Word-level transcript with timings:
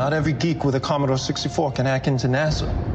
Not 0.00 0.14
every 0.14 0.32
geek 0.32 0.64
with 0.64 0.74
a 0.76 0.80
Commodore 0.80 1.18
64 1.18 1.72
can 1.72 1.84
hack 1.84 2.06
into 2.06 2.26
NASA. 2.26 2.89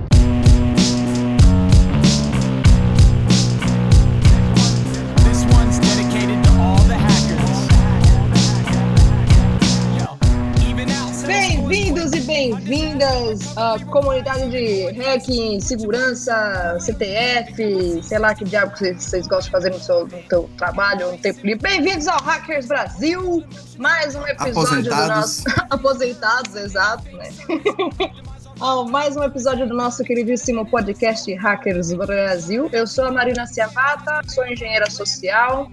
À 13.55 13.80
comunidade 13.86 14.50
de 14.50 14.92
hacking, 15.02 15.60
segurança, 15.60 16.78
CTF, 16.80 18.04
sei 18.04 18.20
lá 18.20 18.36
que 18.36 18.46
diabo 18.46 18.74
que 18.74 18.94
vocês, 18.94 19.28
gostam 19.28 19.39
de 19.39 19.52
fazer 19.52 19.70
no 19.71 19.80
seu, 19.80 20.07
no 20.07 20.24
seu 20.30 20.50
trabalho, 20.57 21.12
no 21.12 21.18
tempo 21.18 21.39
livre. 21.43 21.61
Bem-vindos 21.61 22.07
ao 22.07 22.21
Hackers 22.21 22.68
Brasil, 22.68 23.43
mais 23.78 24.16
um 24.16 24.25
episódio 24.28 24.84
do 24.84 24.93
Aposentados. 24.93 25.43
nosso... 25.43 25.43
Aposentados, 25.70 26.56
exato, 26.56 27.06
né? 27.18 27.30
Ao 28.60 28.88
mais 28.88 29.18
um 29.18 29.24
episódio 29.24 29.68
do 29.68 29.76
nosso 29.76 30.01
queridíssimo 30.01 30.65
podcast 30.65 31.34
Hackers 31.34 31.93
Brasil. 31.93 32.70
Eu 32.71 32.87
sou 32.87 33.03
a 33.03 33.12
Marina 33.12 33.45
Ciavata, 33.45 34.21
sou 34.29 34.48
engenheira 34.48 34.89
social. 34.89 35.70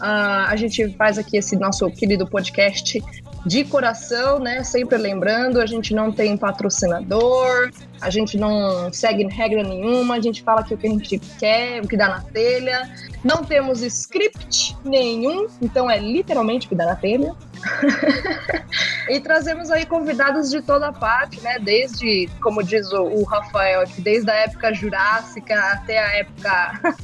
Ah, 0.00 0.46
a 0.48 0.56
gente 0.56 0.88
faz 0.96 1.18
aqui 1.18 1.36
esse 1.36 1.56
nosso 1.56 1.90
querido 1.90 2.26
podcast 2.26 3.02
de 3.46 3.64
coração, 3.64 4.40
né? 4.40 4.64
Sempre 4.64 4.98
lembrando, 4.98 5.60
a 5.60 5.66
gente 5.66 5.94
não 5.94 6.10
tem 6.10 6.36
patrocinador, 6.36 7.70
a 8.00 8.10
gente 8.10 8.36
não 8.36 8.92
segue 8.92 9.24
regra 9.28 9.62
nenhuma, 9.62 10.16
a 10.16 10.20
gente 10.20 10.42
fala 10.42 10.60
aqui 10.60 10.74
o 10.74 10.76
que 10.76 10.86
a 10.86 10.90
gente 10.90 11.18
quer, 11.38 11.82
o 11.82 11.86
que 11.86 11.96
dá 11.96 12.08
na 12.08 12.20
telha. 12.20 12.90
Não 13.22 13.44
temos 13.44 13.82
script 13.82 14.76
nenhum, 14.84 15.46
então 15.62 15.88
é 15.88 15.98
literalmente 15.98 16.66
o 16.66 16.70
que 16.70 16.74
dá 16.74 16.86
na 16.86 16.96
telha. 16.96 17.34
e 19.08 19.20
trazemos 19.20 19.70
aí 19.70 19.86
convidados 19.86 20.50
de 20.50 20.60
toda 20.60 20.92
parte, 20.92 21.40
né? 21.40 21.58
Desde, 21.60 22.28
como 22.42 22.64
diz 22.64 22.92
o, 22.92 23.02
o 23.04 23.22
Rafael 23.22 23.84
desde 23.98 24.30
a 24.30 24.34
época 24.34 24.74
jurássica 24.74 25.56
até 25.72 25.98
a 25.98 26.16
época 26.16 26.96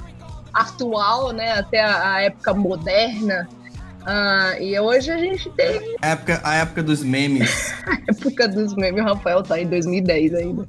atual, 0.53 1.33
né? 1.33 1.53
Até 1.53 1.81
a, 1.81 2.15
a 2.15 2.23
época 2.23 2.55
moderna. 2.55 3.49
Ah, 4.05 4.57
e 4.61 4.79
hoje 4.79 5.11
a 5.11 5.19
gente 5.19 5.49
tem 5.51 5.97
A 6.03 6.09
época, 6.09 6.41
a 6.43 6.55
época 6.57 6.83
dos 6.83 7.03
memes. 7.03 7.73
a 7.87 7.99
época 8.11 8.49
dos 8.49 8.75
memes. 8.75 9.03
O 9.03 9.05
Rafael 9.05 9.43
tá 9.43 9.61
em 9.61 9.67
2010 9.67 10.35
ainda. 10.35 10.67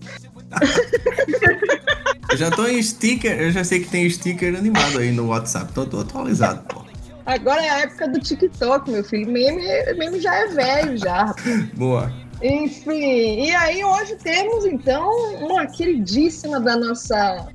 Eu 2.30 2.38
já 2.38 2.52
tô 2.52 2.68
em 2.68 2.82
sticker, 2.82 3.40
eu 3.40 3.52
já 3.52 3.64
sei 3.64 3.80
que 3.80 3.90
tem 3.90 4.10
sticker 4.10 4.56
animado 4.56 5.00
aí 5.00 5.12
no 5.12 5.28
WhatsApp, 5.28 5.68
então 5.72 5.84
eu 5.84 5.90
tô 5.90 6.00
atualizado, 6.00 6.64
pô. 6.64 6.84
Agora 7.26 7.64
é 7.64 7.70
a 7.70 7.80
época 7.82 8.08
do 8.10 8.20
TikTok, 8.20 8.92
meu 8.92 9.04
filho. 9.04 9.32
Meme, 9.32 9.64
meme 9.98 10.20
já 10.20 10.36
é 10.36 10.48
velho 10.48 10.98
já. 10.98 11.34
Boa. 11.76 12.12
Enfim, 12.42 13.46
e 13.46 13.52
aí 13.56 13.84
hoje 13.84 14.18
temos 14.18 14.66
então 14.66 15.10
uma 15.40 15.66
queridíssima 15.66 16.60
da 16.60 16.76
nossa, 16.76 17.48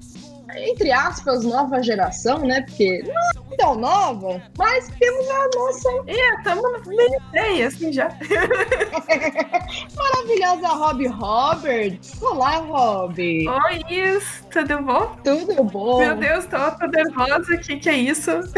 entre 0.56 0.90
aspas, 0.92 1.44
nova 1.44 1.82
geração, 1.82 2.38
né? 2.38 2.62
Porque 2.62 3.02
não 3.02 3.52
é 3.52 3.56
tão 3.56 3.74
nova, 3.74 4.42
mas 4.56 4.88
temos 4.98 5.28
a 5.28 5.48
nossa 5.56 5.88
É, 6.06 6.42
tamo 6.42 6.62
meio 6.86 7.20
bem, 7.32 7.64
assim 7.64 7.92
já. 7.92 8.08
maravilhosa 9.96 10.68
Rob 10.68 11.06
Roberts. 11.06 12.22
Olá, 12.22 12.56
Rob. 12.56 13.18
Oi, 13.18 13.84
isso, 13.88 14.44
tudo 14.50 14.82
bom? 14.82 15.16
Tudo 15.22 15.64
bom? 15.64 15.98
Meu 15.98 16.16
Deus, 16.16 16.46
tô, 16.46 16.58
tô 16.72 16.86
nervosa, 16.86 17.54
o 17.54 17.58
que 17.58 17.78
que 17.78 17.88
é 17.88 17.96
isso? 17.96 18.30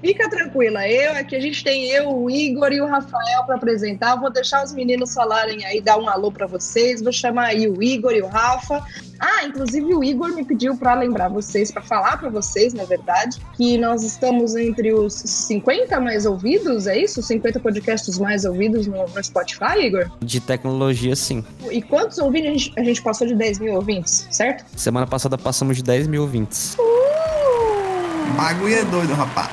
Fica 0.00 0.28
tranquila, 0.28 0.86
eu 0.86 1.12
aqui 1.12 1.34
a 1.34 1.40
gente 1.40 1.64
tem 1.64 1.86
eu, 1.86 2.14
o 2.14 2.30
Igor 2.30 2.72
e 2.72 2.80
o 2.80 2.86
Rafael 2.86 3.44
para 3.46 3.56
apresentar. 3.56 4.16
Vou 4.16 4.30
deixar 4.30 4.62
os 4.62 4.72
meninos 4.72 5.14
falarem 5.14 5.64
aí, 5.64 5.80
dar 5.80 5.96
um 5.96 6.08
alô 6.08 6.30
para 6.30 6.46
vocês. 6.46 7.00
Vou 7.00 7.12
chamar 7.12 7.46
aí 7.46 7.66
o 7.66 7.82
Igor 7.82 8.12
e 8.12 8.20
o 8.20 8.26
Rafa. 8.26 8.84
Ah, 9.18 9.44
inclusive 9.44 9.94
o 9.94 10.04
Igor 10.04 10.13
me 10.14 10.44
pediu 10.44 10.76
para 10.76 10.94
lembrar 10.94 11.28
vocês, 11.28 11.70
para 11.70 11.82
falar 11.82 12.16
para 12.18 12.28
vocês, 12.28 12.72
na 12.74 12.84
verdade, 12.84 13.40
que 13.54 13.78
nós 13.78 14.02
estamos 14.02 14.56
entre 14.56 14.92
os 14.92 15.14
50 15.14 16.00
mais 16.00 16.26
ouvidos, 16.26 16.86
é 16.86 16.98
isso? 16.98 17.22
50 17.22 17.60
podcasts 17.60 18.18
mais 18.18 18.44
ouvidos 18.44 18.86
no, 18.86 19.06
no 19.06 19.24
Spotify, 19.24 19.78
Igor? 19.80 20.10
De 20.20 20.40
tecnologia, 20.40 21.14
sim. 21.16 21.44
E 21.70 21.82
quantos 21.82 22.18
ouvintes? 22.18 22.50
A 22.50 22.52
gente, 22.52 22.72
a 22.78 22.84
gente 22.84 23.02
passou 23.02 23.26
de 23.26 23.34
10 23.34 23.58
mil 23.58 23.74
ouvintes, 23.74 24.26
certo? 24.30 24.64
Semana 24.76 25.06
passada 25.06 25.38
passamos 25.38 25.76
de 25.76 25.82
10 25.82 26.06
mil 26.06 26.22
ouvintes. 26.22 26.76
O 26.78 28.36
bagulho 28.36 28.74
é 28.74 28.84
doido, 28.84 29.14
rapaz. 29.14 29.50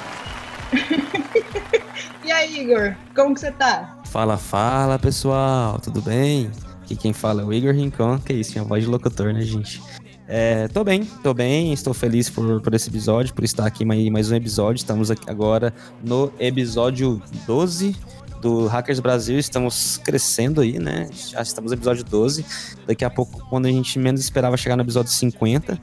E 2.24 2.31
aí, 2.31 2.62
Igor, 2.62 2.96
como 3.16 3.34
que 3.34 3.40
você 3.40 3.52
tá? 3.52 3.97
Fala, 4.06 4.38
fala, 4.38 5.00
pessoal, 5.00 5.80
tudo 5.80 6.02
bem? 6.02 6.52
Aqui 6.81 6.96
quem 6.96 7.14
fala 7.14 7.41
é 7.41 7.46
o 7.46 7.52
Igor 7.52 7.74
Rincon, 7.74 8.19
que 8.19 8.31
é 8.31 8.35
isso, 8.35 8.53
minha 8.53 8.64
voz 8.64 8.84
de 8.84 8.90
locutor, 8.90 9.34
né, 9.34 9.41
gente? 9.41 9.81
É, 10.34 10.69
tô 10.69 10.81
bem, 10.81 11.03
tô 11.22 11.34
bem, 11.34 11.74
estou 11.74 11.94
feliz 11.94 12.30
por, 12.30 12.62
por 12.62 12.74
esse 12.74 12.88
episódio, 12.88 13.34
por 13.34 13.44
estar 13.44 13.66
aqui 13.66 13.84
mais, 13.84 14.08
mais 14.08 14.31
um 14.31 14.36
episódio. 14.36 14.80
Estamos 14.80 15.12
aqui 15.12 15.30
agora 15.30 15.74
no 16.02 16.31
episódio 16.40 17.22
12 17.46 17.94
do 18.41 18.66
Hackers 18.66 19.02
Brasil, 19.02 19.38
estamos 19.38 19.97
crescendo 19.97 20.62
aí, 20.62 20.80
né? 20.80 21.09
Já 21.12 21.41
estamos 21.41 21.72
no 21.72 21.78
episódio 21.78 22.06
12. 22.06 22.46
Daqui 22.88 23.03
a 23.03 23.09
pouco, 23.09 23.46
quando 23.50 23.66
a 23.66 23.70
gente 23.70 24.00
menos 24.00 24.22
esperava 24.22 24.56
chegar 24.56 24.78
no 24.78 24.84
episódio 24.84 25.12
50. 25.12 25.78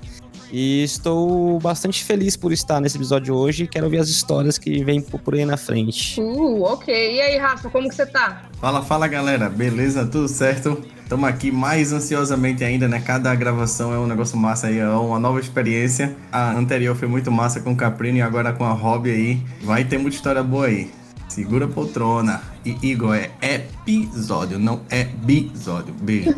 E 0.50 0.82
estou 0.82 1.58
bastante 1.58 2.02
feliz 2.04 2.36
por 2.36 2.52
estar 2.52 2.80
nesse 2.80 2.96
episódio 2.96 3.34
hoje 3.34 3.64
e 3.64 3.66
quero 3.66 3.84
ouvir 3.84 3.98
as 3.98 4.08
histórias 4.08 4.56
que 4.56 4.82
vêm 4.82 5.00
por 5.00 5.34
aí 5.34 5.44
na 5.44 5.56
frente. 5.56 6.20
Uh, 6.20 6.62
ok. 6.62 7.16
E 7.16 7.20
aí, 7.20 7.36
Rafa, 7.36 7.68
como 7.68 7.88
que 7.88 7.94
você 7.94 8.06
tá? 8.06 8.42
Fala, 8.60 8.82
fala 8.82 9.06
galera, 9.06 9.48
beleza? 9.48 10.06
Tudo 10.06 10.28
certo? 10.28 10.82
Estamos 11.02 11.28
aqui 11.28 11.50
mais 11.50 11.92
ansiosamente 11.92 12.64
ainda, 12.64 12.86
né? 12.86 13.00
Cada 13.00 13.34
gravação 13.34 13.94
é 13.94 13.98
um 13.98 14.06
negócio 14.06 14.36
massa 14.36 14.66
aí, 14.66 14.78
é 14.78 14.88
uma 14.88 15.18
nova 15.18 15.40
experiência. 15.40 16.14
A 16.30 16.52
anterior 16.52 16.94
foi 16.94 17.08
muito 17.08 17.30
massa 17.30 17.60
com 17.60 17.72
o 17.72 17.76
Caprino 17.76 18.18
e 18.18 18.22
agora 18.22 18.52
com 18.52 18.64
a 18.64 18.72
Hobby 18.72 19.10
aí. 19.10 19.42
Vai 19.62 19.84
ter 19.84 19.98
muita 19.98 20.16
história 20.16 20.42
boa 20.42 20.66
aí. 20.66 20.90
Segura 21.28 21.66
a 21.66 21.68
poltrona. 21.68 22.42
E 22.64 22.76
Igor, 22.82 23.14
é 23.14 23.30
episódio, 23.40 24.58
não 24.58 24.80
é 24.90 25.04
bisódio. 25.04 25.94
Beijo. 26.00 26.34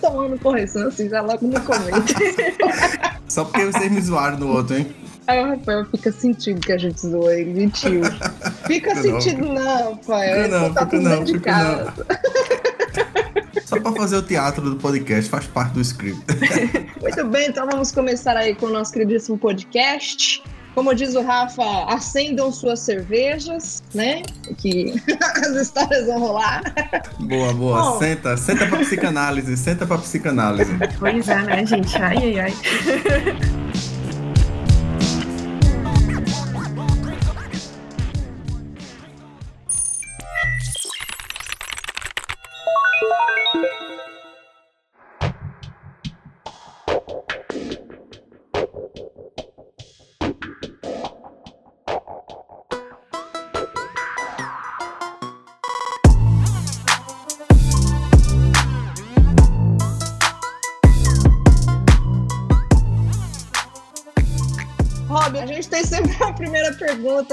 tomando 0.00 0.38
correção 0.38 0.88
assim, 0.88 1.08
já 1.08 1.20
logo 1.22 1.46
no 1.46 1.60
começo. 1.60 2.14
Só 3.28 3.44
porque 3.44 3.64
vocês 3.66 3.90
me 3.90 4.00
zoaram 4.00 4.38
no 4.38 4.48
outro, 4.48 4.76
hein? 4.76 4.94
Aí 5.26 5.44
o 5.44 5.48
Rafael 5.48 5.84
fica 5.86 6.10
sentindo 6.10 6.60
que 6.60 6.72
a 6.72 6.78
gente 6.78 7.00
zoou 7.00 7.30
ele, 7.30 7.52
mentiu. 7.52 8.00
Fica 8.66 8.94
não. 8.94 9.02
sentindo, 9.02 9.52
não, 9.52 9.94
Rafael. 9.94 10.44
Fica 10.44 10.58
não, 10.58 10.72
tá 10.72 10.86
fica 10.86 11.00
não, 11.00 11.24
de 11.24 11.32
fica 11.34 11.50
casa. 11.50 11.94
Só 13.66 13.78
pra 13.78 13.92
fazer 13.92 14.16
o 14.16 14.22
teatro 14.22 14.62
do 14.70 14.76
podcast, 14.76 15.28
faz 15.28 15.46
parte 15.46 15.74
do 15.74 15.82
script. 15.82 16.24
Muito 17.02 17.24
bem, 17.26 17.48
então 17.48 17.66
vamos 17.66 17.92
começar 17.92 18.36
aí 18.38 18.54
com 18.54 18.66
o 18.66 18.70
nosso 18.70 18.90
queridíssimo 18.90 19.36
podcast. 19.36 20.42
Como 20.78 20.94
diz 20.94 21.16
o 21.16 21.22
Rafa, 21.22 21.86
acendam 21.88 22.52
suas 22.52 22.78
cervejas, 22.78 23.82
né? 23.92 24.22
Que 24.58 24.94
as 25.42 25.56
histórias 25.56 26.06
vão 26.06 26.20
rolar. 26.20 26.62
Boa, 27.18 27.52
boa. 27.52 27.82
Bom. 27.82 27.98
Senta, 27.98 28.36
senta 28.36 28.64
pra 28.64 28.78
psicanálise, 28.78 29.56
senta 29.56 29.84
pra 29.84 29.98
psicanálise. 29.98 30.70
Pois 31.00 31.28
é, 31.28 31.42
né, 31.42 31.66
gente? 31.66 31.96
Ai, 32.00 32.16
ai, 32.16 32.38
ai. 32.38 33.57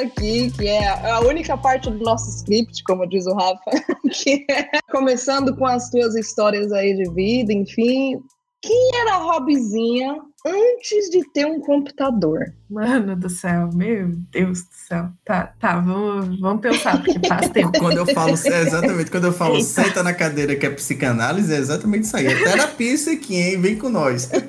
Aqui, 0.06 0.52
que 0.52 0.68
é 0.68 0.88
a 1.12 1.20
única 1.22 1.58
parte 1.58 1.90
do 1.90 2.04
nosso 2.04 2.30
script, 2.30 2.84
como 2.84 3.08
diz 3.08 3.26
o 3.26 3.34
Rafa, 3.34 3.72
que 4.12 4.46
é 4.50 4.80
começando 4.92 5.56
com 5.56 5.66
as 5.66 5.90
tuas 5.90 6.16
histórias 6.16 6.72
aí 6.72 6.96
de 6.96 7.10
vida, 7.12 7.54
enfim. 7.54 8.20
Quem 8.62 8.92
era 8.96 9.16
a 9.16 9.18
Robzinha 9.18 10.18
antes 10.46 11.10
de 11.12 11.24
ter 11.32 11.46
um 11.46 11.60
computador? 11.60 12.40
Mano 12.70 13.16
do 13.16 13.30
céu, 13.30 13.70
meu 13.74 14.10
Deus 14.32 14.64
do 14.64 14.74
céu. 14.74 15.10
Tá, 15.24 15.54
tá, 15.60 15.80
vamos, 15.80 16.40
vamos 16.40 16.62
pensar, 16.62 17.04
porque 17.04 17.28
faz 17.28 17.50
tempo. 17.50 17.72
Quando 17.78 17.98
eu 17.98 18.06
falo, 18.08 18.32
é 18.32 18.62
exatamente, 18.62 19.12
quando 19.12 19.26
eu 19.26 19.34
falo 19.34 19.56
Eita. 19.56 19.68
senta 19.68 20.02
na 20.02 20.14
cadeira 20.14 20.56
que 20.56 20.66
é 20.66 20.70
psicanálise, 20.70 21.54
é 21.54 21.58
exatamente 21.58 22.06
isso 22.06 22.18
aí. 22.18 22.28
É 22.28 22.44
terapia 22.44 22.94
isso 22.94 23.10
aqui, 23.10 23.36
hein? 23.36 23.62
Vem 23.62 23.78
com 23.78 23.90
nós. 23.90 24.30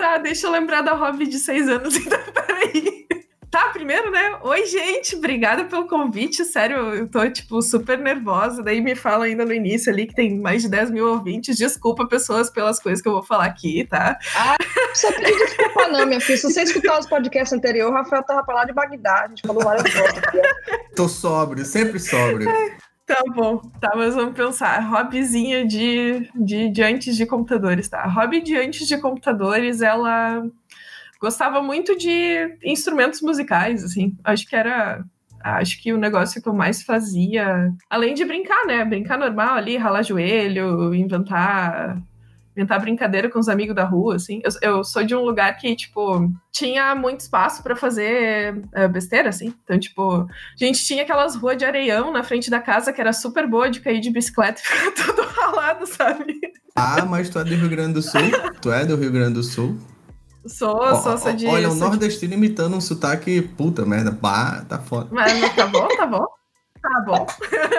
Tá, 0.00 0.16
deixa 0.16 0.46
eu 0.46 0.50
lembrar 0.50 0.80
da 0.80 0.94
Hobby 0.94 1.26
de 1.26 1.38
seis 1.38 1.68
anos, 1.68 1.94
então 1.94 2.18
primeiro, 3.90 4.12
né? 4.12 4.38
Oi, 4.42 4.66
gente, 4.66 5.16
obrigada 5.16 5.64
pelo 5.64 5.88
convite. 5.88 6.44
Sério, 6.44 6.76
eu 6.94 7.08
tô, 7.08 7.28
tipo, 7.28 7.60
super 7.60 7.98
nervosa. 7.98 8.62
Daí 8.62 8.80
me 8.80 8.94
fala 8.94 9.24
ainda 9.24 9.44
no 9.44 9.52
início 9.52 9.92
ali 9.92 10.06
que 10.06 10.14
tem 10.14 10.38
mais 10.38 10.62
de 10.62 10.68
10 10.68 10.92
mil 10.92 11.08
ouvintes. 11.08 11.56
Desculpa, 11.56 12.06
pessoas, 12.06 12.48
pelas 12.48 12.78
coisas 12.78 13.02
que 13.02 13.08
eu 13.08 13.14
vou 13.14 13.22
falar 13.24 13.46
aqui, 13.46 13.84
tá? 13.90 14.16
Ah, 14.36 14.54
não 14.60 14.86
precisa 14.86 15.12
pedir 15.14 15.36
desculpa, 15.36 15.88
não, 15.88 16.06
minha 16.06 16.20
filha. 16.20 16.38
Se 16.38 16.52
você 16.52 16.62
escutar 16.62 17.00
os 17.00 17.06
podcasts 17.06 17.52
anteriores, 17.52 17.92
o 17.92 17.96
Rafael 17.96 18.22
tava 18.22 18.44
pra 18.44 18.54
lá 18.54 18.64
de 18.64 18.72
Bagdá. 18.72 19.24
A 19.24 19.28
gente 19.28 19.42
falou 19.44 19.64
várias 19.64 19.92
coisas. 19.92 20.22
Tô 20.94 21.08
sóbrio, 21.08 21.64
sempre 21.64 21.98
sóbrio. 21.98 22.48
Tá 23.04 23.24
bom, 23.34 23.56
tá, 23.80 23.90
mas 23.96 24.14
vamos 24.14 24.36
pensar. 24.36 24.78
Hobbyzinho 24.88 25.66
de, 25.66 26.30
de, 26.36 26.68
de 26.70 26.80
antes 26.80 27.16
de 27.16 27.26
computadores, 27.26 27.88
tá? 27.88 28.06
Hobby 28.06 28.40
de 28.40 28.56
antes 28.56 28.86
de 28.86 28.96
computadores, 28.98 29.82
ela 29.82 30.44
gostava 31.20 31.62
muito 31.62 31.96
de 31.96 32.56
instrumentos 32.64 33.20
musicais, 33.20 33.84
assim. 33.84 34.16
Acho 34.24 34.48
que 34.48 34.56
era. 34.56 35.04
Acho 35.42 35.82
que 35.82 35.92
o 35.92 35.98
negócio 35.98 36.42
que 36.42 36.48
eu 36.48 36.52
mais 36.52 36.82
fazia, 36.82 37.72
além 37.88 38.12
de 38.12 38.24
brincar, 38.24 38.66
né? 38.66 38.84
Brincar 38.84 39.18
normal 39.18 39.54
ali, 39.54 39.76
ralar 39.76 40.02
joelho, 40.02 40.94
inventar 40.94 41.96
inventar 42.54 42.80
brincadeira 42.80 43.30
com 43.30 43.38
os 43.38 43.48
amigos 43.48 43.74
da 43.74 43.84
rua, 43.84 44.16
assim. 44.16 44.42
Eu, 44.44 44.50
eu 44.60 44.84
sou 44.84 45.02
de 45.04 45.14
um 45.14 45.22
lugar 45.24 45.56
que, 45.56 45.74
tipo, 45.74 46.30
tinha 46.52 46.94
muito 46.94 47.20
espaço 47.20 47.62
pra 47.62 47.76
fazer 47.76 48.62
eh, 48.72 48.88
besteira, 48.88 49.28
assim. 49.28 49.54
Então, 49.64 49.78
tipo, 49.78 50.22
a 50.22 50.28
gente 50.56 50.84
tinha 50.84 51.02
aquelas 51.02 51.36
ruas 51.36 51.56
de 51.56 51.64
areião 51.64 52.12
na 52.12 52.22
frente 52.22 52.50
da 52.50 52.60
casa 52.60 52.92
que 52.92 53.00
era 53.00 53.12
super 53.12 53.46
boa 53.46 53.70
de 53.70 53.80
cair 53.80 54.00
de 54.00 54.10
bicicleta 54.10 54.60
e 54.60 54.64
ficar 54.66 54.90
tudo 54.92 55.22
ralado, 55.22 55.86
sabe? 55.86 56.38
Ah, 56.74 57.04
mas 57.04 57.30
tu 57.30 57.38
é 57.38 57.44
do 57.44 57.54
Rio 57.54 57.68
Grande 57.68 57.94
do 57.94 58.02
Sul? 58.02 58.20
Tu 58.60 58.72
é 58.72 58.84
do 58.84 58.96
Rio 58.96 59.12
Grande 59.12 59.34
do 59.34 59.42
Sul? 59.42 59.78
Sou, 60.46 60.96
sou, 60.96 61.18
sou 61.18 61.32
de. 61.32 61.46
Olha, 61.46 61.68
um 61.68 61.72
sou 61.72 61.80
de- 61.82 61.96
nordestino 61.96 62.34
imitando 62.34 62.76
um 62.76 62.80
sotaque, 62.80 63.42
puta 63.42 63.84
merda, 63.84 64.10
bah, 64.10 64.64
tá 64.68 64.78
foda. 64.78 65.08
Mas, 65.12 65.38
mas 65.38 65.54
tá 65.54 65.66
bom, 65.66 65.88
tá 65.88 66.06
bom. 66.06 66.26
Tá 66.82 67.00
bom. 67.06 67.26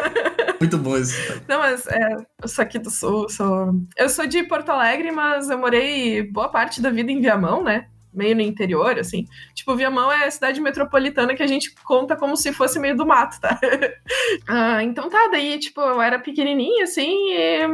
Muito 0.59 0.77
bom 0.77 0.95
sotaque. 1.03 1.41
Não, 1.47 1.57
mas 1.59 1.87
é, 1.87 2.15
eu 2.41 2.47
sou 2.47 2.61
aqui 2.61 2.77
do 2.77 2.91
sul, 2.91 3.27
sou... 3.29 3.73
Eu 3.97 4.07
sou 4.09 4.27
de 4.27 4.43
Porto 4.43 4.69
Alegre, 4.69 5.11
mas 5.11 5.49
eu 5.49 5.57
morei 5.57 6.21
boa 6.21 6.49
parte 6.49 6.79
da 6.79 6.91
vida 6.91 7.11
em 7.11 7.19
Viamão, 7.19 7.63
né? 7.63 7.87
Meio 8.13 8.35
no 8.35 8.41
interior, 8.41 8.99
assim. 8.99 9.25
Tipo, 9.53 9.75
Viamão 9.75 10.11
é 10.11 10.25
a 10.25 10.31
cidade 10.31 10.59
metropolitana 10.59 11.33
que 11.35 11.43
a 11.43 11.47
gente 11.47 11.73
conta 11.83 12.15
como 12.15 12.35
se 12.35 12.51
fosse 12.51 12.79
meio 12.79 12.95
do 12.95 13.05
mato, 13.05 13.39
tá? 13.39 13.59
Ah, 14.47 14.83
então 14.83 15.09
tá, 15.09 15.29
daí, 15.31 15.57
tipo, 15.59 15.79
eu 15.81 16.01
era 16.01 16.19
pequenininha, 16.19 16.83
assim, 16.83 17.31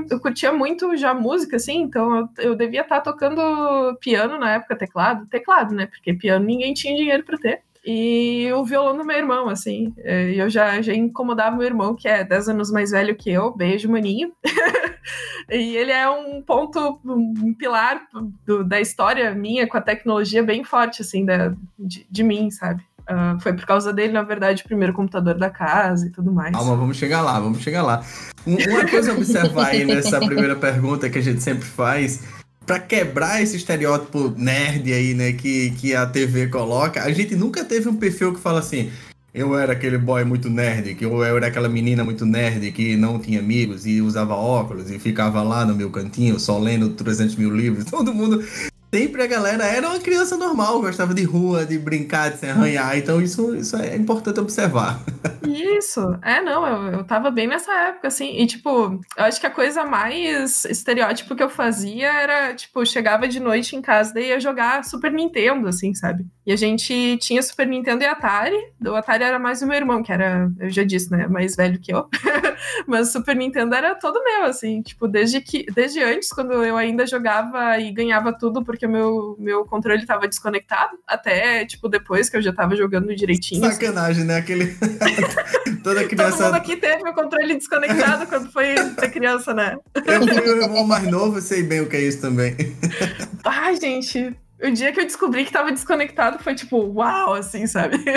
eu 0.10 0.20
curtia 0.20 0.52
muito 0.52 0.96
já 0.96 1.14
música, 1.14 1.56
assim, 1.56 1.82
então 1.82 2.18
eu, 2.18 2.30
eu 2.38 2.56
devia 2.56 2.82
estar 2.82 3.02
tocando 3.02 3.96
piano 4.00 4.38
na 4.38 4.56
época, 4.56 4.76
teclado. 4.76 5.26
Teclado, 5.28 5.74
né? 5.74 5.88
Porque 5.88 6.14
piano 6.14 6.46
ninguém 6.46 6.74
tinha 6.74 6.96
dinheiro 6.96 7.24
pra 7.24 7.38
ter. 7.38 7.62
E 7.90 8.52
o 8.52 8.66
violão 8.66 8.98
do 8.98 9.06
meu 9.06 9.16
irmão, 9.16 9.48
assim. 9.48 9.94
É, 10.00 10.30
eu 10.34 10.50
já, 10.50 10.82
já 10.82 10.94
incomodava 10.94 11.56
meu 11.56 11.66
irmão, 11.66 11.96
que 11.96 12.06
é 12.06 12.22
10 12.22 12.50
anos 12.50 12.70
mais 12.70 12.92
velho 12.92 13.16
que 13.16 13.32
eu. 13.32 13.56
Beijo, 13.56 13.90
maninho. 13.90 14.34
e 15.50 15.76
ele 15.78 15.92
é 15.92 16.10
um 16.10 16.42
ponto, 16.42 17.00
um 17.06 17.54
pilar 17.54 18.02
do- 18.46 18.64
da 18.66 18.82
história 18.82 19.34
minha 19.34 19.66
com 19.68 19.78
a 19.78 19.82
tecnologia 19.82 20.44
bem 20.44 20.66
forte, 20.66 21.02
assim, 21.02 21.24
da, 21.26 21.54
de, 21.80 22.06
de 22.12 22.24
mim, 22.24 22.52
sabe? 22.52 22.84
Ah, 23.10 23.38
foi 23.40 23.54
por 23.54 23.66
causa 23.66 23.94
dele, 23.94 24.12
na 24.12 24.22
verdade, 24.24 24.64
o 24.64 24.68
primeiro 24.68 24.92
computador 24.92 25.36
da 25.36 25.50
casa 25.50 26.08
e 26.08 26.10
tudo 26.10 26.30
mais. 26.30 26.54
Calma, 26.54 26.76
vamos 26.76 26.98
chegar 26.98 27.22
lá, 27.22 27.40
vamos 27.40 27.60
chegar 27.60 27.84
lá. 27.84 28.04
Um- 28.46 28.58
Uma 28.70 28.86
coisa 28.86 29.14
a 29.14 29.16
observar 29.16 29.68
aí 29.68 29.86
nessa 29.86 30.20
primeira 30.20 30.58
pergunta 30.58 31.10
que 31.10 31.18
a 31.18 31.22
gente 31.22 31.42
sempre 31.42 31.64
faz, 31.66 32.22
pra 32.68 32.80
quebrar 32.80 33.42
esse 33.42 33.56
estereótipo 33.56 34.34
nerd 34.38 34.92
aí, 34.92 35.14
né, 35.14 35.32
que, 35.32 35.72
que 35.72 35.96
a 35.96 36.06
TV 36.06 36.48
coloca, 36.48 37.02
a 37.02 37.12
gente 37.14 37.34
nunca 37.34 37.64
teve 37.64 37.88
um 37.88 37.96
perfil 37.96 38.34
que 38.34 38.42
fala 38.42 38.60
assim. 38.60 38.92
Eu 39.34 39.58
era 39.58 39.74
aquele 39.74 39.98
boy 39.98 40.24
muito 40.24 40.50
nerd, 40.50 40.96
que 40.96 41.06
eu 41.06 41.24
era 41.24 41.48
aquela 41.48 41.70
menina 41.70 42.04
muito 42.04 42.26
nerd 42.26 42.72
que 42.72 42.98
não 42.98 43.20
tinha 43.20 43.40
amigos 43.40 43.86
e 43.86 44.02
usava 44.02 44.34
óculos 44.34 44.90
e 44.90 44.98
ficava 45.00 45.44
lá 45.44 45.64
no 45.64 45.76
meu 45.76 45.90
cantinho 45.92 46.40
só 46.40 46.58
lendo 46.58 46.90
300 46.90 47.36
mil 47.36 47.56
livros. 47.56 47.86
Todo 47.90 48.14
mundo. 48.14 48.44
Sempre 48.94 49.22
a 49.22 49.28
galera 49.28 49.66
era 49.66 49.90
uma 49.90 50.00
criança 50.00 50.36
normal, 50.38 50.82
gostava 50.82 51.14
de 51.14 51.24
rua, 51.24 51.66
de 51.66 51.78
brincar, 51.78 52.32
de 52.32 52.40
se 52.40 52.48
arranhar. 52.48 52.98
Então 52.98 53.22
isso, 53.22 53.56
isso 53.56 53.76
é 53.76 53.96
importante 53.96 54.40
observar. 54.40 55.04
Isso, 55.44 56.02
é, 56.22 56.42
não, 56.42 56.66
eu, 56.66 57.00
eu 57.00 57.04
tava 57.04 57.30
bem 57.32 57.48
nessa 57.48 57.72
época, 57.74 58.08
assim, 58.08 58.40
e 58.42 58.48
tipo, 58.48 59.00
eu 59.18 59.24
acho 59.24 59.40
que 59.40 59.48
a 59.48 59.52
coisa 59.52 59.84
mais 59.84 60.66
estereótipo 60.66 61.36
que 61.36 61.44
eu 61.44 61.50
fazia 61.50 62.12
era, 62.12 62.54
tipo, 62.54 62.86
chegava 62.86 63.28
de 63.28 63.40
noite 63.40 63.76
em 63.76 63.82
casa, 63.82 64.14
daí 64.14 64.30
ia 64.30 64.40
jogar 64.40 64.84
Super 64.84 65.12
Nintendo, 65.12 65.68
assim, 65.68 65.94
sabe? 65.94 66.26
E 66.46 66.52
a 66.52 66.56
gente 66.56 67.18
tinha 67.18 67.42
Super 67.42 67.68
Nintendo 67.68 68.04
e 68.04 68.08
Atari, 68.08 68.58
o 68.86 68.96
Atari 68.96 69.24
era 69.24 69.40
mais 69.40 69.62
o 69.62 69.68
meu 69.68 69.78
irmão, 69.78 70.02
que 70.02 70.12
era, 70.12 70.50
eu 70.60 70.70
já 70.70 70.84
disse, 70.84 71.12
né, 71.12 71.28
mais 71.28 71.56
velho 71.56 71.80
que 71.80 71.94
eu, 71.94 72.08
mas 72.88 73.12
Super 73.12 73.36
Nintendo 73.36 73.76
era 73.76 73.96
todo 73.96 74.24
meu, 74.24 74.46
assim, 74.46 74.82
tipo, 74.82 75.08
desde 75.08 75.42
que, 75.42 75.66
desde 75.74 76.02
antes, 76.02 76.30
quando 76.30 76.54
eu 76.64 76.78
ainda 76.78 77.06
jogava 77.06 77.80
e 77.80 77.92
ganhava 77.92 78.32
tudo, 78.32 78.64
porque 78.64 78.86
o 78.86 78.90
meu, 78.90 79.36
meu 79.40 79.66
controle 79.66 80.06
tava 80.06 80.28
desconectado, 80.28 80.98
até, 81.06 81.66
tipo, 81.66 81.90
depois 81.90 82.30
que 82.30 82.38
eu 82.38 82.42
já 82.42 82.54
tava 82.54 82.76
jogando 82.76 83.16
direitinho, 83.16 83.66
assim. 83.66 83.74
Sacanagem, 83.74 84.24
né? 84.24 84.38
Aquele. 84.38 84.66
Toda 85.84 86.00
Todo 86.02 86.10
criança. 86.10 86.46
mundo 86.46 86.56
aqui 86.56 86.76
teve 86.78 87.10
o 87.10 87.14
controle 87.14 87.56
desconectado 87.56 88.28
quando 88.28 88.52
foi 88.52 88.76
ser 88.78 89.12
criança, 89.12 89.54
né? 89.54 89.78
Eu 90.06 90.28
fui 90.28 90.50
o 90.50 90.62
irmão 90.64 90.86
mais 90.86 91.04
novo, 91.10 91.40
sei 91.42 91.64
bem 91.64 91.82
o 91.82 91.88
que 91.90 91.96
é 91.96 92.02
isso 92.02 92.22
também. 92.22 92.56
Ai, 93.46 93.76
gente, 93.78 94.36
o 94.62 94.70
dia 94.72 94.92
que 94.92 95.00
eu 95.00 95.06
descobri 95.06 95.46
que 95.46 95.52
tava 95.52 95.72
desconectado 95.72 96.40
foi 96.44 96.56
tipo, 96.56 96.78
uau, 96.94 97.34
assim, 97.34 97.66
sabe? 97.68 97.98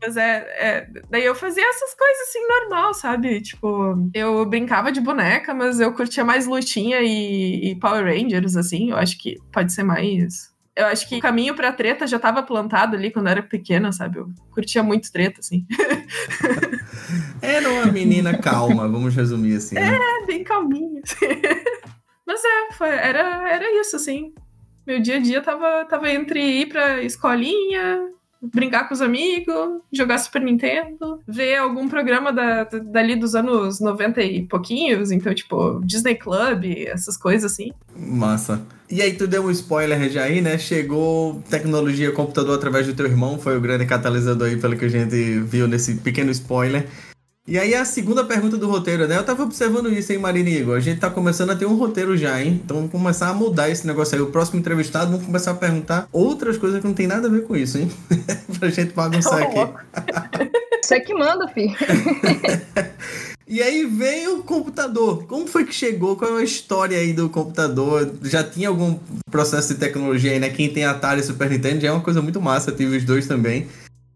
Mas 0.00 0.16
é, 0.16 0.46
é- 0.58 0.86
Daí 1.10 1.24
eu 1.24 1.34
fazia 1.34 1.62
essas 1.68 1.94
coisas 1.94 2.28
assim, 2.28 2.40
normal, 2.48 2.94
sabe? 2.94 3.40
Tipo, 3.40 3.94
eu 4.14 4.44
brincava 4.46 4.90
de 4.90 5.00
boneca, 5.00 5.52
mas 5.54 5.78
eu 5.80 5.92
curtia 5.92 6.24
mais 6.24 6.46
lutinha 6.46 7.00
e, 7.02 7.70
e 7.72 7.74
Power 7.76 8.04
Rangers, 8.04 8.56
assim. 8.56 8.90
Eu 8.90 8.96
acho 8.96 9.18
que 9.18 9.36
pode 9.52 9.72
ser 9.72 9.82
mais. 9.82 10.50
Eu 10.74 10.86
acho 10.86 11.06
que 11.08 11.16
o 11.16 11.20
caminho 11.20 11.54
pra 11.54 11.70
treta 11.72 12.06
já 12.06 12.18
tava 12.18 12.42
plantado 12.42 12.96
ali 12.96 13.10
quando 13.10 13.26
eu 13.26 13.32
era 13.32 13.42
pequena, 13.42 13.92
sabe? 13.92 14.18
Eu 14.18 14.30
curtia 14.50 14.82
muito 14.82 15.12
treta, 15.12 15.40
assim. 15.40 15.66
Era 17.42 17.68
uma 17.70 17.86
menina 17.86 18.36
calma, 18.38 18.88
vamos 18.88 19.14
resumir 19.14 19.56
assim. 19.56 19.74
né? 19.74 19.98
É, 20.22 20.26
bem 20.26 20.44
calminho. 20.44 21.02
Mas 22.26 22.40
é, 22.44 22.72
foi- 22.72 22.88
era, 22.88 23.50
era 23.52 23.80
isso, 23.80 23.96
assim. 23.96 24.32
Meu 24.86 25.00
dia 25.00 25.16
a 25.16 25.20
dia 25.20 25.42
tava, 25.42 25.84
tava 25.84 26.10
entre 26.10 26.40
ir 26.40 26.66
pra 26.68 27.02
escolinha, 27.02 28.08
brincar 28.40 28.88
com 28.88 28.94
os 28.94 29.02
amigos, 29.02 29.80
jogar 29.92 30.18
Super 30.18 30.40
Nintendo, 30.42 31.20
ver 31.26 31.56
algum 31.56 31.88
programa 31.88 32.32
da- 32.32 32.64
dali 32.64 33.16
dos 33.16 33.34
anos 33.34 33.80
90 33.80 34.22
e 34.22 34.44
pouquinhos, 34.46 35.10
então, 35.10 35.34
tipo, 35.34 35.80
Disney 35.84 36.14
Club, 36.16 36.64
essas 36.86 37.16
coisas 37.16 37.52
assim. 37.52 37.72
Massa. 37.96 38.64
E 38.92 39.00
aí, 39.00 39.14
tu 39.14 39.26
deu 39.26 39.46
um 39.46 39.50
spoiler 39.50 40.10
já 40.10 40.24
aí, 40.24 40.42
né? 40.42 40.58
Chegou 40.58 41.42
tecnologia 41.48 42.12
computador 42.12 42.56
através 42.56 42.86
do 42.86 42.92
teu 42.92 43.06
irmão, 43.06 43.38
foi 43.38 43.56
o 43.56 43.60
grande 43.60 43.86
catalisador 43.86 44.48
aí, 44.48 44.58
pelo 44.58 44.76
que 44.76 44.84
a 44.84 44.88
gente 44.88 45.40
viu 45.40 45.66
nesse 45.66 45.94
pequeno 45.94 46.30
spoiler. 46.30 46.86
E 47.48 47.58
aí, 47.58 47.74
a 47.74 47.86
segunda 47.86 48.22
pergunta 48.22 48.58
do 48.58 48.68
roteiro, 48.68 49.08
né? 49.08 49.16
Eu 49.16 49.24
tava 49.24 49.44
observando 49.44 49.90
isso, 49.90 50.12
hein, 50.12 50.18
Marina 50.18 50.50
e 50.50 50.58
Igor? 50.58 50.76
A 50.76 50.80
gente 50.80 51.00
tá 51.00 51.08
começando 51.08 51.48
a 51.48 51.56
ter 51.56 51.64
um 51.64 51.74
roteiro 51.74 52.18
já, 52.18 52.38
hein? 52.42 52.60
Então 52.62 52.76
vamos 52.76 52.92
começar 52.92 53.30
a 53.30 53.32
mudar 53.32 53.70
esse 53.70 53.86
negócio 53.86 54.14
aí. 54.14 54.20
O 54.20 54.26
próximo 54.26 54.60
entrevistado, 54.60 55.10
vamos 55.10 55.24
começar 55.24 55.52
a 55.52 55.54
perguntar 55.54 56.06
outras 56.12 56.58
coisas 56.58 56.78
que 56.78 56.86
não 56.86 56.92
tem 56.92 57.06
nada 57.06 57.28
a 57.28 57.30
ver 57.30 57.44
com 57.44 57.56
isso, 57.56 57.78
hein? 57.78 57.90
pra 58.60 58.68
gente 58.68 58.92
bagunçar 58.92 59.42
aqui. 59.42 59.72
Você 60.82 61.00
que 61.00 61.14
manda, 61.14 61.48
filho. 61.48 61.74
E 63.46 63.62
aí 63.62 63.84
veio 63.84 64.38
o 64.38 64.42
computador. 64.42 65.26
Como 65.26 65.46
foi 65.46 65.64
que 65.64 65.74
chegou? 65.74 66.16
Qual 66.16 66.38
é 66.38 66.40
a 66.40 66.44
história 66.44 66.96
aí 66.96 67.12
do 67.12 67.28
computador? 67.28 68.14
Já 68.22 68.42
tinha 68.44 68.68
algum 68.68 68.98
processo 69.30 69.74
de 69.74 69.80
tecnologia 69.80 70.32
aí, 70.32 70.38
né? 70.38 70.48
Quem 70.48 70.72
tem 70.72 70.84
Atari 70.84 71.20
e 71.20 71.24
Super 71.24 71.50
Nintendo 71.50 71.80
já 71.80 71.88
é 71.88 71.92
uma 71.92 72.00
coisa 72.00 72.22
muito 72.22 72.40
massa. 72.40 72.70
Eu 72.70 72.76
tive 72.76 72.96
os 72.96 73.04
dois 73.04 73.26
também. 73.26 73.66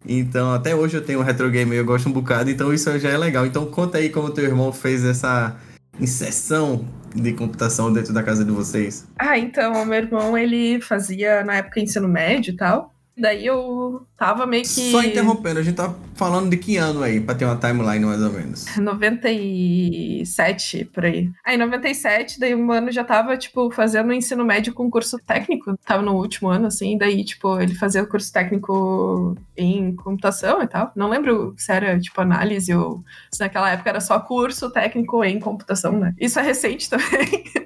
Então, 0.08 0.52
até 0.52 0.74
hoje 0.74 0.96
eu 0.96 1.04
tenho 1.04 1.18
um 1.18 1.22
retro 1.22 1.50
game 1.50 1.74
eu 1.74 1.84
gosto 1.84 2.08
um 2.08 2.12
bocado, 2.12 2.48
então 2.48 2.72
isso 2.72 2.96
já 2.98 3.10
é 3.10 3.18
legal. 3.18 3.44
Então, 3.44 3.66
conta 3.66 3.98
aí 3.98 4.08
como 4.08 4.30
teu 4.30 4.44
irmão 4.44 4.72
fez 4.72 5.04
essa 5.04 5.56
inserção 6.00 6.86
de 7.14 7.32
computação 7.32 7.92
dentro 7.92 8.12
da 8.12 8.22
casa 8.22 8.44
de 8.44 8.52
vocês. 8.52 9.06
Ah, 9.18 9.38
então, 9.38 9.82
o 9.82 9.86
meu 9.86 9.98
irmão, 9.98 10.36
ele 10.38 10.80
fazia, 10.80 11.42
na 11.42 11.56
época, 11.56 11.80
ensino 11.80 12.06
médio 12.06 12.52
e 12.52 12.56
tal. 12.56 12.94
Daí 13.18 13.46
eu 13.46 14.06
tava 14.16 14.46
meio 14.46 14.62
que... 14.62 14.90
Só 14.90 15.02
interrompendo, 15.02 15.58
a 15.58 15.62
gente 15.62 15.76
tá 15.76 15.94
falando 16.14 16.50
de 16.50 16.58
que 16.58 16.76
ano 16.76 17.02
aí, 17.02 17.18
pra 17.18 17.34
ter 17.34 17.46
uma 17.46 17.56
timeline 17.56 18.04
mais 18.04 18.22
ou 18.22 18.30
menos. 18.30 18.66
97, 18.76 20.84
por 20.86 21.06
aí. 21.06 21.30
Aí, 21.44 21.56
97, 21.56 22.38
daí 22.38 22.54
um 22.54 22.70
ano 22.70 22.92
já 22.92 23.02
tava, 23.02 23.36
tipo, 23.38 23.70
fazendo 23.70 24.12
ensino 24.12 24.44
médio 24.44 24.74
com 24.74 24.90
curso 24.90 25.18
técnico. 25.18 25.78
Tava 25.78 26.02
no 26.02 26.14
último 26.14 26.50
ano, 26.50 26.66
assim, 26.66 26.98
daí, 26.98 27.24
tipo, 27.24 27.58
ele 27.58 27.74
fazia 27.74 28.02
o 28.02 28.06
curso 28.06 28.30
técnico 28.30 29.34
em 29.56 29.96
computação 29.96 30.62
e 30.62 30.66
tal. 30.66 30.92
Não 30.94 31.08
lembro 31.08 31.54
se 31.56 31.72
era, 31.72 31.98
tipo, 31.98 32.20
análise 32.20 32.74
ou 32.74 33.02
se 33.30 33.40
naquela 33.40 33.70
época 33.70 33.88
era 33.88 34.00
só 34.00 34.20
curso 34.20 34.70
técnico 34.70 35.24
em 35.24 35.40
computação, 35.40 35.98
né? 35.98 36.14
Isso 36.18 36.38
é 36.38 36.42
recente 36.42 36.90
também. 36.90 37.44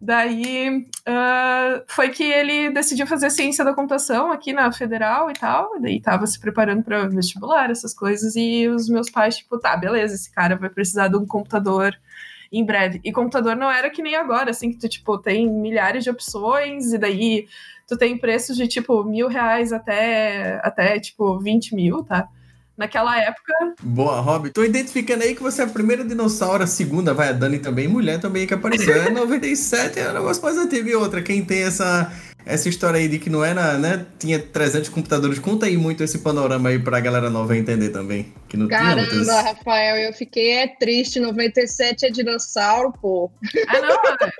Daí 0.00 0.86
uh, 1.08 1.82
foi 1.86 2.10
que 2.10 2.24
ele 2.24 2.70
decidiu 2.70 3.06
fazer 3.06 3.30
ciência 3.30 3.64
da 3.64 3.74
computação 3.74 4.30
aqui 4.30 4.52
na 4.52 4.70
federal 4.72 5.30
e 5.30 5.34
tal. 5.34 5.76
E 5.76 5.80
daí 5.80 6.00
tava 6.00 6.26
se 6.26 6.38
preparando 6.38 6.82
para 6.82 7.08
vestibular, 7.08 7.70
essas 7.70 7.94
coisas. 7.94 8.36
E 8.36 8.68
os 8.68 8.88
meus 8.88 9.10
pais, 9.10 9.38
tipo, 9.38 9.58
tá, 9.58 9.76
beleza, 9.76 10.14
esse 10.14 10.30
cara 10.30 10.56
vai 10.56 10.68
precisar 10.68 11.08
de 11.08 11.16
um 11.16 11.26
computador 11.26 11.96
em 12.52 12.64
breve. 12.64 13.00
E 13.04 13.12
computador 13.12 13.56
não 13.56 13.70
era 13.70 13.90
que 13.90 14.02
nem 14.02 14.14
agora, 14.14 14.50
assim, 14.50 14.70
que 14.70 14.78
tu, 14.78 14.88
tipo, 14.88 15.18
tem 15.18 15.50
milhares 15.50 16.04
de 16.04 16.10
opções, 16.10 16.92
e 16.92 16.98
daí 16.98 17.46
tu 17.86 17.96
tem 17.96 18.18
preços 18.18 18.56
de, 18.56 18.66
tipo, 18.68 19.04
mil 19.04 19.28
reais 19.28 19.72
até, 19.72 20.60
até 20.62 20.98
tipo, 20.98 21.38
20 21.38 21.74
mil, 21.74 22.02
tá? 22.04 22.28
Naquela 22.76 23.18
época. 23.18 23.52
Boa, 23.82 24.20
Rob. 24.20 24.50
Tô 24.50 24.62
identificando 24.62 25.24
aí 25.24 25.34
que 25.34 25.42
você 25.42 25.62
é 25.62 25.64
a 25.64 25.68
primeira 25.68 26.04
dinossauro, 26.04 26.62
a 26.62 26.66
segunda, 26.66 27.14
vai, 27.14 27.30
a 27.30 27.32
Dani 27.32 27.58
também, 27.58 27.88
mulher 27.88 28.20
também 28.20 28.46
que 28.46 28.54
apareceu. 28.54 28.94
É 28.94 29.08
97, 29.10 29.98
é 29.98 30.10
um 30.10 30.14
negócio 30.14 30.42
mais 30.42 30.56
antigo. 30.58 30.88
E 30.88 30.94
outra, 30.94 31.22
quem 31.22 31.44
tem 31.44 31.62
essa 31.62 32.12
essa 32.46 32.68
história 32.68 33.00
aí 33.00 33.08
de 33.08 33.18
que 33.18 33.28
não 33.28 33.44
era, 33.44 33.76
né? 33.76 34.06
Tinha 34.20 34.38
300 34.38 34.88
computadores. 34.88 35.40
Conta 35.40 35.66
aí 35.66 35.76
muito 35.76 36.04
esse 36.04 36.18
panorama 36.18 36.68
aí 36.68 36.78
pra 36.78 37.00
galera 37.00 37.28
nova 37.28 37.56
entender 37.56 37.88
também. 37.88 38.32
Que 38.48 38.56
não 38.56 38.68
Caramba, 38.68 39.02
tinha 39.02 39.16
muitos... 39.16 39.28
Rafael, 39.28 39.96
eu 39.96 40.12
fiquei 40.12 40.52
é 40.52 40.68
triste. 40.68 41.18
97 41.18 42.06
é 42.06 42.10
dinossauro, 42.10 42.92
pô. 43.02 43.32
Ah, 43.66 43.80
não. 43.80 44.30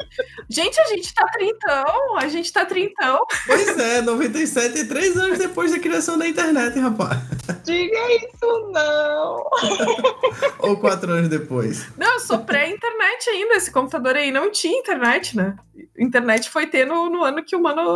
gente, 0.49 0.81
a 0.81 0.85
gente 0.85 1.13
tá 1.13 1.27
trintão. 1.33 2.17
A 2.19 2.29
gente 2.29 2.53
tá 2.53 2.65
trintão. 2.65 3.19
Pois 3.45 3.77
é, 3.77 4.01
97 4.01 4.79
é 4.79 4.85
três 4.85 5.17
anos 5.17 5.39
depois 5.39 5.73
da 5.73 5.81
criação 5.81 6.17
da 6.17 6.29
internet, 6.29 6.79
rapaz. 6.79 7.19
Diga 7.65 7.99
isso, 8.15 8.71
não. 8.73 9.45
Ou 10.61 10.77
quatro 10.77 11.13
anos 11.13 11.29
depois. 11.29 11.87
Não, 11.97 12.15
eu 12.15 12.21
sou 12.21 12.39
pré-internet 12.39 13.29
ainda. 13.31 13.55
Esse 13.55 13.73
computador 13.73 14.15
aí 14.15 14.31
não 14.31 14.53
tinha 14.53 14.79
internet, 14.79 15.37
né? 15.37 15.57
Internet 15.99 16.49
foi 16.51 16.67
ter 16.67 16.87
no, 16.87 17.11
no 17.11 17.25
ano 17.25 17.45
que 17.45 17.57
o 17.57 17.61
mano 17.61 17.96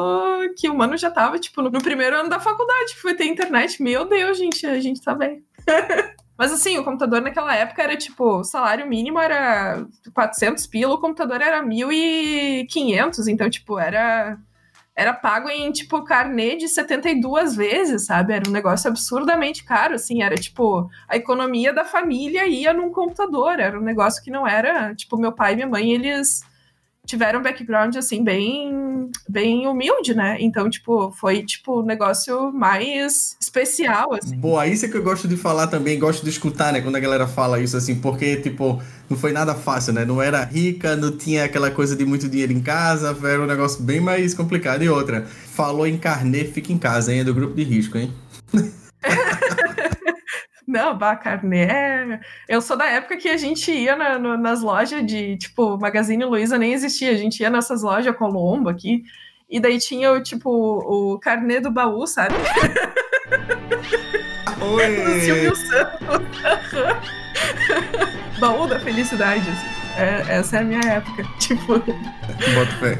que 0.56 0.68
o 0.68 0.74
mano 0.74 0.96
já 0.96 1.10
tava, 1.10 1.38
tipo, 1.38 1.62
no, 1.62 1.70
primeiro 1.82 2.16
ano 2.16 2.28
da 2.28 2.40
faculdade, 2.40 2.96
foi 2.96 3.14
ter 3.14 3.24
internet. 3.24 3.82
Meu 3.82 4.04
Deus, 4.04 4.38
gente, 4.38 4.66
a 4.66 4.80
gente 4.80 5.02
tá 5.02 5.14
bem. 5.14 5.44
Mas 6.36 6.52
assim, 6.52 6.78
o 6.78 6.84
computador 6.84 7.20
naquela 7.20 7.54
época 7.54 7.82
era 7.82 7.94
tipo, 7.96 8.38
o 8.38 8.44
salário 8.44 8.86
mínimo 8.88 9.18
era 9.18 9.86
400 10.14 10.66
pila, 10.68 10.94
o 10.94 10.98
computador 10.98 11.42
era 11.42 11.62
1.500, 11.62 13.28
então 13.28 13.50
tipo, 13.50 13.78
era 13.78 14.38
era 14.96 15.12
pago 15.14 15.48
em 15.48 15.70
tipo 15.70 16.02
carnê 16.02 16.56
de 16.56 16.68
72 16.68 17.54
vezes, 17.56 18.06
sabe? 18.06 18.34
Era 18.34 18.48
um 18.48 18.52
negócio 18.52 18.88
absurdamente 18.88 19.64
caro, 19.64 19.94
assim, 19.94 20.22
era 20.22 20.34
tipo, 20.34 20.88
a 21.08 21.16
economia 21.16 21.72
da 21.72 21.84
família 21.84 22.46
ia 22.46 22.72
num 22.72 22.90
computador, 22.90 23.60
era 23.60 23.78
um 23.78 23.82
negócio 23.82 24.22
que 24.22 24.30
não 24.30 24.46
era, 24.46 24.94
tipo, 24.94 25.16
meu 25.18 25.32
pai 25.32 25.52
e 25.52 25.56
minha 25.56 25.68
mãe, 25.68 25.92
eles 25.92 26.42
tiveram 27.06 27.40
um 27.40 27.42
background, 27.42 27.96
assim, 27.96 28.22
bem, 28.22 29.10
bem 29.28 29.66
humilde, 29.66 30.14
né? 30.14 30.36
Então, 30.40 30.70
tipo, 30.70 31.10
foi, 31.12 31.42
tipo, 31.42 31.80
um 31.80 31.84
negócio 31.84 32.52
mais 32.52 33.36
especial, 33.40 34.14
assim. 34.14 34.36
Boa, 34.36 34.66
isso 34.66 34.84
é 34.84 34.88
que 34.88 34.96
eu 34.96 35.02
gosto 35.02 35.26
de 35.26 35.36
falar 35.36 35.66
também, 35.66 35.98
gosto 35.98 36.22
de 36.22 36.30
escutar, 36.30 36.72
né? 36.72 36.80
Quando 36.80 36.96
a 36.96 37.00
galera 37.00 37.26
fala 37.26 37.60
isso, 37.60 37.76
assim, 37.76 37.96
porque, 37.96 38.36
tipo, 38.36 38.80
não 39.08 39.16
foi 39.16 39.32
nada 39.32 39.54
fácil, 39.54 39.92
né? 39.92 40.04
Não 40.04 40.22
era 40.22 40.44
rica, 40.44 40.94
não 40.94 41.10
tinha 41.16 41.44
aquela 41.44 41.70
coisa 41.70 41.96
de 41.96 42.04
muito 42.04 42.28
dinheiro 42.28 42.52
em 42.52 42.60
casa, 42.60 43.16
era 43.24 43.42
um 43.42 43.46
negócio 43.46 43.82
bem 43.82 44.00
mais 44.00 44.34
complicado. 44.34 44.82
E 44.82 44.88
outra, 44.88 45.26
falou 45.26 45.86
em 45.86 45.98
carnê, 45.98 46.44
fica 46.44 46.72
em 46.72 46.78
casa, 46.78 47.12
hein? 47.12 47.20
É 47.20 47.24
do 47.24 47.34
grupo 47.34 47.54
de 47.54 47.64
risco, 47.64 47.98
hein? 47.98 48.12
Não, 50.70 50.96
bah, 50.96 51.16
carné. 51.16 52.20
Eu 52.48 52.62
sou 52.62 52.76
da 52.76 52.86
época 52.86 53.16
que 53.16 53.28
a 53.28 53.36
gente 53.36 53.72
ia 53.72 53.96
na, 53.96 54.20
no, 54.20 54.36
nas 54.36 54.62
lojas 54.62 55.04
de, 55.04 55.36
tipo, 55.36 55.76
Magazine 55.76 56.24
Luiza 56.24 56.56
nem 56.56 56.72
existia. 56.72 57.10
A 57.10 57.16
gente 57.16 57.40
ia 57.40 57.50
nessas 57.50 57.82
lojas 57.82 58.16
Colombo 58.16 58.68
aqui. 58.68 59.02
E 59.48 59.58
daí 59.58 59.80
tinha 59.80 60.12
o, 60.12 60.22
tipo, 60.22 60.48
o 60.48 61.18
carnê 61.18 61.58
do 61.58 61.72
baú, 61.72 62.06
sabe? 62.06 62.36
Oi! 64.60 64.96
do 65.02 65.20
Silvio 65.20 65.56
Santos. 65.56 65.98
baú 68.38 68.68
da 68.68 68.78
felicidade, 68.78 69.40
assim. 69.50 69.80
É, 70.00 70.36
essa 70.38 70.58
é 70.58 70.60
a 70.60 70.64
minha 70.64 70.80
época. 70.86 71.24
Tipo. 71.40 71.80
Bota 71.80 72.76
fé. 72.78 72.96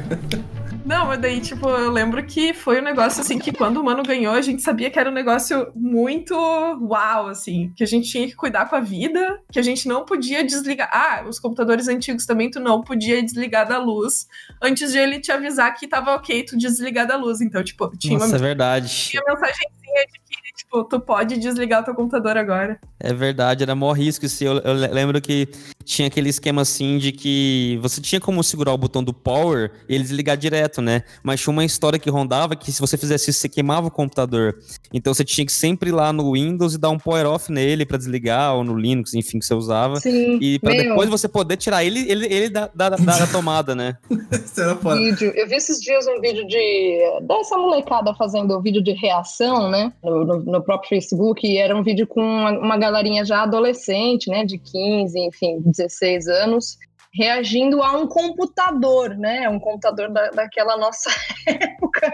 Não, 0.91 1.07
mas 1.07 1.21
daí, 1.21 1.39
tipo, 1.39 1.69
eu 1.69 1.89
lembro 1.89 2.21
que 2.25 2.53
foi 2.53 2.81
um 2.81 2.83
negócio 2.83 3.21
assim 3.21 3.39
que 3.39 3.53
quando 3.53 3.77
o 3.77 3.83
Mano 3.83 4.03
ganhou, 4.03 4.33
a 4.33 4.41
gente 4.41 4.61
sabia 4.61 4.91
que 4.91 4.99
era 4.99 5.09
um 5.09 5.13
negócio 5.13 5.71
muito 5.73 6.35
uau, 6.35 7.27
assim, 7.27 7.71
que 7.77 7.81
a 7.81 7.87
gente 7.87 8.09
tinha 8.09 8.27
que 8.27 8.35
cuidar 8.35 8.65
com 8.69 8.75
a 8.75 8.81
vida, 8.81 9.39
que 9.49 9.57
a 9.57 9.61
gente 9.61 9.87
não 9.87 10.03
podia 10.03 10.43
desligar. 10.43 10.89
Ah, 10.91 11.23
os 11.25 11.39
computadores 11.39 11.87
antigos 11.87 12.25
também 12.25 12.51
tu 12.51 12.59
não 12.59 12.81
podia 12.81 13.23
desligar 13.23 13.65
da 13.65 13.77
luz 13.77 14.27
antes 14.61 14.91
de 14.91 14.99
ele 14.99 15.21
te 15.21 15.31
avisar 15.31 15.73
que 15.75 15.87
tava 15.87 16.13
ok 16.13 16.43
tu 16.43 16.57
desligar 16.57 17.07
da 17.07 17.15
luz. 17.15 17.39
Então, 17.39 17.63
tipo, 17.63 17.89
tinha 17.97 18.19
Nossa, 18.19 18.27
uma 18.27 18.35
é 18.35 18.39
verdade. 18.39 18.89
tinha 18.89 19.23
mensagenzinha 19.25 20.05
de 20.11 20.19
que, 20.27 20.40
tipo, 20.71 20.83
tu 20.85 20.99
pode 20.99 21.37
desligar 21.37 21.81
o 21.81 21.85
teu 21.85 21.93
computador 21.93 22.37
agora. 22.37 22.79
É 22.99 23.13
verdade, 23.13 23.63
era 23.63 23.75
maior 23.75 23.93
risco. 23.93 24.27
Se 24.29 24.45
eu, 24.45 24.57
eu 24.59 24.73
lembro 24.73 25.19
que 25.21 25.47
tinha 25.83 26.07
aquele 26.07 26.29
esquema 26.29 26.61
assim 26.61 26.97
de 26.97 27.11
que 27.11 27.77
você 27.81 27.99
tinha 27.99 28.21
como 28.21 28.43
segurar 28.43 28.73
o 28.73 28.77
botão 28.77 29.03
do 29.03 29.13
power 29.13 29.71
e 29.89 29.95
ele 29.95 30.03
desligar 30.03 30.37
direto, 30.37 30.81
né? 30.81 31.03
Mas 31.23 31.41
tinha 31.41 31.51
uma 31.51 31.65
história 31.65 31.99
que 31.99 32.09
rondava 32.09 32.55
que 32.55 32.71
se 32.71 32.79
você 32.79 32.97
fizesse 32.97 33.29
isso, 33.31 33.39
você 33.39 33.49
queimava 33.49 33.87
o 33.87 33.91
computador. 33.91 34.57
Então 34.93 35.13
você 35.13 35.23
tinha 35.25 35.45
que 35.45 35.51
sempre 35.51 35.89
ir 35.89 35.93
lá 35.93 36.13
no 36.13 36.33
Windows 36.33 36.75
e 36.75 36.77
dar 36.77 36.89
um 36.89 36.97
power 36.97 37.25
off 37.27 37.51
nele 37.51 37.85
para 37.85 37.97
desligar, 37.97 38.55
ou 38.55 38.63
no 38.63 38.77
Linux, 38.77 39.13
enfim, 39.13 39.39
que 39.39 39.45
você 39.45 39.53
usava. 39.53 39.97
Sim, 39.97 40.37
E 40.41 40.59
para 40.59 40.73
depois 40.73 41.09
você 41.09 41.27
poder 41.27 41.57
tirar 41.57 41.83
ele, 41.83 42.09
ele, 42.09 42.25
ele 42.27 42.49
da, 42.49 42.69
da, 42.73 42.89
da- 42.89 42.97
da 43.19 43.27
tomada, 43.27 43.75
né? 43.75 43.97
Isso 44.31 44.61
vídeo. 44.95 45.31
Eu 45.35 45.47
vi 45.47 45.55
esses 45.55 45.79
dias 45.81 46.05
um 46.07 46.19
vídeo 46.21 46.47
de 46.47 46.99
dessa 47.23 47.57
molecada 47.57 48.13
fazendo 48.15 48.57
um 48.57 48.61
vídeo 48.61 48.81
de 48.83 48.91
reação, 48.93 49.69
né? 49.69 49.91
No, 50.03 50.23
no- 50.25 50.39
no 50.43 50.60
próprio 50.63 50.89
Facebook. 50.89 51.45
E 51.45 51.57
era 51.57 51.75
um 51.75 51.83
vídeo 51.83 52.07
com 52.07 52.21
uma, 52.21 52.51
uma 52.51 52.77
galerinha 52.77 53.25
já 53.25 53.43
adolescente, 53.43 54.29
né? 54.29 54.45
De 54.45 54.57
15, 54.57 55.19
enfim, 55.19 55.61
16 55.65 56.27
anos. 56.27 56.77
Reagindo 57.13 57.81
a 57.81 57.97
um 57.97 58.07
computador, 58.07 59.17
né? 59.17 59.49
Um 59.49 59.59
computador 59.59 60.09
da, 60.11 60.29
daquela 60.29 60.77
nossa 60.77 61.09
época. 61.47 62.13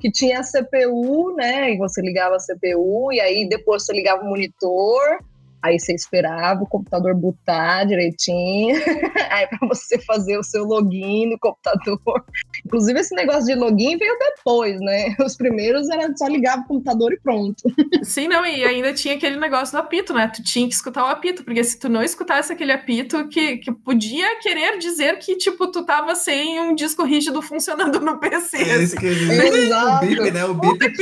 Que 0.00 0.10
tinha 0.10 0.42
CPU, 0.42 1.34
né? 1.36 1.72
E 1.72 1.78
você 1.78 2.00
ligava 2.00 2.36
a 2.36 2.38
CPU, 2.38 3.12
e 3.12 3.20
aí 3.20 3.48
depois 3.48 3.84
você 3.84 3.92
ligava 3.92 4.22
o 4.22 4.28
monitor, 4.28 5.18
aí 5.62 5.78
você 5.78 5.94
esperava 5.94 6.62
o 6.62 6.66
computador 6.66 7.14
botar 7.14 7.84
direitinho, 7.84 8.76
aí 9.30 9.46
para 9.46 9.68
você 9.68 9.98
fazer 10.00 10.38
o 10.38 10.42
seu 10.42 10.64
login 10.64 11.30
no 11.30 11.38
computador. 11.38 12.24
Inclusive, 12.64 13.00
esse 13.00 13.14
negócio 13.14 13.46
de 13.46 13.54
login 13.54 13.96
veio 13.96 14.16
depois, 14.18 14.78
né? 14.80 15.14
Os 15.20 15.36
primeiros 15.36 15.88
era 15.88 16.14
só 16.16 16.26
ligar 16.26 16.58
o 16.58 16.64
computador 16.64 17.12
e 17.12 17.20
pronto. 17.20 17.62
Sim, 18.02 18.28
não, 18.28 18.44
e 18.44 18.64
ainda 18.64 18.92
tinha 18.92 19.14
aquele 19.14 19.36
negócio 19.36 19.72
do 19.72 19.80
apito, 19.80 20.12
né? 20.12 20.30
Tu 20.34 20.42
tinha 20.42 20.68
que 20.68 20.74
escutar 20.74 21.04
o 21.04 21.08
apito, 21.08 21.44
porque 21.44 21.62
se 21.64 21.78
tu 21.78 21.88
não 21.88 22.02
escutasse 22.02 22.52
aquele 22.52 22.72
apito, 22.72 23.28
que, 23.28 23.58
que 23.58 23.72
podia 23.72 24.38
querer 24.40 24.78
dizer 24.78 25.18
que, 25.18 25.36
tipo, 25.36 25.70
tu 25.70 25.84
tava 25.84 26.14
sem 26.14 26.60
um 26.60 26.74
disco 26.74 27.04
rígido 27.04 27.42
funcionando 27.42 28.00
no 28.00 28.18
PC. 28.18 28.56
É 28.56 28.82
isso 28.82 28.96
que 28.96 29.06
eu 29.06 29.12
ia 29.12 29.18
dizer. 29.18 29.52
O 29.52 29.56
Exato. 29.56 30.06
bip, 30.06 30.30
né? 30.30 30.44
O 30.44 30.54
bip, 30.54 30.78
bip, 30.78 30.96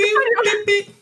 bip, 0.66 0.96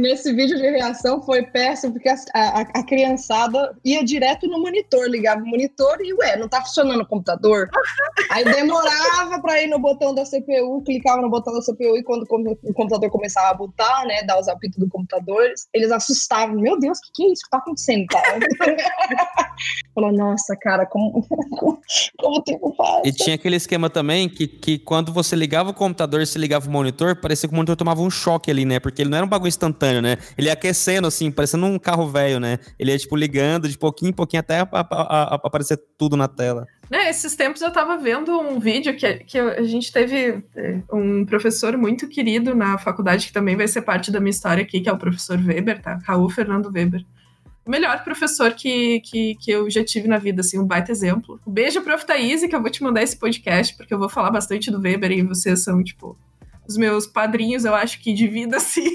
Nesse 0.00 0.32
vídeo 0.32 0.56
de 0.56 0.62
reação 0.70 1.20
foi 1.22 1.42
péssimo, 1.42 1.92
porque 1.92 2.08
a, 2.08 2.14
a- 2.34 2.60
a 2.60 2.82
criançada 2.84 3.76
ia 3.84 4.02
direto 4.04 4.46
no 4.48 4.58
monitor, 4.60 5.06
ligava 5.08 5.42
o 5.42 5.46
monitor 5.46 5.98
e, 6.00 6.14
ué, 6.14 6.36
não 6.36 6.48
tá 6.48 6.62
funcionando 6.62 7.02
o 7.02 7.06
computador? 7.06 7.68
Aí 8.30 8.44
demorava 8.44 9.40
para 9.42 9.62
ir 9.62 9.66
no 9.68 9.78
botão 9.78 10.14
da 10.14 10.24
CPU, 10.24 10.82
clicava 10.84 11.20
no 11.20 11.28
botão 11.28 11.52
da 11.52 11.60
CPU 11.60 11.96
e 11.98 12.02
quando 12.02 12.22
o 12.22 12.72
computador 12.74 13.10
começava 13.10 13.48
a 13.50 13.54
botar, 13.54 14.04
né, 14.06 14.22
dar 14.22 14.38
os 14.40 14.48
apitos 14.48 14.78
do 14.78 14.88
computador, 14.88 15.52
eles 15.74 15.90
assustavam. 15.90 16.56
Meu 16.56 16.78
Deus, 16.78 16.98
o 16.98 17.02
que, 17.02 17.10
que 17.14 17.24
é 17.24 17.32
isso 17.32 17.42
que 17.42 17.50
tá 17.50 17.58
acontecendo, 17.58 18.06
cara? 18.06 18.38
Falou, 19.94 20.12
nossa, 20.12 20.56
cara, 20.56 20.86
como, 20.86 21.22
como, 21.28 21.80
como 22.18 22.36
o 22.38 22.42
tempo 22.42 22.74
passa. 22.76 23.02
E 23.04 23.12
tinha 23.12 23.34
aquele 23.34 23.56
esquema 23.56 23.90
também 23.90 24.28
que, 24.28 24.46
que 24.46 24.78
quando 24.78 25.12
você 25.12 25.36
ligava 25.36 25.70
o 25.70 25.74
computador 25.74 26.22
e 26.22 26.26
se 26.26 26.38
ligava 26.38 26.68
o 26.68 26.70
monitor, 26.70 27.16
parecia 27.16 27.48
que 27.48 27.52
o 27.54 27.56
monitor 27.56 27.76
tomava 27.76 28.00
um 28.00 28.10
choque 28.10 28.50
ali, 28.50 28.64
né? 28.64 28.78
Porque 28.80 29.02
ele 29.02 29.10
não 29.10 29.18
era 29.18 29.26
um 29.26 29.28
bagulho 29.28 29.48
instantâneo, 29.48 29.89
né? 30.00 30.18
Ele 30.36 30.48
ia 30.48 30.52
aquecendo, 30.52 31.06
assim, 31.08 31.30
parecendo 31.30 31.64
um 31.66 31.78
carro 31.78 32.06
velho, 32.08 32.38
né? 32.38 32.58
Ele 32.78 32.90
ia, 32.92 32.98
tipo, 32.98 33.16
ligando 33.16 33.68
de 33.68 33.78
pouquinho 33.78 34.10
em 34.10 34.12
pouquinho 34.12 34.40
até 34.40 34.60
a- 34.60 34.68
a- 34.72 34.86
a- 34.90 35.34
aparecer 35.36 35.80
tudo 35.96 36.16
na 36.16 36.28
tela. 36.28 36.66
Né, 36.90 37.08
esses 37.08 37.34
tempos 37.36 37.62
eu 37.62 37.70
tava 37.72 37.96
vendo 37.96 38.38
um 38.40 38.58
vídeo 38.58 38.94
que, 38.96 39.14
que 39.24 39.38
a 39.38 39.62
gente 39.62 39.92
teve 39.92 40.42
é, 40.56 40.80
um 40.92 41.24
professor 41.24 41.76
muito 41.76 42.08
querido 42.08 42.54
na 42.54 42.76
faculdade, 42.78 43.26
que 43.28 43.32
também 43.32 43.56
vai 43.56 43.68
ser 43.68 43.82
parte 43.82 44.10
da 44.10 44.18
minha 44.20 44.30
história 44.30 44.62
aqui, 44.62 44.80
que 44.80 44.88
é 44.88 44.92
o 44.92 44.98
professor 44.98 45.38
Weber, 45.38 45.80
tá? 45.80 45.98
Raul 46.04 46.28
Fernando 46.28 46.66
Weber. 46.72 47.04
o 47.64 47.70
melhor 47.70 48.02
professor 48.02 48.52
que, 48.54 48.98
que, 49.00 49.36
que 49.36 49.50
eu 49.52 49.70
já 49.70 49.84
tive 49.84 50.08
na 50.08 50.18
vida, 50.18 50.40
assim, 50.40 50.58
um 50.58 50.66
baita 50.66 50.90
exemplo. 50.90 51.38
Um 51.46 51.52
beijo, 51.52 51.80
prof. 51.82 52.04
Thaís, 52.04 52.40
que 52.44 52.56
eu 52.56 52.60
vou 52.60 52.70
te 52.70 52.82
mandar 52.82 53.02
esse 53.02 53.16
podcast, 53.16 53.76
porque 53.76 53.94
eu 53.94 53.98
vou 53.98 54.08
falar 54.08 54.30
bastante 54.32 54.70
do 54.72 54.80
Weber 54.80 55.12
e 55.12 55.22
vocês 55.22 55.62
são, 55.62 55.84
tipo, 55.84 56.18
os 56.70 56.76
meus 56.76 57.06
padrinhos, 57.06 57.64
eu 57.64 57.74
acho 57.74 58.00
que 58.00 58.12
de 58.12 58.26
vida, 58.26 58.56
assim. 58.58 58.94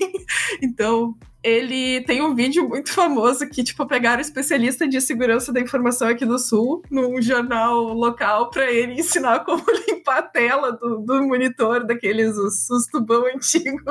Então, 0.61 1.15
ele 1.43 2.01
tem 2.05 2.21
um 2.21 2.33
vídeo 2.33 2.67
muito 2.67 2.91
famoso 2.91 3.47
que, 3.49 3.63
tipo, 3.63 3.85
pegaram 3.85 4.21
especialista 4.21 4.87
de 4.87 4.99
segurança 5.01 5.51
da 5.51 5.59
informação 5.59 6.07
aqui 6.07 6.25
do 6.25 6.39
Sul, 6.39 6.81
num 6.89 7.21
jornal 7.21 7.93
local, 7.93 8.49
para 8.49 8.71
ele 8.71 8.93
ensinar 8.93 9.43
como 9.45 9.63
limpar 9.87 10.19
a 10.19 10.23
tela 10.23 10.71
do, 10.71 10.99
do 10.99 11.21
monitor 11.27 11.85
daqueles, 11.85 12.35
os, 12.37 12.69
os 12.69 12.87
tubão 12.87 13.25
antigos. 13.27 13.83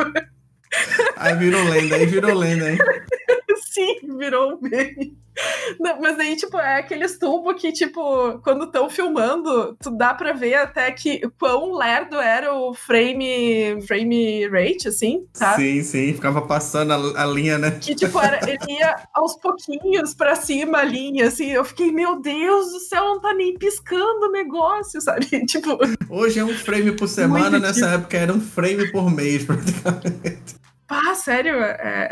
Aí 1.16 1.36
virou 1.36 1.62
lenda, 1.62 1.96
aí 1.96 2.06
virou 2.06 2.34
lenda, 2.34 2.72
hein? 2.72 2.78
Sim, 3.70 4.16
virou 4.18 4.54
um 4.54 4.60
meme. 4.60 5.23
Não, 5.80 6.00
mas 6.00 6.18
aí, 6.18 6.36
tipo, 6.36 6.56
é 6.58 6.78
aqueles 6.78 7.18
tubos 7.18 7.60
que, 7.60 7.72
tipo, 7.72 8.38
quando 8.40 8.64
estão 8.64 8.88
filmando, 8.88 9.76
tu 9.82 9.90
dá 9.90 10.14
pra 10.14 10.32
ver 10.32 10.54
até 10.54 10.90
que 10.92 11.20
quão 11.38 11.76
lerdo 11.76 12.16
era 12.16 12.54
o 12.54 12.74
frame, 12.74 13.80
frame 13.86 14.46
rate, 14.48 14.88
assim, 14.88 15.26
sabe? 15.32 15.62
Sim, 15.62 15.82
sim, 15.82 16.14
ficava 16.14 16.42
passando 16.42 16.92
a, 16.92 17.22
a 17.22 17.26
linha, 17.26 17.58
né? 17.58 17.72
Que, 17.80 17.94
tipo, 17.94 18.18
era, 18.20 18.38
ele 18.48 18.78
ia 18.78 18.96
aos 19.12 19.36
pouquinhos 19.36 20.14
pra 20.14 20.36
cima 20.36 20.78
a 20.78 20.84
linha, 20.84 21.26
assim. 21.26 21.50
Eu 21.50 21.64
fiquei, 21.64 21.90
meu 21.90 22.20
Deus 22.20 22.72
do 22.72 22.80
céu, 22.80 23.04
não 23.04 23.20
tá 23.20 23.34
nem 23.34 23.56
piscando 23.58 24.26
o 24.26 24.32
negócio, 24.32 25.00
sabe? 25.00 25.26
Tipo. 25.54 25.78
Hoje 26.08 26.40
é 26.40 26.44
um 26.44 26.54
frame 26.54 26.92
por 26.92 27.08
semana, 27.08 27.58
nessa 27.58 27.90
época 27.90 28.16
era 28.16 28.32
um 28.32 28.40
frame 28.40 28.90
por 28.90 29.10
mês, 29.10 29.44
praticamente. 29.44 30.54
Pá, 30.86 31.14
sério, 31.14 31.54
é, 31.62 32.08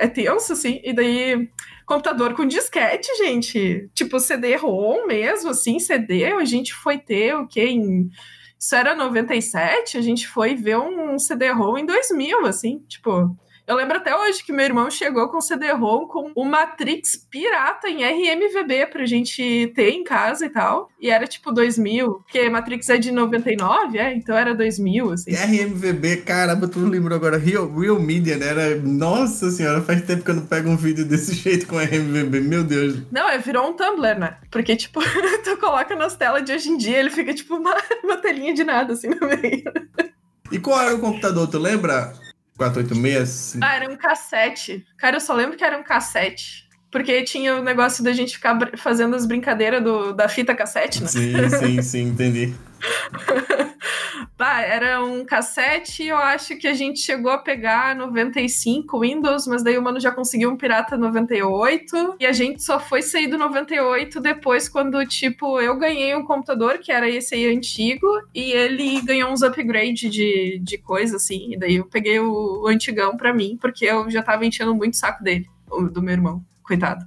é, 0.00 0.04
é 0.04 0.08
tenso, 0.08 0.52
assim. 0.52 0.80
E 0.84 0.92
daí, 0.92 1.48
computador 1.86 2.34
com 2.34 2.44
disquete, 2.44 3.08
gente. 3.16 3.88
Tipo, 3.94 4.18
CD-ROM 4.20 5.06
mesmo, 5.06 5.50
assim, 5.50 5.78
CD. 5.78 6.24
A 6.24 6.44
gente 6.44 6.74
foi 6.74 6.98
ter 6.98 7.34
o 7.34 7.46
quê? 7.46 7.66
Em... 7.66 8.10
Isso 8.58 8.74
era 8.74 8.94
97, 8.96 9.96
a 9.96 10.00
gente 10.00 10.26
foi 10.26 10.54
ver 10.54 10.78
um 10.78 11.18
CD-ROM 11.18 11.78
em 11.78 11.86
2000, 11.86 12.46
assim, 12.46 12.80
tipo... 12.88 13.36
Eu 13.66 13.74
lembro 13.74 13.96
até 13.96 14.16
hoje 14.16 14.44
que 14.44 14.52
meu 14.52 14.64
irmão 14.64 14.88
chegou 14.88 15.28
com 15.28 15.40
CD-ROM 15.40 16.06
com 16.06 16.30
o 16.36 16.44
Matrix 16.44 17.16
pirata 17.28 17.88
em 17.88 18.04
RMVB 18.04 18.86
pra 18.86 19.04
gente 19.04 19.72
ter 19.74 19.90
em 19.90 20.04
casa 20.04 20.46
e 20.46 20.48
tal. 20.48 20.88
E 21.00 21.10
era 21.10 21.26
tipo 21.26 21.50
2000, 21.50 22.20
porque 22.20 22.48
Matrix 22.48 22.88
é 22.90 22.96
de 22.96 23.10
99, 23.10 23.98
é? 23.98 24.14
Então 24.14 24.36
era 24.36 24.54
2000, 24.54 25.10
assim. 25.10 25.32
RMVB, 25.34 26.18
caramba, 26.18 26.68
tu 26.68 26.78
lembrou 26.78 27.16
agora, 27.16 27.36
Real, 27.38 27.68
Real 27.76 27.98
Media, 27.98 28.36
né? 28.36 28.46
Era, 28.46 28.76
nossa 28.76 29.50
senhora, 29.50 29.82
faz 29.82 30.00
tempo 30.02 30.22
que 30.22 30.30
eu 30.30 30.36
não 30.36 30.46
pego 30.46 30.70
um 30.70 30.76
vídeo 30.76 31.04
desse 31.04 31.34
jeito 31.36 31.66
com 31.66 31.76
RMVB, 31.76 32.40
meu 32.42 32.62
Deus. 32.62 33.02
Não, 33.10 33.28
é, 33.28 33.36
virou 33.38 33.68
um 33.68 33.72
Tumblr, 33.72 34.16
né? 34.16 34.36
Porque, 34.48 34.76
tipo, 34.76 35.00
tu 35.42 35.56
coloca 35.56 35.96
nas 35.96 36.14
telas 36.14 36.44
de 36.44 36.52
hoje 36.52 36.68
em 36.68 36.76
dia, 36.76 37.00
ele 37.00 37.10
fica 37.10 37.34
tipo 37.34 37.56
uma, 37.56 37.74
uma 38.04 38.16
telinha 38.18 38.54
de 38.54 38.62
nada, 38.62 38.92
assim, 38.92 39.08
no 39.08 39.26
meio. 39.26 39.64
E 40.52 40.58
qual 40.60 40.80
era 40.80 40.94
o 40.94 41.00
computador, 41.00 41.48
tu 41.48 41.58
lembra? 41.58 42.12
486? 42.56 43.58
Ah, 43.62 43.76
era 43.76 43.90
um 43.92 43.96
cassete. 43.96 44.84
Cara, 44.96 45.16
eu 45.16 45.20
só 45.20 45.34
lembro 45.34 45.56
que 45.56 45.64
era 45.64 45.78
um 45.78 45.82
cassete. 45.82 46.65
Porque 46.96 47.22
tinha 47.24 47.56
o 47.56 47.62
negócio 47.62 48.02
da 48.02 48.10
gente 48.14 48.36
ficar 48.36 48.58
fazendo 48.78 49.14
as 49.14 49.26
brincadeiras 49.26 49.84
do, 49.84 50.14
da 50.14 50.30
fita 50.30 50.54
cassete, 50.54 51.02
né? 51.02 51.08
Sim, 51.08 51.50
sim, 51.50 51.82
sim, 51.82 52.02
entendi. 52.04 52.54
Tá, 54.36 54.60
era 54.60 55.02
um 55.02 55.24
cassete, 55.24 56.04
eu 56.04 56.16
acho 56.18 56.58
que 56.58 56.68
a 56.68 56.74
gente 56.74 57.00
chegou 57.00 57.30
a 57.30 57.38
pegar 57.38 57.96
95 57.96 59.00
Windows, 59.00 59.46
mas 59.46 59.64
daí 59.64 59.78
o 59.78 59.82
mano 59.82 59.98
já 59.98 60.10
conseguiu 60.10 60.50
um 60.50 60.58
pirata 60.58 60.94
98, 60.94 62.16
e 62.20 62.26
a 62.26 62.32
gente 62.32 62.62
só 62.62 62.78
foi 62.78 63.00
sair 63.00 63.28
do 63.28 63.38
98 63.38 64.20
depois 64.20 64.68
quando, 64.68 65.02
tipo, 65.06 65.58
eu 65.58 65.78
ganhei 65.78 66.14
um 66.14 66.22
computador, 66.22 66.76
que 66.76 66.92
era 66.92 67.08
esse 67.08 67.34
aí 67.34 67.46
antigo, 67.46 68.06
e 68.34 68.52
ele 68.52 69.00
ganhou 69.00 69.30
uns 69.30 69.42
upgrade 69.42 70.10
de, 70.10 70.60
de 70.62 70.76
coisa, 70.76 71.16
assim, 71.16 71.54
e 71.54 71.58
daí 71.58 71.76
eu 71.76 71.86
peguei 71.86 72.20
o, 72.20 72.64
o 72.64 72.66
antigão 72.66 73.16
pra 73.16 73.32
mim, 73.32 73.56
porque 73.58 73.86
eu 73.86 74.10
já 74.10 74.22
tava 74.22 74.44
enchendo 74.44 74.74
muito 74.74 74.92
o 74.92 74.98
saco 74.98 75.24
dele, 75.24 75.46
do 75.92 76.02
meu 76.02 76.12
irmão, 76.12 76.44
coitado. 76.66 77.04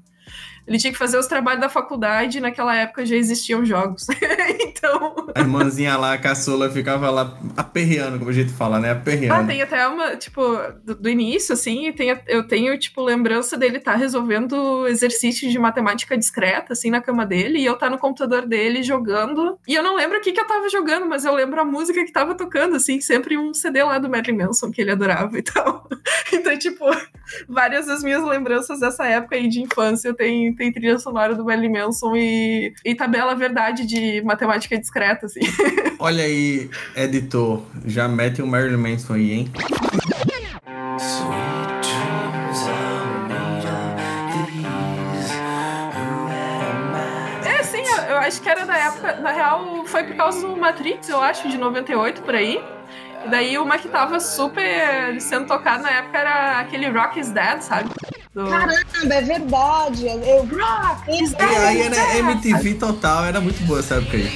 Ele 0.69 0.77
tinha 0.77 0.93
que 0.93 0.99
fazer 0.99 1.17
os 1.17 1.25
trabalhos 1.25 1.61
da 1.61 1.67
faculdade, 1.67 2.37
e 2.37 2.41
naquela 2.41 2.75
época 2.75 3.03
já 3.03 3.15
existiam 3.15 3.65
jogos. 3.65 4.05
então, 4.61 5.15
A 5.33 5.39
irmãzinha 5.39 5.97
lá, 5.97 6.13
a 6.13 6.17
caçula, 6.19 6.69
ficava 6.69 7.09
lá 7.09 7.39
aperreando, 7.57 8.19
como 8.19 8.29
a 8.29 8.33
gente 8.33 8.51
fala, 8.51 8.79
né? 8.79 8.89
Ah, 8.89 8.93
Aperreando. 8.93 9.47
tem 9.47 9.63
até 9.63 9.87
uma, 9.87 10.15
tipo, 10.15 10.41
do, 10.85 10.93
do 10.93 11.09
início, 11.09 11.53
assim, 11.53 11.91
tem, 11.93 12.15
eu 12.27 12.47
tenho, 12.47 12.77
tipo, 12.77 13.01
lembrança 13.01 13.57
dele 13.57 13.77
estar 13.77 13.95
resolvendo 13.95 14.85
exercícios 14.87 15.51
de 15.51 15.57
matemática 15.57 16.15
discreta, 16.15 16.73
assim, 16.73 16.91
na 16.91 17.01
cama 17.01 17.25
dele, 17.25 17.57
e 17.57 17.65
eu 17.65 17.75
tá 17.75 17.89
no 17.89 17.97
computador 17.97 18.45
dele 18.45 18.83
jogando. 18.83 19.57
E 19.67 19.73
eu 19.73 19.81
não 19.81 19.95
lembro 19.95 20.19
o 20.19 20.21
que 20.21 20.31
que 20.31 20.39
eu 20.39 20.45
tava 20.45 20.69
jogando, 20.69 21.07
mas 21.07 21.25
eu 21.25 21.33
lembro 21.33 21.59
a 21.59 21.65
música 21.65 22.05
que 22.05 22.11
tava 22.11 22.35
tocando, 22.35 22.75
assim, 22.75 23.01
sempre 23.01 23.35
um 23.39 23.55
CD 23.55 23.83
lá 23.83 23.97
do 23.97 24.07
Marilyn 24.07 24.37
Manson 24.37 24.69
que 24.69 24.81
ele 24.81 24.91
adorava 24.91 25.35
e 25.35 25.41
tal. 25.41 25.87
Então, 26.31 26.55
tipo, 26.59 26.85
várias 27.47 27.85
das 27.87 28.03
minhas 28.03 28.23
lembranças 28.23 28.79
dessa 28.79 29.05
época 29.05 29.35
aí 29.35 29.47
de 29.47 29.61
infância 29.61 30.13
tem, 30.13 30.53
tem 30.55 30.71
trilha 30.71 30.99
sonora 30.99 31.35
do 31.35 31.45
Marilyn 31.45 31.71
Manson 31.71 32.15
e, 32.15 32.73
e 32.83 32.95
tabela 32.95 33.35
verdade 33.35 33.85
de 33.85 34.21
matemática 34.23 34.77
discreta, 34.77 35.25
assim. 35.25 35.41
Olha 35.99 36.23
aí, 36.23 36.69
editor, 36.95 37.61
já 37.85 38.07
mete 38.07 38.41
o 38.41 38.47
Marilyn 38.47 38.77
Manson 38.77 39.13
aí, 39.13 39.31
hein? 39.31 39.51
É, 47.45 47.63
sim, 47.63 47.81
eu, 47.81 48.03
eu 48.13 48.17
acho 48.17 48.41
que 48.41 48.49
era 48.49 48.65
da 48.65 48.77
época. 48.77 49.13
Na 49.21 49.31
real, 49.31 49.85
foi 49.85 50.03
por 50.03 50.15
causa 50.15 50.47
do 50.47 50.55
Matrix, 50.55 51.09
eu 51.09 51.21
acho, 51.21 51.49
de 51.49 51.57
98 51.57 52.21
por 52.21 52.35
aí. 52.35 52.61
E 53.25 53.29
daí 53.29 53.57
uma 53.57 53.77
que 53.77 53.87
tava 53.87 54.19
super 54.19 55.19
sendo 55.19 55.47
tocada 55.47 55.83
na 55.83 55.91
época 55.91 56.17
era 56.17 56.59
aquele 56.59 56.89
Rock 56.89 57.19
is 57.19 57.29
Dead, 57.31 57.61
sabe? 57.61 57.89
Do... 58.33 58.47
Caramba, 58.47 59.13
é 59.13 59.21
verdade. 59.21 60.07
Eu 60.07 60.45
Rock 60.45 61.23
is 61.23 61.31
E 61.31 61.35
Dead! 61.35 61.57
aí 61.57 61.81
era 61.81 62.17
MTV 62.17 62.75
total, 62.75 63.25
era 63.25 63.41
muito 63.41 63.61
boa 63.65 63.79
essa 63.79 63.95
época 63.95 64.17
aí. 64.17 64.29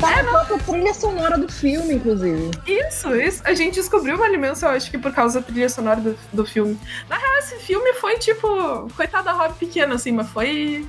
Tá 0.00 0.22
na 0.22 0.30
própria 0.30 0.58
trilha 0.58 0.94
sonora 0.94 1.38
do 1.38 1.50
filme, 1.50 1.94
inclusive. 1.94 2.50
Isso, 2.66 3.14
isso. 3.14 3.42
A 3.44 3.54
gente 3.54 3.74
descobriu 3.74 4.16
o 4.16 4.18
Marilyn 4.18 4.40
Manson, 4.40 4.66
eu 4.66 4.72
acho 4.72 4.90
que 4.90 4.98
por 4.98 5.12
causa 5.12 5.40
da 5.40 5.46
trilha 5.46 5.68
sonora 5.68 6.00
do, 6.00 6.18
do 6.32 6.44
filme. 6.44 6.78
Na 7.08 7.16
real, 7.16 7.38
esse 7.38 7.56
filme 7.56 7.92
foi 7.94 8.18
tipo. 8.18 8.88
Coitada 8.96 9.24
da 9.24 9.32
Rob 9.32 9.54
pequena, 9.54 9.94
assim, 9.94 10.12
mas 10.12 10.28
foi. 10.28 10.86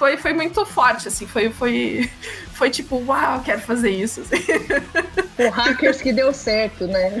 Foi, 0.00 0.16
foi 0.16 0.32
muito 0.32 0.64
forte, 0.64 1.08
assim. 1.08 1.26
Foi, 1.26 1.50
foi, 1.50 2.10
foi 2.56 2.70
tipo, 2.70 3.04
uau, 3.04 3.42
quero 3.42 3.60
fazer 3.60 3.90
isso. 3.90 4.22
assim. 4.22 4.42
Por 5.36 5.50
hackers 5.50 6.00
que 6.00 6.10
deu 6.10 6.32
certo, 6.32 6.86
né? 6.86 7.20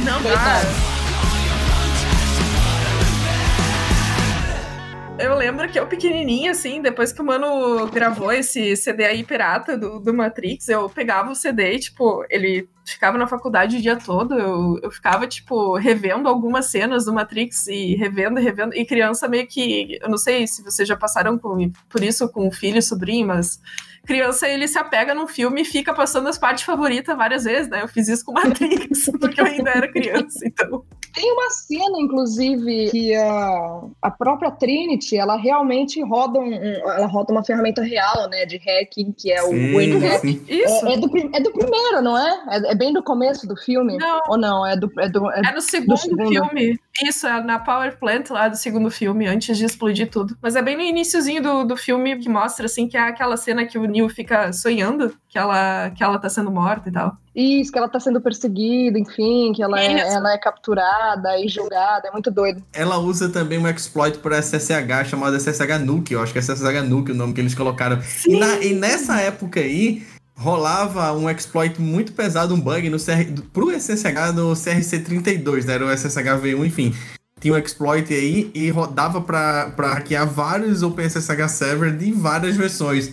Não 0.00 0.20
dá. 0.20 0.97
Eu 5.18 5.34
lembro 5.34 5.68
que 5.68 5.78
eu 5.78 5.86
pequenininha, 5.86 6.52
assim, 6.52 6.80
depois 6.80 7.12
que 7.12 7.20
o 7.20 7.24
mano 7.24 7.88
gravou 7.88 8.32
esse 8.32 8.76
CD 8.76 9.04
aí 9.04 9.24
pirata 9.24 9.76
do, 9.76 9.98
do 9.98 10.14
Matrix, 10.14 10.68
eu 10.68 10.88
pegava 10.88 11.32
o 11.32 11.34
CD 11.34 11.74
e, 11.74 11.80
tipo, 11.80 12.24
ele 12.30 12.68
ficava 12.86 13.18
na 13.18 13.26
faculdade 13.26 13.76
o 13.76 13.80
dia 13.80 13.96
todo, 13.96 14.34
eu, 14.34 14.78
eu 14.80 14.90
ficava, 14.92 15.26
tipo, 15.26 15.76
revendo 15.76 16.28
algumas 16.28 16.66
cenas 16.66 17.04
do 17.04 17.12
Matrix 17.12 17.66
e 17.66 17.96
revendo 17.96 18.38
revendo, 18.38 18.74
e 18.74 18.86
criança 18.86 19.26
meio 19.26 19.46
que, 19.48 19.98
eu 20.00 20.08
não 20.08 20.16
sei 20.16 20.46
se 20.46 20.62
vocês 20.62 20.86
já 20.86 20.96
passaram 20.96 21.36
com, 21.36 21.70
por 21.88 22.02
isso 22.02 22.28
com 22.30 22.50
filho 22.52 22.80
sobrinho, 22.80 23.26
mas 23.26 23.60
criança, 24.06 24.48
ele 24.48 24.68
se 24.68 24.78
apega 24.78 25.14
num 25.14 25.26
filme 25.26 25.62
e 25.62 25.64
fica 25.64 25.92
passando 25.92 26.28
as 26.28 26.38
partes 26.38 26.64
favoritas 26.64 27.16
várias 27.16 27.42
vezes, 27.42 27.68
né? 27.68 27.82
Eu 27.82 27.88
fiz 27.88 28.08
isso 28.08 28.24
com 28.24 28.32
Matrix, 28.32 29.10
porque 29.20 29.40
eu 29.40 29.46
ainda 29.46 29.70
era 29.70 29.90
criança, 29.90 30.46
então... 30.46 30.84
Tem 31.14 31.32
uma 31.32 31.50
cena, 31.50 31.98
inclusive, 31.98 32.90
que 32.90 33.14
a, 33.14 33.80
a 34.02 34.10
própria 34.10 34.50
Trinity, 34.50 35.16
ela 35.16 35.36
realmente 35.36 36.02
roda, 36.02 36.38
um, 36.38 36.52
ela 36.52 37.06
roda 37.06 37.32
uma 37.32 37.44
ferramenta 37.44 37.82
real, 37.82 38.28
né, 38.28 38.44
de 38.46 38.56
hacking, 38.58 39.12
que 39.12 39.32
é 39.32 39.42
o 39.42 39.50
Wayne 39.74 39.98
Hack. 39.98 40.20
sim. 40.20 40.44
Isso! 40.48 40.86
É, 40.86 40.92
é 40.94 40.96
do, 40.96 41.10
é 41.34 41.40
do 41.40 41.52
primeiro, 41.52 42.02
não 42.02 42.16
é? 42.16 42.42
é? 42.50 42.72
é 42.72 42.74
bem 42.74 42.92
do 42.92 43.02
começo 43.02 43.46
do 43.46 43.56
filme? 43.56 43.96
Não. 43.96 44.20
Ou 44.28 44.38
não? 44.38 44.66
É 44.66 44.76
do. 44.76 44.90
É 44.98 45.08
do 45.08 45.30
é- 45.30 45.42
É 45.46 45.52
no 45.52 45.60
segundo, 45.60 45.96
segundo. 45.96 46.28
filme. 46.28 46.78
Isso, 47.04 47.26
é 47.26 47.42
na 47.42 47.58
Power 47.58 47.98
Plant 47.98 48.30
lá 48.30 48.48
do 48.48 48.56
segundo 48.56 48.90
filme, 48.90 49.26
antes 49.26 49.56
de 49.56 49.64
explodir 49.64 50.10
tudo. 50.10 50.36
Mas 50.42 50.56
é 50.56 50.62
bem 50.62 50.76
no 50.76 50.82
iniciozinho 50.82 51.42
do, 51.42 51.64
do 51.64 51.76
filme 51.76 52.16
que 52.18 52.28
mostra, 52.28 52.66
assim, 52.66 52.88
que 52.88 52.96
é 52.96 53.00
aquela 53.00 53.36
cena 53.36 53.64
que 53.64 53.78
o 53.78 53.84
Neil 53.86 54.08
fica 54.08 54.52
sonhando, 54.52 55.14
que 55.28 55.38
ela, 55.38 55.90
que 55.90 56.02
ela 56.02 56.18
tá 56.18 56.28
sendo 56.28 56.50
morta 56.50 56.88
e 56.88 56.92
tal. 56.92 57.16
Isso, 57.34 57.70
que 57.70 57.78
ela 57.78 57.88
tá 57.88 58.00
sendo 58.00 58.20
perseguida, 58.20 58.98
enfim, 58.98 59.52
que 59.54 59.62
ela 59.62 59.78
é, 59.80 60.00
ela 60.14 60.32
é 60.32 60.38
capturada 60.38 61.38
e 61.38 61.46
julgada, 61.48 62.08
é 62.08 62.10
muito 62.10 62.30
doido. 62.30 62.62
Ela 62.72 62.98
usa 62.98 63.28
também 63.28 63.58
um 63.58 63.68
exploit 63.68 64.18
por 64.18 64.32
SSH 64.32 65.08
chamado 65.08 65.36
SSH 65.36 65.78
Nuke, 65.84 66.14
eu 66.14 66.22
acho 66.22 66.32
que 66.32 66.38
é 66.38 66.42
SSH 66.42 66.82
Nuke 66.88 67.12
o 67.12 67.14
nome 67.14 67.32
que 67.32 67.40
eles 67.40 67.54
colocaram. 67.54 68.00
E, 68.26 68.36
na- 68.38 68.56
e 68.58 68.74
nessa 68.74 69.20
época 69.20 69.60
aí, 69.60 70.02
rolava 70.38 71.12
um 71.12 71.28
exploit 71.28 71.80
muito 71.80 72.12
pesado, 72.12 72.54
um 72.54 72.60
bug 72.60 72.88
no 72.88 72.98
CR, 72.98 73.42
pro 73.52 73.70
SSH 73.70 74.32
no 74.34 74.52
CRC32, 74.52 75.64
né? 75.64 75.74
Era 75.74 75.86
o 75.86 75.90
SSH 75.90 76.40
V1, 76.40 76.64
enfim. 76.64 76.94
Tinha 77.40 77.54
um 77.54 77.58
exploit 77.58 78.12
aí 78.12 78.50
e 78.54 78.70
rodava 78.70 79.20
pra 79.20 79.72
hackear 79.76 80.28
vários 80.28 80.82
OpenSSH 80.82 81.48
server 81.48 81.96
de 81.96 82.12
várias 82.12 82.56
versões. 82.56 83.12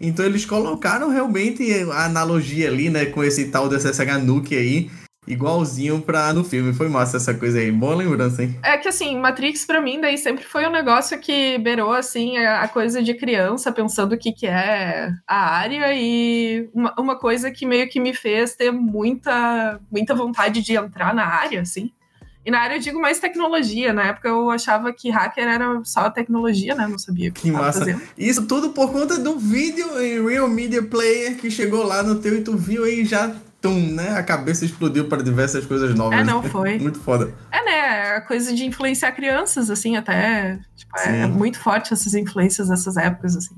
Então 0.00 0.24
eles 0.24 0.44
colocaram 0.46 1.10
realmente 1.10 1.72
a 1.90 2.04
analogia 2.04 2.68
ali, 2.68 2.88
né, 2.88 3.06
com 3.06 3.24
esse 3.24 3.46
tal 3.46 3.68
do 3.68 3.78
SSH 3.78 4.22
Nuke 4.22 4.56
aí, 4.56 4.90
igualzinho 5.28 6.00
pra 6.00 6.32
no 6.32 6.42
filme. 6.44 6.72
Foi 6.72 6.88
massa 6.88 7.16
essa 7.18 7.34
coisa 7.34 7.58
aí. 7.58 7.70
Boa 7.70 7.94
lembrança, 7.94 8.42
hein? 8.42 8.58
É 8.62 8.76
que 8.76 8.88
assim, 8.88 9.16
Matrix 9.18 9.64
pra 9.64 9.80
mim 9.80 10.00
daí 10.00 10.16
sempre 10.18 10.44
foi 10.44 10.66
um 10.66 10.70
negócio 10.72 11.18
que 11.20 11.58
beirou 11.58 11.92
assim 11.92 12.36
a 12.38 12.66
coisa 12.68 13.02
de 13.02 13.14
criança 13.14 13.70
pensando 13.72 14.12
o 14.14 14.18
que 14.18 14.32
que 14.32 14.46
é 14.46 15.10
a 15.26 15.50
área 15.56 15.92
e 15.94 16.68
uma, 16.74 16.94
uma 16.98 17.18
coisa 17.18 17.50
que 17.50 17.66
meio 17.66 17.88
que 17.88 18.00
me 18.00 18.14
fez 18.14 18.54
ter 18.54 18.70
muita 18.70 19.80
muita 19.90 20.14
vontade 20.14 20.62
de 20.62 20.74
entrar 20.76 21.14
na 21.14 21.24
área, 21.26 21.60
assim. 21.60 21.90
E 22.46 22.50
na 22.50 22.60
área 22.60 22.76
eu 22.76 22.80
digo 22.80 22.98
mais 22.98 23.18
tecnologia. 23.18 23.92
Na 23.92 24.04
época 24.04 24.28
eu 24.28 24.48
achava 24.48 24.90
que 24.90 25.10
hacker 25.10 25.44
era 25.46 25.84
só 25.84 26.08
tecnologia, 26.08 26.74
né? 26.74 26.86
Não 26.86 26.98
sabia 26.98 27.28
o 27.28 27.32
que, 27.32 27.42
Que 27.42 27.50
massa. 27.50 27.80
fazendo. 27.80 28.00
Isso 28.16 28.46
tudo 28.46 28.70
por 28.70 28.90
conta 28.90 29.18
do 29.18 29.38
vídeo 29.38 30.00
em 30.00 30.26
Real 30.26 30.48
Media 30.48 30.82
Player 30.82 31.36
que 31.36 31.50
chegou 31.50 31.82
lá 31.84 32.02
no 32.02 32.14
teu 32.20 32.36
e 32.38 32.40
tu 32.42 32.56
viu 32.56 32.84
aí 32.84 33.04
já, 33.04 33.34
tum, 33.68 33.92
né? 33.92 34.16
A 34.16 34.22
cabeça 34.22 34.64
explodiu 34.64 35.06
para 35.06 35.22
diversas 35.22 35.66
coisas 35.66 35.94
novas. 35.94 36.18
É, 36.18 36.24
não, 36.24 36.42
foi. 36.42 36.78
Muito 36.80 36.98
foda. 36.98 37.32
É, 37.52 37.64
né? 37.64 38.16
A 38.16 38.20
coisa 38.20 38.54
de 38.54 38.64
influenciar 38.64 39.12
crianças, 39.12 39.70
assim, 39.70 39.96
até. 39.96 40.58
Tipo, 40.74 40.98
é, 40.98 41.20
é 41.20 41.26
muito 41.26 41.58
forte 41.58 41.92
essas 41.92 42.14
influências 42.14 42.68
dessas 42.68 42.96
épocas, 42.96 43.36
assim. 43.36 43.54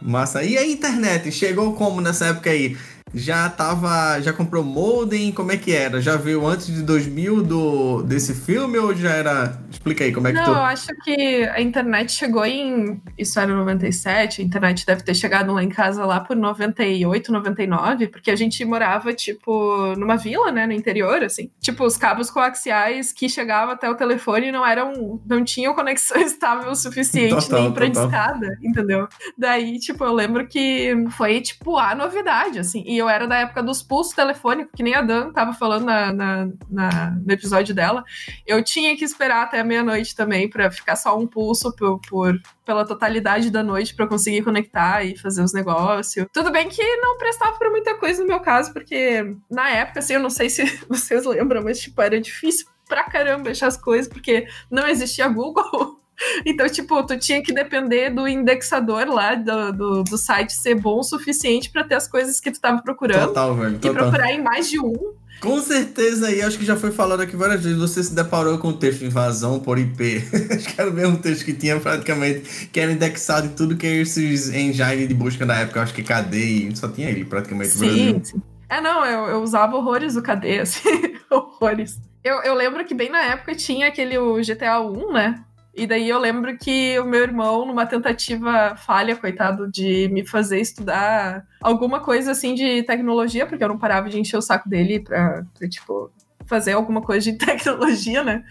Massa. 0.00 0.42
E 0.42 0.56
a 0.56 0.66
internet? 0.66 1.30
Chegou 1.32 1.74
como 1.74 2.00
nessa 2.00 2.26
época 2.26 2.50
aí? 2.50 2.76
Já 3.14 3.48
tava. 3.48 4.20
Já 4.20 4.32
comprou 4.32 4.62
modem? 4.62 5.32
Como 5.32 5.50
é 5.52 5.56
que 5.56 5.72
era? 5.74 6.00
Já 6.00 6.16
veio 6.16 6.46
antes 6.46 6.66
de 6.66 6.82
2000 6.82 7.42
do, 7.42 8.02
desse 8.02 8.34
filme 8.34 8.78
ou 8.78 8.94
já 8.94 9.10
era. 9.10 9.60
Explica 9.70 10.04
aí 10.04 10.12
como 10.12 10.28
é 10.28 10.32
que 10.32 10.36
Não, 10.38 10.44
tu. 10.44 10.50
eu 10.50 10.56
acho 10.56 10.88
que 11.04 11.44
a 11.44 11.60
internet 11.60 12.12
chegou 12.12 12.44
em. 12.44 13.00
Isso 13.18 13.38
era 13.40 13.52
97, 13.52 14.42
a 14.42 14.44
internet 14.44 14.84
deve 14.86 15.02
ter 15.02 15.14
chegado 15.14 15.52
lá 15.52 15.62
em 15.62 15.68
casa 15.68 16.04
lá 16.04 16.20
por 16.20 16.36
98, 16.36 17.32
99, 17.32 18.08
porque 18.08 18.30
a 18.30 18.36
gente 18.36 18.64
morava, 18.64 19.12
tipo, 19.12 19.94
numa 19.96 20.16
vila, 20.16 20.52
né, 20.52 20.66
no 20.66 20.72
interior, 20.72 21.22
assim. 21.24 21.50
Tipo, 21.60 21.84
os 21.84 21.96
cabos 21.96 22.30
coaxiais 22.30 23.12
que 23.12 23.28
chegavam 23.28 23.74
até 23.74 23.88
o 23.88 23.94
telefone 23.94 24.52
não 24.52 24.64
eram. 24.66 25.20
não 25.26 25.42
tinham 25.44 25.74
conexão 25.74 26.20
estável 26.22 26.70
o 26.70 26.76
suficiente 26.76 27.34
Total, 27.48 27.62
nem 27.62 27.72
pra 27.72 27.86
total. 27.86 28.06
discada, 28.06 28.58
entendeu? 28.62 29.08
Daí, 29.36 29.78
tipo, 29.78 30.04
eu 30.04 30.12
lembro 30.12 30.46
que 30.46 30.94
foi, 31.16 31.40
tipo, 31.40 31.78
a 31.78 31.94
novidade, 31.94 32.58
assim. 32.58 32.84
E 32.86 32.99
eu 33.00 33.08
era 33.08 33.26
da 33.26 33.36
época 33.38 33.62
dos 33.62 33.82
pulsos 33.82 34.14
telefônicos, 34.14 34.72
que 34.76 34.82
nem 34.82 34.94
a 34.94 35.02
Dan 35.02 35.32
tava 35.32 35.52
falando 35.52 35.84
na, 35.84 36.12
na- 36.12 36.48
na- 36.70 37.10
no 37.24 37.32
episódio 37.32 37.74
dela. 37.74 38.04
Eu 38.46 38.62
tinha 38.62 38.96
que 38.96 39.04
esperar 39.04 39.42
até 39.44 39.62
meia-noite 39.64 40.14
também 40.14 40.48
pra 40.48 40.70
ficar 40.70 40.96
só 40.96 41.18
um 41.18 41.26
pulso 41.26 41.74
por, 41.74 42.00
por- 42.08 42.40
pela 42.64 42.86
totalidade 42.86 43.50
da 43.50 43.62
noite 43.62 43.94
eu 43.98 44.08
conseguir 44.08 44.42
conectar 44.42 45.02
e 45.04 45.16
fazer 45.18 45.42
os 45.42 45.52
negócios. 45.52 46.26
Tudo 46.32 46.50
bem 46.52 46.68
que 46.68 46.82
não 46.96 47.18
prestava 47.18 47.58
pra 47.58 47.70
muita 47.70 47.94
coisa 47.96 48.22
no 48.22 48.28
meu 48.28 48.40
caso, 48.40 48.72
porque 48.72 49.36
na 49.50 49.68
época, 49.70 49.98
assim, 50.00 50.14
eu 50.14 50.20
não 50.20 50.30
sei 50.30 50.48
se 50.48 50.62
vocês 50.88 51.24
lembram, 51.26 51.62
mas, 51.62 51.80
tipo, 51.80 52.00
era 52.00 52.20
difícil 52.20 52.66
pra 52.88 53.04
caramba 53.04 53.50
achar 53.50 53.66
as 53.68 53.76
coisas, 53.76 54.08
porque 54.08 54.46
não 54.70 54.86
existia 54.86 55.28
Google. 55.28 55.99
Então, 56.44 56.68
tipo, 56.68 57.02
tu 57.04 57.18
tinha 57.18 57.42
que 57.42 57.52
depender 57.52 58.10
do 58.10 58.28
indexador 58.28 59.06
lá 59.08 59.34
do, 59.34 59.72
do, 59.72 60.04
do 60.04 60.18
site 60.18 60.52
ser 60.52 60.74
bom 60.74 60.98
o 60.98 61.02
suficiente 61.02 61.70
pra 61.70 61.84
ter 61.84 61.94
as 61.94 62.06
coisas 62.06 62.40
que 62.40 62.50
tu 62.50 62.60
tava 62.60 62.82
procurando. 62.82 63.28
Total, 63.28 63.54
velho. 63.54 63.76
E 63.76 63.78
Total. 63.78 63.94
procurar 63.94 64.32
em 64.32 64.42
mais 64.42 64.68
de 64.68 64.78
um. 64.78 65.14
Com 65.40 65.58
certeza 65.62 66.26
aí, 66.26 66.42
acho 66.42 66.58
que 66.58 66.66
já 66.66 66.76
foi 66.76 66.90
falado 66.90 67.22
aqui 67.22 67.34
várias 67.34 67.64
vezes, 67.64 67.78
você 67.78 68.02
se 68.02 68.14
deparou 68.14 68.58
com 68.58 68.68
o 68.68 68.72
texto 68.74 69.02
invasão 69.02 69.58
por 69.58 69.78
IP. 69.78 70.22
acho 70.54 70.74
que 70.74 70.80
era 70.80 70.90
o 70.90 70.92
mesmo 70.92 71.16
texto 71.16 71.46
que 71.46 71.54
tinha 71.54 71.80
praticamente, 71.80 72.68
que 72.70 72.78
era 72.78 72.92
indexado 72.92 73.46
em 73.46 73.50
tudo 73.50 73.74
que 73.74 73.86
é 73.86 73.96
esses 73.96 74.50
engines 74.50 75.08
de 75.08 75.14
busca 75.14 75.46
da 75.46 75.56
época, 75.56 75.82
acho 75.82 75.94
que 75.94 76.02
KD, 76.02 76.76
só 76.76 76.88
tinha 76.88 77.08
ele 77.08 77.24
praticamente 77.24 77.72
no 77.74 77.80
Brasil. 77.80 78.20
sim. 78.22 78.42
É, 78.68 78.80
não, 78.80 79.04
eu, 79.04 79.26
eu 79.30 79.42
usava 79.42 79.74
horrores 79.76 80.14
o 80.14 80.22
KD, 80.22 80.60
assim, 80.62 81.16
horrores. 81.30 81.98
Eu, 82.22 82.42
eu 82.42 82.54
lembro 82.54 82.84
que 82.84 82.94
bem 82.94 83.10
na 83.10 83.22
época 83.22 83.54
tinha 83.54 83.88
aquele 83.88 84.18
o 84.18 84.36
GTA 84.36 84.78
1, 84.80 85.12
né? 85.12 85.42
E 85.74 85.86
daí 85.86 86.08
eu 86.08 86.18
lembro 86.18 86.56
que 86.58 86.98
o 86.98 87.04
meu 87.04 87.22
irmão, 87.22 87.64
numa 87.64 87.86
tentativa 87.86 88.74
falha, 88.76 89.14
coitado, 89.14 89.70
de 89.70 90.08
me 90.08 90.26
fazer 90.26 90.60
estudar 90.60 91.46
alguma 91.60 92.00
coisa 92.00 92.32
assim 92.32 92.54
de 92.54 92.82
tecnologia, 92.82 93.46
porque 93.46 93.62
eu 93.62 93.68
não 93.68 93.78
parava 93.78 94.08
de 94.08 94.18
encher 94.18 94.36
o 94.36 94.42
saco 94.42 94.68
dele 94.68 94.98
pra, 95.00 95.44
pra 95.58 95.68
tipo, 95.68 96.10
fazer 96.44 96.72
alguma 96.72 97.00
coisa 97.00 97.30
de 97.30 97.38
tecnologia, 97.44 98.24
né? 98.24 98.44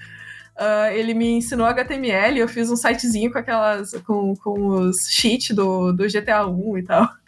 Ah, 0.57 0.93
ele 0.93 1.13
me 1.13 1.29
ensinou 1.37 1.65
HTML, 1.67 2.39
eu 2.39 2.47
fiz 2.47 2.69
um 2.71 2.75
sitezinho 2.75 3.31
com 3.31 3.37
aquelas. 3.37 3.91
com, 4.05 4.33
com 4.35 4.67
os 4.67 5.07
cheats 5.09 5.55
do, 5.55 5.91
do 5.93 6.05
GTA 6.07 6.45
1 6.47 6.77
e 6.77 6.83
tal. 6.83 7.07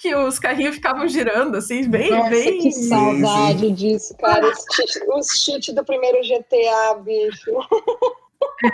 Que 0.00 0.14
os 0.14 0.38
carrinhos 0.38 0.76
ficavam 0.76 1.08
girando, 1.08 1.56
assim, 1.56 1.88
bem, 1.88 2.08
Nossa, 2.08 2.30
bem. 2.30 2.60
que 2.60 2.70
saudade 2.70 3.72
disso, 3.72 4.16
cara. 4.18 4.46
Os 4.46 4.64
cheat- 4.72 5.34
cheats 5.36 5.74
do 5.74 5.84
primeiro 5.84 6.18
GTA, 6.22 6.94
bicho. 7.02 7.50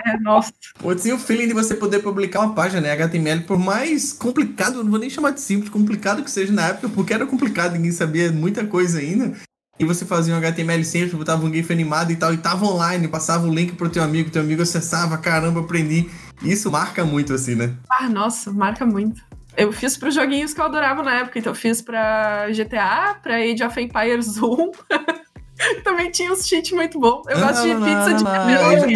É, 0.07 0.18
nossa. 0.20 0.53
Tinha 1.01 1.14
o 1.14 1.18
feeling 1.18 1.49
de 1.49 1.55
você 1.55 1.75
poder 1.75 2.01
publicar 2.01 2.40
uma 2.40 2.55
página, 2.55 2.81
né? 2.81 2.92
HTML, 2.92 3.42
por 3.42 3.59
mais 3.59 4.12
complicado, 4.12 4.83
não 4.83 4.90
vou 4.90 5.01
nem 5.01 5.11
chamar 5.11 5.33
de 5.33 5.40
simples, 5.40 5.70
complicado 5.70 6.23
que 6.23 6.31
seja 6.31 6.53
na 6.53 6.68
época, 6.68 6.88
porque 6.88 7.12
era 7.12 7.27
complicado, 7.27 7.73
ninguém 7.73 7.92
sabia 7.92 8.31
muita 8.31 8.64
coisa 8.64 8.99
ainda. 8.99 9.33
E 9.79 9.85
você 9.85 10.05
fazia 10.05 10.35
um 10.35 10.37
HTML 10.37 10.85
simples, 10.85 11.14
botava 11.14 11.44
um 11.44 11.53
GIF 11.53 11.73
animado 11.73 12.12
e 12.12 12.16
tal, 12.16 12.35
e 12.35 12.37
tava 12.37 12.66
online, 12.66 13.09
passava 13.09 13.46
o 13.46 13.55
link 13.55 13.73
pro 13.73 13.88
teu 13.88 14.03
amigo, 14.03 14.31
teu 14.31 14.42
amigo 14.42 14.62
acessava, 14.62 15.16
caramba, 15.16 15.61
aprendi. 15.61 16.11
Isso 16.42 16.70
marca 16.70 17.05
muito, 17.05 17.33
assim, 17.33 17.55
né? 17.55 17.75
Ah, 17.88 18.09
nossa, 18.09 18.53
marca 18.53 18.85
muito. 18.85 19.23
Eu 19.57 19.73
fiz 19.73 19.96
pros 19.96 20.14
joguinhos 20.14 20.53
que 20.55 20.61
eu 20.61 20.66
adorava 20.66 21.03
na 21.03 21.20
época. 21.20 21.38
Então, 21.38 21.53
eu 21.53 21.57
fiz 21.57 21.81
pra 21.83 22.49
GTA, 22.51 23.16
pra 23.23 23.37
Age 23.37 23.64
of 23.64 23.81
Empires 23.81 24.37
1. 24.37 24.70
Também 25.85 26.11
tinha 26.11 26.33
uns 26.33 26.46
cheats 26.46 26.73
muito 26.73 26.99
bons. 26.99 27.23
Eu 27.29 27.38
gosto 27.38 27.62
de 27.62 27.75
pizza 27.75 28.14
de 28.14 28.25
ah, 28.27 28.46
pepperoni. 28.46 28.94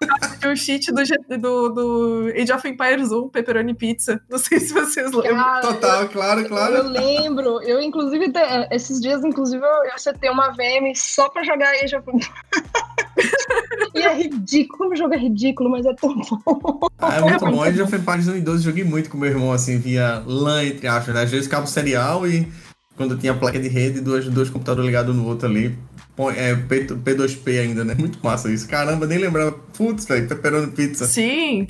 Eu 0.00 0.08
gosto 0.08 0.38
de 0.40 0.48
um 0.48 0.56
cheat 0.56 0.92
do, 0.92 1.38
do, 1.38 1.68
do 1.70 2.32
Age 2.36 2.52
of 2.52 2.68
Empires 2.68 3.10
1, 3.10 3.28
pepperoni 3.30 3.74
pizza. 3.74 4.20
Não 4.30 4.38
sei 4.38 4.60
se 4.60 4.72
vocês 4.72 5.12
lembram. 5.12 5.36
Cara, 5.36 5.60
Total, 5.60 6.08
claro, 6.08 6.40
Eu 6.40 6.48
claro. 6.48 6.88
lembro, 6.88 7.62
eu 7.62 7.80
inclusive, 7.80 8.32
esses 8.70 9.00
dias, 9.00 9.24
inclusive, 9.24 9.62
eu 9.64 9.84
eu 9.84 9.98
setei 9.98 10.30
uma 10.30 10.50
VM 10.50 10.94
só 10.94 11.28
pra 11.28 11.42
jogar 11.42 11.70
Age 11.70 11.96
of 11.96 12.08
Empires. 12.08 12.32
E 13.94 14.02
é 14.02 14.14
ridículo, 14.14 14.78
como 14.78 14.92
o 14.92 14.96
jogo 14.96 15.14
é 15.14 15.18
ridículo, 15.18 15.68
mas 15.70 15.84
é 15.84 15.94
tão 15.94 16.14
bom. 16.14 16.88
Ah, 16.98 17.16
é 17.16 17.20
muito 17.20 17.46
bom. 17.46 17.62
Age 17.62 17.82
of 17.82 17.94
Empires 17.94 18.28
1 18.28 18.36
e 18.36 18.40
12 18.40 18.62
joguei 18.62 18.84
muito 18.84 19.10
com 19.10 19.18
meu 19.18 19.28
irmão, 19.28 19.52
assim, 19.52 19.78
via 19.78 20.22
LAN, 20.24 20.64
entre 20.64 20.86
aspas, 20.86 21.14
né? 21.14 21.22
Às 21.22 21.30
vezes 21.30 21.48
cabo 21.48 21.66
serial 21.66 22.26
e 22.26 22.46
quando 22.98 23.16
tinha 23.16 23.32
placa 23.32 23.58
de 23.58 23.68
rede, 23.68 24.00
dois, 24.02 24.26
dois 24.26 24.50
computadores 24.50 24.86
ligados 24.86 25.16
no 25.16 25.24
outro 25.26 25.48
ali. 25.48 25.74
É, 26.36 26.54
P, 26.56 26.84
P2P 26.84 27.60
ainda, 27.60 27.84
né? 27.84 27.94
Muito 27.96 28.18
massa 28.22 28.50
isso. 28.50 28.68
Caramba, 28.68 29.06
nem 29.06 29.18
lembrava. 29.18 29.52
Putz, 29.52 30.04
velho, 30.04 30.26
pepperoni 30.28 30.72
pizza. 30.72 31.06
Sim, 31.06 31.64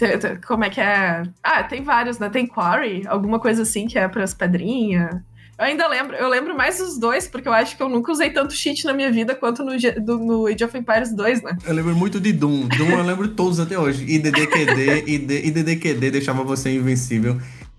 como 0.47 0.65
é 0.65 0.71
que 0.71 0.81
é? 0.81 1.23
Ah, 1.43 1.63
tem 1.63 1.83
vários, 1.85 2.19
né? 2.19 2.31
Tem 2.31 2.47
Quarry, 2.47 3.03
alguma 3.07 3.39
coisa 3.39 3.61
assim 3.63 3.87
que 3.87 3.99
é 3.99 4.09
pras 4.09 4.33
pedrinhas. 4.33 5.17
Eu 5.59 5.65
ainda 5.65 5.87
lembro, 5.89 6.15
eu 6.17 6.29
lembro 6.29 6.57
mais 6.57 6.79
dos 6.79 6.97
dois, 6.99 7.27
porque 7.27 7.49
eu 7.49 7.53
acho 7.53 7.77
que 7.77 7.83
eu 7.83 7.89
nunca 7.89 8.13
usei 8.13 8.31
tanto 8.31 8.55
cheat 8.55 8.85
na 8.85 8.95
minha 8.95 9.11
vida 9.11 9.35
quanto 9.35 9.65
no, 9.65 9.73
do- 10.01 10.19
no 10.19 10.47
Age 10.47 10.65
of 10.65 10.79
Empires 10.79 11.13
2, 11.13 11.43
né? 11.43 11.59
Eu 11.67 11.75
lembro 11.75 11.95
muito 11.97 12.19
de 12.21 12.33
Doom. 12.33 12.69
Doom 12.69 12.91
eu 12.93 13.03
lembro 13.05 13.27
todos 13.29 13.59
até 13.61 13.77
hoje. 13.79 14.05
IDDQD, 14.09 15.05
ID, 15.07 15.31
IDDQD 15.47 16.11
deixava 16.13 16.43
você 16.45 16.71
invencível. 16.75 17.39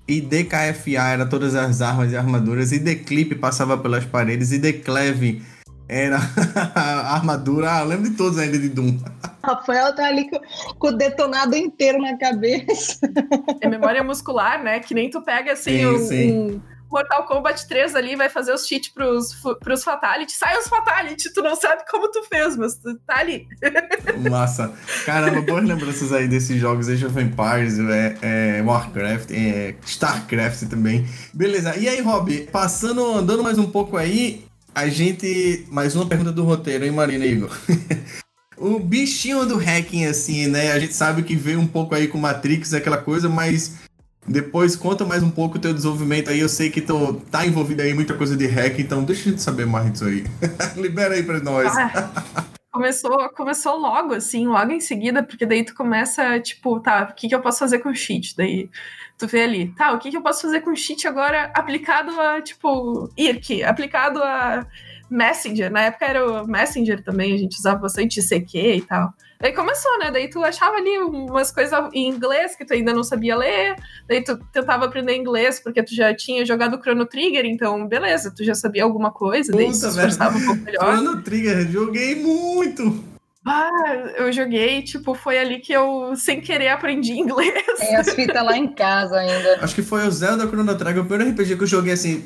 IDKFA 0.09 1.07
era 1.11 1.25
todas 1.25 1.55
as 1.55 1.81
armas 1.81 2.11
e 2.11 2.17
armaduras. 2.17 2.71
ID-Clip 2.71 3.35
passava 3.35 3.77
pelas 3.77 4.05
paredes. 4.05 4.51
ID-Cleve 4.51 5.41
era 5.87 6.19
a 6.75 7.13
armadura. 7.15 7.71
Ah, 7.71 7.83
lembro 7.83 8.09
de 8.09 8.17
todos 8.17 8.37
ainda 8.39 8.57
de 8.57 8.69
Doom. 8.69 8.97
Rafael 9.43 9.95
tá 9.95 10.05
ali 10.05 10.29
com, 10.29 10.39
com 10.77 10.87
o 10.87 10.91
detonado 10.91 11.55
inteiro 11.55 11.99
na 11.99 12.17
cabeça. 12.17 12.99
É 13.61 13.67
memória 13.67 14.03
muscular, 14.03 14.63
né? 14.63 14.79
Que 14.79 14.93
nem 14.93 15.09
tu 15.09 15.21
pega 15.21 15.53
assim 15.53 15.79
Sim, 15.79 15.85
um, 15.85 15.97
sim. 15.99 16.31
um 16.31 16.61
Mortal 16.91 17.25
Kombat 17.25 17.67
3 17.67 17.95
ali, 17.95 18.15
vai 18.15 18.29
fazer 18.29 18.53
os 18.53 18.65
cheats 18.65 18.89
pros, 18.89 19.35
pros 19.59 19.83
Fatality. 19.83 20.31
Sai 20.31 20.57
os 20.57 20.67
Fatality, 20.67 21.33
tu 21.33 21.41
não 21.41 21.55
sabe 21.55 21.83
como 21.89 22.09
tu 22.11 22.23
fez, 22.23 22.57
mas 22.57 22.75
tu 22.75 22.95
tá 23.05 23.19
ali. 23.19 23.47
Massa. 24.29 24.73
Caramba, 25.05 25.41
boas 25.41 25.63
lembranças 25.63 26.11
aí 26.11 26.27
desses 26.27 26.59
jogos 26.59 26.89
Age 26.89 27.05
of 27.05 27.19
Empires, 27.19 27.79
é, 27.79 28.17
é, 28.21 28.61
Warcraft, 28.61 29.31
é, 29.31 29.75
Starcraft 29.85 30.67
também. 30.69 31.07
Beleza, 31.33 31.77
e 31.77 31.87
aí, 31.87 32.01
Rob, 32.01 32.47
passando, 32.51 33.03
andando 33.13 33.43
mais 33.43 33.57
um 33.57 33.69
pouco 33.69 33.97
aí, 33.97 34.45
a 34.73 34.87
gente. 34.87 35.65
Mais 35.71 35.95
uma 35.95 36.05
pergunta 36.05 36.31
do 36.31 36.43
roteiro, 36.43 36.85
hein, 36.85 36.91
Marina 36.91 37.25
e 37.25 37.33
Igor? 37.33 37.55
o 38.57 38.79
bichinho 38.79 39.45
do 39.45 39.57
hacking, 39.57 40.05
assim, 40.05 40.47
né? 40.47 40.71
A 40.71 40.79
gente 40.79 40.93
sabe 40.93 41.23
que 41.23 41.35
veio 41.35 41.59
um 41.59 41.67
pouco 41.67 41.95
aí 41.95 42.07
com 42.07 42.17
Matrix, 42.17 42.73
aquela 42.73 42.97
coisa, 42.97 43.29
mas 43.29 43.75
Depois 44.29 44.75
conta 44.75 45.03
mais 45.03 45.23
um 45.23 45.31
pouco 45.31 45.57
o 45.57 45.59
teu 45.59 45.73
desenvolvimento 45.73 46.29
aí. 46.29 46.39
Eu 46.39 46.47
sei 46.47 46.69
que 46.69 46.81
tu 46.81 47.15
tá 47.31 47.47
envolvido 47.47 47.81
aí 47.81 47.95
muita 47.95 48.13
coisa 48.13 48.37
de 48.37 48.45
hack, 48.45 48.77
então 48.77 49.03
deixa 49.03 49.27
gente 49.27 49.41
saber 49.41 49.65
mais 49.65 49.91
disso 49.91 50.05
aí. 50.05 50.23
Libera 50.77 51.15
aí 51.15 51.23
pra 51.23 51.39
nós. 51.39 51.75
Ah, 51.75 52.45
começou, 52.71 53.29
começou 53.31 53.75
logo, 53.79 54.13
assim, 54.13 54.45
logo 54.45 54.71
em 54.71 54.79
seguida, 54.79 55.23
porque 55.23 55.47
daí 55.47 55.65
tu 55.65 55.73
começa, 55.73 56.39
tipo, 56.39 56.79
tá, 56.79 57.09
o 57.11 57.15
que, 57.15 57.27
que 57.27 57.33
eu 57.33 57.41
posso 57.41 57.57
fazer 57.57 57.79
com 57.79 57.91
cheat? 57.91 58.37
Daí 58.37 58.69
tu 59.17 59.25
vê 59.25 59.41
ali, 59.41 59.69
tá, 59.69 59.93
o 59.93 59.97
que, 59.97 60.11
que 60.11 60.17
eu 60.17 60.21
posso 60.21 60.43
fazer 60.43 60.61
com 60.61 60.75
cheat 60.75 61.07
agora 61.07 61.51
aplicado 61.55 62.11
a, 62.21 62.39
tipo, 62.39 63.09
IRC, 63.17 63.63
aplicado 63.63 64.21
a 64.21 64.63
Messenger. 65.09 65.71
Na 65.71 65.81
época 65.81 66.05
era 66.05 66.43
o 66.43 66.47
Messenger 66.47 67.03
também, 67.03 67.33
a 67.33 67.37
gente 67.37 67.57
usava 67.57 67.79
bastante 67.79 68.21
CQ 68.21 68.75
e 68.75 68.81
tal. 68.81 69.11
Daí 69.41 69.53
começou, 69.53 69.97
né? 69.99 70.11
Daí 70.11 70.29
tu 70.29 70.43
achava 70.43 70.75
ali 70.75 70.97
umas 70.99 71.49
coisas 71.49 71.71
em 71.93 72.09
inglês 72.09 72.57
que 72.57 72.65
tu 72.65 72.73
ainda 72.73 72.93
não 72.93 73.05
sabia 73.05 73.37
ler. 73.37 73.75
Daí 74.05 74.21
tu 74.21 74.37
tentava 74.51 74.83
aprender 74.83 75.15
inglês 75.15 75.61
porque 75.61 75.81
tu 75.81 75.95
já 75.95 76.13
tinha 76.13 76.45
jogado 76.45 76.77
Chrono 76.81 77.05
Trigger, 77.05 77.45
então 77.45 77.87
beleza, 77.87 78.33
tu 78.35 78.43
já 78.43 78.53
sabia 78.53 78.83
alguma 78.83 79.11
coisa, 79.11 79.53
daí 79.53 79.71
Puta, 79.71 79.87
esforçava 79.87 80.31
velho. 80.31 80.43
um 80.43 80.45
pouco 80.47 80.61
melhor. 80.63 80.97
Chrono 80.97 81.21
Trigger, 81.21 81.71
joguei 81.71 82.15
muito. 82.15 83.01
Ah, 83.47 84.11
eu 84.17 84.29
joguei, 84.33 84.81
tipo, 84.81 85.15
foi 85.15 85.39
ali 85.39 85.59
que 85.59 85.71
eu, 85.71 86.13
sem 86.17 86.41
querer, 86.41 86.67
aprendi 86.67 87.13
inglês. 87.13 87.63
Tem 87.79 87.95
as 87.95 88.13
fitas 88.13 88.43
lá 88.43 88.57
em 88.57 88.67
casa 88.67 89.15
ainda. 89.15 89.59
Acho 89.61 89.73
que 89.73 89.81
foi 89.81 90.05
o 90.05 90.11
Zelda 90.11 90.45
Chrono 90.47 90.77
Trigger, 90.77 91.01
o 91.01 91.05
primeiro 91.05 91.31
RPG 91.31 91.55
que 91.55 91.63
eu 91.63 91.67
joguei 91.67 91.93
assim 91.93 92.25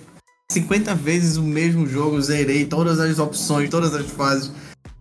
50 0.52 0.96
vezes 0.96 1.38
o 1.38 1.44
mesmo 1.44 1.86
jogo, 1.86 2.20
zerei 2.20 2.66
todas 2.66 3.00
as 3.00 3.20
opções, 3.20 3.70
todas 3.70 3.94
as 3.94 4.10
fases, 4.10 4.52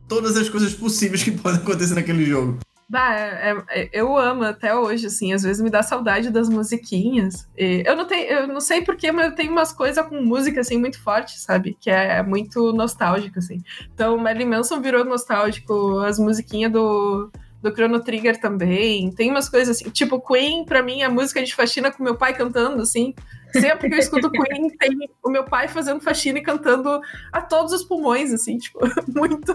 todas 0.09 0.37
as 0.37 0.49
coisas 0.49 0.75
possíveis 0.75 1.23
que 1.23 1.31
podem 1.39 1.61
acontecer 1.61 1.95
naquele 1.95 2.25
jogo. 2.25 2.59
Bah, 2.89 3.15
é- 3.15 3.65
é- 3.71 3.89
eu 3.91 4.19
amo 4.19 4.45
até 4.45 4.75
hoje, 4.75 5.07
assim, 5.07 5.33
às 5.33 5.43
vezes 5.43 5.63
me 5.63 5.71
dá 5.71 5.83
saudade 5.83 6.29
das 6.29 6.49
musiquinhas. 6.51 7.49
E 7.57 7.83
eu 7.87 7.97
não 7.97 8.05
tenho, 8.07 8.27
eu 8.31 8.47
não 8.47 8.61
sei 8.61 8.83
porquê, 8.83 9.11
mas 9.11 9.27
eu 9.31 9.35
tenho 9.35 9.51
umas 9.51 9.73
coisas 9.73 10.05
com 10.07 10.21
música, 10.21 10.61
assim, 10.61 10.77
muito 10.77 11.03
forte, 11.03 11.41
sabe? 11.41 11.75
Que 11.81 11.89
é 11.89 12.23
muito 12.23 12.71
nostálgico, 12.75 13.39
assim. 13.39 13.63
Então, 13.95 14.19
Marilyn 14.19 14.47
Manson 14.51 14.81
virou 14.83 15.07
nostálgico, 15.07 16.01
as 16.01 16.19
musiquinhas 16.19 16.71
do, 16.71 17.31
do 17.63 17.73
Chrono 17.73 18.01
Trigger 18.01 18.39
também. 18.39 19.11
Tem 19.13 19.31
umas 19.31 19.49
coisas 19.49 19.75
assim, 19.81 19.89
tipo, 19.89 20.21
Queen, 20.21 20.67
pra 20.67 20.83
mim, 20.83 21.01
é 21.01 21.09
música 21.09 21.43
de 21.43 21.55
faxina 21.55 21.91
com 21.91 22.03
meu 22.05 22.17
pai 22.17 22.35
cantando, 22.35 22.83
assim. 22.83 23.15
Sempre 23.53 23.89
que 23.89 23.95
eu 23.95 23.99
escuto 23.99 24.31
Queen, 24.31 24.71
tem 24.79 24.91
o 25.23 25.31
meu 25.31 25.45
pai 25.45 25.69
fazendo 25.69 26.01
faxina 26.01 26.39
e 26.39 26.43
cantando 26.43 27.01
a 27.33 27.41
todos 27.41 27.73
os 27.73 27.85
pulmões, 27.85 28.33
assim, 28.33 28.59
tipo, 28.59 28.79
muito. 29.15 29.53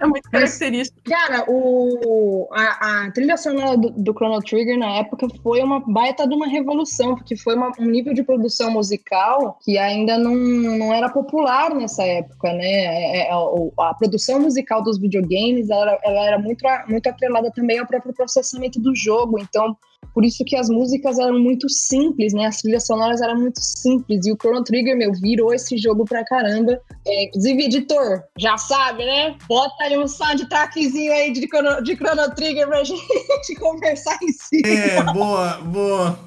É 0.00 0.06
muito 0.06 0.30
característico. 0.30 0.98
Cara, 1.04 1.44
o, 1.46 2.48
a, 2.52 3.04
a 3.04 3.10
trilha 3.10 3.36
sonora 3.36 3.76
do, 3.76 3.90
do 3.90 4.12
Chrono 4.14 4.40
Trigger 4.40 4.78
na 4.78 4.92
época 4.92 5.26
foi 5.42 5.62
uma 5.62 5.80
baita 5.80 6.26
de 6.26 6.34
uma 6.34 6.46
revolução, 6.46 7.14
porque 7.14 7.36
foi 7.36 7.54
uma- 7.54 7.70
um 7.78 7.84
nível 7.84 8.14
de 8.14 8.22
produção 8.22 8.70
musical 8.70 9.58
que 9.62 9.76
ainda 9.76 10.16
não, 10.16 10.34
não 10.34 10.90
era 10.94 11.10
popular 11.10 11.74
nessa 11.74 12.02
época, 12.02 12.50
né? 12.54 12.64
É, 12.64 13.28
é, 13.28 13.36
o- 13.36 13.70
a 13.78 13.92
produção 13.92 14.40
musical 14.40 14.82
dos 14.82 14.98
videogames 14.98 15.68
ela, 15.68 15.98
ela 16.02 16.26
era 16.26 16.38
muito, 16.38 16.66
a- 16.66 16.86
muito 16.88 17.06
atrelada 17.06 17.50
também 17.50 17.78
ao 17.78 17.86
próprio 17.86 18.14
processamento 18.14 18.80
do 18.80 18.94
jogo, 18.96 19.38
então 19.38 19.76
por 20.18 20.24
isso 20.24 20.44
que 20.44 20.56
as 20.56 20.68
músicas 20.68 21.16
eram 21.16 21.38
muito 21.38 21.68
simples, 21.68 22.32
né? 22.32 22.46
As 22.46 22.56
trilhas 22.56 22.84
sonoras 22.84 23.20
eram 23.20 23.36
muito 23.36 23.60
simples. 23.62 24.26
E 24.26 24.32
o 24.32 24.36
Chrono 24.36 24.64
Trigger, 24.64 24.96
meu, 24.96 25.12
virou 25.12 25.54
esse 25.54 25.78
jogo 25.78 26.04
pra 26.04 26.24
caramba. 26.24 26.80
É, 27.06 27.24
inclusive, 27.26 27.64
editor, 27.66 28.24
já 28.36 28.58
sabe, 28.58 29.04
né? 29.04 29.36
Bota 29.48 29.84
aí 29.84 29.96
um 29.96 30.08
soundtrackzinho 30.08 31.12
aí 31.12 31.32
de 31.32 31.46
Chrono, 31.46 31.82
de 31.84 31.94
Chrono 31.94 32.34
Trigger 32.34 32.66
pra 32.66 32.82
gente 32.84 33.54
conversar 33.60 34.18
em 34.20 34.32
si. 34.32 34.60
É, 34.66 35.00
boa, 35.12 35.58
boa. 35.58 36.18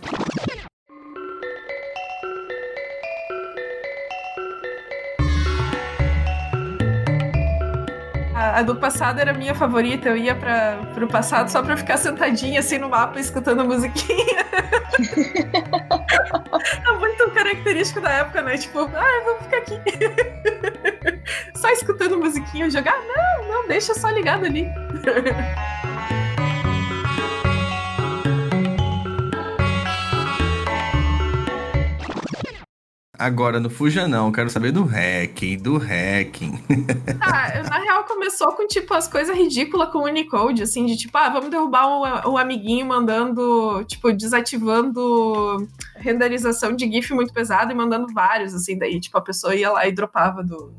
A, 8.54 8.62
do 8.62 8.76
passado 8.76 9.20
era 9.20 9.32
a 9.32 9.34
minha 9.34 9.56
favorita. 9.56 10.10
Eu 10.10 10.18
ia 10.18 10.36
para 10.36 10.78
pro 10.94 11.08
passado 11.08 11.50
só 11.50 11.62
pra 11.62 11.78
ficar 11.78 11.98
sentadinha 11.98 12.60
assim 12.60 12.78
no 12.78 12.90
mapa 12.90 13.20
escutando 13.20 13.62
a 13.62 13.64
musiquinha. 13.64 14.46
é 16.88 16.92
muito 16.98 17.32
característico 17.32 18.02
da 18.02 18.10
época, 18.10 18.42
né? 18.42 18.58
Tipo, 18.58 18.80
ah, 18.80 19.22
vamos 19.26 19.44
ficar 19.44 19.58
aqui. 19.58 19.80
só 21.56 21.70
escutando 21.70 22.18
musiquinha 22.18 22.70
jogar? 22.70 22.98
Não, 23.00 23.48
não, 23.48 23.68
deixa 23.68 23.94
só 23.94 24.10
ligado 24.10 24.46
ali. 24.46 24.68
Agora, 33.22 33.60
não 33.60 33.70
fuja 33.70 34.08
não, 34.08 34.32
quero 34.32 34.50
saber 34.50 34.72
do 34.72 34.84
hacking, 34.84 35.58
do 35.58 35.78
hacking. 35.78 36.60
Ah, 37.22 37.62
na 37.70 37.78
real 37.78 38.04
começou 38.06 38.52
com, 38.54 38.66
tipo, 38.66 38.96
as 38.96 39.08
coisas 39.08 39.38
ridículas 39.38 39.92
com 39.92 40.00
o 40.00 40.06
Unicode, 40.06 40.64
assim, 40.64 40.88
de 40.88 40.98
tipo, 40.98 41.16
ah, 41.20 41.30
vamos 41.30 41.52
derrubar 41.52 41.88
um, 41.88 42.32
um 42.32 42.38
amiguinho 42.38 42.84
mandando, 42.86 43.84
tipo, 43.86 44.12
desativando 44.12 45.68
renderização 45.96 46.76
de 46.76 46.92
GIF 46.92 47.14
muito 47.14 47.32
pesado 47.32 47.72
e 47.72 47.76
mandando 47.76 48.12
vários, 48.12 48.56
assim, 48.56 48.76
daí, 48.76 49.00
tipo, 49.00 49.16
a 49.20 49.22
pessoa 49.22 49.56
ia 49.56 49.70
lá 49.70 49.88
e 49.88 49.92
dropava 49.92 50.44
do, 50.44 50.74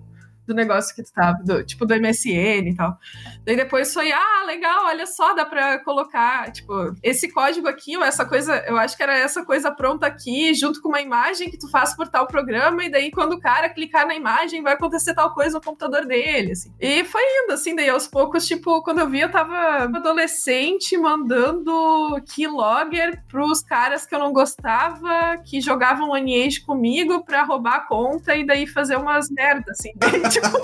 do 0.46 0.55
negócio 0.55 0.94
que 0.94 1.02
tu 1.02 1.12
tava, 1.12 1.38
do, 1.44 1.64
tipo, 1.64 1.87
do 1.87 1.94
MSN 1.94 2.68
e 2.68 2.74
tal. 2.74 2.96
Daí 3.44 3.57
depois 3.57 3.92
foi, 3.92 4.11
ah, 4.12 4.44
legal, 4.46 4.87
olha 4.87 5.07
só, 5.07 5.35
dá 5.35 5.44
pra 5.44 5.78
colocar, 5.78 6.50
tipo, 6.50 6.94
esse 7.02 7.31
código 7.31 7.68
aqui, 7.68 7.96
ou 7.96 8.05
essa 8.05 8.24
coisa, 8.24 8.57
eu 8.66 8.76
acho 8.76 8.96
que 8.96 9.02
era 9.02 9.16
essa 9.16 9.44
coisa 9.44 9.70
pronta 9.70 10.07
aqui, 10.07 10.52
junto 10.55 10.81
com 10.81 10.88
uma 10.88 11.00
imagem 11.00 11.50
que 11.50 11.59
tu 11.59 11.70
faz 11.70 11.94
por 11.94 12.09
tal 12.09 12.26
programa, 12.26 12.85
e 12.85 12.90
daí 12.90 13.11
quando 13.11 13.35
o 13.35 13.40
cara 13.40 13.68
clicar 13.68 14.07
na 14.07 14.14
imagem, 14.14 14.62
vai 14.62 14.74
acontecer 14.74 15.14
tal 15.14 15.33
coisa 15.33 15.59
no 15.59 15.64
computador 15.64 16.07
dele, 16.07 16.52
assim. 16.52 16.72
E 16.81 17.05
foi 17.05 17.22
indo, 17.22 17.52
assim, 17.52 17.74
daí 17.74 17.88
aos 17.88 18.07
poucos, 18.07 18.46
tipo, 18.46 18.83
quando 18.83 18.98
eu 18.98 19.09
vi, 19.09 19.20
eu 19.20 19.31
tava 19.31 19.85
adolescente 19.85 20.96
mandando 20.96 22.20
keylogger 22.35 23.22
pros 23.28 23.62
caras 23.62 24.07
que 24.07 24.14
eu 24.14 24.18
não 24.18 24.33
gostava, 24.33 25.38
que 25.44 25.61
jogavam 25.61 26.14
Lineage 26.14 26.62
comigo 26.62 27.24
pra 27.24 27.44
roubar 27.44 27.76
a 27.76 27.81
conta 27.87 28.35
e 28.35 28.44
daí 28.46 28.66
fazer 28.66 28.96
umas 28.96 29.31
merdas, 29.31 29.78
assim. 29.78 29.92
Tipo... 30.32 30.48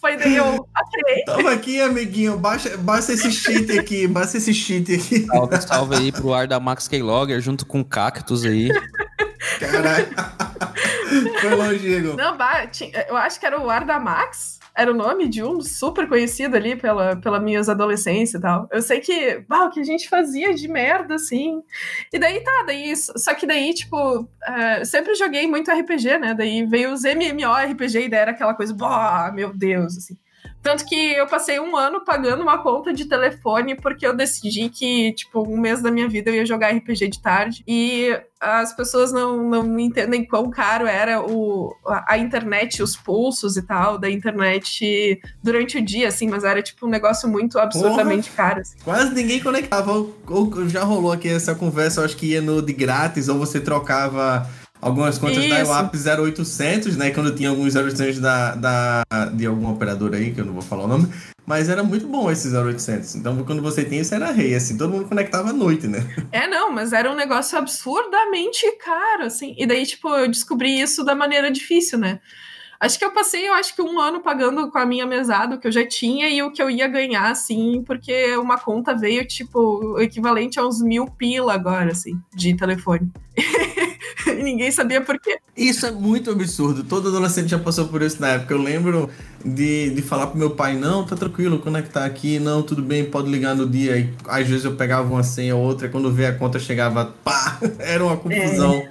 foi 0.00 0.16
daí 0.18 0.36
eu, 0.36 0.44
ok, 0.44 1.24
Toma 1.24 1.52
aqui, 1.52 1.80
amiguinho, 1.80 2.36
baixa, 2.36 2.76
baixa 2.76 3.12
esse 3.12 3.32
cheat 3.32 3.78
aqui, 3.78 4.06
baixa 4.06 4.36
esse 4.36 4.52
cheat 4.52 4.94
aqui. 4.94 5.26
Salve, 5.26 5.62
salve 5.62 5.96
aí 5.96 6.12
pro 6.12 6.34
ar 6.34 6.46
da 6.46 6.60
Max 6.60 6.86
Keylogger 6.86 7.40
junto 7.40 7.64
com 7.64 7.80
o 7.80 7.84
Cactus 7.84 8.44
aí. 8.44 8.68
Caralho. 9.58 10.08
Foi 11.40 11.54
longe, 11.54 11.88
Igor. 11.88 12.16
Não, 12.16 12.36
bah, 12.36 12.68
eu 13.08 13.16
acho 13.16 13.40
que 13.40 13.46
era 13.46 13.60
o 13.60 13.70
Arda 13.70 13.98
Max. 13.98 14.58
Era 14.76 14.90
o 14.90 14.94
nome 14.94 15.28
de 15.28 15.42
um 15.42 15.60
super 15.60 16.08
conhecido 16.08 16.56
ali 16.56 16.74
pela, 16.74 17.16
pela 17.16 17.38
minhas 17.38 17.68
adolescência 17.68 18.38
e 18.38 18.40
tal. 18.40 18.68
Eu 18.72 18.82
sei 18.82 19.00
que, 19.00 19.44
o 19.48 19.70
que 19.70 19.80
a 19.80 19.84
gente 19.84 20.08
fazia 20.08 20.52
de 20.52 20.66
merda, 20.66 21.14
assim. 21.14 21.62
E 22.12 22.18
daí 22.18 22.40
tá, 22.40 22.64
daí, 22.66 22.92
só 22.96 23.34
que 23.34 23.46
daí, 23.46 23.72
tipo, 23.72 24.28
eh, 24.44 24.84
sempre 24.84 25.14
joguei 25.14 25.46
muito 25.46 25.70
RPG, 25.70 26.18
né? 26.18 26.34
Daí 26.34 26.66
veio 26.66 26.92
os 26.92 27.04
MMORPG 27.04 28.06
e 28.06 28.08
daí 28.08 28.20
era 28.20 28.30
aquela 28.32 28.54
coisa, 28.54 28.74
bah, 28.74 29.30
meu 29.32 29.52
Deus, 29.56 29.96
assim. 29.96 30.16
Tanto 30.62 30.86
que 30.86 30.94
eu 31.12 31.26
passei 31.26 31.60
um 31.60 31.76
ano 31.76 32.04
pagando 32.04 32.42
uma 32.42 32.56
conta 32.56 32.92
de 32.92 33.04
telefone 33.04 33.74
porque 33.74 34.06
eu 34.06 34.16
decidi 34.16 34.70
que, 34.70 35.12
tipo, 35.12 35.42
um 35.42 35.58
mês 35.58 35.82
da 35.82 35.90
minha 35.90 36.08
vida 36.08 36.30
eu 36.30 36.36
ia 36.36 36.46
jogar 36.46 36.70
RPG 36.70 37.08
de 37.08 37.20
tarde. 37.20 37.62
E 37.68 38.18
as 38.40 38.74
pessoas 38.74 39.12
não, 39.12 39.42
não 39.42 39.78
entendem 39.78 40.26
quão 40.26 40.50
caro 40.50 40.86
era 40.86 41.20
o, 41.20 41.74
a, 41.86 42.14
a 42.14 42.18
internet, 42.18 42.82
os 42.82 42.96
pulsos 42.96 43.58
e 43.58 43.62
tal 43.62 43.98
da 43.98 44.10
internet 44.10 45.20
durante 45.42 45.78
o 45.78 45.84
dia, 45.84 46.08
assim, 46.08 46.28
mas 46.28 46.44
era, 46.44 46.62
tipo, 46.62 46.86
um 46.86 46.90
negócio 46.90 47.28
muito 47.28 47.58
absurdamente 47.58 48.30
caro. 48.30 48.60
assim. 48.60 48.78
Quase 48.82 49.14
ninguém 49.14 49.40
conectava. 49.40 49.92
Ou, 49.92 50.14
ou 50.28 50.68
já 50.68 50.82
rolou 50.82 51.12
aqui 51.12 51.28
essa 51.28 51.54
conversa, 51.54 52.00
eu 52.00 52.04
acho 52.06 52.16
que 52.16 52.32
ia 52.32 52.40
no 52.40 52.62
de 52.62 52.72
grátis, 52.72 53.28
ou 53.28 53.38
você 53.38 53.60
trocava 53.60 54.48
algumas 54.84 55.18
contas 55.18 55.48
da 55.48 55.62
Isso. 55.62 55.70
IWAP 55.70 55.96
0800, 55.96 56.96
né? 56.96 57.10
Quando 57.10 57.34
tinha 57.34 57.48
alguns 57.48 57.74
0800 57.74 58.20
da, 58.20 58.54
da, 58.54 59.02
de 59.32 59.46
algum 59.46 59.70
operador 59.70 60.12
aí, 60.14 60.32
que 60.32 60.40
eu 60.40 60.44
não 60.44 60.52
vou 60.52 60.62
falar 60.62 60.84
o 60.84 60.88
nome. 60.88 61.08
Mas 61.46 61.68
era 61.68 61.82
muito 61.82 62.06
bom 62.06 62.30
esses 62.30 62.52
0800. 62.52 63.16
Então, 63.16 63.42
quando 63.44 63.62
você 63.62 63.84
tinha 63.84 64.00
isso, 64.00 64.14
era 64.14 64.30
rei, 64.30 64.54
assim. 64.54 64.76
Todo 64.76 64.92
mundo 64.92 65.08
conectava 65.08 65.50
à 65.50 65.52
noite, 65.52 65.86
né? 65.86 65.98
É, 66.30 66.46
não, 66.46 66.70
mas 66.70 66.92
era 66.92 67.10
um 67.10 67.14
negócio 67.14 67.56
absurdamente 67.56 68.70
caro, 68.78 69.24
assim. 69.24 69.54
E 69.58 69.66
daí, 69.66 69.86
tipo, 69.86 70.08
eu 70.08 70.28
descobri 70.28 70.80
isso 70.80 71.04
da 71.04 71.14
maneira 71.14 71.50
difícil, 71.50 71.98
né? 71.98 72.20
Acho 72.84 72.98
que 72.98 73.04
eu 73.06 73.12
passei, 73.12 73.48
eu 73.48 73.54
acho 73.54 73.74
que 73.74 73.80
um 73.80 73.98
ano 73.98 74.20
pagando 74.20 74.70
com 74.70 74.76
a 74.76 74.84
minha 74.84 75.06
mesada, 75.06 75.54
o 75.54 75.58
que 75.58 75.66
eu 75.66 75.72
já 75.72 75.86
tinha, 75.88 76.28
e 76.28 76.42
o 76.42 76.52
que 76.52 76.62
eu 76.62 76.68
ia 76.68 76.86
ganhar, 76.86 77.30
assim, 77.30 77.82
porque 77.82 78.36
uma 78.36 78.58
conta 78.58 78.94
veio, 78.94 79.26
tipo, 79.26 79.58
o 79.58 80.00
equivalente 80.02 80.60
a 80.60 80.66
uns 80.66 80.82
mil 80.82 81.06
pila 81.06 81.54
agora, 81.54 81.92
assim, 81.92 82.20
de 82.36 82.54
telefone. 82.54 83.10
e 84.28 84.42
ninguém 84.42 84.70
sabia 84.70 85.00
por 85.00 85.18
quê. 85.18 85.38
Isso 85.56 85.86
é 85.86 85.90
muito 85.90 86.30
absurdo. 86.30 86.84
Todo 86.84 87.08
adolescente 87.08 87.48
já 87.48 87.58
passou 87.58 87.88
por 87.88 88.02
isso 88.02 88.20
na 88.20 88.32
época. 88.32 88.52
Eu 88.52 88.60
lembro 88.60 89.08
de, 89.42 89.88
de 89.88 90.02
falar 90.02 90.26
pro 90.26 90.38
meu 90.38 90.50
pai, 90.50 90.76
não, 90.76 91.06
tá 91.06 91.16
tranquilo, 91.16 91.60
conectar 91.60 92.04
aqui, 92.04 92.38
não, 92.38 92.62
tudo 92.62 92.82
bem, 92.82 93.02
pode 93.06 93.30
ligar 93.30 93.56
no 93.56 93.66
dia. 93.66 93.96
E 93.96 94.12
às 94.28 94.46
vezes 94.46 94.66
eu 94.66 94.76
pegava 94.76 95.10
uma 95.10 95.22
senha 95.22 95.56
ou 95.56 95.62
outra, 95.62 95.88
quando 95.88 96.12
vê 96.12 96.26
a 96.26 96.36
conta 96.36 96.58
chegava, 96.58 97.14
pá, 97.24 97.58
era 97.80 98.04
uma 98.04 98.18
confusão. 98.18 98.84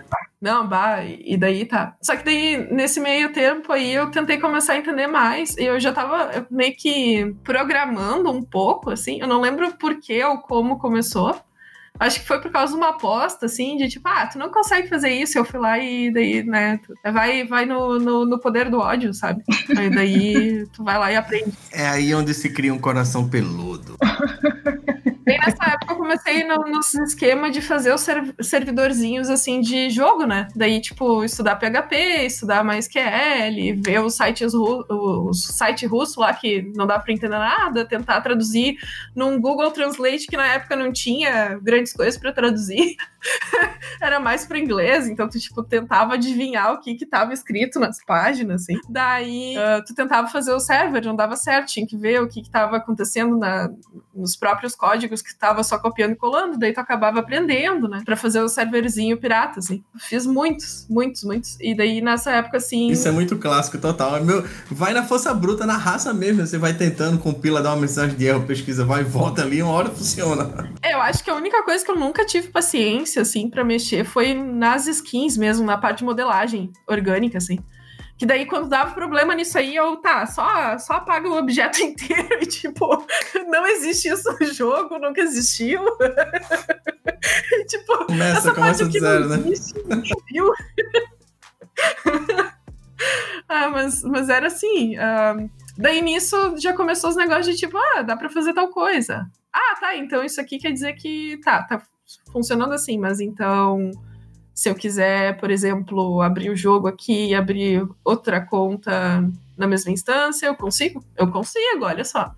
Não, 0.43 0.67
bah, 0.67 1.05
e 1.05 1.37
daí 1.37 1.63
tá. 1.63 1.95
Só 2.01 2.17
que 2.17 2.25
daí, 2.25 2.67
nesse 2.69 2.99
meio 2.99 3.31
tempo 3.31 3.71
aí, 3.71 3.93
eu 3.93 4.11
tentei 4.11 4.37
começar 4.37 4.73
a 4.73 4.77
entender 4.77 5.07
mais. 5.07 5.55
E 5.55 5.63
eu 5.63 5.79
já 5.79 5.93
tava 5.93 6.45
meio 6.51 6.75
que 6.75 7.33
programando 7.45 8.29
um 8.29 8.43
pouco, 8.43 8.89
assim. 8.89 9.21
Eu 9.21 9.27
não 9.27 9.39
lembro 9.39 9.73
por 9.77 10.01
que 10.01 10.21
ou 10.21 10.39
como 10.39 10.77
começou. 10.79 11.33
Acho 11.97 12.19
que 12.19 12.27
foi 12.27 12.41
por 12.41 12.51
causa 12.51 12.73
de 12.73 12.77
uma 12.77 12.89
aposta, 12.89 13.45
assim, 13.45 13.77
de 13.77 13.87
tipo, 13.87 14.05
ah, 14.09 14.27
tu 14.27 14.37
não 14.37 14.51
consegue 14.51 14.89
fazer 14.89 15.11
isso. 15.11 15.37
Eu 15.37 15.45
fui 15.45 15.61
lá 15.61 15.79
e 15.79 16.11
daí, 16.11 16.43
né, 16.43 16.77
tu 16.85 16.93
vai, 17.13 17.45
vai 17.45 17.65
no, 17.65 17.97
no, 17.97 18.25
no 18.25 18.37
poder 18.37 18.69
do 18.69 18.79
ódio, 18.79 19.13
sabe? 19.13 19.41
Aí 19.77 19.89
daí 19.89 20.67
tu 20.73 20.83
vai 20.83 20.99
lá 20.99 21.09
e 21.09 21.15
aprende. 21.15 21.53
É 21.71 21.87
aí 21.87 22.13
onde 22.13 22.33
se 22.33 22.49
cria 22.49 22.73
um 22.73 22.79
coração 22.79 23.29
peludo. 23.29 23.95
Bem 25.25 25.39
nessa 25.39 25.65
época 25.71 25.93
eu 25.93 25.97
comecei 25.97 26.43
no, 26.43 26.55
nos 26.67 26.93
esquemas 26.95 27.53
de 27.53 27.61
fazer 27.61 27.93
os 27.93 28.01
serv- 28.01 28.33
servidorzinhos 28.41 29.29
assim 29.29 29.61
de 29.61 29.89
jogo, 29.89 30.25
né? 30.25 30.47
Daí, 30.55 30.81
tipo, 30.81 31.23
estudar 31.23 31.55
PHP, 31.55 32.25
estudar 32.25 32.63
mais 32.63 32.87
QL, 32.87 33.81
ver 33.81 33.99
os 33.99 34.15
sites 34.15 34.53
ru 34.53 35.33
site 35.33 35.85
russo 35.85 36.19
lá 36.19 36.33
que 36.33 36.61
não 36.75 36.85
dá 36.85 36.99
pra 36.99 37.13
entender 37.13 37.37
nada, 37.37 37.85
tentar 37.85 38.19
traduzir 38.21 38.75
num 39.15 39.39
Google 39.39 39.71
Translate 39.71 40.27
que 40.27 40.35
na 40.37 40.47
época 40.47 40.75
não 40.75 40.91
tinha 40.91 41.57
grandes 41.61 41.93
coisas 41.93 42.17
pra 42.19 42.31
traduzir. 42.33 42.95
Era 44.01 44.19
mais 44.19 44.45
para 44.45 44.59
inglês, 44.59 45.07
então 45.07 45.29
tu 45.29 45.39
tipo 45.39 45.63
tentava 45.63 46.13
adivinhar 46.13 46.73
o 46.73 46.79
que 46.79 46.95
que 46.95 47.05
tava 47.05 47.33
escrito 47.33 47.79
nas 47.79 48.03
páginas, 48.03 48.63
assim. 48.63 48.79
Daí 48.89 49.55
ah, 49.57 49.81
tu 49.85 49.93
tentava 49.93 50.27
fazer 50.27 50.53
o 50.53 50.59
server, 50.59 51.03
não 51.05 51.15
dava 51.15 51.35
certo, 51.35 51.67
tinha 51.67 51.87
que 51.87 51.97
ver 51.97 52.21
o 52.21 52.27
que 52.27 52.41
que 52.41 52.49
tava 52.49 52.77
acontecendo 52.77 53.37
na, 53.37 53.69
nos 54.13 54.35
próprios 54.35 54.75
códigos 54.75 55.21
que 55.21 55.33
tava 55.35 55.63
só 55.63 55.77
copiando 55.77 56.13
e 56.13 56.15
colando, 56.15 56.57
daí 56.57 56.73
tu 56.73 56.79
acabava 56.79 57.19
aprendendo, 57.19 57.87
né, 57.87 58.01
Pra 58.05 58.15
fazer 58.15 58.41
o 58.41 58.49
serverzinho 58.49 59.17
pirata, 59.17 59.59
assim. 59.59 59.83
Fiz 59.97 60.25
muitos, 60.25 60.85
muitos, 60.89 61.23
muitos. 61.23 61.57
E 61.59 61.75
daí 61.75 62.01
nessa 62.01 62.31
época 62.31 62.57
assim, 62.57 62.89
Isso 62.89 63.07
é 63.07 63.11
muito 63.11 63.37
clássico, 63.37 63.77
total. 63.77 64.17
É 64.17 64.19
Meu, 64.19 64.43
vai 64.69 64.93
na 64.93 65.03
força 65.03 65.33
bruta, 65.33 65.65
na 65.65 65.77
raça 65.77 66.13
mesmo. 66.13 66.45
Você 66.45 66.57
vai 66.57 66.73
tentando, 66.73 67.17
compila, 67.17 67.61
dá 67.61 67.71
uma 67.71 67.81
mensagem 67.81 68.15
de 68.15 68.25
erro, 68.25 68.45
pesquisa, 68.45 68.85
vai 68.85 69.01
e 69.01 69.03
volta 69.03 69.41
ali, 69.41 69.61
uma 69.61 69.73
hora 69.73 69.89
funciona. 69.89 70.73
Eu 70.83 71.01
acho 71.01 71.23
que 71.23 71.29
a 71.29 71.35
única 71.35 71.63
coisa 71.63 71.83
que 71.83 71.91
eu 71.91 71.95
nunca 71.95 72.25
tive 72.25 72.49
paciência, 72.49 73.12
assim, 73.19 73.49
pra 73.49 73.63
mexer 73.63 74.03
foi 74.03 74.33
nas 74.33 74.87
skins 74.87 75.37
mesmo, 75.37 75.65
na 75.65 75.77
parte 75.77 75.99
de 75.99 76.05
modelagem 76.05 76.71
orgânica, 76.87 77.37
assim. 77.37 77.59
Que 78.17 78.27
daí, 78.27 78.45
quando 78.45 78.69
dava 78.69 78.93
problema 78.93 79.33
nisso 79.33 79.57
aí, 79.57 79.75
eu, 79.75 79.97
tá, 79.97 80.25
só, 80.25 80.77
só 80.77 80.93
apaga 80.93 81.27
o 81.27 81.37
objeto 81.37 81.81
inteiro 81.83 82.41
e, 82.41 82.45
tipo, 82.45 83.05
não 83.47 83.65
existe 83.65 84.07
isso 84.07 84.31
no 84.39 84.45
jogo, 84.45 84.99
nunca 84.99 85.21
existiu. 85.21 85.81
E, 87.53 87.65
tipo, 87.65 88.05
Começa, 88.05 88.37
essa 88.37 88.53
começa 88.53 88.83
parte 88.83 88.83
aqui 88.83 88.99
zero, 88.99 89.29
não 89.29 89.37
né? 89.37 89.43
existe, 89.45 89.73
ninguém 89.87 90.13
viu. 90.29 90.51
ah, 93.47 93.69
mas, 93.69 94.03
mas 94.03 94.27
era 94.27 94.47
assim. 94.47 94.97
ah, 94.97 95.37
daí 95.77 96.01
nisso 96.01 96.35
já 96.57 96.73
começou 96.73 97.09
os 97.09 97.15
negócios 97.15 97.47
de 97.47 97.55
tipo, 97.55 97.77
ah, 97.77 98.01
dá 98.01 98.17
pra 98.17 98.29
fazer 98.29 98.53
tal 98.53 98.67
coisa. 98.69 99.25
Ah, 99.53 99.75
tá, 99.79 99.95
então 99.95 100.21
isso 100.23 100.41
aqui 100.41 100.57
quer 100.57 100.73
dizer 100.73 100.93
que 100.93 101.39
tá, 101.43 101.63
tá 101.63 101.81
funcionando 102.31 102.73
assim, 102.73 102.97
mas 102.97 103.19
então 103.19 103.91
se 104.53 104.69
eu 104.69 104.75
quiser, 104.75 105.37
por 105.39 105.49
exemplo, 105.49 106.21
abrir 106.21 106.49
o 106.49 106.55
jogo 106.55 106.87
aqui 106.87 107.29
e 107.29 107.35
abrir 107.35 107.87
outra 108.03 108.39
conta 108.39 109.27
na 109.57 109.67
mesma 109.67 109.91
instância, 109.91 110.45
eu 110.45 110.55
consigo? 110.55 111.03
Eu 111.17 111.31
consigo, 111.31 111.85
olha 111.85 112.03
só. 112.03 112.33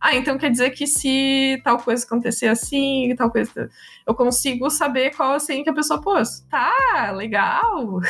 Ah, 0.00 0.14
então 0.14 0.36
quer 0.36 0.50
dizer 0.50 0.70
que 0.70 0.86
se 0.86 1.60
tal 1.64 1.78
coisa 1.78 2.04
acontecer 2.04 2.48
assim, 2.48 3.14
tal 3.16 3.30
coisa. 3.30 3.70
Eu 4.06 4.14
consigo 4.14 4.68
saber 4.70 5.16
qual 5.16 5.32
a 5.32 5.40
senha 5.40 5.64
que 5.64 5.70
a 5.70 5.74
pessoa 5.74 6.00
pôs. 6.00 6.40
Tá, 6.50 7.10
legal. 7.12 8.00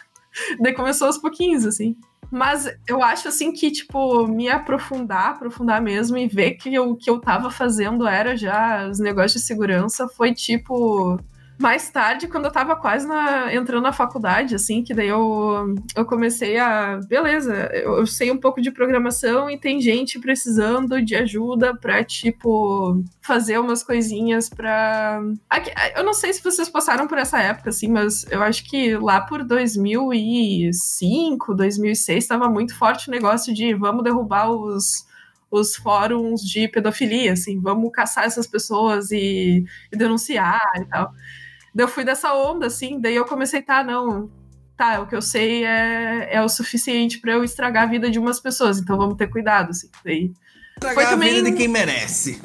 Daí 0.60 0.72
começou 0.72 1.06
aos 1.06 1.18
pouquinhos, 1.18 1.64
assim. 1.66 1.96
Mas 2.30 2.66
eu 2.86 3.02
acho, 3.02 3.28
assim, 3.28 3.52
que, 3.52 3.70
tipo, 3.70 4.26
me 4.26 4.48
aprofundar, 4.48 5.30
aprofundar 5.30 5.80
mesmo 5.80 6.16
e 6.16 6.26
ver 6.26 6.52
que 6.52 6.78
o 6.78 6.96
que 6.96 7.08
eu 7.08 7.20
tava 7.20 7.50
fazendo 7.50 8.06
era 8.06 8.36
já 8.36 8.88
os 8.88 8.98
negócios 8.98 9.42
de 9.42 9.46
segurança 9.46 10.08
foi, 10.08 10.34
tipo, 10.34 11.18
mais 11.58 11.88
tarde, 11.90 12.26
quando 12.28 12.46
eu 12.46 12.50
tava 12.52 12.74
quase 12.76 13.06
na- 13.06 13.52
entrando 13.54 13.82
na 13.84 13.92
faculdade, 13.92 14.54
assim, 14.54 14.82
que 14.82 14.92
daí 14.92 15.08
eu, 15.08 15.74
eu 15.96 16.04
comecei 16.04 16.58
a. 16.58 16.98
Beleza, 17.08 17.54
eu, 17.72 17.98
eu 17.98 18.06
sei 18.06 18.30
um 18.30 18.36
pouco 18.38 18.60
de 18.60 18.70
programação 18.72 19.48
e 19.48 19.58
tem 19.58 19.80
gente 19.80 20.18
precisando 20.18 21.00
de 21.00 21.14
ajuda 21.14 21.74
pra, 21.76 22.02
tipo, 22.04 23.02
fazer 23.22 23.58
umas 23.58 23.82
coisinhas 23.84 24.48
pra. 24.48 25.20
Aqui- 25.48 25.70
eu 25.96 26.02
não 26.04 26.12
sei 26.14 26.32
se 26.32 26.42
vocês 26.42 26.68
passaram 26.68 27.06
por 27.06 27.18
essa 27.18 27.38
época, 27.40 27.70
assim, 27.70 27.88
mas 27.88 28.26
eu 28.30 28.42
acho 28.42 28.64
que 28.68 28.96
lá 28.96 29.20
por 29.20 29.44
2005, 29.44 31.54
2006, 31.54 32.26
tava 32.26 32.48
muito 32.48 32.76
forte 32.76 33.08
o 33.08 33.12
negócio 33.12 33.54
de 33.54 33.74
vamos 33.74 34.02
derrubar 34.04 34.50
os. 34.50 35.06
Os 35.50 35.76
fóruns 35.76 36.40
de 36.40 36.66
pedofilia, 36.66 37.34
assim, 37.34 37.60
vamos 37.60 37.92
caçar 37.92 38.24
essas 38.24 38.44
pessoas 38.44 39.12
e, 39.12 39.64
e 39.92 39.96
denunciar 39.96 40.58
e 40.80 40.84
tal. 40.86 41.12
Daí 41.74 41.84
eu 41.84 41.88
fui 41.88 42.04
dessa 42.04 42.32
onda, 42.34 42.66
assim, 42.66 43.00
daí 43.00 43.16
eu 43.16 43.24
comecei, 43.24 43.60
tá, 43.60 43.82
não, 43.82 44.30
tá, 44.76 45.00
o 45.00 45.06
que 45.06 45.16
eu 45.16 45.22
sei 45.22 45.64
é, 45.64 46.28
é 46.34 46.42
o 46.42 46.48
suficiente 46.48 47.18
pra 47.20 47.32
eu 47.32 47.42
estragar 47.42 47.82
a 47.82 47.86
vida 47.86 48.10
de 48.10 48.18
umas 48.18 48.38
pessoas, 48.38 48.78
então 48.78 48.96
vamos 48.96 49.16
ter 49.16 49.26
cuidado, 49.28 49.70
assim. 49.70 49.88
Daí, 50.04 50.32
Tragar 50.78 51.06
a 51.06 51.10
também- 51.10 51.34
vida 51.34 51.50
de 51.50 51.56
quem 51.56 51.68
merece. 51.68 52.40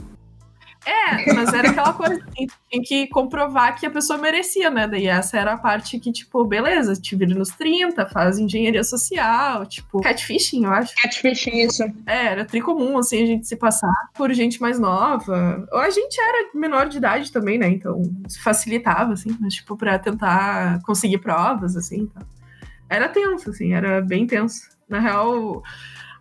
É, 0.89 1.33
mas 1.33 1.53
era 1.53 1.69
aquela 1.69 1.93
coisa, 1.93 2.15
assim, 2.15 2.47
tinha 2.69 2.83
que 2.83 3.07
comprovar 3.07 3.79
que 3.79 3.85
a 3.85 3.89
pessoa 3.89 4.17
merecia, 4.17 4.69
né? 4.69 4.87
Daí 4.87 5.07
essa 5.07 5.37
era 5.37 5.53
a 5.53 5.57
parte 5.57 5.99
que, 5.99 6.11
tipo, 6.11 6.43
beleza, 6.45 6.93
te 6.93 7.15
vira 7.15 7.35
nos 7.35 7.49
30, 7.49 8.07
faz 8.07 8.39
engenharia 8.39 8.83
social, 8.83 9.65
tipo, 9.65 10.01
catfishing, 10.01 10.65
eu 10.65 10.71
acho. 10.71 10.93
Catfishing, 11.01 11.59
isso. 11.59 11.83
É, 12.05 12.27
era 12.27 12.45
tricomum, 12.45 12.97
assim, 12.97 13.23
a 13.23 13.25
gente 13.25 13.47
se 13.47 13.55
passar 13.55 13.93
por 14.15 14.33
gente 14.33 14.61
mais 14.61 14.79
nova. 14.79 15.67
Ou 15.71 15.79
a 15.79 15.89
gente 15.89 16.19
era 16.19 16.49
menor 16.53 16.87
de 16.87 16.97
idade 16.97 17.31
também, 17.31 17.57
né? 17.57 17.69
Então, 17.69 18.01
isso 18.27 18.41
facilitava, 18.41 19.13
assim, 19.13 19.35
mas, 19.39 19.53
tipo, 19.55 19.77
pra 19.77 19.99
tentar 19.99 20.81
conseguir 20.83 21.19
provas, 21.19 21.75
assim. 21.75 22.01
Então. 22.01 22.23
Era 22.89 23.07
tenso, 23.07 23.51
assim, 23.51 23.73
era 23.73 24.01
bem 24.01 24.25
tenso. 24.25 24.67
Na 24.87 24.99
real, 24.99 25.61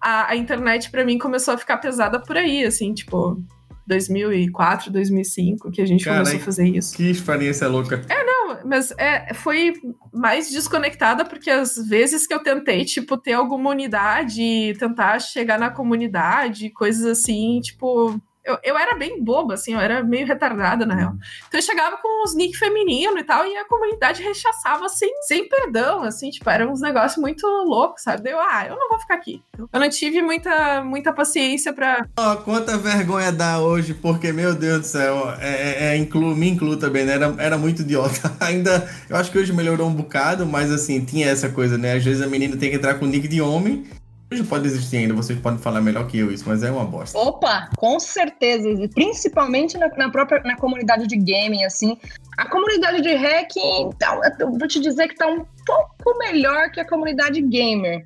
a, 0.01 0.33
a 0.33 0.37
internet 0.37 0.91
pra 0.91 1.05
mim 1.05 1.17
começou 1.17 1.55
a 1.55 1.59
ficar 1.59 1.79
pesada 1.79 2.21
por 2.21 2.37
aí, 2.37 2.65
assim, 2.65 2.93
tipo, 2.93 3.43
2004, 3.89 4.93
2005, 4.93 5.71
que 5.71 5.81
a 5.81 5.87
gente 5.87 6.05
Cara, 6.05 6.19
começou 6.19 6.41
a 6.41 6.43
fazer 6.43 6.69
isso. 6.69 6.95
Que 6.95 7.11
experiência 7.11 7.67
louca. 7.67 8.05
Não, 8.23 8.61
mas 8.65 8.93
é, 8.99 9.33
foi 9.33 9.73
mais 10.13 10.51
desconectada 10.51 11.25
porque 11.25 11.51
às 11.51 11.77
vezes 11.77 12.27
que 12.27 12.35
eu 12.35 12.43
tentei, 12.43 12.85
tipo, 12.85 13.17
ter 13.17 13.33
alguma 13.33 13.71
unidade 13.71 14.77
tentar 14.79 15.19
chegar 15.19 15.59
na 15.59 15.71
comunidade, 15.71 16.71
coisas 16.71 17.05
assim, 17.07 17.61
tipo. 17.61 18.21
Eu, 18.49 18.59
eu 18.63 18.79
era 18.79 18.97
bem 18.97 19.23
boba, 19.23 19.55
assim, 19.55 19.75
eu 19.75 19.81
era 19.81 20.03
meio 20.03 20.27
retardada, 20.27 20.87
na 20.87 20.95
real. 20.95 21.13
Então 21.47 21.59
eu 21.59 21.63
chegava 21.63 21.97
com 21.99 22.25
os 22.25 22.35
nick 22.35 22.57
feminino 22.57 23.19
e 23.19 23.25
tal, 23.25 23.47
e 23.47 23.57
a 23.57 23.67
comunidade 23.67 24.23
rechaçava 24.23 24.89
sem, 24.89 25.11
sem 25.23 25.49
perdão, 25.49 26.03
assim, 26.03 26.31
tipo, 26.31 26.49
eram 26.49 26.73
uns 26.73 26.81
negócios 26.81 27.21
muito 27.21 27.47
loucos, 27.47 28.03
sabe? 28.03 28.31
Eu, 28.31 28.39
ah, 28.41 28.67
eu 28.67 28.77
não 28.77 28.89
vou 28.89 28.99
ficar 28.99 29.15
aqui. 29.15 29.43
Eu 29.73 29.81
não 29.81 29.89
tive 29.89 30.23
muita, 30.23 30.83
muita 30.83 31.13
paciência 31.13 31.73
pra, 31.73 32.07
Ó, 32.17 32.37
quanta 32.37 32.77
vergonha 32.77 33.31
dá 33.31 33.61
hoje, 33.61 33.95
porque, 33.95 34.33
meu 34.33 34.55
Deus 34.55 34.81
do 34.81 34.87
céu, 34.87 35.33
é, 35.41 35.49
é, 35.49 35.85
é, 35.89 35.97
incluo, 35.97 36.35
me 36.35 36.49
incluo 36.49 36.77
também, 36.77 37.05
né? 37.05 37.15
Era, 37.15 37.35
era 37.39 37.59
muito 37.59 37.83
idiota. 37.83 38.33
Ainda, 38.41 38.89
eu 39.09 39.17
acho 39.17 39.31
que 39.31 39.39
hoje 39.39 39.53
melhorou 39.53 39.89
um 39.89 39.95
bocado, 39.95 40.47
mas 40.47 40.71
assim, 40.71 41.05
tinha 41.05 41.29
essa 41.29 41.49
coisa, 41.49 41.79
né? 41.79 41.95
Às 41.95 42.05
vezes 42.05 42.23
a 42.23 42.27
menina 42.27 42.57
tem 42.57 42.71
que 42.71 42.77
entrar 42.77 42.95
com 42.95 43.07
nick 43.07 43.29
de 43.29 43.41
homem. 43.41 43.85
Hoje 44.31 44.45
pode 44.45 44.67
existir 44.67 44.99
ainda, 44.99 45.15
vocês 45.15 45.39
podem 45.39 45.59
falar 45.59 45.81
melhor 45.81 46.07
que 46.07 46.19
eu 46.19 46.31
isso, 46.31 46.45
mas 46.47 46.63
é 46.63 46.71
uma 46.71 46.85
bosta. 46.85 47.19
Opa, 47.19 47.71
com 47.77 47.99
certeza. 47.99 48.69
e 48.69 48.87
Principalmente 48.89 49.79
na, 49.79 49.89
na 49.97 50.11
própria 50.11 50.43
na 50.43 50.55
comunidade 50.57 51.07
de 51.07 51.17
gaming, 51.17 51.65
assim. 51.65 51.97
A 52.37 52.47
comunidade 52.47 53.01
de 53.01 53.15
hack, 53.15 53.57
então, 53.57 54.21
eu 54.39 54.53
vou 54.53 54.69
te 54.69 54.81
dizer 54.81 55.09
que 55.09 55.17
tá 55.17 55.27
um 55.27 55.47
pouco 55.65 56.19
melhor 56.19 56.71
que 56.71 56.79
a 56.79 56.87
comunidade 56.87 57.41
gamer. 57.41 58.05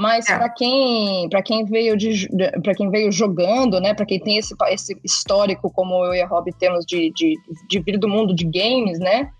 Mas 0.00 0.26
É. 0.30 0.36
para 0.36 0.48
quem 0.48 1.28
para 1.28 1.42
quem 1.42 1.64
veio 1.66 1.94
de 1.94 2.26
para 2.62 2.74
quem 2.74 2.90
veio 2.90 3.12
jogando, 3.12 3.78
né, 3.78 3.92
para 3.92 4.06
quem 4.06 4.18
tem 4.18 4.38
esse, 4.38 4.54
esse 4.70 4.98
histórico 5.04 5.70
como 5.70 6.02
eu 6.06 6.14
e 6.14 6.22
a 6.22 6.26
Rob 6.26 6.50
temos 6.58 6.86
de, 6.86 7.12
de, 7.14 7.34
de 7.68 7.80
vir 7.80 7.98
do 7.98 8.08
mundo 8.08 8.34
de 8.34 8.44
games, 8.44 8.98
né? 8.98 9.30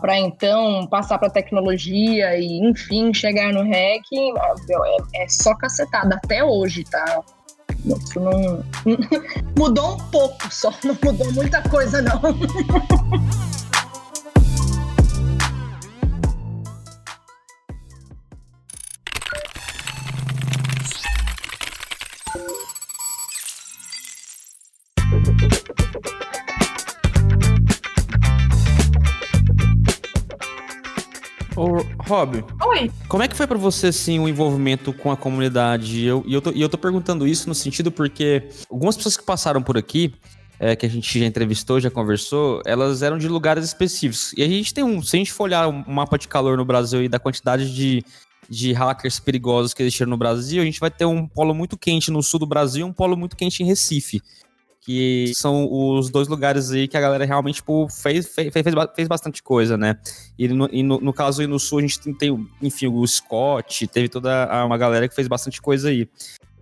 para 0.00 0.18
então 0.18 0.86
passar 0.88 1.18
para 1.18 1.30
tecnologia 1.30 2.38
e 2.38 2.60
enfim 2.62 3.14
chegar 3.14 3.50
no 3.50 3.62
hack, 3.62 4.04
ah, 4.38 4.54
é, 5.14 5.24
é 5.24 5.28
só 5.28 5.54
cacetada 5.54 6.16
até 6.16 6.44
hoje, 6.44 6.84
tá? 6.84 7.20
Isso 7.84 8.20
não 8.20 8.62
mudou 9.58 9.94
um 9.94 10.10
pouco 10.10 10.52
só, 10.52 10.70
não 10.84 10.96
mudou 11.02 11.32
muita 11.32 11.62
coisa 11.62 12.02
não. 12.02 12.20
Rob, 32.06 32.44
Oi. 32.66 32.90
como 33.08 33.22
é 33.22 33.28
que 33.28 33.34
foi 33.34 33.46
pra 33.46 33.56
você, 33.56 33.86
assim, 33.86 34.18
o 34.18 34.28
envolvimento 34.28 34.92
com 34.92 35.10
a 35.10 35.16
comunidade? 35.16 36.00
E 36.00 36.06
eu, 36.06 36.24
eu, 36.28 36.40
tô, 36.42 36.50
eu 36.50 36.68
tô 36.68 36.76
perguntando 36.76 37.26
isso 37.26 37.48
no 37.48 37.54
sentido 37.54 37.90
porque 37.90 38.48
algumas 38.70 38.96
pessoas 38.96 39.16
que 39.16 39.24
passaram 39.24 39.62
por 39.62 39.78
aqui, 39.78 40.14
é, 40.58 40.76
que 40.76 40.84
a 40.84 40.88
gente 40.88 41.18
já 41.18 41.24
entrevistou, 41.24 41.80
já 41.80 41.90
conversou, 41.90 42.60
elas 42.66 43.02
eram 43.02 43.16
de 43.16 43.26
lugares 43.26 43.64
específicos. 43.64 44.34
E 44.36 44.42
a 44.42 44.48
gente 44.48 44.74
tem 44.74 44.84
um. 44.84 45.02
Se 45.02 45.16
a 45.16 45.18
gente 45.18 45.32
for 45.32 45.44
olhar 45.44 45.66
um 45.66 45.84
mapa 45.86 46.18
de 46.18 46.28
calor 46.28 46.56
no 46.56 46.64
Brasil 46.64 47.02
e 47.02 47.08
da 47.08 47.18
quantidade 47.18 47.74
de, 47.74 48.04
de 48.48 48.72
hackers 48.72 49.18
perigosos 49.18 49.72
que 49.72 49.82
existiram 49.82 50.10
no 50.10 50.16
Brasil, 50.18 50.60
a 50.60 50.64
gente 50.64 50.80
vai 50.80 50.90
ter 50.90 51.06
um 51.06 51.26
polo 51.26 51.54
muito 51.54 51.76
quente 51.76 52.10
no 52.10 52.22
sul 52.22 52.38
do 52.38 52.46
Brasil 52.46 52.86
e 52.86 52.88
um 52.88 52.92
polo 52.92 53.16
muito 53.16 53.34
quente 53.34 53.62
em 53.62 53.66
Recife. 53.66 54.22
Que 54.84 55.32
são 55.34 55.66
os 55.70 56.10
dois 56.10 56.28
lugares 56.28 56.70
aí 56.70 56.86
que 56.86 56.96
a 56.96 57.00
galera 57.00 57.24
realmente 57.24 57.56
tipo, 57.56 57.88
fez, 57.88 58.26
fez, 58.28 58.52
fez, 58.52 58.64
fez 58.94 59.08
bastante 59.08 59.42
coisa, 59.42 59.78
né? 59.78 59.96
E, 60.38 60.46
no, 60.48 60.68
e 60.70 60.82
no, 60.82 61.00
no 61.00 61.12
caso 61.12 61.40
aí 61.40 61.46
no 61.46 61.58
sul, 61.58 61.78
a 61.78 61.82
gente 61.82 61.98
tem, 62.00 62.12
tem, 62.12 62.48
enfim, 62.60 62.88
o 62.88 63.06
Scott, 63.06 63.86
teve 63.86 64.08
toda 64.08 64.46
uma 64.66 64.76
galera 64.76 65.08
que 65.08 65.14
fez 65.14 65.26
bastante 65.26 65.62
coisa 65.62 65.88
aí. 65.88 66.06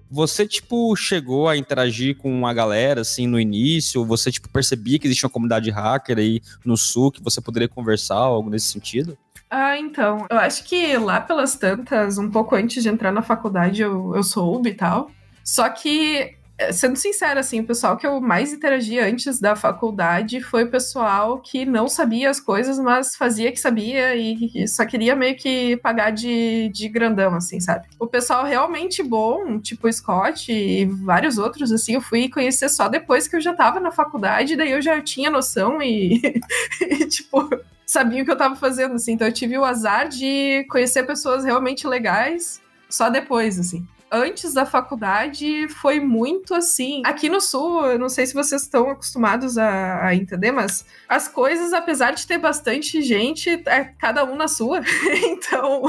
Você, 0.08 0.46
tipo, 0.46 0.94
chegou 0.94 1.48
a 1.48 1.56
interagir 1.56 2.18
com 2.18 2.46
a 2.46 2.52
galera, 2.52 3.00
assim, 3.00 3.26
no 3.26 3.40
início? 3.40 4.04
Você, 4.04 4.30
tipo, 4.30 4.46
percebia 4.46 4.98
que 4.98 5.06
existia 5.06 5.26
uma 5.26 5.32
comunidade 5.32 5.70
hacker 5.70 6.18
aí 6.18 6.42
no 6.62 6.76
sul 6.76 7.10
que 7.10 7.22
você 7.22 7.40
poderia 7.40 7.66
conversar, 7.66 8.16
algo 8.16 8.50
nesse 8.50 8.66
sentido? 8.66 9.16
Ah, 9.50 9.78
então. 9.78 10.26
Eu 10.30 10.38
acho 10.38 10.64
que 10.64 10.98
lá 10.98 11.18
pelas 11.18 11.56
tantas, 11.56 12.18
um 12.18 12.30
pouco 12.30 12.54
antes 12.54 12.82
de 12.82 12.90
entrar 12.90 13.10
na 13.10 13.22
faculdade, 13.22 13.80
eu, 13.80 14.14
eu 14.14 14.22
soube 14.22 14.68
e 14.68 14.74
tal. 14.74 15.10
Só 15.42 15.68
que, 15.70 16.36
sendo 16.70 16.96
sincera, 16.96 17.40
assim, 17.40 17.60
o 17.60 17.66
pessoal 17.66 17.96
que 17.96 18.06
eu 18.06 18.20
mais 18.20 18.52
interagi 18.52 18.98
antes 18.98 19.40
da 19.40 19.56
faculdade 19.56 20.40
foi 20.40 20.64
o 20.64 20.70
pessoal 20.70 21.40
que 21.40 21.64
não 21.64 21.88
sabia 21.88 22.30
as 22.30 22.38
coisas, 22.38 22.78
mas 22.78 23.16
fazia 23.16 23.50
que 23.50 23.58
sabia 23.58 24.14
e, 24.14 24.66
só 24.68 24.84
queria 24.84 25.16
meio 25.16 25.36
que 25.36 25.76
pagar 25.78 26.10
de, 26.10 26.70
de 26.72 26.88
grandão, 26.88 27.34
assim, 27.34 27.58
sabe? 27.58 27.86
O 27.98 28.06
pessoal 28.06 28.44
realmente 28.44 29.02
bom, 29.02 29.58
tipo 29.58 29.90
Scott 29.92 30.52
e 30.52 30.84
vários 30.84 31.38
outros, 31.38 31.72
assim, 31.72 31.94
eu 31.94 32.00
fui 32.00 32.28
conhecer 32.28 32.68
só 32.68 32.88
depois 32.88 33.26
que 33.26 33.36
eu 33.36 33.40
já 33.40 33.54
tava 33.54 33.80
na 33.80 33.90
faculdade, 33.90 34.56
daí 34.56 34.70
eu 34.70 34.82
já 34.82 35.00
tinha 35.00 35.30
noção 35.30 35.82
e, 35.82 36.20
e 36.80 37.06
tipo 37.06 37.48
sabia 37.86 38.22
o 38.22 38.24
que 38.24 38.30
eu 38.30 38.36
tava 38.36 38.56
fazendo, 38.56 38.94
assim. 38.94 39.12
Então 39.12 39.26
eu 39.26 39.32
tive 39.32 39.58
o 39.58 39.64
azar 39.64 40.08
de 40.08 40.64
conhecer 40.70 41.04
pessoas 41.04 41.44
realmente 41.44 41.86
legais 41.86 42.60
só 42.88 43.10
depois, 43.10 43.58
assim. 43.58 43.86
Antes 44.14 44.52
da 44.52 44.66
faculdade 44.66 45.66
foi 45.68 45.98
muito 45.98 46.54
assim. 46.54 47.00
Aqui 47.02 47.30
no 47.30 47.40
sul, 47.40 47.86
eu 47.86 47.98
não 47.98 48.10
sei 48.10 48.26
se 48.26 48.34
vocês 48.34 48.60
estão 48.60 48.90
acostumados 48.90 49.56
a, 49.56 50.08
a 50.08 50.14
entender, 50.14 50.52
mas 50.52 50.84
as 51.08 51.28
coisas, 51.28 51.72
apesar 51.72 52.10
de 52.10 52.26
ter 52.26 52.36
bastante 52.36 53.00
gente, 53.00 53.48
é 53.64 53.84
cada 53.98 54.22
um 54.22 54.36
na 54.36 54.48
sua. 54.48 54.82
então. 55.24 55.84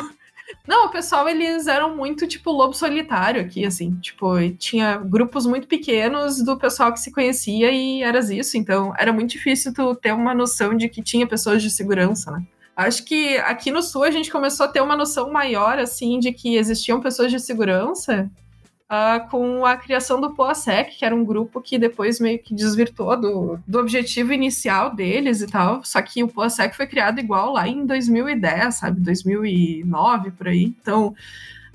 Não, 0.65 0.85
o 0.85 0.89
pessoal, 0.89 1.27
eles 1.27 1.67
eram 1.67 1.97
muito, 1.97 2.25
tipo, 2.25 2.49
lobo 2.49 2.73
solitário 2.73 3.41
aqui, 3.41 3.65
assim. 3.65 3.95
Tipo, 3.95 4.35
tinha 4.57 4.95
grupos 4.97 5.45
muito 5.45 5.67
pequenos 5.67 6.41
do 6.41 6.57
pessoal 6.57 6.93
que 6.93 7.01
se 7.01 7.11
conhecia 7.11 7.71
e 7.71 8.03
era 8.03 8.19
isso. 8.19 8.57
Então, 8.57 8.93
era 8.97 9.11
muito 9.11 9.31
difícil 9.31 9.73
tu 9.73 9.95
ter 9.95 10.13
uma 10.13 10.33
noção 10.33 10.73
de 10.73 10.87
que 10.87 11.01
tinha 11.01 11.27
pessoas 11.27 11.61
de 11.61 11.69
segurança, 11.69 12.31
né? 12.31 12.41
Acho 12.75 13.05
que 13.05 13.37
aqui 13.37 13.69
no 13.71 13.83
Sul 13.83 14.03
a 14.03 14.11
gente 14.11 14.31
começou 14.31 14.65
a 14.65 14.69
ter 14.69 14.81
uma 14.81 14.95
noção 14.95 15.31
maior, 15.31 15.77
assim, 15.77 16.19
de 16.19 16.31
que 16.31 16.55
existiam 16.55 16.99
pessoas 16.99 17.31
de 17.31 17.39
segurança 17.39 18.29
ah, 18.89 19.19
com 19.19 19.65
a 19.65 19.77
criação 19.77 20.19
do 20.19 20.33
POASEC, 20.33 20.97
que 20.97 21.05
era 21.05 21.15
um 21.15 21.23
grupo 21.23 21.61
que 21.61 21.77
depois 21.77 22.19
meio 22.19 22.39
que 22.39 22.53
desvirtuou 22.53 23.19
do, 23.19 23.59
do 23.67 23.79
objetivo 23.79 24.33
inicial 24.33 24.93
deles 24.93 25.41
e 25.41 25.47
tal. 25.47 25.83
Só 25.83 26.01
que 26.01 26.23
o 26.23 26.27
POASEC 26.27 26.75
foi 26.75 26.87
criado 26.87 27.19
igual 27.19 27.53
lá 27.53 27.67
em 27.67 27.85
2010, 27.85 28.75
sabe? 28.75 29.01
2009, 29.01 30.31
por 30.31 30.47
aí. 30.47 30.63
Então, 30.63 31.15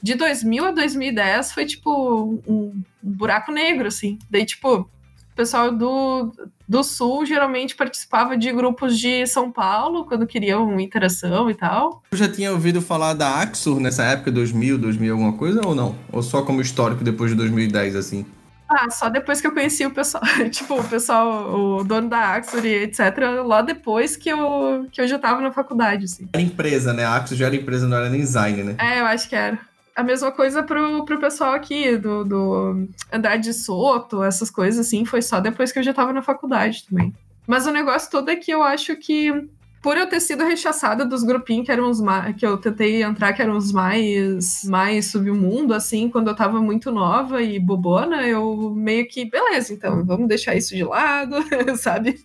de 0.02 0.14
2000 0.14 0.64
a 0.66 0.70
2010 0.70 1.52
foi 1.52 1.66
tipo 1.66 1.90
um, 2.22 2.42
um 2.46 2.82
buraco 3.02 3.52
negro, 3.52 3.88
assim. 3.88 4.18
Daí, 4.30 4.44
tipo, 4.44 4.80
o 4.80 4.88
pessoal 5.34 5.72
do, 5.72 6.32
do 6.68 6.84
Sul 6.84 7.24
geralmente 7.24 7.74
participava 7.74 8.36
de 8.36 8.52
grupos 8.52 8.98
de 8.98 9.26
São 9.26 9.50
Paulo, 9.50 10.04
quando 10.04 10.26
queriam 10.26 10.78
interação 10.78 11.50
e 11.50 11.54
tal. 11.54 12.02
Eu 12.10 12.18
já 12.18 12.28
tinha 12.28 12.52
ouvido 12.52 12.82
falar 12.82 13.14
da 13.14 13.40
Axur 13.40 13.80
nessa 13.80 14.04
época, 14.04 14.30
2000, 14.30 14.76
2000 14.78 15.12
alguma 15.12 15.32
coisa, 15.32 15.66
ou 15.66 15.74
não? 15.74 15.96
Ou 16.12 16.22
só 16.22 16.42
como 16.42 16.60
histórico 16.60 17.02
depois 17.02 17.30
de 17.30 17.36
2010, 17.36 17.96
assim? 17.96 18.26
Ah, 18.68 18.90
só 18.90 19.08
depois 19.08 19.40
que 19.40 19.46
eu 19.46 19.52
conheci 19.52 19.86
o 19.86 19.90
pessoal, 19.90 20.22
tipo, 20.52 20.78
o 20.78 20.84
pessoal, 20.84 21.78
o 21.78 21.82
dono 21.82 22.10
da 22.10 22.34
Axor 22.34 22.64
e 22.66 22.82
etc, 22.82 23.00
lá 23.46 23.62
depois 23.62 24.14
que 24.14 24.28
eu, 24.28 24.86
que 24.92 25.00
eu 25.00 25.08
já 25.08 25.18
tava 25.18 25.40
na 25.40 25.50
faculdade, 25.50 26.04
assim. 26.04 26.28
Era 26.34 26.42
empresa, 26.42 26.92
né? 26.92 27.06
A 27.06 27.16
Axur 27.16 27.34
já 27.34 27.46
era 27.46 27.56
empresa, 27.56 27.88
não 27.88 27.96
era 27.96 28.10
nem 28.10 28.20
design, 28.20 28.62
né? 28.62 28.76
É, 28.78 29.00
eu 29.00 29.06
acho 29.06 29.26
que 29.26 29.34
era. 29.34 29.58
A 29.98 30.02
mesma 30.04 30.30
coisa 30.30 30.62
pro, 30.62 31.04
pro 31.04 31.18
pessoal 31.18 31.54
aqui, 31.54 31.96
do, 31.96 32.22
do 32.22 32.88
Andrade 33.12 33.52
Soto, 33.52 34.22
essas 34.22 34.48
coisas 34.48 34.86
assim, 34.86 35.04
foi 35.04 35.20
só 35.20 35.40
depois 35.40 35.72
que 35.72 35.80
eu 35.80 35.82
já 35.82 35.92
tava 35.92 36.12
na 36.12 36.22
faculdade 36.22 36.86
também. 36.88 37.12
Mas 37.44 37.66
o 37.66 37.72
negócio 37.72 38.08
todo 38.08 38.30
é 38.30 38.36
que 38.36 38.48
eu 38.48 38.62
acho 38.62 38.94
que, 38.94 39.48
por 39.82 39.96
eu 39.96 40.08
ter 40.08 40.20
sido 40.20 40.44
rechaçada 40.44 41.04
dos 41.04 41.24
grupinhos 41.24 41.66
que 41.66 41.72
eram 41.72 41.90
os 41.90 41.98
que 42.36 42.46
eu 42.46 42.56
tentei 42.58 43.02
entrar, 43.02 43.32
que 43.32 43.42
eram 43.42 43.56
os 43.56 43.72
mais, 43.72 44.62
mais 44.66 45.10
submundo, 45.10 45.74
assim, 45.74 46.08
quando 46.08 46.28
eu 46.28 46.36
tava 46.36 46.60
muito 46.60 46.92
nova 46.92 47.42
e 47.42 47.58
bobona, 47.58 48.22
eu 48.22 48.72
meio 48.76 49.08
que, 49.08 49.28
beleza, 49.28 49.74
então, 49.74 50.04
vamos 50.04 50.28
deixar 50.28 50.54
isso 50.54 50.76
de 50.76 50.84
lado, 50.84 51.34
sabe? 51.76 52.20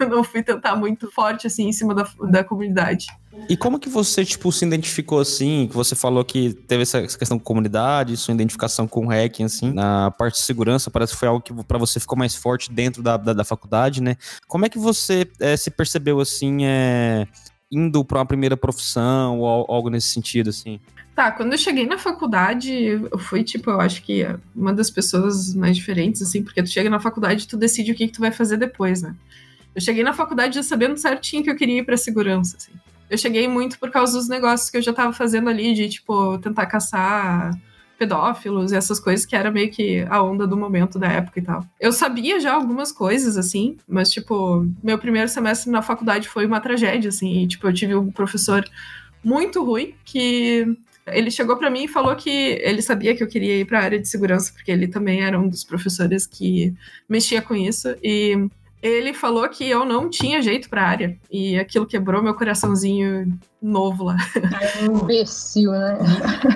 Eu 0.00 0.08
não 0.08 0.24
fui 0.24 0.42
tentar 0.42 0.76
muito 0.76 1.10
forte, 1.10 1.46
assim, 1.46 1.68
em 1.68 1.72
cima 1.72 1.94
da, 1.94 2.08
da 2.30 2.44
comunidade. 2.44 3.06
E 3.48 3.56
como 3.56 3.78
que 3.78 3.88
você, 3.88 4.24
tipo, 4.24 4.50
se 4.50 4.64
identificou 4.64 5.20
assim? 5.20 5.66
Que 5.68 5.74
você 5.76 5.94
falou 5.94 6.24
que 6.24 6.54
teve 6.66 6.82
essa 6.82 7.02
questão 7.02 7.38
com 7.38 7.44
comunidade, 7.44 8.16
sua 8.16 8.34
identificação 8.34 8.88
com 8.88 9.06
o 9.06 9.08
hacking, 9.10 9.44
assim, 9.44 9.72
na 9.72 10.10
parte 10.10 10.34
de 10.34 10.40
segurança, 10.40 10.90
parece 10.90 11.12
que 11.12 11.18
foi 11.18 11.28
algo 11.28 11.40
que 11.40 11.52
pra 11.64 11.78
você 11.78 12.00
ficou 12.00 12.18
mais 12.18 12.34
forte 12.34 12.72
dentro 12.72 13.02
da, 13.02 13.16
da, 13.16 13.32
da 13.32 13.44
faculdade, 13.44 14.00
né? 14.02 14.16
Como 14.48 14.64
é 14.64 14.68
que 14.68 14.78
você 14.78 15.30
eh, 15.38 15.56
se 15.56 15.70
percebeu, 15.70 16.18
assim, 16.18 16.64
é, 16.64 17.26
indo 17.70 18.04
pra 18.04 18.18
uma 18.20 18.26
primeira 18.26 18.56
profissão 18.56 19.38
ou 19.40 19.46
al- 19.46 19.66
algo 19.68 19.90
nesse 19.90 20.08
sentido, 20.08 20.50
assim? 20.50 20.80
Tá, 21.14 21.30
quando 21.30 21.52
eu 21.52 21.58
cheguei 21.58 21.86
na 21.86 21.96
faculdade, 21.98 22.72
eu 22.74 23.18
fui, 23.18 23.42
tipo, 23.44 23.70
eu 23.70 23.80
acho 23.80 24.02
que 24.02 24.26
uma 24.54 24.72
das 24.72 24.90
pessoas 24.90 25.54
mais 25.54 25.76
diferentes, 25.76 26.20
assim, 26.20 26.42
porque 26.42 26.62
tu 26.62 26.68
chega 26.68 26.90
na 26.90 27.00
faculdade 27.00 27.44
e 27.44 27.46
tu 27.46 27.56
decide 27.56 27.92
o 27.92 27.94
que, 27.94 28.06
que 28.06 28.12
tu 28.12 28.20
vai 28.20 28.30
fazer 28.32 28.56
depois, 28.56 29.02
né? 29.02 29.14
Eu 29.76 29.82
cheguei 29.82 30.02
na 30.02 30.14
faculdade 30.14 30.54
já 30.54 30.62
sabendo 30.62 30.96
certinho 30.96 31.44
que 31.44 31.50
eu 31.50 31.54
queria 31.54 31.80
ir 31.80 31.84
pra 31.84 31.98
segurança, 31.98 32.56
assim. 32.56 32.72
Eu 33.10 33.18
cheguei 33.18 33.46
muito 33.46 33.78
por 33.78 33.90
causa 33.90 34.16
dos 34.16 34.26
negócios 34.26 34.70
que 34.70 34.78
eu 34.78 34.82
já 34.82 34.90
tava 34.90 35.12
fazendo 35.12 35.50
ali, 35.50 35.74
de, 35.74 35.86
tipo, 35.90 36.38
tentar 36.38 36.64
caçar 36.64 37.54
pedófilos 37.98 38.72
e 38.72 38.76
essas 38.76 38.98
coisas 38.98 39.26
que 39.26 39.36
era 39.36 39.50
meio 39.50 39.70
que 39.70 40.04
a 40.08 40.22
onda 40.22 40.46
do 40.46 40.56
momento 40.56 40.98
da 40.98 41.08
época 41.08 41.38
e 41.38 41.42
tal. 41.42 41.62
Eu 41.78 41.92
sabia 41.92 42.40
já 42.40 42.54
algumas 42.54 42.90
coisas, 42.90 43.36
assim, 43.36 43.76
mas, 43.86 44.10
tipo, 44.10 44.66
meu 44.82 44.98
primeiro 44.98 45.28
semestre 45.28 45.70
na 45.70 45.82
faculdade 45.82 46.26
foi 46.26 46.46
uma 46.46 46.58
tragédia, 46.60 47.10
assim, 47.10 47.42
e, 47.42 47.46
tipo, 47.46 47.68
eu 47.68 47.74
tive 47.74 47.94
um 47.94 48.10
professor 48.10 48.64
muito 49.22 49.62
ruim 49.62 49.94
que 50.06 50.66
ele 51.06 51.30
chegou 51.30 51.58
pra 51.58 51.70
mim 51.70 51.84
e 51.84 51.88
falou 51.88 52.16
que 52.16 52.30
ele 52.30 52.80
sabia 52.80 53.14
que 53.14 53.22
eu 53.22 53.28
queria 53.28 53.60
ir 53.60 53.66
pra 53.66 53.80
área 53.80 53.98
de 54.00 54.08
segurança, 54.08 54.52
porque 54.54 54.72
ele 54.72 54.88
também 54.88 55.22
era 55.22 55.38
um 55.38 55.48
dos 55.48 55.64
professores 55.64 56.26
que 56.26 56.74
mexia 57.06 57.42
com 57.42 57.54
isso. 57.54 57.94
E 58.02 58.48
ele 58.86 59.12
falou 59.12 59.48
que 59.48 59.68
eu 59.68 59.84
não 59.84 60.08
tinha 60.08 60.40
jeito 60.40 60.68
pra 60.68 60.82
área. 60.86 61.16
E 61.30 61.58
aquilo 61.58 61.86
quebrou 61.86 62.22
meu 62.22 62.34
coraçãozinho 62.34 63.38
novo 63.60 64.04
lá. 64.04 64.16
Imbecil, 64.82 65.70
né? 65.72 65.98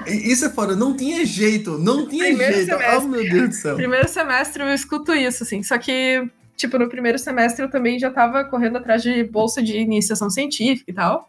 Isso 0.06 0.44
é 0.44 0.50
foda, 0.50 0.76
não 0.76 0.96
tinha 0.96 1.24
jeito, 1.24 1.78
não 1.78 2.06
tinha 2.06 2.24
Primeiro 2.26 2.54
jeito. 2.54 2.68
semestre. 2.68 2.96
Oh, 3.04 3.08
meu 3.08 3.22
Deus 3.28 3.48
do 3.48 3.54
céu. 3.54 3.76
Primeiro 3.76 4.08
semestre 4.08 4.62
eu 4.62 4.72
escuto 4.72 5.12
isso, 5.12 5.42
assim. 5.42 5.62
Só 5.62 5.76
que, 5.78 6.28
tipo, 6.56 6.78
no 6.78 6.88
primeiro 6.88 7.18
semestre 7.18 7.64
eu 7.64 7.70
também 7.70 7.98
já 7.98 8.10
tava 8.10 8.44
correndo 8.44 8.76
atrás 8.78 9.02
de 9.02 9.24
bolsa 9.24 9.62
de 9.62 9.76
iniciação 9.78 10.30
científica 10.30 10.90
e 10.90 10.94
tal. 10.94 11.28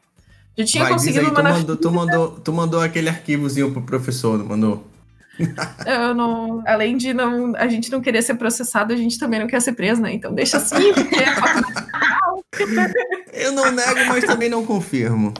Já 0.57 0.65
tinha 0.65 0.83
Vai, 0.83 0.93
conseguido 0.93 1.19
aí, 1.19 1.25
uma 1.27 1.35
tu 1.35 1.43
na 1.43 1.53
mandou, 1.53 1.77
tu, 1.77 1.91
mandou, 1.91 2.31
tu 2.31 2.53
mandou 2.53 2.81
aquele 2.81 3.09
arquivozinho 3.09 3.71
pro 3.71 3.81
professor, 3.81 4.37
não 4.37 4.45
mandou? 4.45 4.90
Eu 5.85 6.13
não. 6.13 6.63
Além 6.65 6.97
de 6.97 7.13
não, 7.13 7.55
a 7.55 7.67
gente 7.67 7.91
não 7.91 8.01
querer 8.01 8.21
ser 8.21 8.35
processado, 8.35 8.93
a 8.93 8.97
gente 8.97 9.17
também 9.17 9.39
não 9.39 9.47
quer 9.47 9.61
ser 9.61 9.73
preso, 9.73 10.01
né? 10.01 10.13
Então 10.13 10.33
deixa 10.33 10.57
assim, 10.57 10.93
porque 10.93 11.15
é. 11.15 11.31
Eu 13.33 13.51
não 13.53 13.71
nego, 13.71 14.05
mas 14.07 14.23
também 14.25 14.49
não 14.49 14.65
confirmo. 14.65 15.33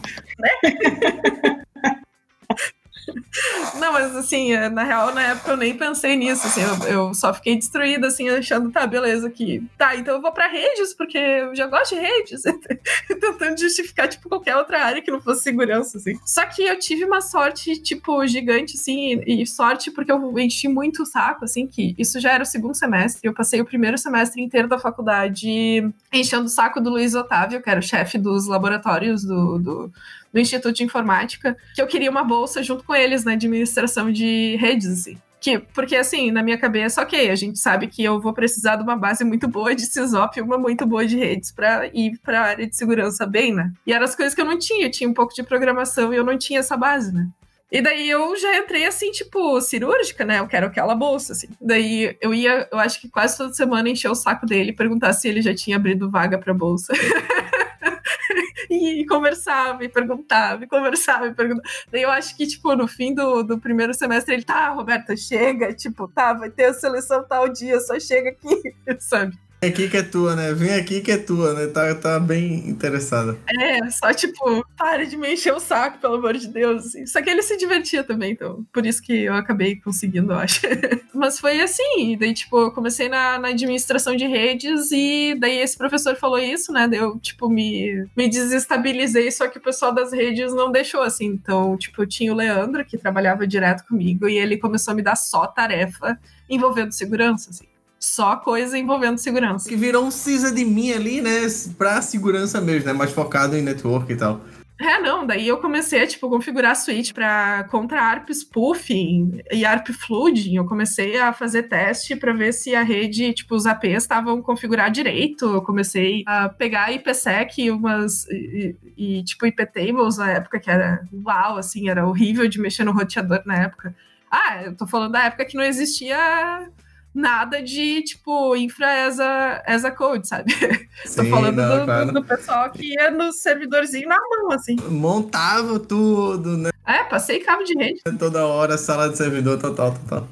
Não, 3.79 3.93
mas 3.93 4.15
assim, 4.15 4.53
é, 4.53 4.69
na 4.69 4.83
real, 4.83 5.13
na 5.13 5.21
época 5.23 5.51
eu 5.51 5.57
nem 5.57 5.75
pensei 5.75 6.15
nisso, 6.15 6.45
assim, 6.45 6.61
eu, 6.61 6.87
eu 6.87 7.13
só 7.13 7.33
fiquei 7.33 7.55
destruída, 7.55 8.07
assim, 8.07 8.29
achando, 8.29 8.71
tá, 8.71 8.85
beleza, 8.85 9.29
que 9.29 9.63
tá, 9.77 9.95
então 9.95 10.15
eu 10.15 10.21
vou 10.21 10.31
pra 10.31 10.47
redes, 10.47 10.93
porque 10.93 11.17
eu 11.17 11.55
já 11.55 11.67
gosto 11.67 11.95
de 11.95 12.01
redes, 12.01 12.43
tentando 13.07 13.59
justificar, 13.59 14.07
tipo, 14.07 14.29
qualquer 14.29 14.57
outra 14.57 14.83
área 14.83 15.01
que 15.01 15.11
não 15.11 15.21
fosse 15.21 15.43
segurança, 15.43 15.97
assim. 15.97 16.19
Só 16.25 16.45
que 16.45 16.63
eu 16.63 16.77
tive 16.77 17.05
uma 17.05 17.21
sorte, 17.21 17.81
tipo, 17.81 18.25
gigante, 18.27 18.75
assim, 18.77 19.21
e 19.25 19.45
sorte 19.45 19.91
porque 19.91 20.11
eu 20.11 20.39
enchi 20.39 20.67
muito 20.67 21.03
o 21.03 21.05
saco, 21.05 21.45
assim, 21.45 21.67
que 21.67 21.95
isso 21.97 22.19
já 22.19 22.31
era 22.31 22.43
o 22.43 22.45
segundo 22.45 22.75
semestre, 22.75 23.21
eu 23.23 23.33
passei 23.33 23.61
o 23.61 23.65
primeiro 23.65 23.97
semestre 23.97 24.41
inteiro 24.41 24.67
da 24.67 24.77
faculdade 24.77 25.91
enchendo 26.11 26.45
o 26.45 26.49
saco 26.49 26.81
do 26.81 26.89
Luiz 26.89 27.15
Otávio, 27.15 27.61
que 27.61 27.69
era 27.69 27.79
o 27.79 27.83
chefe 27.83 28.17
dos 28.17 28.47
laboratórios 28.47 29.23
do, 29.23 29.57
do 29.57 29.91
do 30.33 30.39
Instituto 30.39 30.75
de 30.75 30.83
Informática, 30.83 31.57
que 31.75 31.81
eu 31.81 31.87
queria 31.87 32.09
uma 32.09 32.23
bolsa 32.23 32.63
junto 32.63 32.83
com 32.83 32.95
eles 32.95 33.23
na 33.23 33.33
administração 33.33 34.11
de 34.11 34.55
redes, 34.57 34.87
assim. 34.87 35.17
Que, 35.41 35.57
porque 35.57 35.95
assim, 35.95 36.29
na 36.29 36.43
minha 36.43 36.57
cabeça, 36.57 37.01
ok, 37.01 37.31
a 37.31 37.35
gente 37.35 37.57
sabe 37.57 37.87
que 37.87 38.03
eu 38.03 38.21
vou 38.21 38.31
precisar 38.31 38.75
de 38.75 38.83
uma 38.83 38.95
base 38.95 39.23
muito 39.23 39.47
boa 39.47 39.73
de 39.73 39.81
CISOP 39.87 40.37
e 40.37 40.41
uma 40.41 40.55
muito 40.55 40.85
boa 40.85 41.03
de 41.03 41.17
redes 41.17 41.51
para 41.51 41.87
ir 41.87 42.19
para 42.23 42.39
a 42.39 42.43
área 42.43 42.67
de 42.67 42.75
segurança 42.75 43.25
bem, 43.25 43.51
né? 43.51 43.73
E 43.85 43.91
eram 43.91 44.05
as 44.05 44.15
coisas 44.15 44.35
que 44.35 44.41
eu 44.41 44.45
não 44.45 44.59
tinha, 44.59 44.85
eu 44.85 44.91
tinha 44.91 45.09
um 45.09 45.15
pouco 45.15 45.33
de 45.33 45.41
programação 45.41 46.13
e 46.13 46.17
eu 46.17 46.23
não 46.23 46.37
tinha 46.37 46.59
essa 46.59 46.77
base, 46.77 47.11
né? 47.11 47.27
E 47.71 47.81
daí 47.81 48.07
eu 48.07 48.35
já 48.37 48.55
entrei 48.57 48.85
assim, 48.85 49.09
tipo, 49.11 49.59
cirúrgica, 49.61 50.23
né? 50.23 50.39
Eu 50.39 50.47
quero 50.47 50.67
aquela 50.67 50.93
bolsa, 50.93 51.33
assim. 51.33 51.47
Daí 51.59 52.15
eu 52.21 52.35
ia, 52.35 52.67
eu 52.71 52.77
acho 52.77 53.01
que 53.01 53.09
quase 53.09 53.35
toda 53.35 53.53
semana 53.53 53.89
encher 53.89 54.09
o 54.11 54.15
saco 54.15 54.45
dele, 54.45 54.73
perguntar 54.73 55.13
se 55.13 55.27
ele 55.27 55.41
já 55.41 55.55
tinha 55.55 55.77
abrido 55.77 56.11
vaga 56.11 56.37
pra 56.37 56.53
bolsa. 56.53 56.93
e 58.73 59.05
conversava, 59.05 59.83
e 59.83 59.89
perguntava, 59.89 60.63
e 60.63 60.67
conversava, 60.67 61.27
e 61.27 61.33
perguntava. 61.33 61.67
Daí 61.91 62.01
eu 62.03 62.11
acho 62.11 62.35
que, 62.35 62.47
tipo, 62.47 62.75
no 62.75 62.87
fim 62.87 63.13
do, 63.13 63.43
do 63.43 63.59
primeiro 63.59 63.93
semestre, 63.93 64.33
ele, 64.33 64.43
tá, 64.43 64.69
Roberta, 64.69 65.15
chega, 65.15 65.73
tipo, 65.73 66.07
tá, 66.07 66.33
vai 66.33 66.49
ter 66.49 66.65
a 66.65 66.73
seleção 66.73 67.23
tal 67.23 67.49
dia, 67.49 67.79
só 67.79 67.99
chega 67.99 68.29
aqui, 68.29 68.73
sabe? 68.99 69.37
Aqui 69.63 69.87
que 69.87 69.97
é 69.97 70.01
tua, 70.01 70.35
né? 70.35 70.53
Vem 70.55 70.73
aqui 70.73 71.01
que 71.01 71.11
é 71.11 71.17
tua, 71.19 71.53
né? 71.53 71.67
Tá, 71.67 71.93
tá 71.93 72.19
bem 72.19 72.67
interessada. 72.67 73.37
É, 73.59 73.91
só 73.91 74.11
tipo, 74.11 74.65
pare 74.75 75.05
de 75.05 75.15
me 75.15 75.33
encher 75.33 75.53
o 75.53 75.59
saco, 75.59 75.99
pelo 75.99 76.15
amor 76.15 76.35
de 76.35 76.47
Deus. 76.47 76.87
assim. 76.87 77.05
Só 77.05 77.21
que 77.21 77.29
ele 77.29 77.43
se 77.43 77.55
divertia 77.57 78.03
também, 78.03 78.31
então. 78.31 78.65
Por 78.73 78.87
isso 78.87 78.99
que 79.03 79.13
eu 79.25 79.35
acabei 79.35 79.75
conseguindo, 79.75 80.33
eu 80.33 80.39
acho. 80.39 80.61
Mas 81.13 81.39
foi 81.39 81.61
assim. 81.61 82.17
Daí, 82.17 82.33
tipo, 82.33 82.57
eu 82.57 82.71
comecei 82.71 83.07
na, 83.07 83.37
na 83.37 83.49
administração 83.49 84.15
de 84.15 84.25
redes 84.25 84.91
e 84.91 85.35
daí 85.39 85.59
esse 85.59 85.77
professor 85.77 86.15
falou 86.15 86.39
isso, 86.39 86.73
né? 86.73 86.87
Daí 86.87 86.97
eu, 86.97 87.19
tipo, 87.19 87.47
me, 87.47 88.07
me 88.17 88.27
desestabilizei, 88.27 89.31
só 89.31 89.47
que 89.47 89.59
o 89.59 89.61
pessoal 89.61 89.93
das 89.93 90.11
redes 90.11 90.55
não 90.55 90.71
deixou, 90.71 91.03
assim. 91.03 91.27
Então, 91.27 91.77
tipo, 91.77 92.01
eu 92.01 92.07
tinha 92.07 92.33
o 92.33 92.35
Leandro, 92.35 92.83
que 92.83 92.97
trabalhava 92.97 93.45
direto 93.45 93.85
comigo, 93.87 94.27
e 94.27 94.39
ele 94.39 94.57
começou 94.57 94.91
a 94.91 94.95
me 94.95 95.03
dar 95.03 95.15
só 95.15 95.45
tarefa 95.45 96.19
envolvendo 96.49 96.91
segurança, 96.93 97.51
assim 97.51 97.70
só 98.01 98.35
coisa 98.35 98.77
envolvendo 98.77 99.19
segurança. 99.19 99.69
Que 99.69 99.75
virou 99.75 100.03
um 100.03 100.11
CISA 100.11 100.51
de 100.51 100.65
mim 100.65 100.91
ali, 100.91 101.21
né? 101.21 101.41
Pra 101.77 102.01
segurança 102.01 102.59
mesmo, 102.59 102.87
né? 102.87 102.93
Mais 102.93 103.11
focado 103.11 103.55
em 103.55 103.61
network 103.61 104.11
e 104.11 104.15
tal. 104.15 104.41
É, 104.79 104.99
não, 104.99 105.27
daí 105.27 105.47
eu 105.47 105.59
comecei 105.59 106.01
a, 106.01 106.07
tipo, 106.07 106.27
configurar 106.27 106.71
a 106.71 106.75
suíte 106.75 107.13
para 107.13 107.65
contra 107.69 108.01
ARP 108.01 108.31
spoofing 108.31 109.39
e 109.51 109.63
ARP 109.63 109.89
flooding. 109.89 110.55
Eu 110.55 110.65
comecei 110.65 111.19
a 111.19 111.31
fazer 111.31 111.63
teste 111.63 112.15
para 112.15 112.33
ver 112.33 112.51
se 112.51 112.73
a 112.73 112.81
rede, 112.81 113.31
tipo, 113.31 113.53
os 113.53 113.67
APs 113.67 114.01
estavam 114.01 114.41
configurados 114.41 114.93
direito. 114.93 115.45
Eu 115.45 115.61
comecei 115.61 116.23
a 116.25 116.49
pegar 116.49 116.91
IPsec 116.91 117.69
umas, 117.69 118.25
e, 118.31 118.75
e, 118.97 119.23
tipo, 119.23 119.45
IP 119.45 119.63
tables 119.67 120.17
na 120.17 120.31
época, 120.31 120.59
que 120.59 120.71
era 120.71 121.07
uau, 121.13 121.57
assim, 121.57 121.87
era 121.87 122.07
horrível 122.07 122.47
de 122.47 122.59
mexer 122.59 122.83
no 122.83 122.91
roteador 122.91 123.43
na 123.45 123.57
época. 123.57 123.95
Ah, 124.31 124.63
eu 124.63 124.75
tô 124.75 124.87
falando 124.87 125.11
da 125.11 125.25
época 125.25 125.45
que 125.45 125.55
não 125.55 125.63
existia 125.63 126.67
nada 127.13 127.61
de, 127.61 128.01
tipo, 128.03 128.55
infra 128.55 129.05
as 129.05 129.19
a, 129.19 129.63
as 129.65 129.85
a 129.85 129.91
code, 129.91 130.27
sabe? 130.27 130.53
Tô 131.03 131.23
Sim, 131.23 131.29
falando 131.29 131.55
não, 131.55 131.79
do, 131.79 131.85
claro. 131.85 132.05
do, 132.07 132.13
do 132.13 132.23
pessoal 132.23 132.69
que 132.71 132.93
ia 132.93 133.11
no 133.11 133.31
servidorzinho 133.31 134.07
na 134.07 134.17
mão, 134.17 134.51
assim. 134.51 134.75
Montava 134.89 135.79
tudo, 135.79 136.57
né? 136.57 136.71
É, 136.85 137.03
passei 137.03 137.39
cabo 137.39 137.63
de 137.63 137.73
rede. 137.77 138.01
Toda 138.17 138.45
hora, 138.45 138.77
sala 138.77 139.09
de 139.09 139.17
servidor, 139.17 139.59
total, 139.59 139.93
total. 139.93 140.27